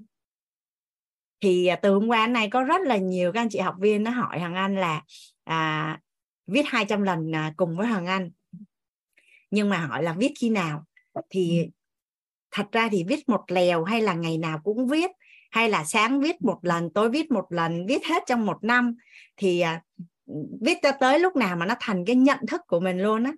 [1.41, 4.03] Thì à, từ hôm qua này có rất là nhiều các anh chị học viên
[4.03, 5.03] nó hỏi Hằng Anh là
[5.43, 5.99] à,
[6.47, 8.31] viết 200 lần à, cùng với Hằng Anh.
[9.51, 10.85] Nhưng mà hỏi là viết khi nào?
[11.29, 11.69] Thì
[12.51, 15.11] thật ra thì viết một lèo hay là ngày nào cũng viết
[15.51, 18.95] hay là sáng viết một lần tối viết một lần viết hết trong một năm.
[19.37, 19.81] Thì à,
[20.61, 23.31] viết cho tới lúc nào mà nó thành cái nhận thức của mình luôn á.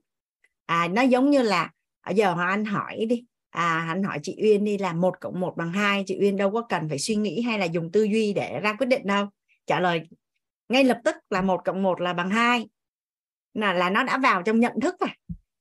[0.66, 1.72] À nó giống như là
[2.02, 3.26] ở giờ họ anh hỏi đi.
[3.50, 6.52] À anh hỏi chị Uyên đi là một cộng một bằng hai chị Uyên đâu
[6.52, 9.26] có cần phải suy nghĩ hay là dùng tư duy để ra quyết định đâu.
[9.66, 10.02] Trả lời
[10.70, 12.70] ngay lập tức là một cộng một là bằng hai.
[13.54, 15.10] Là là nó đã vào trong nhận thức rồi.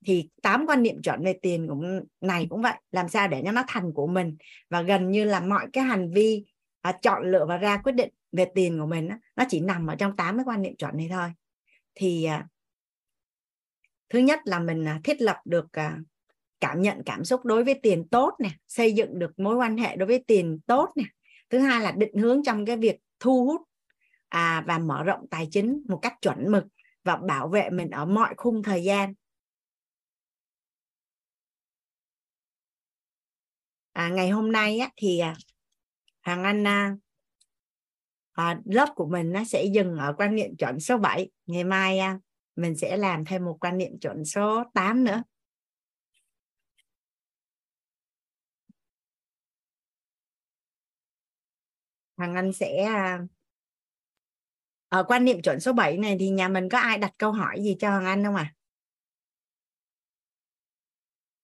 [0.07, 2.75] Thì tám quan niệm chuẩn về tiền cũng này cũng vậy.
[2.91, 4.37] Làm sao để cho nó thành của mình?
[4.71, 6.45] Và gần như là mọi cái hành vi
[6.81, 9.95] à, chọn lựa và ra quyết định về tiền của mình nó chỉ nằm ở
[9.95, 11.33] trong tám cái quan niệm chuẩn này thôi.
[11.95, 12.47] Thì à,
[14.09, 15.99] thứ nhất là mình à, thiết lập được à,
[16.61, 19.97] cảm nhận cảm xúc đối với tiền tốt nè xây dựng được mối quan hệ
[19.97, 21.05] đối với tiền tốt nè.
[21.51, 23.61] Thứ hai là định hướng trong cái việc thu hút
[24.29, 26.65] à, và mở rộng tài chính một cách chuẩn mực
[27.05, 29.15] và bảo vệ mình ở mọi khung thời gian.
[33.93, 35.35] À, ngày hôm nay á, thì à,
[36.23, 36.97] Hoàng Anh à,
[38.41, 41.99] à, lớp của mình nó sẽ dừng ở quan niệm chuẩn số 7 ngày mai
[41.99, 42.19] à,
[42.57, 45.23] mình sẽ làm thêm một quan niệm chuẩn số 8 nữa
[52.17, 52.89] Hoàng Anh sẽ
[54.89, 57.63] ở quan niệm chuẩn số 7 này thì nhà mình có ai đặt câu hỏi
[57.63, 58.55] gì cho Hoàng Anh không à?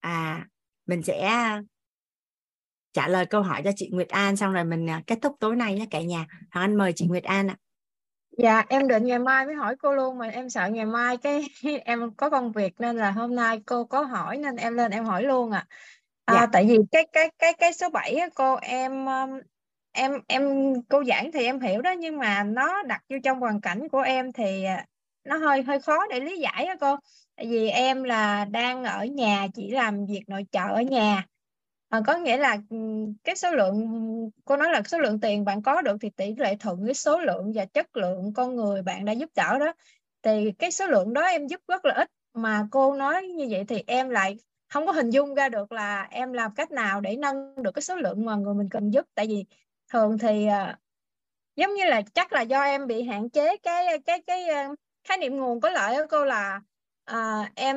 [0.00, 0.48] À,
[0.86, 1.62] mình sẽ à,
[2.96, 5.56] trả lời câu hỏi cho chị Nguyệt An xong rồi mình à, kết thúc tối
[5.56, 7.56] nay nhé cả nhà Hoàng Anh mời chị Nguyệt An ạ
[8.38, 11.44] Dạ em định ngày mai mới hỏi cô luôn mà em sợ ngày mai cái
[11.84, 15.04] em có công việc nên là hôm nay cô có hỏi nên em lên em
[15.04, 15.66] hỏi luôn ạ
[16.24, 16.34] à.
[16.34, 16.46] À, dạ.
[16.52, 19.06] tại vì cái cái cái cái số 7 á, cô em
[19.92, 20.42] em em
[20.88, 24.00] cô giảng thì em hiểu đó nhưng mà nó đặt vô trong hoàn cảnh của
[24.00, 24.86] em thì à,
[25.24, 26.96] nó hơi hơi khó để lý giải á cô
[27.36, 31.24] tại vì em là đang ở nhà chỉ làm việc nội trợ ở nhà
[31.88, 32.76] à, có nghĩa là ừ,
[33.24, 33.86] cái số lượng
[34.44, 37.20] cô nói là số lượng tiền bạn có được thì tỷ lệ thuận với số
[37.20, 39.72] lượng và chất lượng con người bạn đã giúp đỡ đó.
[40.22, 42.10] Thì cái số lượng đó em giúp rất là ít.
[42.34, 44.36] Mà cô nói như vậy thì em lại
[44.68, 47.82] không có hình dung ra được là em làm cách nào để nâng được cái
[47.82, 49.06] số lượng mà người mình cần giúp.
[49.14, 49.44] Tại vì
[49.92, 50.76] thường thì uh,
[51.56, 55.18] giống như là chắc là do em bị hạn chế cái cái cái uh, khái
[55.18, 56.60] niệm nguồn có lợi của cô là
[57.06, 57.76] à, em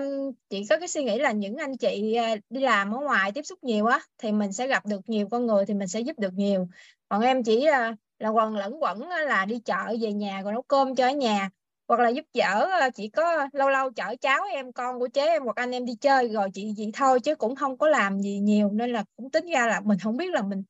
[0.49, 3.41] chỉ có cái suy nghĩ là những anh chị ờ, đi làm ở ngoài tiếp
[3.43, 6.19] xúc nhiều á thì mình sẽ gặp được nhiều con người thì mình sẽ giúp
[6.19, 6.67] được nhiều.
[7.09, 10.61] Còn em chỉ là, là quần lẫn quẩn là đi chợ về nhà rồi nấu
[10.61, 11.49] cơm cho ở nhà.
[11.87, 15.43] Hoặc là giúp đỡ chỉ có lâu lâu chở cháu em con của chế em
[15.43, 18.39] hoặc anh em đi chơi rồi chị chị thôi chứ cũng không có làm gì
[18.39, 18.69] nhiều.
[18.71, 20.63] Nên là cũng tính ra là mình không biết là mình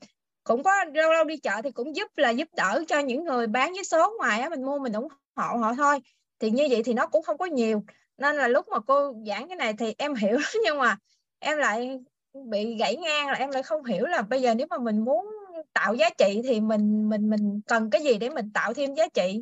[0.43, 3.47] cũng có lâu lâu đi chợ thì cũng giúp là giúp đỡ cho những người
[3.47, 5.99] bán với số ngoài á mình mua mình ủng hộ họ thôi.
[6.39, 7.83] Thì như vậy thì nó cũng không có nhiều
[8.19, 10.97] nên là lúc mà cô giảng cái này thì em hiểu nhưng mà
[11.39, 11.99] em lại
[12.33, 15.25] bị gãy ngang là em lại không hiểu là bây giờ nếu mà mình muốn
[15.73, 19.07] tạo giá trị thì mình mình mình cần cái gì để mình tạo thêm giá
[19.13, 19.41] trị.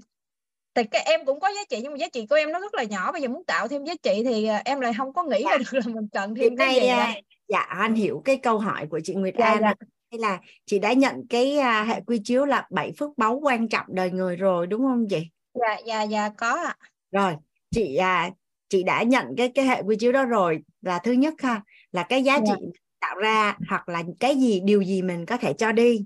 [0.76, 2.74] Thì cái em cũng có giá trị nhưng mà giá trị của em nó rất
[2.74, 3.12] là nhỏ.
[3.12, 5.58] Bây giờ muốn tạo thêm giá trị thì à, em lại không có nghĩ ra
[5.58, 7.14] được là mình cần thêm cái gì à,
[7.48, 9.74] dạ anh hiểu cái câu hỏi của chị Nguyệt dạ, An dạ.
[10.12, 13.70] hay là chị đã nhận cái à, hệ quy chiếu là bảy phước báu quan
[13.70, 15.30] trọng đời người rồi đúng không chị?
[15.54, 16.76] Dạ dạ dạ có ạ.
[17.12, 17.36] Rồi,
[17.72, 18.32] chị à
[18.70, 20.64] chị đã nhận cái cái hệ quy chiếu đó rồi.
[20.82, 22.56] Là thứ nhất ha là cái giá dạ.
[22.56, 22.66] trị
[23.00, 26.06] tạo ra hoặc là cái gì điều gì mình có thể cho đi.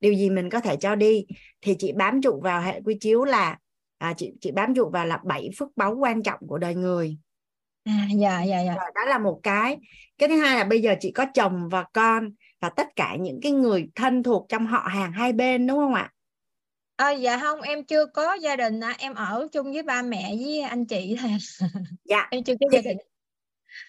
[0.00, 1.26] Điều gì mình có thể cho đi.
[1.60, 3.58] Thì chị bám trụ vào hệ quy chiếu là
[3.98, 7.18] à, chị chị bám trụ vào là bảy phước báu quan trọng của đời người.
[7.84, 8.74] À dạ dạ dạ.
[8.94, 9.78] Đó là một cái.
[10.18, 12.30] Cái thứ hai là bây giờ chị có chồng và con
[12.60, 15.94] và tất cả những cái người thân thuộc trong họ hàng hai bên đúng không
[15.94, 16.12] ạ?
[16.96, 20.60] À, dạ không em chưa có gia đình em ở chung với ba mẹ với
[20.60, 21.30] anh chị thôi
[22.04, 22.96] dạ em chưa có gia đình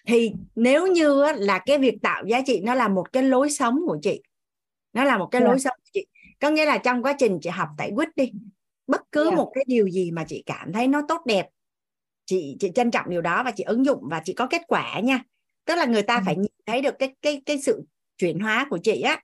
[0.06, 3.80] thì nếu như là cái việc tạo giá trị nó là một cái lối sống
[3.86, 4.22] của chị
[4.92, 5.48] nó là một cái yeah.
[5.48, 5.52] Dạ.
[5.52, 6.06] lối sống của chị
[6.40, 8.32] có nghĩa là trong quá trình chị học tại quýt đi
[8.86, 9.32] bất cứ yeah.
[9.32, 9.36] Dạ.
[9.36, 11.46] một cái điều gì mà chị cảm thấy nó tốt đẹp
[12.26, 15.00] chị chị trân trọng điều đó và chị ứng dụng và chị có kết quả
[15.00, 15.20] nha
[15.64, 16.22] tức là người ta ừ.
[16.26, 17.82] phải nhìn thấy được cái cái cái sự
[18.18, 19.22] chuyển hóa của chị á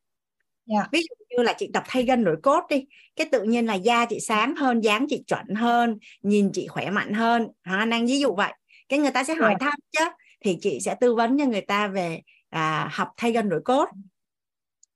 [0.67, 0.83] yeah.
[0.85, 0.89] Dạ.
[0.93, 2.85] ví dụ như là chị tập thay gân đổi cốt đi
[3.17, 6.91] cái tự nhiên là da chị sáng hơn dáng chị chuẩn hơn nhìn chị khỏe
[6.91, 8.53] mạnh hơn ha đang ví dụ vậy
[8.89, 9.61] cái người ta sẽ hỏi yeah.
[9.61, 9.67] Dạ.
[9.67, 10.05] thăm chứ
[10.41, 12.21] thì chị sẽ tư vấn cho người ta về
[12.51, 13.89] à, học thay gân đổi cốt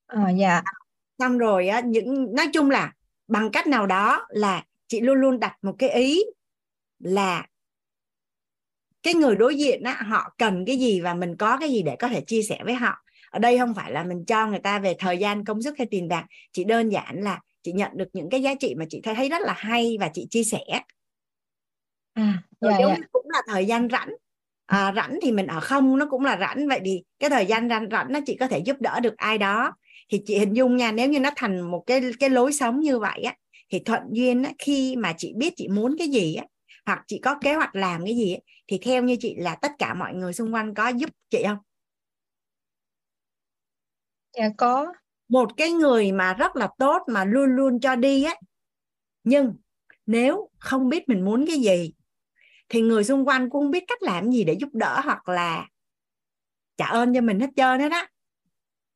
[0.06, 0.62] ờ uh, dạ
[1.18, 2.92] xong rồi á những nói chung là
[3.28, 6.24] bằng cách nào đó là chị luôn luôn đặt một cái ý
[6.98, 7.46] là
[9.02, 11.96] cái người đối diện á họ cần cái gì và mình có cái gì để
[11.96, 14.78] có thể chia sẻ với họ ở đây không phải là mình cho người ta
[14.78, 16.26] về thời gian công sức hay tiền bạc.
[16.52, 19.42] Chỉ đơn giản là chị nhận được những cái giá trị mà chị thấy rất
[19.42, 20.64] là hay và chị chia sẻ.
[22.14, 22.96] À, rồi dạ, dạ.
[23.12, 24.10] cũng là thời gian rảnh.
[24.66, 26.68] À, rảnh thì mình ở không nó cũng là rảnh.
[26.68, 29.38] Vậy thì cái thời gian rảnh rảnh nó chỉ có thể giúp đỡ được ai
[29.38, 29.72] đó.
[30.12, 32.98] Thì chị hình dung nha nếu như nó thành một cái cái lối sống như
[32.98, 33.34] vậy á
[33.70, 36.44] thì thuận duyên á, khi mà chị biết chị muốn cái gì á
[36.86, 39.72] hoặc chị có kế hoạch làm cái gì á, thì theo như chị là tất
[39.78, 41.58] cả mọi người xung quanh có giúp chị không
[44.38, 44.92] dạ có.
[45.28, 48.34] Một cái người mà rất là tốt mà luôn luôn cho đi á.
[49.24, 49.54] Nhưng
[50.06, 51.92] nếu không biết mình muốn cái gì
[52.68, 55.68] thì người xung quanh cũng không biết cách làm gì để giúp đỡ hoặc là
[56.76, 58.08] trả ơn cho mình hết trơn hết á.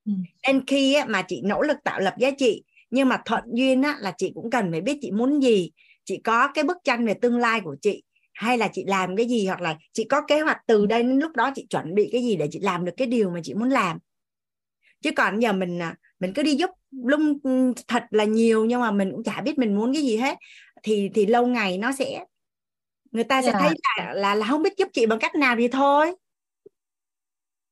[0.05, 0.13] Ừ.
[0.43, 3.83] nên khi á, mà chị nỗ lực tạo lập giá trị nhưng mà thuận duyên
[3.83, 5.71] á, là chị cũng cần phải biết chị muốn gì.
[6.05, 9.27] Chị có cái bức tranh về tương lai của chị hay là chị làm cái
[9.27, 12.09] gì hoặc là chị có kế hoạch từ đây đến lúc đó chị chuẩn bị
[12.13, 13.99] cái gì để chị làm được cái điều mà chị muốn làm
[15.03, 17.39] chứ còn giờ mình à, mình cứ đi giúp lung
[17.89, 20.39] thật là nhiều nhưng mà mình cũng chả biết mình muốn cái gì hết
[20.83, 22.25] thì thì lâu ngày nó sẽ
[23.11, 23.59] người ta sẽ dạ.
[23.61, 26.15] thấy là, là là không biết giúp chị bằng cách nào thì thôi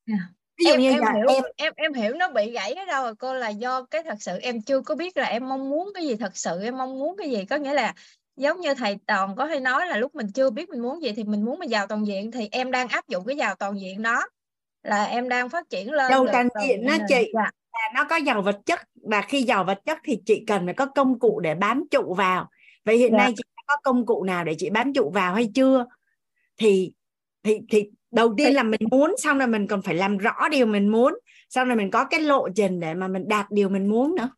[0.06, 0.16] dạ.
[0.58, 3.04] ví dụ em, như em hiểu em em em hiểu nó bị gãy ở đâu
[3.04, 5.90] rồi cô là do cái thật sự em chưa có biết là em mong muốn
[5.94, 7.94] cái gì thật sự em mong muốn cái gì có nghĩa là
[8.36, 11.12] giống như thầy toàn có hay nói là lúc mình chưa biết mình muốn gì
[11.12, 13.80] thì mình muốn mình giàu toàn diện thì em đang áp dụng cái giàu toàn
[13.80, 14.22] diện đó
[14.82, 17.50] là em đang phát triển lên giàu toàn diện nó chị dạ.
[17.72, 20.74] là nó có giàu vật chất và khi giàu vật chất thì chị cần phải
[20.74, 22.50] có công cụ để bám trụ vào
[22.84, 23.18] vậy hiện dạ.
[23.18, 25.86] nay chị có công cụ nào để chị bám trụ vào hay chưa
[26.56, 26.92] thì
[27.42, 30.66] thì thì đầu tiên là mình muốn xong rồi mình còn phải làm rõ điều
[30.66, 31.18] mình muốn
[31.48, 34.30] xong rồi mình có cái lộ trình để mà mình đạt điều mình muốn nữa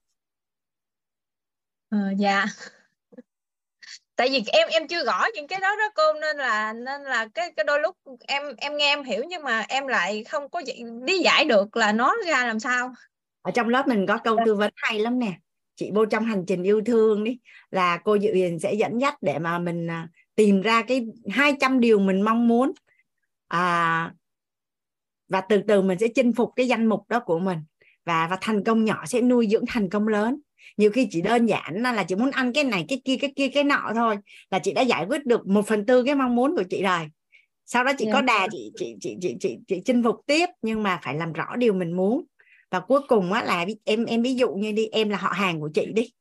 [1.88, 2.46] ờ, dạ
[4.22, 7.28] tại vì em em chưa gõ những cái đó đó cô nên là nên là
[7.34, 7.96] cái cái đôi lúc
[8.28, 10.62] em em nghe em hiểu nhưng mà em lại không có
[11.06, 12.92] lý giải được là nó ra làm sao.
[13.42, 14.42] Ở trong lớp mình có câu dạ.
[14.46, 15.32] tư vấn hay lắm nè.
[15.76, 17.38] Chị vô trong hành trình yêu thương đi
[17.70, 21.80] là cô Diệu Hiền sẽ dẫn dắt để mà mình à, tìm ra cái 200
[21.80, 22.72] điều mình mong muốn.
[23.48, 24.12] À,
[25.28, 27.58] và từ từ mình sẽ chinh phục cái danh mục đó của mình.
[28.04, 30.40] Và và thành công nhỏ sẽ nuôi dưỡng thành công lớn
[30.76, 33.48] nhiều khi chỉ đơn giản là chị muốn ăn cái này cái kia cái kia
[33.48, 34.16] cái nọ thôi
[34.50, 37.08] là chị đã giải quyết được một phần tư cái mong muốn của chị rồi
[37.66, 38.14] sau đó chị yeah.
[38.14, 38.26] có dạ.
[38.26, 41.56] đà chị chị chị chị chị chị chinh phục tiếp nhưng mà phải làm rõ
[41.56, 42.24] điều mình muốn
[42.70, 45.60] và cuối cùng á là em em ví dụ như đi em là họ hàng
[45.60, 46.12] của chị đi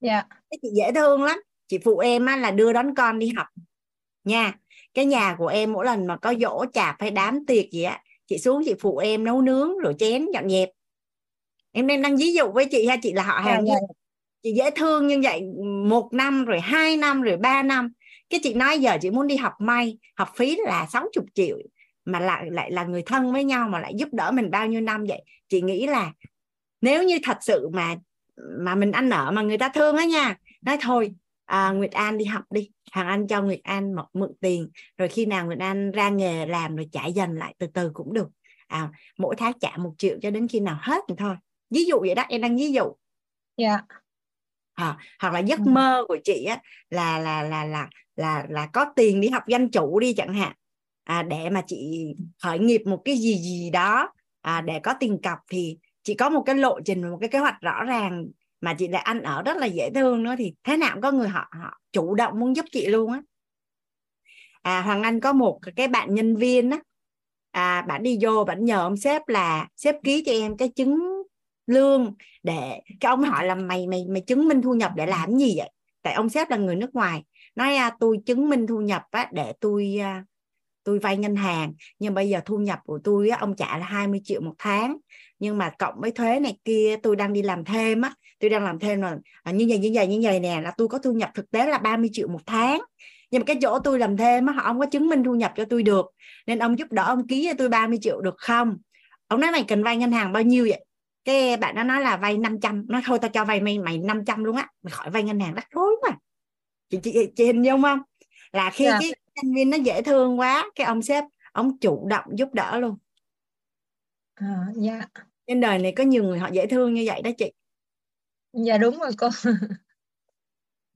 [0.00, 0.26] dạ yeah.
[0.62, 3.46] chị dễ thương lắm chị phụ em á là đưa đón con đi học
[4.24, 4.54] nha
[4.94, 8.02] cái nhà của em mỗi lần mà có dỗ chạp hay đám tiệc gì á
[8.26, 10.68] chị xuống chị phụ em nấu nướng rửa chén dọn dẹp
[11.76, 13.80] em đang đang ví dụ với chị ha chị là họ hàng yeah, yeah.
[14.42, 15.42] chị dễ thương như vậy
[15.88, 17.92] một năm rồi hai năm rồi ba năm.
[18.30, 21.58] Cái chị nói giờ chị muốn đi học may học phí là 60 triệu
[22.04, 24.80] mà lại lại là người thân với nhau mà lại giúp đỡ mình bao nhiêu
[24.80, 25.22] năm vậy?
[25.48, 26.12] Chị nghĩ là
[26.80, 27.96] nếu như thật sự mà
[28.58, 31.10] mà mình ăn nở mà người ta thương á nha nói thôi
[31.44, 35.08] à, Nguyệt An đi học đi Hoàng Anh cho Nguyệt An một mượn tiền rồi
[35.08, 38.28] khi nào Nguyệt An ra nghề làm rồi trả dần lại từ từ cũng được.
[38.66, 41.36] À, mỗi tháng trả một triệu cho đến khi nào hết thì thôi
[41.70, 42.92] ví dụ vậy đó em đang ví dụ
[43.56, 43.84] dạ yeah.
[44.74, 45.70] à, hoặc là giấc ừ.
[45.70, 49.70] mơ của chị á là là là là là là có tiền đi học danh
[49.70, 50.52] chủ đi chẳng hạn
[51.04, 52.06] à, để mà chị
[52.42, 56.28] khởi nghiệp một cái gì gì đó à, để có tiền cọc thì chị có
[56.28, 58.26] một cái lộ trình một cái kế hoạch rõ ràng
[58.60, 61.12] mà chị lại ăn ở rất là dễ thương nữa thì thế nào cũng có
[61.12, 63.20] người họ họ chủ động muốn giúp chị luôn á
[64.62, 66.78] à, Hoàng Anh có một cái bạn nhân viên á
[67.50, 71.15] à, bạn đi vô bạn nhờ ông sếp là sếp ký cho em cái chứng
[71.66, 75.36] lương để cái ông hỏi là mày mày mày chứng minh thu nhập để làm
[75.36, 75.70] gì vậy?
[76.02, 77.22] Tại ông sếp là người nước ngoài.
[77.56, 80.24] Nói à, tôi chứng minh thu nhập á, để tôi à,
[80.84, 81.72] tôi vay ngân hàng.
[81.98, 84.96] Nhưng bây giờ thu nhập của tôi á, ông trả là 20 triệu một tháng.
[85.38, 88.14] Nhưng mà cộng với thuế này kia tôi đang đi làm thêm á.
[88.40, 90.88] Tôi đang làm thêm là à, như vậy như vậy như vậy nè là tôi
[90.88, 92.80] có thu nhập thực tế là 30 triệu một tháng.
[93.30, 95.52] Nhưng mà cái chỗ tôi làm thêm á họ không có chứng minh thu nhập
[95.56, 96.06] cho tôi được.
[96.46, 98.76] Nên ông giúp đỡ ông ký cho tôi 30 triệu được không?
[99.28, 100.84] Ông nói mày cần vay ngân hàng bao nhiêu vậy?
[101.26, 104.44] Cái bạn nó nói là vay 500 nói thôi tao cho vay mày mày 500
[104.44, 104.68] luôn á.
[104.82, 106.16] Mày khỏi vay ngân hàng đắt rối mà
[106.88, 107.98] chị chị, chị hình dung không?
[108.52, 109.02] Là khi yeah.
[109.02, 109.08] Dạ.
[109.08, 112.80] cái nhân viên nó dễ thương quá cái ông sếp ông chủ động giúp đỡ
[112.80, 112.96] luôn.
[114.34, 115.02] À, dạ.
[115.46, 117.52] Trên đời này có nhiều người họ dễ thương như vậy đó chị.
[118.52, 119.28] Dạ đúng rồi cô.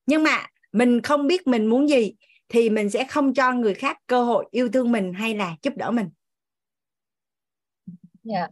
[0.06, 2.14] Nhưng mà mình không biết mình muốn gì
[2.48, 5.72] thì mình sẽ không cho người khác cơ hội yêu thương mình hay là giúp
[5.76, 6.10] đỡ mình.
[8.22, 8.48] Dạ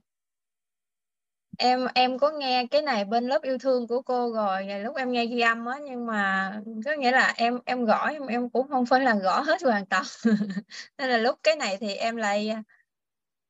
[1.59, 5.13] em em có nghe cái này bên lớp yêu thương của cô rồi lúc em
[5.13, 6.53] nghe ghi âm á nhưng mà
[6.85, 9.87] có nghĩa là em em gõ em em cũng không phải là gõ hết hoàn
[9.87, 10.05] toàn.
[10.99, 12.55] Nên là lúc cái này thì em lại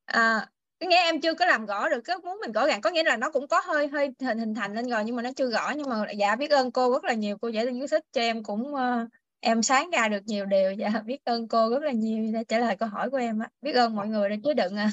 [0.06, 0.48] à,
[0.80, 3.16] nghe em chưa có làm gõ được cái muốn mình gõ gàng có nghĩa là
[3.16, 5.72] nó cũng có hơi hơi hình hình thành lên rồi nhưng mà nó chưa gõ.
[5.76, 8.74] Nhưng mà dạ biết ơn cô rất là nhiều cô giải thích cho em cũng
[8.74, 9.08] uh,
[9.40, 10.72] em sáng ra được nhiều điều.
[10.72, 13.48] Dạ biết ơn cô rất là nhiều đã trả lời câu hỏi của em á.
[13.62, 14.90] Biết ơn mọi người đã chứa đựng à.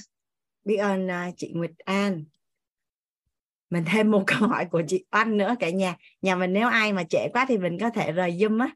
[0.64, 2.24] Biết ơn uh, chị Nguyệt An
[3.76, 5.96] mình thêm một câu hỏi của chị Oanh nữa cả nhà.
[6.22, 8.70] Nhà mình nếu ai mà trễ quá thì mình có thể rời zoom á.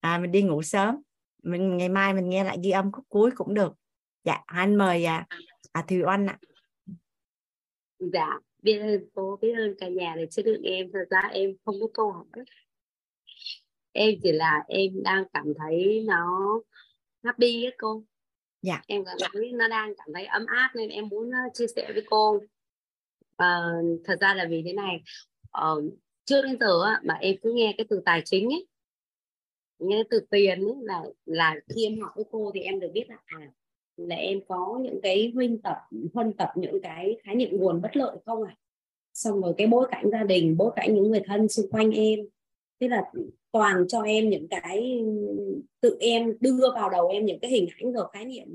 [0.00, 0.96] À, mình đi ngủ sớm.
[1.42, 3.72] Mình ngày mai mình nghe lại ghi âm khúc cuối cũng được.
[4.24, 5.26] Dạ anh mời à,
[5.72, 6.38] à Thùy Oanh ạ.
[7.98, 10.90] Dạ biết ơn cô biết ơn cả nhà để chứa đựng em.
[10.92, 12.44] Thật ra em không có câu hỏi.
[13.92, 16.60] Em chỉ là em đang cảm thấy nó
[17.22, 18.04] happy á cô.
[18.62, 18.82] Dạ.
[18.86, 22.02] Em cảm thấy nó đang cảm thấy ấm áp nên em muốn chia sẻ với
[22.10, 22.40] cô
[23.42, 25.02] uh, thật ra là vì thế này
[25.72, 25.84] uh,
[26.24, 28.66] trước đến giờ á, mà em cứ nghe cái từ tài chính ấy
[29.78, 33.04] nghe từ tiền ấy, là là khi em học với cô thì em được biết
[33.08, 33.52] là à
[33.96, 35.76] là em có những cái huynh tập
[36.14, 38.56] huân tập những cái khái niệm nguồn bất lợi không à
[39.14, 42.20] xong rồi cái bối cảnh gia đình bối cảnh những người thân xung quanh em.
[42.80, 43.02] Thế là
[43.52, 45.04] toàn cho em những cái
[45.80, 48.48] tự em đưa vào đầu em những cái hình ảnh rồi khái niệm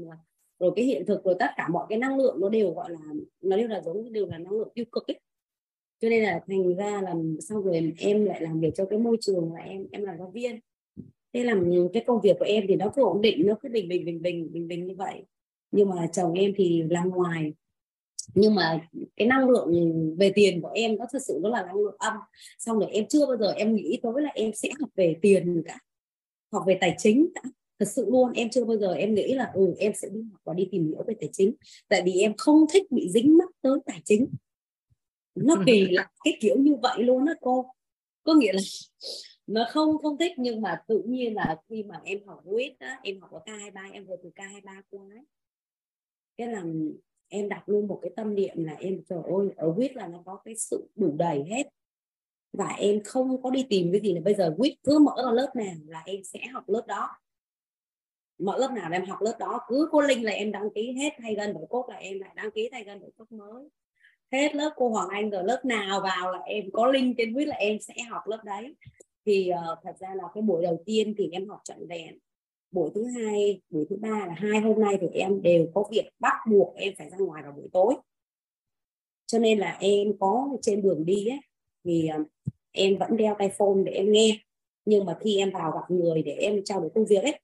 [0.60, 3.00] rồi cái hiện thực, rồi tất cả mọi cái năng lượng nó đều gọi là,
[3.42, 5.20] nó đều là giống, đều là năng lượng tiêu cực ấy.
[6.02, 9.18] Cho nên là thành ra là sau rồi em lại làm việc cho cái môi
[9.22, 10.60] trường là em em là giáo viên.
[11.34, 11.56] Thế là
[11.94, 14.22] cái công việc của em thì nó cứ ổn định, nó cứ bình bình bình
[14.22, 15.24] bình bình bình như vậy.
[15.72, 17.54] Nhưng mà chồng em thì làm ngoài.
[18.36, 19.72] Nhưng mà cái năng lượng
[20.18, 22.14] về tiền của em nó thực sự nó là năng lượng âm.
[22.60, 25.64] Xong rồi em chưa bao giờ em nghĩ tới là em sẽ học về tiền
[25.66, 25.80] cả.
[26.52, 27.42] Học về tài chính cả
[27.80, 30.42] thật sự luôn em chưa bao giờ em nghĩ là ừ em sẽ đi học
[30.44, 31.56] và đi tìm hiểu về tài chính.
[31.88, 34.28] Tại vì em không thích bị dính mắc tới tài chính.
[35.36, 37.66] Nó kỳ lạ cái kiểu như vậy luôn á cô.
[38.24, 38.60] Có nghĩa là
[39.48, 43.00] nó không không thích nhưng mà tự nhiên là khi mà em học quýt á
[43.04, 45.26] em học ở K23 em vừa từ K23 qua ấy.
[46.38, 46.64] Cái là
[47.28, 50.22] em đặt luôn một cái tâm niệm là em trời ơi ở quýt là nó
[50.26, 51.64] có cái sự đủ đầy hết.
[52.54, 55.32] Và em không có đi tìm cái gì là bây giờ quýt cứ mở ra
[55.32, 57.10] lớp nào là em sẽ học lớp đó
[58.40, 61.14] mở lớp nào em học lớp đó cứ cô linh là em đăng ký hết
[61.22, 63.70] thay gần đổi cốt là em lại đăng ký thay gần đổi cốt mới.
[64.32, 67.48] Hết lớp cô Hoàng Anh rồi lớp nào vào là em có link trên quýt
[67.48, 68.76] là em sẽ học lớp đấy.
[69.26, 72.18] Thì uh, thật ra là cái buổi đầu tiên thì em học trọn vẹn.
[72.72, 76.10] Buổi thứ hai buổi thứ ba là hai hôm nay thì em đều có việc
[76.20, 77.96] bắt buộc em phải ra ngoài vào buổi tối.
[79.26, 81.40] Cho nên là em có trên đường đi ấy,
[81.84, 82.28] thì uh,
[82.72, 84.40] em vẫn đeo tai phone để em nghe.
[84.86, 87.40] Nhưng mà khi em vào gặp người để em trao đổi công việc ấy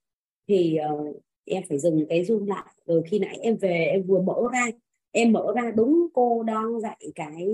[0.48, 2.74] thì uh, em phải dừng cái zoom lại.
[2.86, 4.68] Rồi khi nãy em về em vừa mở ra
[5.12, 7.48] em mở ra đúng cô đang dạy cái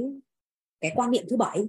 [0.81, 1.59] cái quan niệm thứ bảy.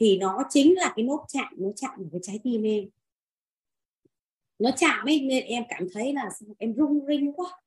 [0.00, 2.88] Thì nó chính là cái nốt chạm nó chạm vào cái trái tim em.
[4.58, 7.60] Nó chạm ấy nên em cảm thấy là em rung rinh quá.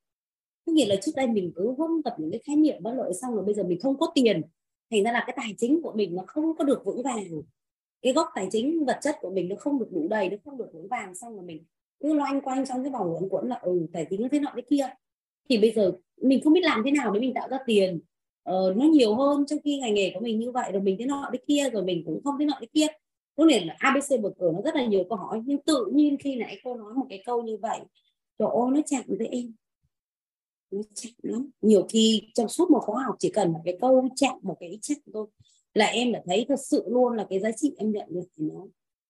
[0.65, 3.13] Có nghĩa là trước đây mình cứ vâng tập những cái khái niệm bất lợi
[3.13, 4.41] xong rồi bây giờ mình không có tiền.
[4.91, 7.41] Thành ra là cái tài chính của mình nó không có được vững vàng.
[8.01, 10.57] Cái gốc tài chính vật chất của mình nó không được đủ đầy nó không
[10.57, 11.63] được vững vàng xong rồi mình
[11.99, 14.61] cứ loanh quanh trong cái vòng luẩn quẩn là ừ tài chính thế nọ thế
[14.69, 14.89] kia.
[15.49, 17.99] Thì bây giờ mình không biết làm thế nào để mình tạo ra tiền.
[18.49, 21.05] Uh, nó nhiều hơn trong khi ngành nghề của mình như vậy rồi mình thế
[21.05, 22.87] nọ thế kia rồi mình cũng không thế nọ thế kia.
[23.35, 26.17] Có nghĩa là abc bậc cửa nó rất là nhiều câu hỏi nhưng tự nhiên
[26.17, 27.79] khi nãy cô nói một cái câu như vậy
[28.39, 29.53] trời ơi nó chạm với em.
[30.71, 31.49] Nó chạm lắm.
[31.61, 34.79] Nhiều khi trong suốt một khóa học chỉ cần một cái câu chạm một cái
[34.81, 35.27] chạm thôi
[35.73, 38.43] là em đã thấy thật sự luôn là cái giá trị em nhận được thì
[38.43, 38.67] nó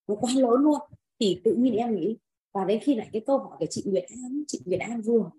[0.08, 0.80] nó quá lớn luôn.
[1.20, 2.18] Thì tự nhiên em nghĩ
[2.54, 5.20] và đến khi lại cái câu hỏi của chị Nguyệt An chị Nguyệt An vừa
[5.20, 5.32] hỏi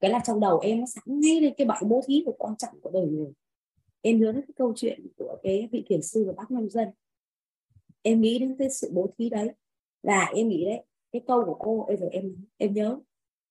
[0.00, 2.56] cái là trong đầu em nó sẵn ngay lên cái bãi bố thí của quan
[2.56, 3.32] trọng của đời người.
[4.00, 6.88] Em nhớ đến cái câu chuyện của cái vị thiền sư và bác nông dân.
[8.02, 9.50] Em nghĩ đến cái sự bố thí đấy
[10.02, 12.98] và em nghĩ đấy cái câu của cô giờ em em nhớ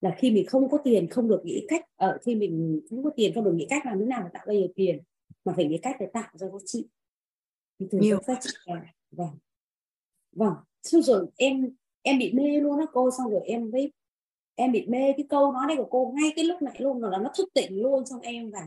[0.02, 3.04] là khi mình không có tiền không được nghĩ cách ở ờ, khi mình không
[3.04, 5.00] có tiền không được nghĩ cách làm thế nào để tạo ra nhiều tiền
[5.46, 6.88] mà phải nghĩ cách để tạo ra giá trị
[7.80, 8.20] thì thường nhiều.
[8.28, 9.38] giá trị là vâng.
[10.32, 13.94] Vâng xong rồi em em bị mê luôn á cô, xong rồi em với
[14.56, 17.12] em bị mê cái câu nói đấy của cô ngay cái lúc này luôn rồi
[17.12, 18.60] là nó thức tỉnh luôn, xong em và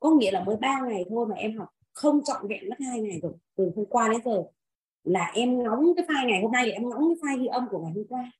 [0.00, 3.00] có nghĩa là mới ba ngày thôi mà em học không trọn vẹn mất hai
[3.00, 4.44] ngày rồi, từ hôm qua đến giờ
[5.04, 7.66] là em ngóng cái file ngày hôm nay thì em ngóng cái file ghi âm
[7.70, 8.32] của ngày hôm qua.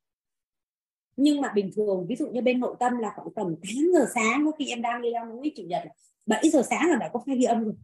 [1.16, 4.06] Nhưng mà bình thường, ví dụ như bên nội tâm là khoảng tầm 8 giờ
[4.14, 5.82] sáng có khi em đang đi làm núi chủ nhật
[6.26, 7.74] 7 giờ sáng là đã có file ghi âm rồi.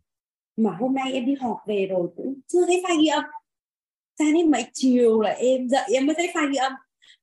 [0.57, 3.25] Mà hôm nay em đi họp về rồi cũng chưa thấy file ghi âm
[4.19, 6.73] sao đến mấy chiều là em dậy em mới thấy file ghi âm.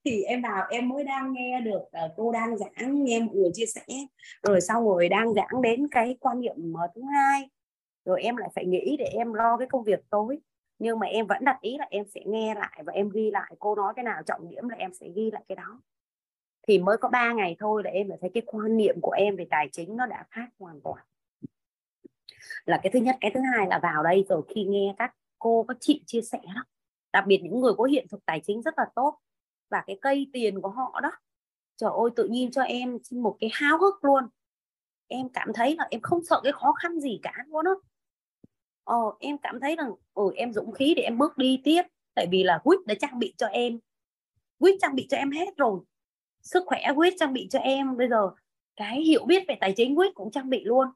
[0.06, 3.50] Thì em vào em mới đang nghe được uh, cô đang giảng nghe mọi người
[3.54, 3.82] chia sẻ.
[4.44, 7.50] Rồi sau rồi đang giảng đến cái quan niệm ờ, thứ hai.
[8.06, 10.40] Rồi em lại phải nghĩ để em lo cái công việc tối.
[10.80, 13.56] Nhưng mà em vẫn đặt ý là em sẽ nghe lại và em ghi lại
[13.60, 15.82] cô nói cái nào trọng điểm là em sẽ ghi lại cái đó.
[16.68, 19.36] Thì mới có 3 ngày thôi là em đã thấy cái quan niệm của em
[19.36, 21.06] về tài chính nó đã khác hoàn toàn.
[22.66, 25.66] Là cái thứ nhất cái thứ hai là vào đây rồi khi nghe các cô
[25.68, 26.64] các chị chia sẻ đó
[27.14, 29.20] đặc biệt những người có hiện thực tài chính rất là tốt
[29.70, 31.12] và cái cây tiền của họ đó
[31.80, 34.24] trời ơi tự nhiên cho em một cái háo hức luôn.
[35.08, 37.72] Em cảm thấy là em không sợ cái khó khăn gì cả luôn á.
[38.84, 41.82] Ờ, em cảm thấy rằng ừ, em dũng khí để em bước đi tiếp
[42.16, 43.80] tại vì là quýt đã trang bị cho em
[44.60, 45.80] quýt trang bị cho em hết rồi.
[46.42, 48.30] Sức khỏe quýt trang bị cho em bây giờ
[48.76, 50.88] cái hiểu biết về tài chính quýt cũng trang bị luôn.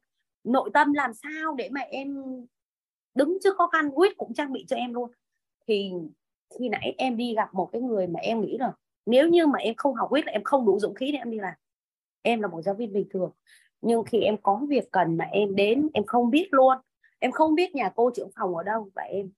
[0.43, 2.23] Nội tâm làm sao để mà em
[3.15, 5.11] đứng trước khó khăn quýt cũng trang bị cho em luôn
[5.67, 5.91] thì
[6.59, 8.73] khi nãy em đi gặp một cái người mà em nghĩ là
[9.05, 11.31] nếu như mà em không học quýt là em không đủ dũng khí để em
[11.31, 11.53] đi làm.
[12.21, 13.31] Em là một giáo viên bình thường.
[13.81, 16.77] Nhưng khi em có việc cần mà em đến em không biết luôn.
[17.19, 19.31] Em không biết nhà cô trưởng phòng ở đâu và em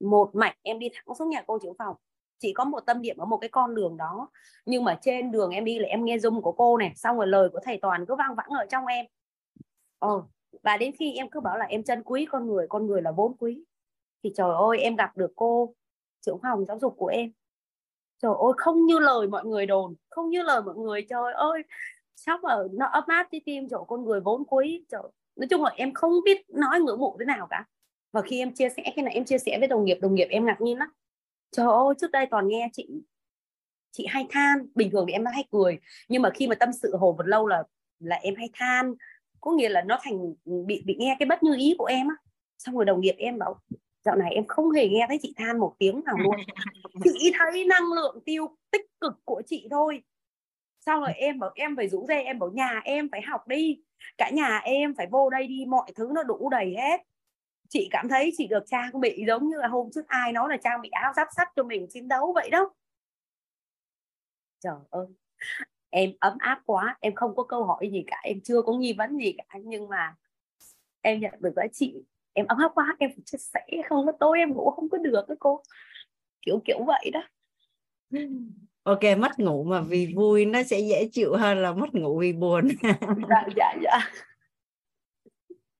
[0.00, 1.96] một mạch em đi thẳng xuống nhà cô trưởng phòng.
[2.38, 4.28] Chỉ có một tâm điểm ở một cái con đường đó.
[4.66, 7.26] Nhưng mà trên đường em đi là em nghe dung của cô này xong rồi
[7.26, 9.06] lời của thầy toàn cứ vang vẳng ở trong em.
[9.98, 10.22] Ờ,
[10.62, 13.12] và đến khi em cứ bảo là em chân quý con người con người là
[13.12, 13.64] vốn quý
[14.24, 15.74] thì trời ơi, em gặp được cô
[16.20, 17.32] trưởng phòng giáo dục của em.
[18.22, 21.06] Trời ơi, không như lời mọi người đồn, không như lời mọi người.
[21.08, 21.62] Trời ơi,
[22.16, 24.84] sắp ở, nó ấp áp trái tim, chỗ con người vốn quý.
[24.88, 25.02] Trời,
[25.36, 27.64] nói chung là em không biết nói ngưỡng mộ thế nào cả.
[28.12, 30.26] Và khi em chia sẻ, khi này em chia sẻ với đồng nghiệp đồng nghiệp
[30.30, 30.88] em ngạc nhiên lắm.
[31.50, 32.88] Trời ơi, trước đây toàn nghe chị
[33.92, 34.66] chị hay than.
[34.74, 35.78] Bình thường thì em hay cười,
[36.08, 37.62] nhưng mà khi mà tâm sự hồ một lâu là
[37.98, 38.94] là em hay than.
[39.40, 40.34] Có nghĩa là nó thành,
[40.66, 42.14] bị bị nghe cái bất như ý của em á.
[42.58, 43.60] Xong rồi đồng nghiệp em bảo
[44.04, 46.36] dạo này em không hề nghe thấy chị than một tiếng nào luôn.
[47.04, 50.02] Chị thấy năng lượng tiêu tích cực của chị thôi.
[50.80, 53.82] Sau rồi em bảo em phải rủ dê em bảo nhà em phải học đi.
[54.18, 57.00] Cả nhà em phải vô đây đi mọi thứ nó đủ đầy hết.
[57.68, 60.56] Chị cảm thấy chị được trang bị giống như là hôm trước ai nói là
[60.56, 62.70] trang bị áo giáp sắt cho mình chiến đấu vậy đó.
[64.60, 65.06] Trời ơi
[65.90, 68.92] em ấm áp quá em không có câu hỏi gì cả em chưa có nghi
[68.92, 69.58] vấn gì cả.
[69.62, 70.14] Nhưng mà
[71.00, 72.04] em nhận được giá trị
[72.34, 73.60] em ấm áp quá em phải chia sẻ.
[73.88, 75.62] Không có tối em ngủ không có được cái cô.
[76.42, 77.22] Kiểu kiểu vậy đó.
[78.82, 82.32] Ok mất ngủ mà vì vui nó sẽ dễ chịu hơn là mất ngủ vì
[82.32, 82.68] buồn.
[83.28, 83.98] Dạ dạ dạ.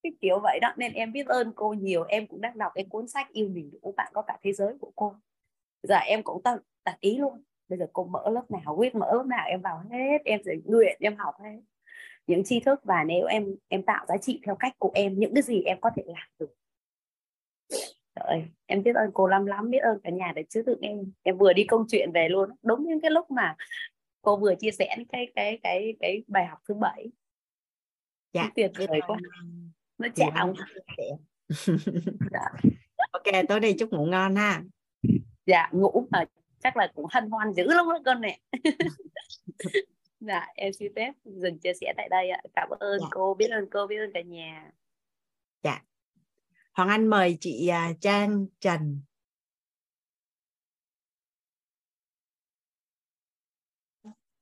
[0.03, 0.73] Cái kiểu vậy đó.
[0.77, 2.05] Nên em biết ơn cô nhiều.
[2.09, 4.75] Em cũng đang đọc cái cuốn sách yêu mình đủ bạn có cả thế giới
[4.81, 5.15] của cô.
[5.83, 7.43] Giờ em cũng đặt đặt ý luôn.
[7.69, 10.19] Bây giờ cô mở lớp nào quyết mở lớp nào em vào hết.
[10.25, 11.61] Em sẽ nguyện em học hết
[12.27, 15.35] những tri thức và nếu em em tạo giá trị theo cách của em những
[15.35, 16.55] cái gì em có thể làm được.
[18.15, 21.13] Trời em biết ơn cô lắm lắm biết ơn cả nhà để chứ tự em.
[21.23, 23.57] Em vừa đi công chuyện về luôn đúng những cái lúc mà
[24.23, 27.07] cô vừa chia sẻ cái cái cái cái bài học thứ bảy.
[28.33, 29.19] Dạ tuyệt vời quá.
[29.99, 30.53] nó chạm.
[32.31, 32.49] dạ.
[33.13, 34.63] ok tối đi chúc ngủ ngon ha.
[35.47, 36.25] Dạ ngủ mà
[36.63, 38.39] chắc là cũng hân hoan dữ lắm đó con nè
[40.27, 42.41] dạ em xin phép dừng chia sẻ tại đây ạ.
[42.57, 43.07] Cảm ơn dạ.
[43.11, 44.71] cô biết ơn cô biết ơn cả nhà.
[45.63, 45.83] Dạ.
[46.73, 49.01] Hoàng Anh mời chị à, Trang Trần.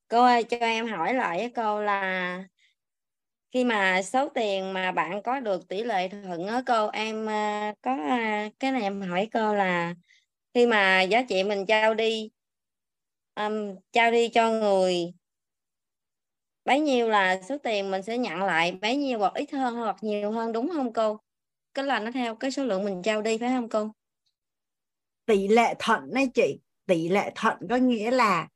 [0.08, 2.44] Cô ơi cho em hỏi lại cái câu là
[3.50, 7.74] khi mà số tiền mà bạn có được tỷ lệ thuận ở cô em à,
[7.82, 9.94] có à, cái này em hỏi cô là
[10.54, 12.30] khi mà giá trị mình trao đi
[13.34, 15.12] um, trao đi cho người
[16.64, 19.96] bấy nhiêu là số tiền mình sẽ nhận lại, bấy nhiêu hoặc ít hơn hoặc
[20.00, 21.20] nhiều hơn, đúng không cô?
[21.74, 23.90] Cái là nó theo cái số lượng mình trao đi, phải không cô?
[25.26, 26.58] Tỷ lệ thuận đấy chị.
[26.86, 28.48] Tỷ lệ thuận có nghĩa là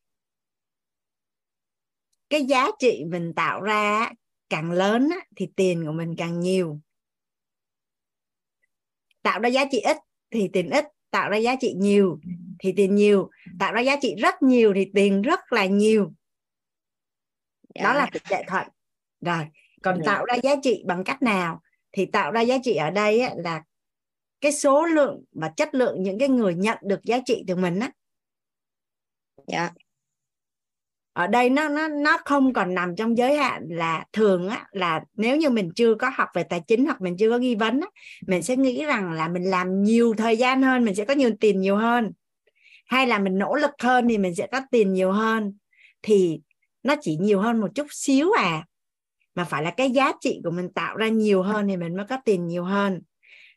[2.31, 4.11] cái giá trị mình tạo ra
[4.49, 6.81] càng lớn thì tiền của mình càng nhiều.
[9.23, 9.97] Tạo ra giá trị ít
[10.31, 12.19] thì tiền ít, tạo ra giá trị nhiều
[12.59, 13.31] thì tiền nhiều.
[13.59, 16.13] Tạo ra giá trị rất nhiều thì tiền rất là nhiều
[17.79, 17.85] dạ.
[17.85, 18.67] đó là tỷ lệ thuận
[19.21, 19.47] rồi
[19.83, 20.13] còn dạ.
[20.13, 21.61] tạo ra giá trị bằng cách nào?
[21.93, 23.63] Thì tạo ra giá trị ở đây á, là
[24.41, 27.81] cái số lượng và chất lượng những cái người nhận được giá trị từ mình
[27.81, 27.91] á.
[29.47, 29.71] Dạ.
[31.13, 35.05] Ở đây nó nó nó không còn nằm trong giới hạn là thường á là
[35.15, 37.81] nếu như mình chưa có học về tài chính hoặc mình chưa có nghi vấn
[37.81, 37.89] á,
[38.27, 41.31] mình sẽ nghĩ rằng là mình làm nhiều thời gian hơn mình sẽ có nhiều
[41.41, 42.13] tiền nhiều hơn.
[42.87, 45.57] Hay là mình nỗ lực hơn thì mình sẽ có tiền nhiều hơn.
[46.03, 46.41] Thì
[46.87, 48.65] nó chỉ nhiều hơn một chút xíu à.
[49.35, 52.07] Mà phải là cái giá trị của mình tạo ra nhiều hơn thì mình mới
[52.09, 53.03] có tiền nhiều hơn.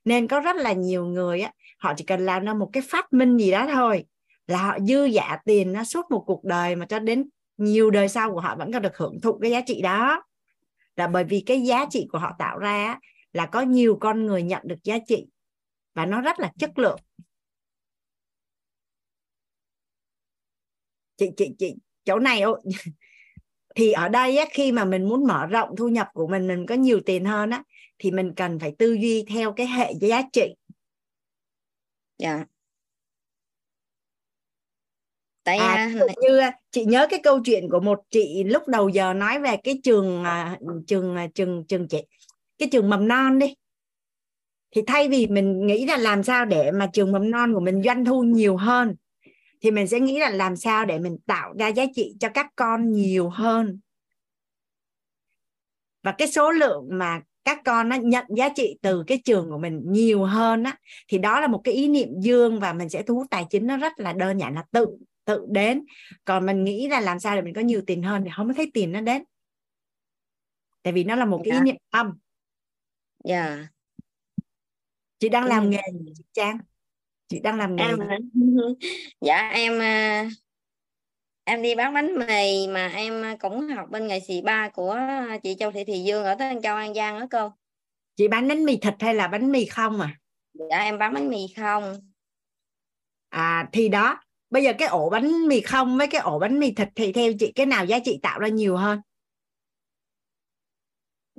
[0.06, 3.14] Nên có rất là nhiều người á, họ chỉ cần làm ra một cái phát
[3.14, 4.06] minh gì đó thôi
[4.48, 8.10] là họ dư giả tiền nó suốt một cuộc đời mà cho đến nhiều đời
[8.10, 10.24] sau của họ vẫn còn được hưởng thụ cái giá trị đó.
[10.96, 13.00] Là bởi vì cái giá trị của họ tạo ra
[13.34, 15.28] là có nhiều con người nhận được giá trị
[15.94, 17.00] và nó rất là chất lượng.
[21.18, 21.76] Chị chị chị,
[22.06, 22.44] chỗ này
[23.80, 26.66] thì ở đây á, khi mà mình muốn mở rộng thu nhập của mình mình
[26.66, 27.64] có nhiều tiền hơn á
[28.00, 30.56] thì mình cần phải tư duy theo cái hệ giá trị
[32.18, 32.48] dạ yeah.
[35.44, 35.92] tại à, à
[36.22, 36.40] như
[36.72, 40.24] chị nhớ cái câu chuyện của một chị lúc đầu giờ nói về cái trường
[40.24, 42.04] à, trường à, trường trường chị
[42.58, 43.56] cái trường mầm non đi
[44.72, 47.82] thì thay vì mình nghĩ là làm sao để mà trường mầm non của mình
[47.84, 48.96] doanh thu nhiều hơn
[49.62, 52.48] thì mình sẽ nghĩ là làm sao để mình tạo ra giá trị cho các
[52.56, 53.80] con nhiều hơn
[56.04, 59.58] và cái số lượng mà các con nó nhận giá trị từ cái trường của
[59.58, 63.04] mình nhiều hơn á thì đó là một cái ý niệm dương và mình sẽ
[63.04, 64.88] thu hút tài chính nó rất là đơn giản là tự
[65.26, 65.86] tự đến
[66.26, 68.72] còn mình nghĩ là làm sao để mình có nhiều tiền hơn thì không thấy
[68.74, 69.24] tiền nó đến
[70.84, 71.66] tại vì nó là một cái yeah.
[71.66, 71.74] ý dạ.
[71.74, 72.18] niệm âm
[73.24, 73.68] dạ yeah.
[75.20, 76.58] chị đang làm nghề gì chị trang
[77.30, 77.98] chị đang làm nghề em,
[79.22, 80.30] dạ em à,
[81.44, 85.00] em đi bán bánh mì mà em cũng học bên nghề xì ba của
[85.44, 87.52] chị Châu Thị Thị Dương ở Tân Châu An Giang đó cô.
[88.16, 90.18] Chị bán bánh mì thịt hay là bánh mì không à?
[90.54, 92.12] Dạ em bán bánh mì không.
[93.30, 96.72] À thì đó bây giờ cái ổ bánh mì không với cái ổ bánh mì
[96.72, 99.02] thịt thì theo chị cái nào giá trị tạo ra nhiều hơn?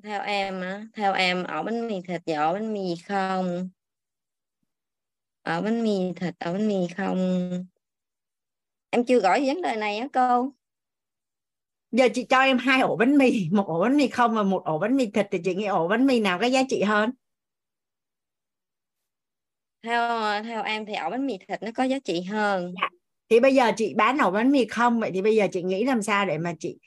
[0.02, 3.70] Theo em á theo em ổ bánh mì thịt và ổ bánh mì không
[5.51, 7.19] ổ bánh mì thịt ổ bánh mì không
[8.91, 10.53] em chưa gọi vấn đề này á cô
[11.91, 14.65] giờ chị cho em hai ổ bánh mì một ổ bánh mì không và một
[14.65, 17.11] ổ bánh mì thịt thì chị nghĩ ổ bánh mì nào có giá trị hơn
[19.83, 20.09] theo
[20.43, 22.89] theo em thì ổ bánh mì thịt nó có giá trị hơn dạ
[23.31, 25.85] thì bây giờ chị bán ổ bánh mì không vậy thì bây giờ chị nghĩ
[25.85, 26.79] làm sao để mà chị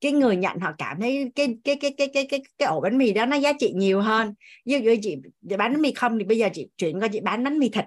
[0.00, 2.98] cái người nhận họ cảm thấy cái cái cái cái cái cái cái ổ bánh
[2.98, 4.34] mì đó nó giá trị nhiều hơn
[4.64, 5.16] ví dụ chị,
[5.48, 7.68] chị bán bánh mì không thì bây giờ chị chuyển qua chị bán bánh mì
[7.68, 7.84] thịt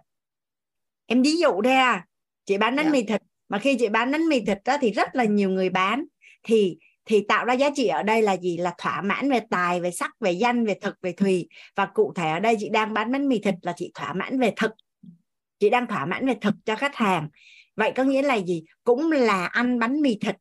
[1.06, 2.06] em ví dụ đây à
[2.45, 2.95] chị bán bánh yeah.
[2.95, 2.99] Dạ.
[2.99, 5.69] mì thịt mà khi chị bán bánh mì thịt đó thì rất là nhiều người
[5.69, 6.06] bán.
[6.43, 8.57] Thì thì tạo ra giá trị ở đây là gì?
[8.57, 11.48] Là thỏa mãn về tài về sắc về danh về thực về thùy.
[11.75, 14.40] Và cụ thể ở đây chị đang bán bánh mì thịt là chị thỏa mãn
[14.40, 14.72] về thực.
[15.59, 17.30] Chị đang thỏa mãn về thực cho khách hàng.
[17.75, 18.64] Vậy có nghĩa là gì?
[18.83, 20.35] Cũng là ăn bánh mì thịt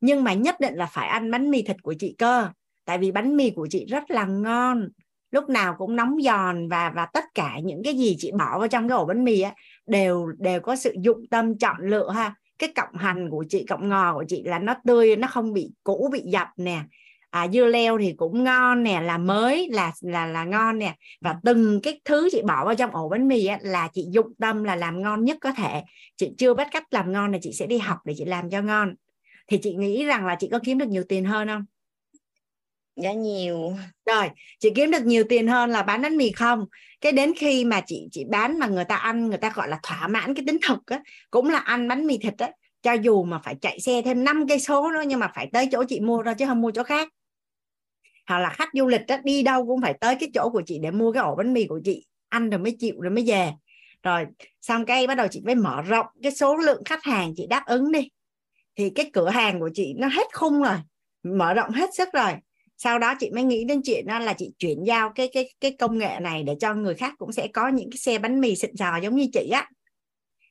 [0.00, 2.48] nhưng mà nhất định là phải ăn bánh mì thịt của chị cơ.
[2.84, 4.88] Tại vì bánh mì của chị rất là ngon
[5.30, 8.68] lúc nào cũng nóng giòn và và tất cả những cái gì chị bỏ vào
[8.68, 9.54] trong cái ổ bánh mì á
[9.86, 12.34] đều đều có sự dụng tâm chọn lựa ha.
[12.58, 15.70] Cái cọng hành của chị cọng ngò của chị là nó tươi nó không bị
[15.84, 16.82] cũ bị dập nè.
[17.30, 20.94] À, dưa leo thì cũng ngon nè là mới là là là ngon nè.
[21.20, 24.34] Và từng cái thứ chị bỏ vào trong ổ bánh mì á, là chị dụng
[24.40, 25.82] tâm là làm ngon nhất có thể.
[26.16, 28.62] Chị chưa biết cách làm ngon là chị sẽ đi học để chị làm cho
[28.62, 28.94] ngon.
[29.48, 31.64] Thì chị nghĩ rằng là chị có kiếm được nhiều tiền hơn không?
[32.96, 33.76] Dạ nhiều.
[34.06, 36.64] Rồi chị kiếm được nhiều tiền hơn là bán bánh mì không?
[37.00, 39.78] Cái đến khi mà chị chị bán mà người ta ăn người ta gọi là
[39.82, 41.00] thỏa mãn cái tính thực á
[41.30, 42.50] cũng là ăn bánh mì thịt á
[42.82, 45.68] cho dù mà phải chạy xe thêm 5 cây số nữa nhưng mà phải tới
[45.72, 47.08] chỗ chị mua ra chứ không mua chỗ khác.
[48.26, 50.78] Hoặc là khách du lịch đó, đi đâu cũng phải tới cái chỗ của chị
[50.82, 53.52] để mua cái ổ bánh mì của chị ăn rồi mới chịu rồi mới về.
[54.02, 54.24] Rồi
[54.60, 57.62] xong cái bắt đầu chị mới mở rộng cái số lượng khách hàng chị đáp
[57.66, 58.08] ứng đi.
[58.76, 60.76] Thì cái cửa hàng của chị nó hết khung rồi
[61.22, 62.32] mở rộng hết sức rồi
[62.76, 65.76] sau đó chị mới nghĩ đến chuyện đó là chị chuyển giao cái cái cái
[65.78, 68.56] công nghệ này để cho người khác cũng sẽ có những cái xe bánh mì
[68.56, 69.70] xịn sò giống như chị á.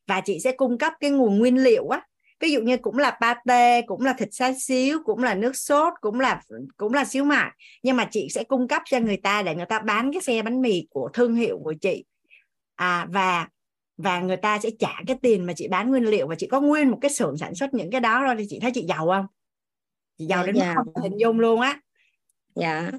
[0.08, 2.02] Và chị sẽ cung cấp cái nguồn nguyên liệu á.
[2.40, 5.94] Ví dụ như cũng là pate cũng là thịt xá xíu cũng là nước sốt
[6.02, 6.42] cũng là
[6.78, 7.52] cũng là xíu mại.
[7.84, 10.42] Nhưng mà chị sẽ cung cấp cho người ta để người ta bán cái xe
[10.42, 12.06] bánh mì của thương hiệu của chị.
[12.76, 13.48] À và
[13.98, 16.28] và người ta sẽ trả cái tiền mà chị bán nguyên liệu.
[16.28, 18.60] Và chị có nguyên một cái xưởng sản xuất những cái đó rồi thì chị
[18.60, 19.26] thấy chị giàu không?
[20.18, 20.76] Chị giàu dạ, đến mức dạ.
[20.76, 21.80] không hình dung luôn á
[22.56, 22.92] dạ.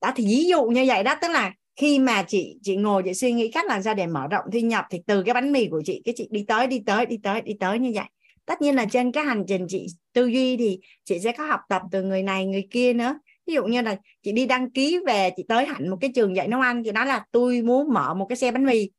[0.00, 3.14] Đó, thì ví dụ như vậy đó, tức là khi mà chị chị ngồi, chị
[3.14, 5.68] suy nghĩ cách làm sao để mở rộng thu nhập thì từ cái bánh mì
[5.68, 8.04] của chị, cái chị đi tới đi tới đi tới đi tới như vậy.
[8.44, 11.60] Tất nhiên là trên cái hành trình chị tư duy thì chị sẽ có học
[11.68, 13.18] tập từ người này, người kia nữa.
[13.46, 16.36] Ví dụ như là chị đi đăng ký về, chị tới hẳn một cái trường
[16.36, 18.90] dạy nấu ăn, chị nói là tôi muốn mở một cái xe bánh mì.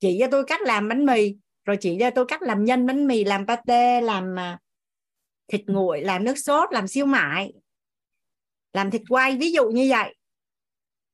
[0.00, 3.06] Chị cho tôi cách làm bánh mì, rồi chị cho tôi cách làm nhân bánh
[3.06, 4.58] mì, làm pate, làm à,
[5.48, 7.52] thịt nguội, làm nước sốt, làm siêu mại
[8.72, 10.14] làm thịt quay, ví dụ như vậy.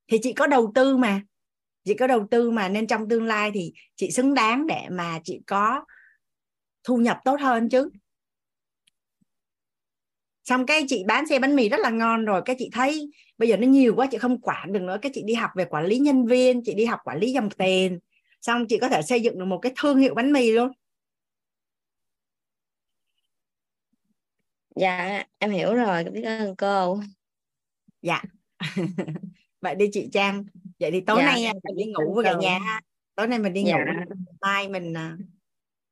[0.09, 1.23] Thì chị có đầu tư mà.
[1.85, 5.20] Chị có đầu tư mà nên trong tương lai thì chị xứng đáng để mà
[5.25, 5.85] chị có
[6.85, 7.91] thu nhập tốt hơn chứ.
[10.45, 13.49] Xong cái chị bán xe bánh mì rất là ngon rồi, cái chị thấy bây
[13.49, 14.99] giờ nó nhiều quá, chị không quản được nữa.
[15.03, 17.51] Cái chị đi học về quản lý nhân viên, chị đi học quản lý dòng
[17.51, 17.99] tiền.
[18.41, 20.73] Xong chị có thể xây dựng được một cái thương hiệu bánh mì luôn.
[24.77, 26.05] Dạ em hiểu rồi.
[26.05, 27.01] Biết ơn cô
[28.02, 28.23] dạ.
[29.60, 30.44] Vậy đi chị trang.
[30.81, 32.81] Vậy thì tối dạ, nay mình đi ngủ với cả nhà
[33.18, 33.77] tối nay mình đi dạ.
[33.77, 35.17] ngủ mai mình à,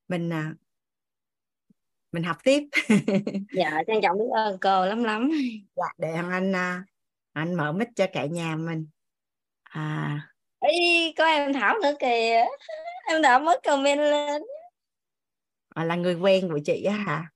[0.08, 0.54] mình à,
[2.12, 2.62] mình học tiếp.
[3.52, 5.30] Dạ trân trọng biết ơn cô lắm lắm.
[5.76, 6.84] Dạ để anh à,
[7.32, 8.88] anh mở mic cho cả nhà mình.
[9.62, 10.20] À.
[10.68, 12.44] Ý, có em Thảo nữa kìa.
[13.08, 14.42] Em đã mới comment lên.
[15.74, 17.30] À, là người quen của chị á hả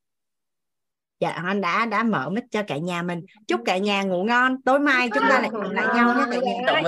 [1.20, 3.20] dạ anh đã đã mở mic cho cả nhà mình.
[3.49, 4.62] Chúc cả nhà ngủ ngon.
[4.62, 6.39] Tối mai chúng ta lại gặp lại nhau nhé.
[6.66, 6.81] Cả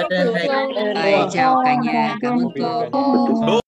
[1.11, 2.17] nhà chào cả nhà.
[2.23, 2.49] Cảm ơn
[2.93, 3.61] cô